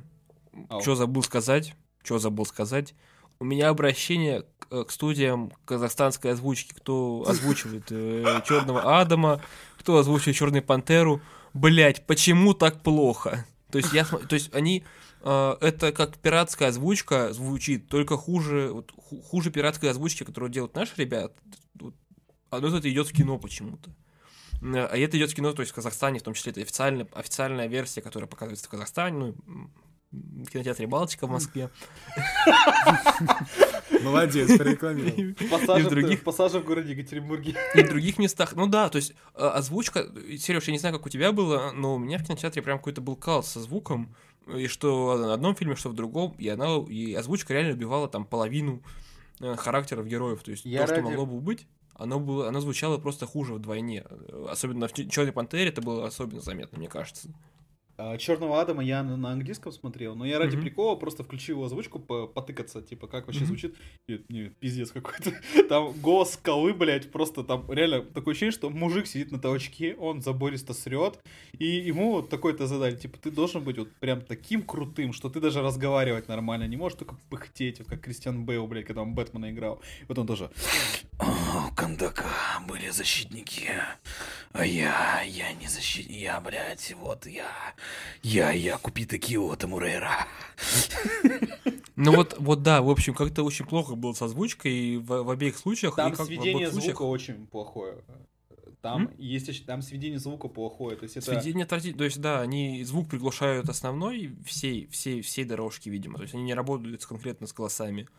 Ау. 0.70 0.80
что 0.82 0.96
забыл 0.96 1.24
сказать? 1.24 1.76
Что 2.04 2.20
забыл 2.20 2.46
сказать? 2.46 2.96
У 3.40 3.46
меня 3.46 3.68
обращение 3.68 4.44
к, 4.60 4.86
к 4.86 4.92
студиям 4.92 5.52
казахстанской 5.66 6.32
озвучки, 6.32 6.74
кто 6.74 7.26
озвучивает 7.28 7.88
Черного 8.46 9.02
Адама, 9.02 9.42
кто 9.84 9.98
озвучивает 9.98 10.38
Черную 10.38 10.64
Пантеру. 10.64 11.22
Блять, 11.54 12.08
почему 12.08 12.54
так 12.54 12.82
плохо? 12.82 13.46
То 13.70 13.80
есть 13.80 13.94
я, 13.94 14.06
то 14.06 14.34
есть 14.34 14.54
они 14.56 14.84
э, 15.22 15.56
это 15.60 15.92
как 15.92 16.18
пиратская 16.18 16.70
озвучка 16.70 17.34
звучит, 17.34 17.90
только 17.90 18.16
хуже, 18.16 18.70
вот, 18.72 18.94
ху- 18.96 19.22
хуже 19.22 19.52
пиратской 19.52 19.90
озвучки, 19.90 20.24
которую 20.24 20.50
делают 20.50 20.74
наши 20.76 20.94
ребята. 20.96 21.36
Вот, 21.76 21.94
Оно 22.50 22.76
это 22.76 22.90
идет 22.90 23.08
в 23.08 23.14
кино 23.14 23.38
почему-то. 23.38 23.94
А 24.62 24.98
это 24.98 25.18
идет 25.18 25.32
в 25.32 25.36
кино, 25.36 25.52
то 25.52 25.62
есть 25.62 25.74
в 25.74 25.76
Казахстане, 25.76 26.20
в 26.20 26.24
том 26.24 26.34
числе 26.34 26.52
это 26.54 26.62
официальная, 26.62 27.08
официальная 27.12 27.68
версия, 27.68 28.02
которая 28.02 28.30
показывается 28.30 28.68
в 28.68 28.70
Казахстане, 28.70 29.36
ну, 29.46 29.70
кинотеатре 30.52 30.88
Балтика 30.88 31.28
в 31.28 31.32
Москве. 31.32 31.70
Молодец, 34.02 34.58
прорекламировал. 34.58 35.34
Пассажи, 35.50 35.82
и 35.82 35.88
в 35.88 35.90
других- 35.90 36.24
пассажи 36.24 36.60
в 36.60 36.66
городе 36.66 36.92
Екатеринбурге. 36.94 37.56
И 37.76 37.84
в 37.84 37.90
других 37.90 38.18
местах. 38.18 38.54
Ну 38.56 38.68
да, 38.68 38.90
то 38.90 38.98
есть 38.98 39.14
э, 39.36 39.46
озвучка, 39.46 40.08
Сереж, 40.38 40.66
я 40.66 40.74
не 40.74 40.80
знаю, 40.80 40.96
как 40.96 41.06
у 41.06 41.10
тебя 41.10 41.32
было, 41.32 41.72
но 41.74 41.96
у 41.96 42.00
меня 42.00 42.18
в 42.18 42.24
кинотеатре 42.26 42.62
прям 42.62 42.78
какой-то 42.80 43.02
был 43.02 43.16
кал 43.16 43.44
со 43.44 43.60
звуком, 43.62 44.14
и 44.54 44.68
что 44.68 45.18
на 45.18 45.34
одном 45.34 45.56
фильме, 45.56 45.76
что 45.76 45.90
в 45.90 45.94
другом, 45.94 46.36
и 46.38 46.48
она, 46.50 46.78
и 46.78 47.14
озвучка 47.14 47.54
реально 47.54 47.74
убивала 47.74 48.08
там 48.10 48.26
половину 48.26 48.82
э, 49.40 49.56
характеров 49.56 50.06
героев, 50.08 50.44
то 50.44 50.52
есть 50.52 50.66
Я 50.66 50.82
то, 50.82 50.88
что 50.88 50.96
ради- 50.98 51.06
могло 51.06 51.26
бы 51.26 51.40
быть, 51.40 51.66
оно 51.96 52.20
было, 52.20 52.48
оно 52.50 52.60
звучало 52.60 52.98
просто 52.98 53.26
хуже 53.26 53.54
вдвойне. 53.54 54.04
Особенно 54.50 54.88
в 54.88 54.94
Черной 54.94 55.32
Пантере 55.32 55.70
это 55.70 55.82
было 55.82 56.08
особенно 56.08 56.42
заметно, 56.42 56.78
мне 56.80 56.88
кажется. 56.90 57.30
Черного 58.18 58.60
Адама 58.62 58.84
я 58.84 59.04
на, 59.04 59.32
английском 59.32 59.72
смотрел, 59.72 60.16
но 60.16 60.26
я 60.26 60.40
ради 60.40 60.56
Мгм. 60.56 60.64
прикола 60.66 60.96
просто 60.96 61.24
включил 61.24 61.58
его 61.58 61.66
озвучку 61.66 62.00
по- 62.00 62.28
потыкаться, 62.28 62.82
типа, 62.82 63.08
как 63.08 63.26
вообще 63.28 63.42
Мгм. 63.42 63.48
звучит. 63.48 63.76
Нет, 64.08 64.30
нет, 64.30 64.58
пиздец 64.58 64.92
какой-то. 64.92 65.32
Там 65.70 65.94
голос 66.02 66.34
скалы, 66.34 66.74
блядь, 66.74 67.12
просто 67.12 67.44
там 67.44 67.72
реально 67.72 68.02
такое 68.02 68.32
ощущение, 68.34 68.52
что 68.52 68.70
мужик 68.70 69.08
сидит 69.08 69.32
на 69.32 69.40
толчке, 69.40 69.96
он 69.96 70.22
забористо 70.22 70.74
срет, 70.74 71.20
и 71.60 71.66
ему 71.66 72.12
вот 72.14 72.30
такое-то 72.30 72.68
задали, 72.68 72.96
типа, 72.96 73.18
ты 73.20 73.32
должен 73.32 73.64
быть 73.64 73.78
вот 73.78 73.92
прям 74.00 74.22
таким 74.22 74.64
крутым, 74.64 75.14
что 75.14 75.30
ты 75.30 75.40
даже 75.40 75.62
разговаривать 75.62 76.28
нормально 76.28 76.68
не 76.68 76.78
можешь, 76.78 76.98
только 76.98 77.16
пыхтеть, 77.30 77.80
вот 77.80 77.88
как 77.88 78.02
Кристиан 78.02 78.46
Бейл, 78.46 78.68
блядь, 78.68 78.86
когда 78.86 79.02
он 79.02 79.14
Бэтмена 79.14 79.52
играл. 79.52 79.82
Вот 80.08 80.18
он 80.18 80.28
тоже, 80.28 80.50
О, 81.20 81.70
Кандака 81.76 82.26
были 82.68 82.90
защитники, 82.90 83.70
а 84.52 84.66
я, 84.66 85.22
я 85.22 85.54
не 85.54 85.68
защитник, 85.68 86.18
я, 86.18 86.42
блядь, 86.42 86.94
вот 87.00 87.26
я, 87.28 87.48
я, 88.24 88.52
я 88.52 88.78
Купита 88.78 89.18
Кио 89.18 89.56
Тамурейра. 89.56 90.28
Ну 91.96 92.16
вот, 92.16 92.36
вот 92.40 92.64
да, 92.64 92.82
в 92.82 92.90
общем, 92.90 93.14
как-то 93.14 93.44
очень 93.44 93.66
плохо 93.66 93.96
было 93.96 94.14
с 94.14 94.22
озвучкой 94.22 94.98
в, 94.98 95.24
в 95.24 95.30
обеих 95.30 95.58
случаях. 95.58 95.94
и 95.94 95.98
там 95.98 96.14
как 96.16 96.26
сведение 96.26 96.72
случаях- 96.72 96.96
звука 96.98 97.02
очень 97.04 97.46
плохое. 97.48 97.98
Там 98.82 99.12
есть, 99.18 99.48
еще- 99.48 99.64
там 99.64 99.82
сведение 99.82 100.20
звука 100.20 100.50
плохое, 100.50 100.98
то 100.98 101.04
есть 101.04 101.16
это... 101.16 101.26
Сведение 101.40 101.64
отвратительно. 101.64 102.00
То 102.00 102.04
есть, 102.04 102.20
да, 102.20 102.42
они 102.42 102.84
звук 102.84 103.08
приглушают 103.10 103.70
основной 103.70 104.36
всей, 104.46 104.88
всей, 104.88 105.22
всей 105.22 105.46
дорожки, 105.46 105.88
видимо. 105.88 106.18
То 106.18 106.24
есть 106.24 106.34
они 106.34 106.44
не 106.44 106.54
работают 106.54 107.06
конкретно 107.06 107.48
с 107.48 107.54
голосами. 107.54 108.10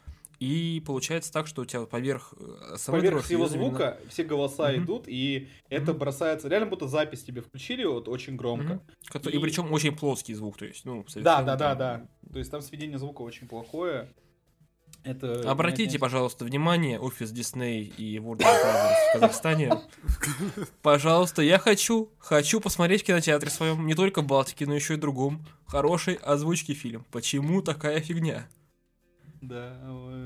И 0.40 0.82
получается 0.84 1.32
так, 1.32 1.46
что 1.46 1.62
у 1.62 1.64
тебя 1.64 1.86
поверх 1.86 2.34
э, 2.38 2.76
Поверх 2.86 3.22
всего 3.24 3.44
идет 3.46 3.54
именно- 3.56 3.68
звука 3.68 3.98
все 4.08 4.24
голоса 4.24 4.70
Мгм. 4.72 4.84
идут, 4.84 5.04
и 5.06 5.48
это 5.68 5.92
Мгм. 5.92 5.98
бросается... 6.00 6.48
Реально 6.48 6.66
будто 6.68 6.88
запись 6.88 7.22
тебе 7.22 7.40
включили 7.40 7.84
вот 7.84 8.08
очень 8.08 8.36
громко. 8.36 8.80
Кото- 9.10 9.30
И, 9.30 9.36
И- 9.36 9.38
причем 9.38 9.72
очень 9.72 9.96
плоский 9.96 10.34
звук, 10.34 10.56
то 10.58 10.64
есть, 10.66 10.84
ну, 10.84 11.04
Да, 11.16 11.42
да, 11.42 11.56
да, 11.56 11.74
да. 11.74 12.06
То 12.32 12.38
есть 12.38 12.50
там 12.50 12.62
сведение 12.62 12.98
звука 12.98 13.22
очень 13.22 13.46
плохое. 13.46 14.12
Это... 15.02 15.50
Обратите, 15.50 15.98
пожалуйста, 15.98 16.44
внимание, 16.46 16.98
офис 16.98 17.30
Дисней 17.30 17.82
и 17.84 18.16
Warner 18.18 18.38
Brothers 18.38 18.94
в 19.10 19.12
Казахстане. 19.12 19.72
Пожалуйста, 20.82 21.42
я 21.42 21.58
хочу, 21.58 22.10
хочу 22.18 22.60
посмотреть 22.60 23.02
в 23.02 23.06
кинотеатре 23.06 23.50
своем, 23.50 23.86
не 23.86 23.94
только 23.94 24.22
в 24.22 24.26
Балтике, 24.26 24.66
но 24.66 24.74
еще 24.74 24.94
и 24.94 24.96
другом, 24.96 25.44
хорошей 25.66 26.14
озвучки 26.14 26.72
фильм. 26.72 27.04
Почему 27.10 27.60
такая 27.62 28.00
фигня? 28.00 28.48
Да. 29.48 29.78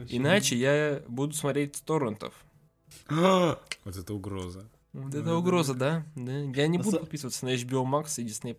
очень. 0.03 0.19
Иначе 0.19 0.57
я 0.57 1.03
буду 1.09 1.35
смотреть 1.35 1.77
с 1.77 1.81
торрентов. 1.81 2.35
Вот 3.09 3.97
это 3.97 4.15
угроза. 4.15 4.65
Вот 4.93 5.11
Да, 5.11 5.19
это 5.19 5.27
да, 5.29 5.37
угроза, 5.37 5.75
да? 5.75 6.05
да? 6.15 6.33
Я 6.33 6.67
не 6.67 6.79
буду 6.79 6.99
подписываться 7.01 7.45
на 7.45 7.55
HBO 7.55 7.85
Max 7.85 8.21
и 8.21 8.25
Disney+. 8.27 8.57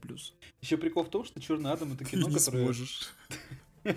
Еще 0.61 0.77
прикол 0.77 1.03
в 1.03 1.09
том, 1.09 1.25
что 1.25 1.39
Черный 1.41 1.71
Адам 1.71 1.93
это 1.93 2.05
кино, 2.05 2.27
Не 2.29 2.35
которое... 2.35 2.63
сможешь. 2.63 3.09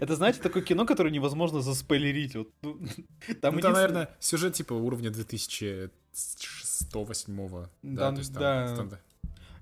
Это, 0.00 0.14
знаете, 0.16 0.40
такое 0.40 0.62
кино, 0.62 0.84
которое 0.84 1.10
невозможно 1.10 1.60
заспойлерить. 1.62 2.36
Вот, 2.36 2.50
ну, 2.62 2.78
там, 3.40 3.54
Ну, 3.56 3.60
там, 3.60 3.72
наверное, 3.72 4.14
сюжет 4.20 4.54
типа 4.54 4.74
уровня 4.74 5.10
2106-2008. 5.10 7.68
Да, 7.82 8.00
Там, 8.00 8.14
то 8.14 8.18
есть 8.20 8.34
там 8.34 8.88
да. 8.88 9.00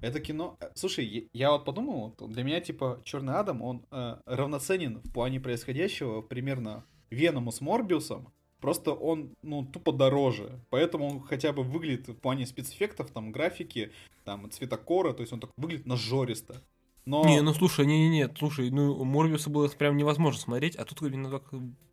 Это 0.00 0.20
кино... 0.20 0.56
э, 0.60 0.70
Слушай, 0.74 1.28
я- 1.32 1.50
вот 1.52 1.64
подумал, 1.64 2.14
для 2.18 2.42
меня, 2.42 2.60
типа, 2.60 3.00
Черный 3.04 3.34
Адам, 3.34 3.62
он 3.62 3.84
э, 3.90 4.16
равноценен 4.26 4.98
в 5.04 5.12
плане 5.12 5.40
происходящего 5.40 6.22
примерно 6.22 6.84
Веному 7.10 7.52
с 7.52 7.60
Морбиусом, 7.60 8.32
просто 8.60 8.92
он, 8.92 9.34
ну, 9.42 9.64
тупо 9.64 9.92
дороже. 9.92 10.60
Поэтому 10.70 11.06
он 11.08 11.20
хотя 11.20 11.52
бы 11.52 11.62
выглядит 11.62 12.08
в 12.08 12.14
плане 12.14 12.46
спецэффектов, 12.46 13.10
там, 13.10 13.32
графики, 13.32 13.92
там, 14.24 14.50
цветокора, 14.50 15.12
то 15.12 15.20
есть 15.22 15.32
он 15.32 15.40
так 15.40 15.50
выглядит 15.56 15.86
нажористо. 15.86 16.62
Но... 17.06 17.24
Не, 17.24 17.40
ну 17.40 17.54
слушай, 17.54 17.86
не-не-не, 17.86 18.28
слушай, 18.36 18.68
ну 18.70 19.04
Морбиуса 19.04 19.48
было 19.48 19.68
прям 19.68 19.96
невозможно 19.96 20.40
смотреть, 20.40 20.74
а 20.74 20.84
тут 20.84 21.02
именно 21.02 21.30
так 21.30 21.44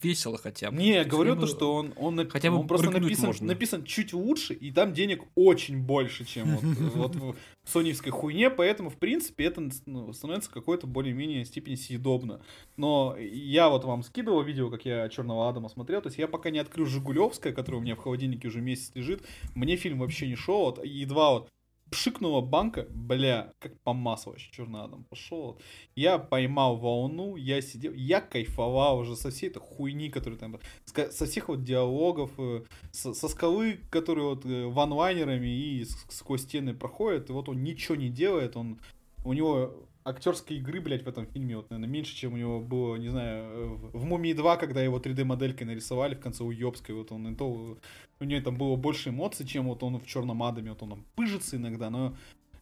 весело 0.02 0.40
хотя 0.40 0.72
бы. 0.72 0.78
Не, 0.78 0.96
я 0.96 1.06
говорю 1.06 1.36
то, 1.36 1.46
что 1.46 1.76
он, 1.76 1.94
он, 1.98 2.28
Хотя 2.28 2.50
бы 2.50 2.58
он 2.58 2.68
просто 2.68 2.90
написан, 2.90 3.28
можно. 3.28 3.46
написан 3.46 3.84
чуть 3.84 4.12
лучше, 4.14 4.56
и 4.56 4.72
там 4.72 4.92
денег 4.92 5.22
очень 5.36 5.78
больше, 5.78 6.26
чем 6.26 6.58
вот, 6.58 6.64
вот 6.96 7.16
в 7.16 7.70
соневской 7.70 8.12
хуйне, 8.12 8.50
поэтому, 8.50 8.90
в 8.90 8.98
принципе, 8.98 9.46
это 9.46 9.70
ну, 9.86 10.12
становится 10.14 10.50
какой-то 10.50 10.88
более-менее 10.88 11.46
степени 11.46 11.76
съедобно. 11.76 12.42
Но 12.76 13.16
я 13.20 13.70
вот 13.70 13.86
вам 13.86 14.02
скидывал 14.02 14.42
видео, 14.42 14.72
как 14.72 14.84
я 14.84 15.08
Черного 15.10 15.48
Адама 15.48 15.70
смотрел, 15.70 16.02
то 16.02 16.08
есть 16.08 16.18
я 16.18 16.28
пока 16.28 16.50
не 16.50 16.58
открыл 16.58 16.88
Жигулевская, 16.88 17.54
которая 17.54 17.80
у 17.80 17.84
меня 17.84 17.96
в 17.96 18.00
холодильнике 18.00 18.48
уже 18.48 18.62
месяц 18.62 18.92
лежит, 18.96 19.22
мне 19.54 19.76
фильм 19.76 20.00
вообще 20.00 20.28
не 20.28 20.36
шел, 20.36 20.62
вот, 20.62 20.84
едва 20.84 21.34
вот 21.34 21.50
пшикнула 21.90 22.42
банка, 22.42 22.88
бля, 22.90 23.54
как 23.60 23.80
по 23.82 23.94
маслу 23.94 24.32
вообще 24.32 24.52
Черный 24.52 24.82
Адам 24.82 25.04
пошел. 25.04 25.60
Я 25.96 26.18
поймал 26.18 26.78
волну, 26.78 27.36
я 27.36 27.62
сидел, 27.62 27.94
я 27.94 28.22
кайфовал 28.22 29.00
уже 29.00 29.16
со 29.16 29.30
всей 29.30 29.50
этой 29.50 29.60
хуйни, 29.60 30.10
которая 30.10 30.40
там, 30.40 30.60
со 30.86 31.26
всех 31.26 31.50
вот 31.50 31.64
диалогов, 31.64 32.32
э, 32.38 32.64
со, 32.92 33.14
со 33.14 33.28
скалы, 33.28 33.80
которые 33.90 34.30
вот 34.30 34.46
э, 34.46 34.66
ванлайнерами 34.66 35.48
и 35.48 35.86
сквозь 36.10 36.44
стены 36.44 36.74
проходят, 36.74 37.30
и 37.30 37.34
вот 37.34 37.50
он 37.50 37.64
ничего 37.64 37.96
не 37.96 38.10
делает, 38.10 38.58
он, 38.58 38.80
у 39.24 39.34
него 39.34 39.88
актерской 40.06 40.58
игры, 40.58 40.82
блядь, 40.82 41.04
в 41.04 41.08
этом 41.08 41.26
фильме, 41.26 41.58
вот, 41.58 41.70
наверное, 41.70 41.92
меньше, 41.92 42.16
чем 42.16 42.34
у 42.34 42.38
него 42.38 42.60
было, 42.60 42.96
не 42.96 43.10
знаю, 43.10 43.76
в, 43.76 44.00
в 44.00 44.06
«Мумии 44.06 44.34
2», 44.34 44.58
когда 44.58 44.82
его 44.82 45.00
3D-моделькой 45.00 45.66
нарисовали 45.66 46.16
в 46.16 46.20
конце 46.20 46.44
уебской, 46.44 46.96
вот 46.96 47.12
он 47.12 47.28
и 47.34 47.36
то, 47.36 47.78
у 48.20 48.24
него 48.24 48.42
там 48.42 48.58
было 48.58 48.76
больше 48.76 49.10
эмоций, 49.10 49.46
чем 49.46 49.68
вот 49.68 49.84
он 49.84 50.00
в 50.00 50.06
«Черном 50.06 50.44
Адаме», 50.44 50.72
вот 50.72 50.84
он 50.84 50.90
там 50.90 51.06
пыжится 51.16 51.58
иногда, 51.58 51.90
но 51.90 52.16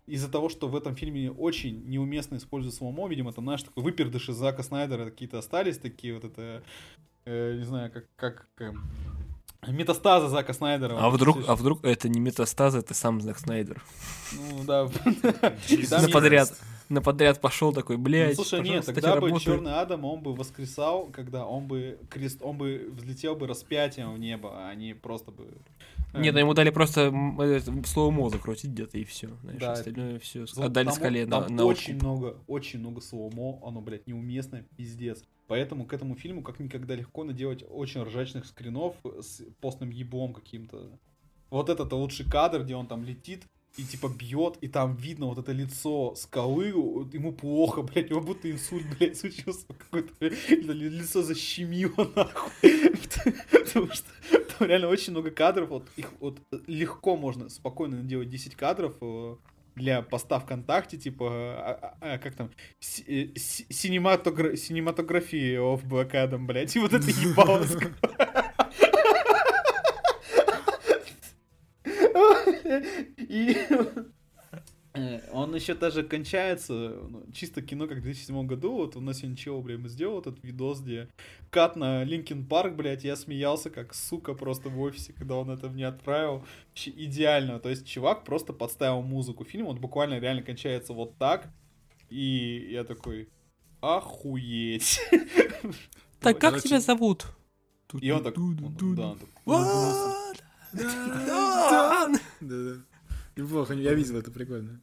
из-за 0.07 0.29
того, 0.29 0.49
что 0.49 0.67
в 0.67 0.75
этом 0.75 0.95
фильме 0.95 1.31
очень 1.31 1.87
неуместно 1.87 2.37
используют 2.37 2.75
сломо, 2.75 3.07
видимо, 3.07 3.33
там, 3.33 3.45
знаешь, 3.45 3.63
такой 3.63 3.83
выпердыш 3.83 4.29
из 4.29 4.35
Зака 4.35 4.63
Снайдера 4.63 5.05
какие-то 5.05 5.39
остались, 5.39 5.77
такие 5.77 6.13
вот 6.13 6.25
это, 6.25 6.63
э, 7.25 7.57
не 7.57 7.63
знаю, 7.63 7.91
как, 7.91 8.05
как 8.15 8.47
э, 8.59 8.71
метастазы 9.67 10.27
Зака 10.27 10.53
Снайдера. 10.53 10.97
А 10.97 11.09
Вот 11.09 11.15
вдруг, 11.15 11.37
а 11.47 11.55
вдруг 11.55 11.85
это 11.85 12.09
не 12.09 12.19
метастазы, 12.19 12.79
это 12.79 12.93
сам 12.93 13.21
Зак 13.21 13.39
Снайдер. 13.39 13.81
Ну, 14.33 14.63
да. 14.63 14.87
Подряд. 16.11 16.51
На 16.91 17.01
подряд 17.01 17.39
пошел 17.39 17.71
такой, 17.71 17.95
Ну, 17.95 18.03
блядь, 18.03 18.35
слушай, 18.35 18.59
нет, 18.61 18.85
тогда 18.85 19.15
бы 19.15 19.27
работай». 19.27 19.39
Черный 19.45 19.79
Адам, 19.79 20.03
он 20.03 20.21
бы 20.21 20.35
воскресал, 20.35 21.07
когда 21.07 21.45
он 21.45 21.65
бы 21.67 21.97
крест, 22.09 22.39
он 22.41 22.57
бы 22.57 22.89
взлетел 22.91 23.35
бы 23.35 23.47
распятием 23.47 24.13
в 24.13 24.19
небо, 24.19 24.51
а 24.67 24.75
не 24.75 24.93
просто 24.93 25.31
бы... 25.31 25.47
э, 26.13 26.21
Нет, 26.21 26.33
ну 26.33 26.41
ему 26.41 26.53
дали 26.53 26.69
просто 26.69 27.13
это, 27.39 27.87
слово 27.87 28.29
закрутить 28.29 28.71
где-то 28.71 28.97
и 28.97 29.05
все. 29.05 29.29
Да. 29.57 29.71
остальное 29.71 30.19
все 30.19 30.41
Вот 30.41 30.65
отдали 30.65 30.87
там- 30.87 30.95
скале 30.95 31.25
на, 31.25 31.41
там 31.41 31.55
на 31.55 31.63
очень 31.63 31.95
откуп. 31.95 32.03
много, 32.03 32.37
очень 32.47 32.79
много 32.79 32.99
слоумо, 32.99 33.59
оно, 33.65 33.79
блядь, 33.79 34.05
неуместное, 34.07 34.65
пиздец. 34.75 35.23
Поэтому 35.47 35.85
к 35.85 35.93
этому 35.93 36.15
фильму 36.15 36.43
как 36.43 36.59
никогда 36.59 36.93
легко 36.95 37.23
наделать 37.23 37.63
очень 37.69 38.01
ржачных 38.03 38.45
скринов 38.45 38.95
с 39.21 39.41
постным 39.61 39.91
еблом 39.91 40.33
каким-то. 40.33 40.89
Вот 41.49 41.69
этот 41.69 41.91
лучший 41.93 42.29
кадр, 42.29 42.63
где 42.63 42.75
он 42.75 42.87
там 42.87 43.03
летит 43.05 43.45
и 43.77 43.83
типа 43.83 44.09
бьет, 44.09 44.57
и 44.61 44.67
там 44.67 44.95
видно 44.95 45.27
вот 45.27 45.37
это 45.37 45.51
лицо 45.53 46.13
скалы, 46.15 46.67
ему 46.67 47.31
плохо, 47.31 47.81
блядь, 47.81 48.11
у 48.11 48.15
него 48.15 48.21
будто 48.21 48.51
инсульт, 48.51 48.85
блядь, 48.97 49.17
случился 49.17 49.65
какое-то, 49.67 50.13
ли- 50.27 50.89
лицо 50.89 51.23
защемило, 51.23 52.11
нахуй. 52.15 52.51
Потому 53.51 53.91
что 53.93 54.07
там 54.57 54.67
реально 54.67 54.87
очень 54.89 55.11
много 55.13 55.31
кадров, 55.31 55.69
вот 55.69 55.87
их 55.95 56.11
вот 56.19 56.39
легко 56.67 57.15
можно 57.15 57.49
спокойно 57.49 58.01
делать 58.03 58.29
10 58.29 58.55
кадров 58.55 58.95
э, 59.01 59.35
для 59.75 60.01
поста 60.01 60.39
ВКонтакте, 60.39 60.97
типа, 60.97 61.27
а- 61.31 61.79
а- 62.01 62.13
а, 62.13 62.17
как 62.17 62.35
там, 62.35 62.51
си- 62.81 63.03
э, 63.07 63.39
си- 63.39 63.65
синематогра- 63.69 64.55
синематографии 64.57 65.55
of 65.57 65.85
Black 65.87 66.11
Adam, 66.11 66.45
блядь, 66.45 66.75
и 66.75 66.79
вот 66.79 66.93
это 66.93 67.07
ебало. 67.09 67.65
И 73.17 73.55
он 75.31 75.55
еще 75.55 75.73
даже 75.73 76.03
кончается, 76.03 76.73
ну, 76.73 77.23
чисто 77.33 77.61
кино, 77.61 77.87
как 77.87 77.99
в 77.99 78.01
2007 78.01 78.45
году, 78.45 78.73
вот 78.73 78.97
у 78.97 78.99
нас 79.01 79.19
сегодня 79.19 79.37
чего, 79.37 79.61
блядь, 79.61 79.79
мы 79.79 79.87
сделал 79.87 80.19
этот 80.19 80.43
видос, 80.43 80.81
где 80.81 81.07
кат 81.49 81.77
на 81.77 82.03
Linkin 82.03 82.45
Park, 82.45 82.75
блядь, 82.75 83.05
я 83.05 83.15
смеялся 83.15 83.69
как 83.69 83.93
сука 83.93 84.33
просто 84.33 84.67
в 84.67 84.79
офисе, 84.81 85.13
когда 85.13 85.35
он 85.35 85.49
это 85.49 85.69
мне 85.69 85.87
отправил. 85.87 86.43
Вообще 86.67 86.91
идеально, 86.91 87.59
то 87.59 87.69
есть 87.69 87.87
чувак 87.87 88.25
просто 88.25 88.51
подставил 88.51 89.01
музыку. 89.01 89.45
Фильм 89.45 89.67
вот 89.67 89.79
буквально 89.79 90.19
реально 90.19 90.43
кончается 90.43 90.91
вот 90.93 91.17
так, 91.17 91.47
и 92.09 92.67
я 92.71 92.83
такой, 92.83 93.29
охуеть. 93.79 94.99
Так, 96.19 96.37
как 96.39 96.61
тебя 96.69 96.79
зовут? 96.81 97.25
И 98.01 98.11
он 98.11 98.23
так, 98.23 98.37
он- 98.37 98.75
да, 98.95 99.15
он. 99.45 99.65
Да, 100.73 102.09
да. 102.39 102.73
Неплохо, 103.35 103.73
я 103.73 103.93
видел, 103.93 104.17
это 104.17 104.31
прикольно. 104.31 104.81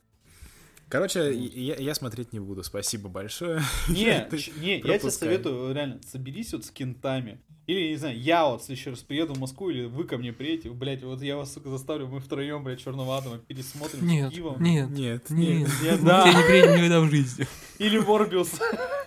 Короче, 0.89 1.35
я, 1.35 1.77
я 1.77 1.95
смотреть 1.95 2.33
не 2.33 2.41
буду, 2.41 2.63
спасибо 2.65 3.11
большое. 3.11 3.61
Не, 3.89 4.27
не, 4.61 4.81
я 4.81 4.99
тебе 4.99 5.11
советую, 5.11 5.75
реально, 5.75 6.01
соберись 6.07 6.55
вот 6.55 6.65
с 6.65 6.71
кентами. 6.71 7.41
Или, 7.67 7.91
не 7.91 7.97
знаю, 7.97 8.19
я 8.19 8.47
вот 8.47 8.65
следующий 8.65 8.89
раз 8.89 9.01
приеду 9.01 9.35
в 9.35 9.39
Москву, 9.39 9.69
или 9.69 9.85
вы 9.85 10.05
ко 10.05 10.17
мне 10.17 10.33
приедете, 10.33 10.71
блядь, 10.71 11.03
вот 11.03 11.21
я 11.21 11.37
вас, 11.37 11.53
сука, 11.53 11.69
заставлю, 11.69 12.07
мы 12.07 12.21
втроем, 12.21 12.65
блядь, 12.65 12.81
Черного 12.81 13.19
Адама 13.19 13.37
пересмотрим 13.41 14.07
Нет, 14.07 14.33
с 14.33 14.35
пивом. 14.35 14.63
нет, 14.63 14.89
Нет, 14.89 15.29
нет. 15.29 15.69
Нет, 15.83 16.03
да. 16.03 16.23
тебя 16.23 16.41
не 16.41 16.47
приедем 16.47 16.77
никогда 16.77 17.01
в 17.03 17.11
жизни. 17.11 17.47
Или 17.79 17.99
Морбиус. 17.99 18.53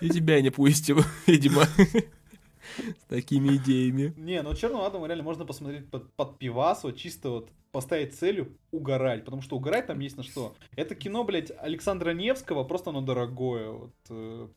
И 0.02 0.10
тебя 0.10 0.40
не 0.42 0.52
пустим, 0.52 1.00
видимо. 1.26 1.66
С 2.78 3.04
такими 3.08 3.56
идеями. 3.58 4.14
Не, 4.18 4.42
ну 4.42 4.54
Черного 4.56 4.88
Адама 4.88 5.08
реально 5.08 5.24
можно 5.24 5.46
посмотреть 5.46 5.90
под, 5.90 6.12
под 6.14 6.38
пивас, 6.38 6.84
вот 6.84 6.98
чисто 6.98 7.30
вот 7.30 7.50
поставить 7.72 8.16
целью 8.16 8.58
угорать, 8.72 9.24
потому 9.26 9.42
что 9.42 9.56
угорать 9.56 9.88
там 9.88 10.00
есть 10.00 10.18
на 10.18 10.24
что. 10.24 10.56
Это 10.76 10.94
кино, 10.96 11.24
блядь, 11.24 11.52
Александра 11.58 12.12
Невского, 12.12 12.64
просто 12.64 12.90
оно 12.90 13.02
дорогое. 13.02 13.70
Вот, 13.70 13.94
э, 14.10 14.48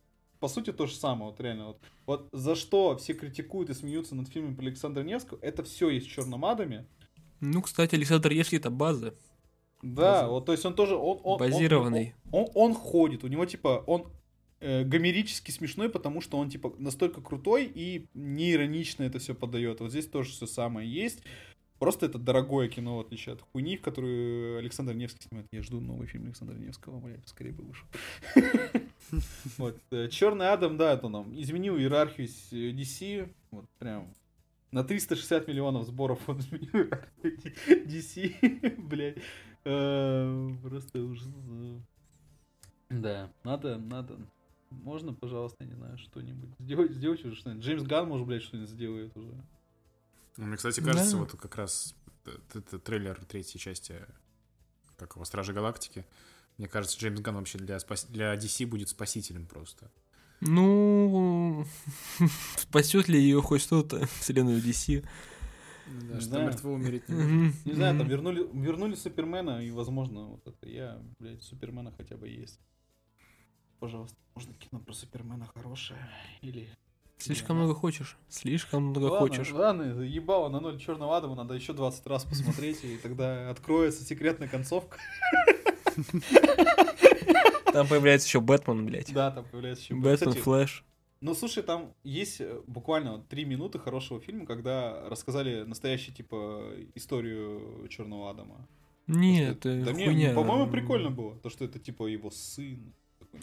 по 0.41 0.49
сути, 0.49 0.73
то 0.73 0.87
же 0.87 0.95
самое, 0.97 1.31
вот 1.31 1.41
реально. 1.41 1.67
Вот, 1.69 1.79
вот 2.07 2.29
за 2.33 2.55
что 2.57 2.97
все 2.97 3.15
критикуют 3.15 3.71
и 3.71 3.75
смеются 3.75 4.15
над 4.15 4.29
фильмом 4.29 4.57
про 4.57 4.65
Александра 4.65 5.03
Невского, 5.03 5.39
это 5.43 5.63
все 5.63 5.91
есть 5.91 6.07
в 6.07 6.11
Черном 6.11 6.45
Адаме. 6.45 6.87
Ну, 7.41 7.63
кстати, 7.63 7.95
Александр 7.95 8.33
Невский 8.33 8.57
это 8.57 8.71
база. 8.71 9.15
Да, 9.83 10.23
База- 10.23 10.29
вот, 10.29 10.47
то 10.47 10.53
есть 10.53 10.65
он 10.65 10.75
тоже... 10.75 10.97
Он, 10.97 11.19
он- 11.23 11.35
он- 11.35 11.39
Базированный. 11.39 12.15
Он, 12.33 12.45
он, 12.45 12.51
он 12.55 12.75
ходит, 12.75 13.23
у 13.23 13.29
него, 13.29 13.45
типа, 13.45 13.85
он 13.87 14.07
э, 14.65 14.85
гомерически 14.85 15.51
смешной, 15.51 15.89
потому 15.89 16.21
что 16.21 16.39
он, 16.39 16.49
типа, 16.51 16.75
настолько 16.79 17.21
крутой 17.21 17.71
и 17.73 18.07
неиронично 18.15 19.05
это 19.05 19.19
все 19.19 19.35
подает. 19.35 19.81
Вот 19.81 19.91
здесь 19.91 20.07
тоже 20.07 20.31
все 20.31 20.47
самое 20.47 20.91
есть. 20.91 21.23
Просто 21.79 22.07
это 22.07 22.19
дорогое 22.19 22.69
кино, 22.69 22.97
в 22.97 23.01
отличие 23.01 23.35
от 23.35 23.43
хуйни, 23.43 23.77
в 23.77 23.83
которую 23.83 24.59
Александр 24.59 24.95
Невский 24.95 25.27
снимает. 25.29 25.49
Я 25.53 25.61
жду 25.63 25.81
новый 25.81 26.07
фильм 26.07 26.25
Александра 26.27 26.57
Невского, 26.57 26.99
блядь, 27.01 27.29
скорее 27.29 27.53
бы 27.53 27.65
вышел. 27.65 27.87
Вот. 29.59 29.79
Черный 30.11 30.51
Адам, 30.51 30.77
да, 30.77 30.95
это 30.95 31.09
нам 31.09 31.39
изменил 31.41 31.77
иерархию 31.77 32.27
с- 32.29 32.53
э, 32.53 32.71
DC. 32.73 33.29
Вот 33.51 33.67
прям 33.79 34.15
на 34.73 34.83
360 34.83 35.47
миллионов 35.47 35.87
сборов 35.87 36.27
он 36.29 36.39
изменил 36.41 36.89
DC, 37.23 38.77
блядь. 38.89 39.19
Э, 39.65 40.51
Просто 40.63 41.03
ужас. 41.03 41.29
Да, 42.91 43.31
надо, 43.45 43.79
надо. 43.79 44.19
Можно, 44.83 45.15
пожалуйста, 45.15 45.65
я 45.65 45.71
не 45.71 45.75
знаю, 45.77 45.97
что-нибудь 45.99 46.51
сделать, 46.59 46.93
сделать 46.93 47.25
уже 47.25 47.35
что-нибудь. 47.37 47.65
Джеймс 47.65 47.83
Ган, 47.85 48.09
может, 48.09 48.27
блядь, 48.27 48.43
что-нибудь 48.43 48.71
сделает 48.71 49.17
уже. 49.17 49.33
Ну, 50.37 50.47
Мне, 50.47 50.57
кстати, 50.57 50.81
кажется, 50.81 51.13
Да. 51.13 51.19
вот 51.19 51.33
как 51.33 51.57
раз 51.57 51.95
это 52.55 52.79
трейлер 52.79 53.23
третьей 53.25 53.61
части, 53.61 53.95
как 54.97 55.15
его, 55.17 55.25
Стражи 55.25 55.53
Галактики. 55.53 56.05
Мне 56.59 56.69
кажется, 56.69 56.99
Джеймс 56.99 57.21
Ганн 57.21 57.37
вообще 57.37 57.59
для, 57.59 57.79
спас- 57.79 58.07
для 58.09 58.35
DC 58.35 58.67
будет 58.67 58.89
спасителем 58.89 59.47
просто. 59.47 59.91
Ну, 60.41 61.65
спасет 62.57 63.09
ли 63.09 63.19
ее 63.21 63.41
хоть 63.43 63.63
что-то, 63.63 64.07
вселенную 64.21 64.61
DC? 64.61 65.05
Да, 65.87 66.15
Не 66.15 66.21
что 66.21 66.29
знаю. 66.31 66.47
мертво 66.47 66.71
умереть 66.73 67.09
не 67.09 67.15
может. 67.15 67.67
Не 67.67 67.73
знаю, 67.75 67.99
там 67.99 68.09
вернули, 68.09 68.49
вернули 68.53 68.95
Супермена, 68.95 69.65
и, 69.65 69.71
возможно, 69.71 70.27
вот 70.29 70.47
это 70.47 70.69
я, 70.69 71.03
блядь, 71.19 71.43
Супермена 71.43 71.93
хотя 71.97 72.17
бы 72.17 72.29
есть. 72.29 72.59
Пожалуйста, 73.85 74.17
можно 74.35 74.55
кино 74.55 74.81
про 74.81 74.95
Супермена 74.95 75.47
хорошее? 75.53 75.99
Или... 76.41 76.71
Слишком 77.19 77.59
много 77.59 77.75
хочешь. 77.75 78.17
Слишком 78.31 78.85
много 78.85 79.05
ладно, 79.05 79.19
хочешь. 79.19 79.53
Ладно, 79.53 79.83
ебало, 80.01 80.49
на 80.49 80.59
ноль 80.59 80.81
черного 80.81 81.19
адама 81.19 81.35
надо 81.35 81.53
еще 81.53 81.75
20 81.75 82.07
раз 82.07 82.25
посмотреть, 82.25 82.83
и 82.83 82.97
тогда 82.97 83.51
откроется 83.51 84.03
секретная 84.03 84.49
концовка. 84.49 84.97
Там 87.75 87.87
появляется 87.87 88.27
еще 88.27 88.41
Бэтмен, 88.41 88.87
блядь. 88.87 89.13
Да, 89.13 89.31
там 89.31 89.45
появляется 89.45 89.85
еще... 89.85 89.97
Бэтмен, 89.97 90.31
Кстати, 90.31 90.39
Флэш. 90.39 90.83
Ну, 91.21 91.35
слушай, 91.35 91.63
там 91.63 91.93
есть 92.05 92.41
э, 92.41 92.63
буквально 92.67 93.19
три 93.29 93.45
минуты 93.45 93.79
хорошего 93.79 94.19
фильма, 94.19 94.47
когда 94.47 95.07
рассказали 95.11 95.65
настоящую, 95.65 96.15
типа, 96.15 96.73
историю 96.95 97.87
Черного 97.91 98.31
Адама. 98.31 98.67
Нет, 99.09 99.59
это 99.67 99.85
да 99.85 99.93
мне, 99.93 100.07
хуйня. 100.07 100.35
по-моему, 100.35 100.71
прикольно 100.71 101.11
было. 101.11 101.37
То, 101.37 101.51
что 101.51 101.67
это, 101.67 101.79
типа, 101.79 102.07
его 102.07 102.31
сын. 102.31 102.95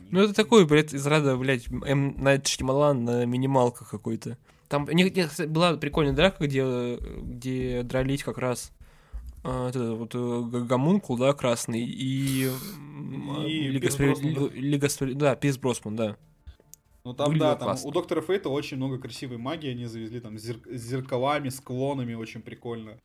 Ну 0.10 0.22
это 0.22 0.34
такой, 0.34 0.66
блядь, 0.66 0.94
из 0.94 1.06
рада, 1.08 1.38
блядь, 1.38 1.68
М. 1.70 2.16
Найт 2.22 2.48
Шьямалан 2.48 3.04
на 3.04 3.26
минималках 3.26 3.90
какой-то. 3.90 4.38
Там 4.68 4.86
у 4.86 4.92
них, 4.92 5.14
кстати, 5.14 5.50
была 5.50 5.76
прикольная 5.76 6.14
драка, 6.14 6.46
где, 6.46 6.96
где 7.22 7.84
дрались 7.84 8.24
как 8.24 8.38
раз 8.38 8.72
а, 9.44 9.66
вот 9.66 9.76
этот 9.76 9.98
вот 9.98 10.16
э, 10.16 10.62
гомункул, 10.66 11.18
да, 11.18 11.34
красный, 11.34 11.84
и... 11.84 12.50
И 13.48 13.68
Лига 13.68 13.90
да? 13.90 14.50
Лига 14.54 14.88
Справед- 14.88 15.16
Да, 15.16 15.36
Пирс 15.36 15.58
Бросман, 15.58 15.96
да. 15.96 16.18
Ну, 17.04 17.14
там, 17.16 17.28
Выглядело 17.28 17.54
да, 17.54 17.56
там 17.56 17.68
классно. 17.70 17.90
у 17.90 17.92
Доктора 17.92 18.22
Фейта 18.22 18.50
очень 18.50 18.78
много 18.78 19.00
красивой 19.00 19.38
магии 19.38 19.72
они 19.72 19.86
завезли, 19.88 20.20
там, 20.20 20.38
с 20.38 20.48
зер- 20.48 20.72
зеркалами, 20.72 21.50
с 21.50 21.60
клонами, 21.60 22.14
очень 22.14 22.42
прикольно. 22.42 23.00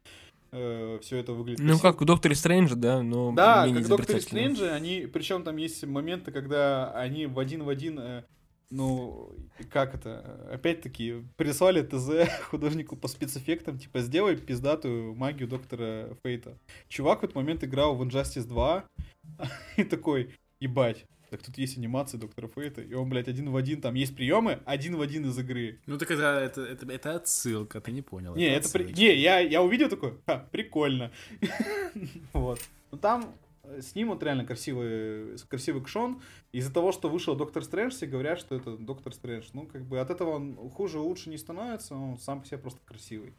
Все 0.50 1.16
это 1.18 1.32
выглядит 1.32 1.60
Ну 1.60 1.66
красиво. 1.66 1.82
как 1.82 2.00
у 2.00 2.04
Доктора 2.04 2.34
Стрэнджа, 2.34 2.76
да, 2.76 3.02
но 3.02 3.32
Да, 3.32 3.64
как 3.64 3.74
Доктор 3.74 3.82
изобретательно. 3.82 4.20
Стрэнджи, 4.20 4.70
они, 4.70 5.06
причем 5.12 5.42
там 5.42 5.56
есть 5.56 5.84
моменты, 5.84 6.32
когда 6.32 6.92
они 6.92 7.26
в 7.26 7.38
один 7.38 7.64
в 7.64 7.68
один, 7.68 7.98
э, 7.98 8.24
ну, 8.70 9.32
как 9.70 9.94
это, 9.94 10.48
опять-таки, 10.52 11.22
прислали 11.36 11.82
ТЗ 11.82 12.28
художнику 12.50 12.96
по 12.96 13.08
спецэффектам, 13.08 13.78
типа, 13.78 14.00
сделай 14.00 14.36
пиздатую 14.36 15.14
магию 15.14 15.48
Доктора 15.48 16.16
Фейта. 16.22 16.58
Чувак 16.88 17.20
в 17.20 17.24
этот 17.24 17.36
момент 17.36 17.62
играл 17.64 17.94
в 17.94 18.02
Injustice 18.02 18.46
2, 18.46 18.84
и 19.76 19.84
такой, 19.84 20.30
ебать, 20.60 21.04
так 21.30 21.42
тут 21.42 21.58
есть 21.58 21.76
анимация 21.76 22.18
Доктора 22.20 22.48
Фейта, 22.48 22.82
и 22.82 22.94
он, 22.94 23.08
блядь, 23.08 23.28
один 23.28 23.50
в 23.50 23.56
один, 23.56 23.80
там 23.80 23.94
есть 23.94 24.14
приемы, 24.14 24.60
один 24.64 24.96
в 24.96 25.00
один 25.00 25.26
из 25.26 25.38
игры. 25.38 25.80
Ну 25.86 25.98
так 25.98 26.10
это, 26.10 26.22
это, 26.22 26.60
это, 26.62 26.92
это 26.92 27.14
отсылка, 27.16 27.80
ты 27.80 27.92
не 27.92 28.02
понял. 28.02 28.34
Не, 28.36 28.46
это 28.48 28.68
при- 28.70 28.82
отсылочка. 28.84 29.00
не, 29.00 29.14
я, 29.16 29.38
я 29.40 29.62
увидел 29.62 29.88
такой, 29.88 30.14
«Ха, 30.26 30.46
прикольно. 30.52 31.10
Вот. 32.32 32.60
Ну 32.92 32.98
там 32.98 33.34
э, 33.64 33.80
с 33.82 33.94
ним 33.94 34.08
вот 34.08 34.22
реально 34.22 34.44
красивый, 34.44 35.36
красивый 35.48 35.82
кшон. 35.82 36.20
Из-за 36.52 36.72
того, 36.72 36.92
что 36.92 37.08
вышел 37.08 37.34
Доктор 37.34 37.64
Стрэндж, 37.64 37.92
все 37.94 38.06
говорят, 38.06 38.38
что 38.38 38.54
это 38.54 38.76
Доктор 38.76 39.12
Стрэндж. 39.12 39.46
Ну, 39.52 39.66
как 39.66 39.84
бы 39.84 39.98
от 39.98 40.10
этого 40.10 40.30
он 40.30 40.56
хуже, 40.70 40.98
лучше 41.00 41.30
не 41.30 41.38
становится, 41.38 41.94
он 41.96 42.18
сам 42.18 42.40
по 42.42 42.46
себе 42.46 42.58
просто 42.58 42.80
красивый. 42.84 43.34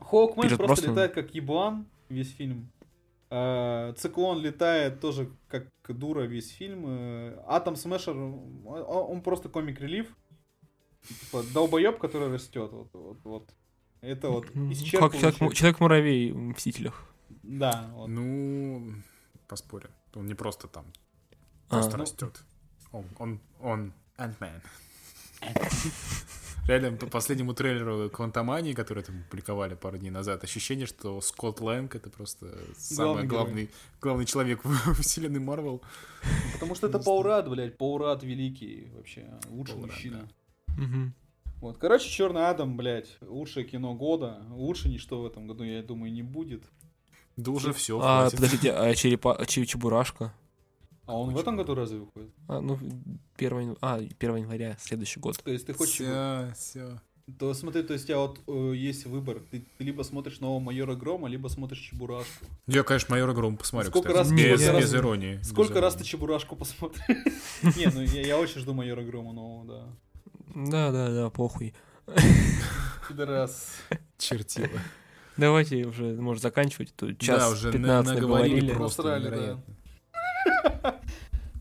Хоукмен 0.00 0.48
просто 0.48 0.66
Броснан. 0.66 0.90
летает 0.92 1.12
как 1.12 1.34
еблан 1.34 1.86
весь 2.08 2.30
фильм. 2.32 2.70
Э, 3.30 3.92
Циклон 3.96 4.40
летает 4.40 5.00
тоже 5.00 5.30
как 5.48 5.68
дура 5.88 6.22
весь 6.22 6.50
фильм. 6.50 6.84
Э, 6.86 7.42
Атом 7.46 7.76
Смешер, 7.76 8.16
он, 8.16 9.20
просто 9.22 9.48
комик-релив. 9.48 10.06
Типа 11.06 11.42
долбоеб, 11.54 11.98
который 11.98 12.32
растет. 12.32 12.72
Вот, 12.72 12.90
вот, 12.92 13.18
вот. 13.24 13.54
Это 14.00 14.30
вот. 14.30 14.46
Как 14.46 14.54
человек- 15.14 15.54
Человек-муравей 15.54 16.32
в 16.32 16.38
Мстителях. 16.38 17.04
Да, 17.42 17.90
вот. 17.94 18.08
Ну, 18.08 18.92
поспорю. 19.46 19.90
Он 20.14 20.26
не 20.26 20.34
просто 20.34 20.68
там, 20.68 20.86
А, 21.68 21.76
просто 21.76 21.96
ну. 21.96 22.02
растет. 22.02 22.44
Он, 22.92 23.04
он, 23.18 23.40
он 23.60 23.92
Ant-Man. 24.16 24.62
Реально, 26.68 26.98
по 26.98 27.06
последнему 27.06 27.54
трейлеру 27.54 28.10
Квантомании, 28.10 28.74
который 28.74 29.02
там 29.02 29.24
публиковали 29.30 29.74
пару 29.74 29.96
дней 29.96 30.10
назад, 30.10 30.44
ощущение, 30.44 30.86
что 30.86 31.18
Скотт 31.22 31.62
Лэнг 31.62 31.94
это 31.94 32.10
просто 32.10 32.46
самый 32.76 33.26
Главный 33.26 33.26
главный, 33.26 33.70
главный 34.02 34.26
человек 34.26 34.62
в 34.64 35.00
вселенной 35.00 35.40
Марвел. 35.40 35.80
Потому 36.52 36.74
что 36.74 36.88
это 36.88 36.98
Пол 36.98 37.22
Рад, 37.22 37.48
блядь. 37.48 37.78
Пол 37.78 37.96
Рад 37.96 38.22
великий 38.22 38.90
вообще. 38.94 39.24
Лучший 39.48 39.76
Пол 39.76 39.84
Рад, 39.84 39.92
мужчина. 39.92 40.28
Мгм. 40.76 41.14
Вот, 41.62 41.78
короче, 41.78 42.06
Черный 42.10 42.46
Адам, 42.50 42.76
блядь, 42.76 43.16
лучшее 43.22 43.64
кино 43.64 43.94
года. 43.94 44.42
Лучше 44.50 44.90
ничто 44.90 45.22
в 45.22 45.26
этом 45.26 45.46
году, 45.46 45.64
я 45.64 45.82
думаю, 45.82 46.12
не 46.12 46.22
будет. 46.22 46.64
Да 47.38 47.50
уже 47.50 47.72
все, 47.72 47.98
А, 47.98 48.20
хватит. 48.20 48.36
подождите, 48.36 48.72
а 48.74 48.94
черепа, 48.94 49.34
а 49.34 49.46
Че- 49.46 49.64
Чебурашка? 49.64 50.34
А 51.08 51.14
он 51.18 51.32
в 51.34 51.38
этом 51.38 51.56
году 51.56 51.74
разве 51.74 51.98
выходит? 51.98 52.30
А, 52.48 52.60
ну, 52.60 52.78
1, 53.38 53.76
а, 53.80 53.96
1 53.96 54.36
января, 54.36 54.76
следующий 54.78 55.20
год. 55.20 55.42
То 55.42 55.50
есть 55.50 55.66
ты 55.66 55.72
хочешь... 55.72 55.94
Все, 55.94 56.52
все. 56.54 57.00
То 57.38 57.52
смотри, 57.54 57.82
то 57.82 57.92
есть 57.94 58.04
у 58.04 58.08
тебя 58.08 58.18
вот 58.18 58.40
э, 58.46 58.72
есть 58.74 59.04
выбор. 59.06 59.40
Ты, 59.50 59.64
ты 59.76 59.84
либо 59.84 60.02
смотришь 60.02 60.40
нового 60.40 60.60
майора 60.60 60.94
Грома, 60.94 61.28
либо 61.28 61.48
смотришь 61.48 61.78
Чебурашку. 61.80 62.46
Я, 62.66 62.82
конечно, 62.82 63.10
майора 63.14 63.32
Гром 63.34 63.56
посмотрю, 63.58 63.90
Сколько 63.90 64.08
кстати. 64.08 64.28
раз- 64.28 64.32
без, 64.32 64.60
сколько 64.62 64.80
без 64.80 64.92
раз- 64.92 65.00
иронии. 65.00 65.40
Сколько 65.42 65.74
без 65.74 65.80
раз 65.80 65.92
ты 65.94 65.98
иронии. 65.98 66.10
Чебурашку 66.10 66.56
посмотришь? 66.56 67.02
Не, 67.76 67.86
ну 67.92 68.00
я, 68.02 68.22
я 68.26 68.38
очень 68.38 68.60
жду 68.60 68.72
майора 68.74 69.02
Грома 69.02 69.32
нового, 69.32 69.66
да. 69.66 69.86
Да, 70.54 70.90
да, 70.90 71.10
да, 71.10 71.30
похуй. 71.30 71.74
Пидорас. 73.08 73.76
Чертила. 74.18 74.68
Давайте 75.36 75.84
уже, 75.84 76.14
может, 76.14 76.42
заканчивать. 76.42 76.94
Тут 76.96 77.18
час 77.18 77.40
да, 77.40 77.50
уже 77.50 77.66
на- 77.68 77.72
15 77.72 78.14
наговорили 78.14 78.72
просто 78.72 79.02
Насрали, 79.02 79.36
да. 79.36 79.62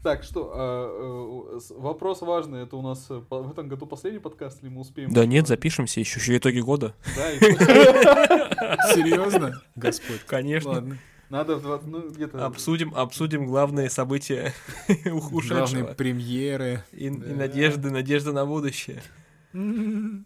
Так, 0.07 0.23
что, 0.23 0.53
а, 0.55 1.57
э, 1.57 1.73
вопрос 1.75 2.21
важный, 2.21 2.63
это 2.63 2.77
у 2.77 2.81
нас 2.81 3.07
э, 3.09 3.21
в 3.29 3.51
этом 3.51 3.67
году 3.67 3.85
последний 3.85 4.21
подкаст, 4.21 4.63
или 4.63 4.69
мы 4.69 4.79
успеем? 4.79 5.11
Да 5.11 5.25
нет, 5.25 5.49
запишемся 5.49 5.99
еще, 5.99 6.21
еще 6.21 6.37
итоги 6.37 6.61
года. 6.61 6.95
Да, 7.17 7.29
и- 7.33 7.39
Серьезно? 8.95 9.61
Господь. 9.75 10.21
Конечно. 10.25 10.97
Надо 11.29 11.57
ну, 11.85 12.09
где-то... 12.09 12.45
Обсудим, 12.45 12.95
обсудим 12.95 13.47
главные 13.47 13.89
события 13.89 14.53
Главные 15.03 15.13
ушедшего. 15.33 15.93
премьеры. 15.93 16.85
И, 16.93 17.07
и 17.07 17.09
Да. 17.09 17.35
надежды, 17.35 17.91
надежда 17.91 18.31
на 18.31 18.45
будущее. 18.45 19.03
Ладно, 19.51 20.23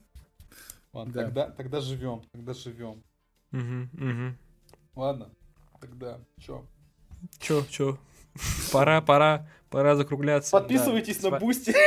Да. 0.93 1.23
тогда, 1.23 1.49
тогда 1.49 1.81
живем, 1.81 2.21
тогда 2.31 2.53
живем. 2.53 3.01
Мгм, 3.49 3.89
мгм. 3.93 4.37
Ладно, 4.95 5.29
тогда 5.79 6.19
чё? 6.37 6.67
Чё, 7.39 7.63
чё? 7.67 7.97
Пора, 8.71 9.01
пора, 9.01 9.49
пора 9.71 9.95
закругляться. 9.95 10.51
Подписывайтесь 10.51 11.17
Да. 11.17 11.31
на 11.31 11.39
Boosty. 11.39 11.73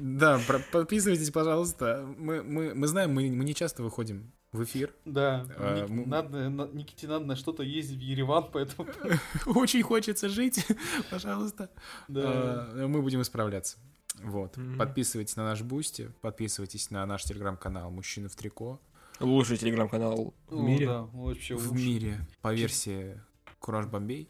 Да, 0.00 0.38
про- 0.46 0.58
подписывайтесь, 0.70 1.30
пожалуйста. 1.30 2.04
Мы, 2.18 2.42
мы, 2.42 2.74
мы 2.74 2.86
знаем, 2.86 3.12
мы, 3.14 3.30
мы 3.30 3.44
не 3.44 3.54
часто 3.54 3.82
выходим 3.82 4.32
в 4.52 4.62
эфир. 4.64 4.92
Да, 5.04 5.46
А, 5.56 5.80
Ник- 5.80 5.90
м- 5.90 6.08
надо, 6.08 6.48
на- 6.50 6.66
Никите 6.66 7.08
надо 7.08 7.24
на 7.24 7.36
что-то 7.36 7.62
ездить 7.62 7.98
в 7.98 8.02
Ереван, 8.02 8.50
поэтому... 8.52 8.88
Очень 9.46 9.82
хочется 9.82 10.28
жить, 10.28 10.66
пожалуйста. 11.10 11.70
Да. 12.08 12.22
А, 12.24 12.86
Мы 12.86 13.00
будем 13.00 13.22
исправляться. 13.22 13.78
Вот. 14.22 14.56
Мгм. 14.58 14.78
Подписывайтесь 14.78 15.36
на 15.36 15.44
наш 15.44 15.62
Boosty, 15.62 16.12
подписывайтесь 16.20 16.90
на 16.90 17.06
наш 17.06 17.22
телеграм-канал 17.24 17.90
Мужчины 17.90 18.28
в 18.28 18.36
трико. 18.36 18.80
Лучший 19.20 19.56
телеграм-канал 19.56 20.34
в 20.48 20.54
О, 20.58 20.62
мире. 20.62 20.86
да, 20.86 21.02
вообще 21.12 21.54
В 21.56 21.70
лучше. 21.70 21.84
мире 21.84 22.26
по 22.42 22.52
версии 22.52 23.20
Кураж 23.60 23.86
Бомбей. 23.86 24.28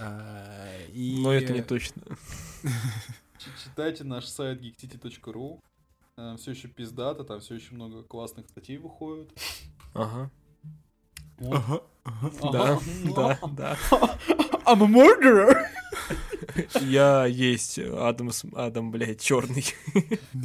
А, 0.00 0.76
и- 0.92 1.20
Но 1.22 1.32
это 1.32 1.52
не 1.52 1.62
точно. 1.62 2.02
Читайте 3.64 4.04
наш 4.04 4.26
сайт 4.26 4.60
geekcity.ru. 4.60 5.60
Там 6.16 6.36
все 6.36 6.50
еще 6.50 6.68
пиздато, 6.68 7.24
там 7.24 7.40
все 7.40 7.54
еще 7.54 7.74
много 7.74 8.02
классных 8.02 8.46
статей 8.48 8.76
выходит. 8.76 9.30
Ага. 9.94 10.30
Вот. 11.38 11.54
Ага. 11.54 11.80
Да, 12.52 12.80
да, 13.16 13.38
да. 13.52 13.76
I'm 14.66 14.82
a 14.82 14.86
murderer! 14.86 15.59
Я 16.80 17.26
есть 17.26 17.78
Адам, 17.78 18.30
Адам, 18.54 18.90
блядь, 18.90 19.20
черный. 19.20 19.64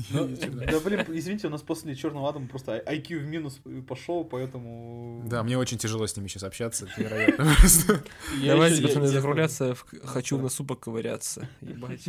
Ну, 0.10 0.28
Да, 0.70 0.80
блин, 0.80 1.06
извините, 1.10 1.48
у 1.48 1.50
нас 1.50 1.62
после 1.62 1.96
Черного 1.96 2.30
Адама 2.30 2.48
просто 2.48 2.84
IQ 2.86 3.20
в 3.20 3.26
минус 3.28 3.60
пошел, 3.88 4.24
поэтому... 4.24 5.24
Да, 5.28 5.44
мне 5.44 5.58
очень 5.58 5.78
тяжело 5.78 6.06
с 6.08 6.16
ними 6.16 6.28
сейчас 6.28 6.44
общаться, 6.44 6.88
невероятно 6.98 7.56
Давайте, 8.46 8.82
пацаны, 8.82 9.08
закругляться. 9.08 9.76
в- 9.76 9.86
Хочу 10.06 10.38
в 10.38 10.42
носу 10.42 10.64
поковыряться. 10.66 11.48
Ебать. 11.62 12.02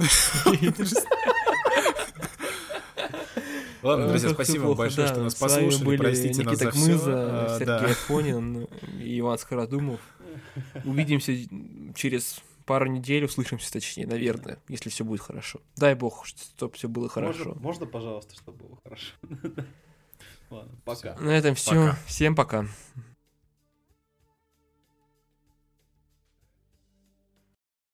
Ладно, 3.82 4.08
друзья, 4.08 4.30
спасибо 4.30 4.64
плохо, 4.64 4.78
большое, 4.78 5.06
да. 5.06 5.12
что 5.14 5.22
нас 5.22 5.34
послушали, 5.36 5.84
были 5.84 5.96
простите 5.98 6.42
нас 6.42 6.58
за 6.58 6.70
все. 6.72 6.98
Сергей 7.58 7.92
Афонин 7.92 8.66
и 9.00 9.20
Иван 9.20 9.38
Скородумов. 9.38 10.00
Увидимся 10.84 11.32
через 11.94 12.40
пару 12.66 12.86
недель, 12.86 13.24
услышимся, 13.24 13.72
точнее, 13.72 14.06
наверное, 14.06 14.58
если 14.68 14.90
все 14.90 15.04
будет 15.04 15.20
хорошо. 15.20 15.60
Дай 15.76 15.94
бог, 15.94 16.26
чтобы 16.26 16.74
все 16.74 16.88
было 16.88 17.04
Можно, 17.04 17.14
хорошо. 17.14 17.54
можно, 17.60 17.86
пожалуйста, 17.86 18.34
чтобы 18.34 18.58
было 18.64 18.78
хорошо. 18.82 19.14
Ладно, 20.50 20.72
пока. 20.84 21.16
На 21.16 21.30
этом 21.30 21.54
все. 21.54 21.70
Пока. 21.70 21.98
Всем 22.06 22.34
пока. 22.36 22.66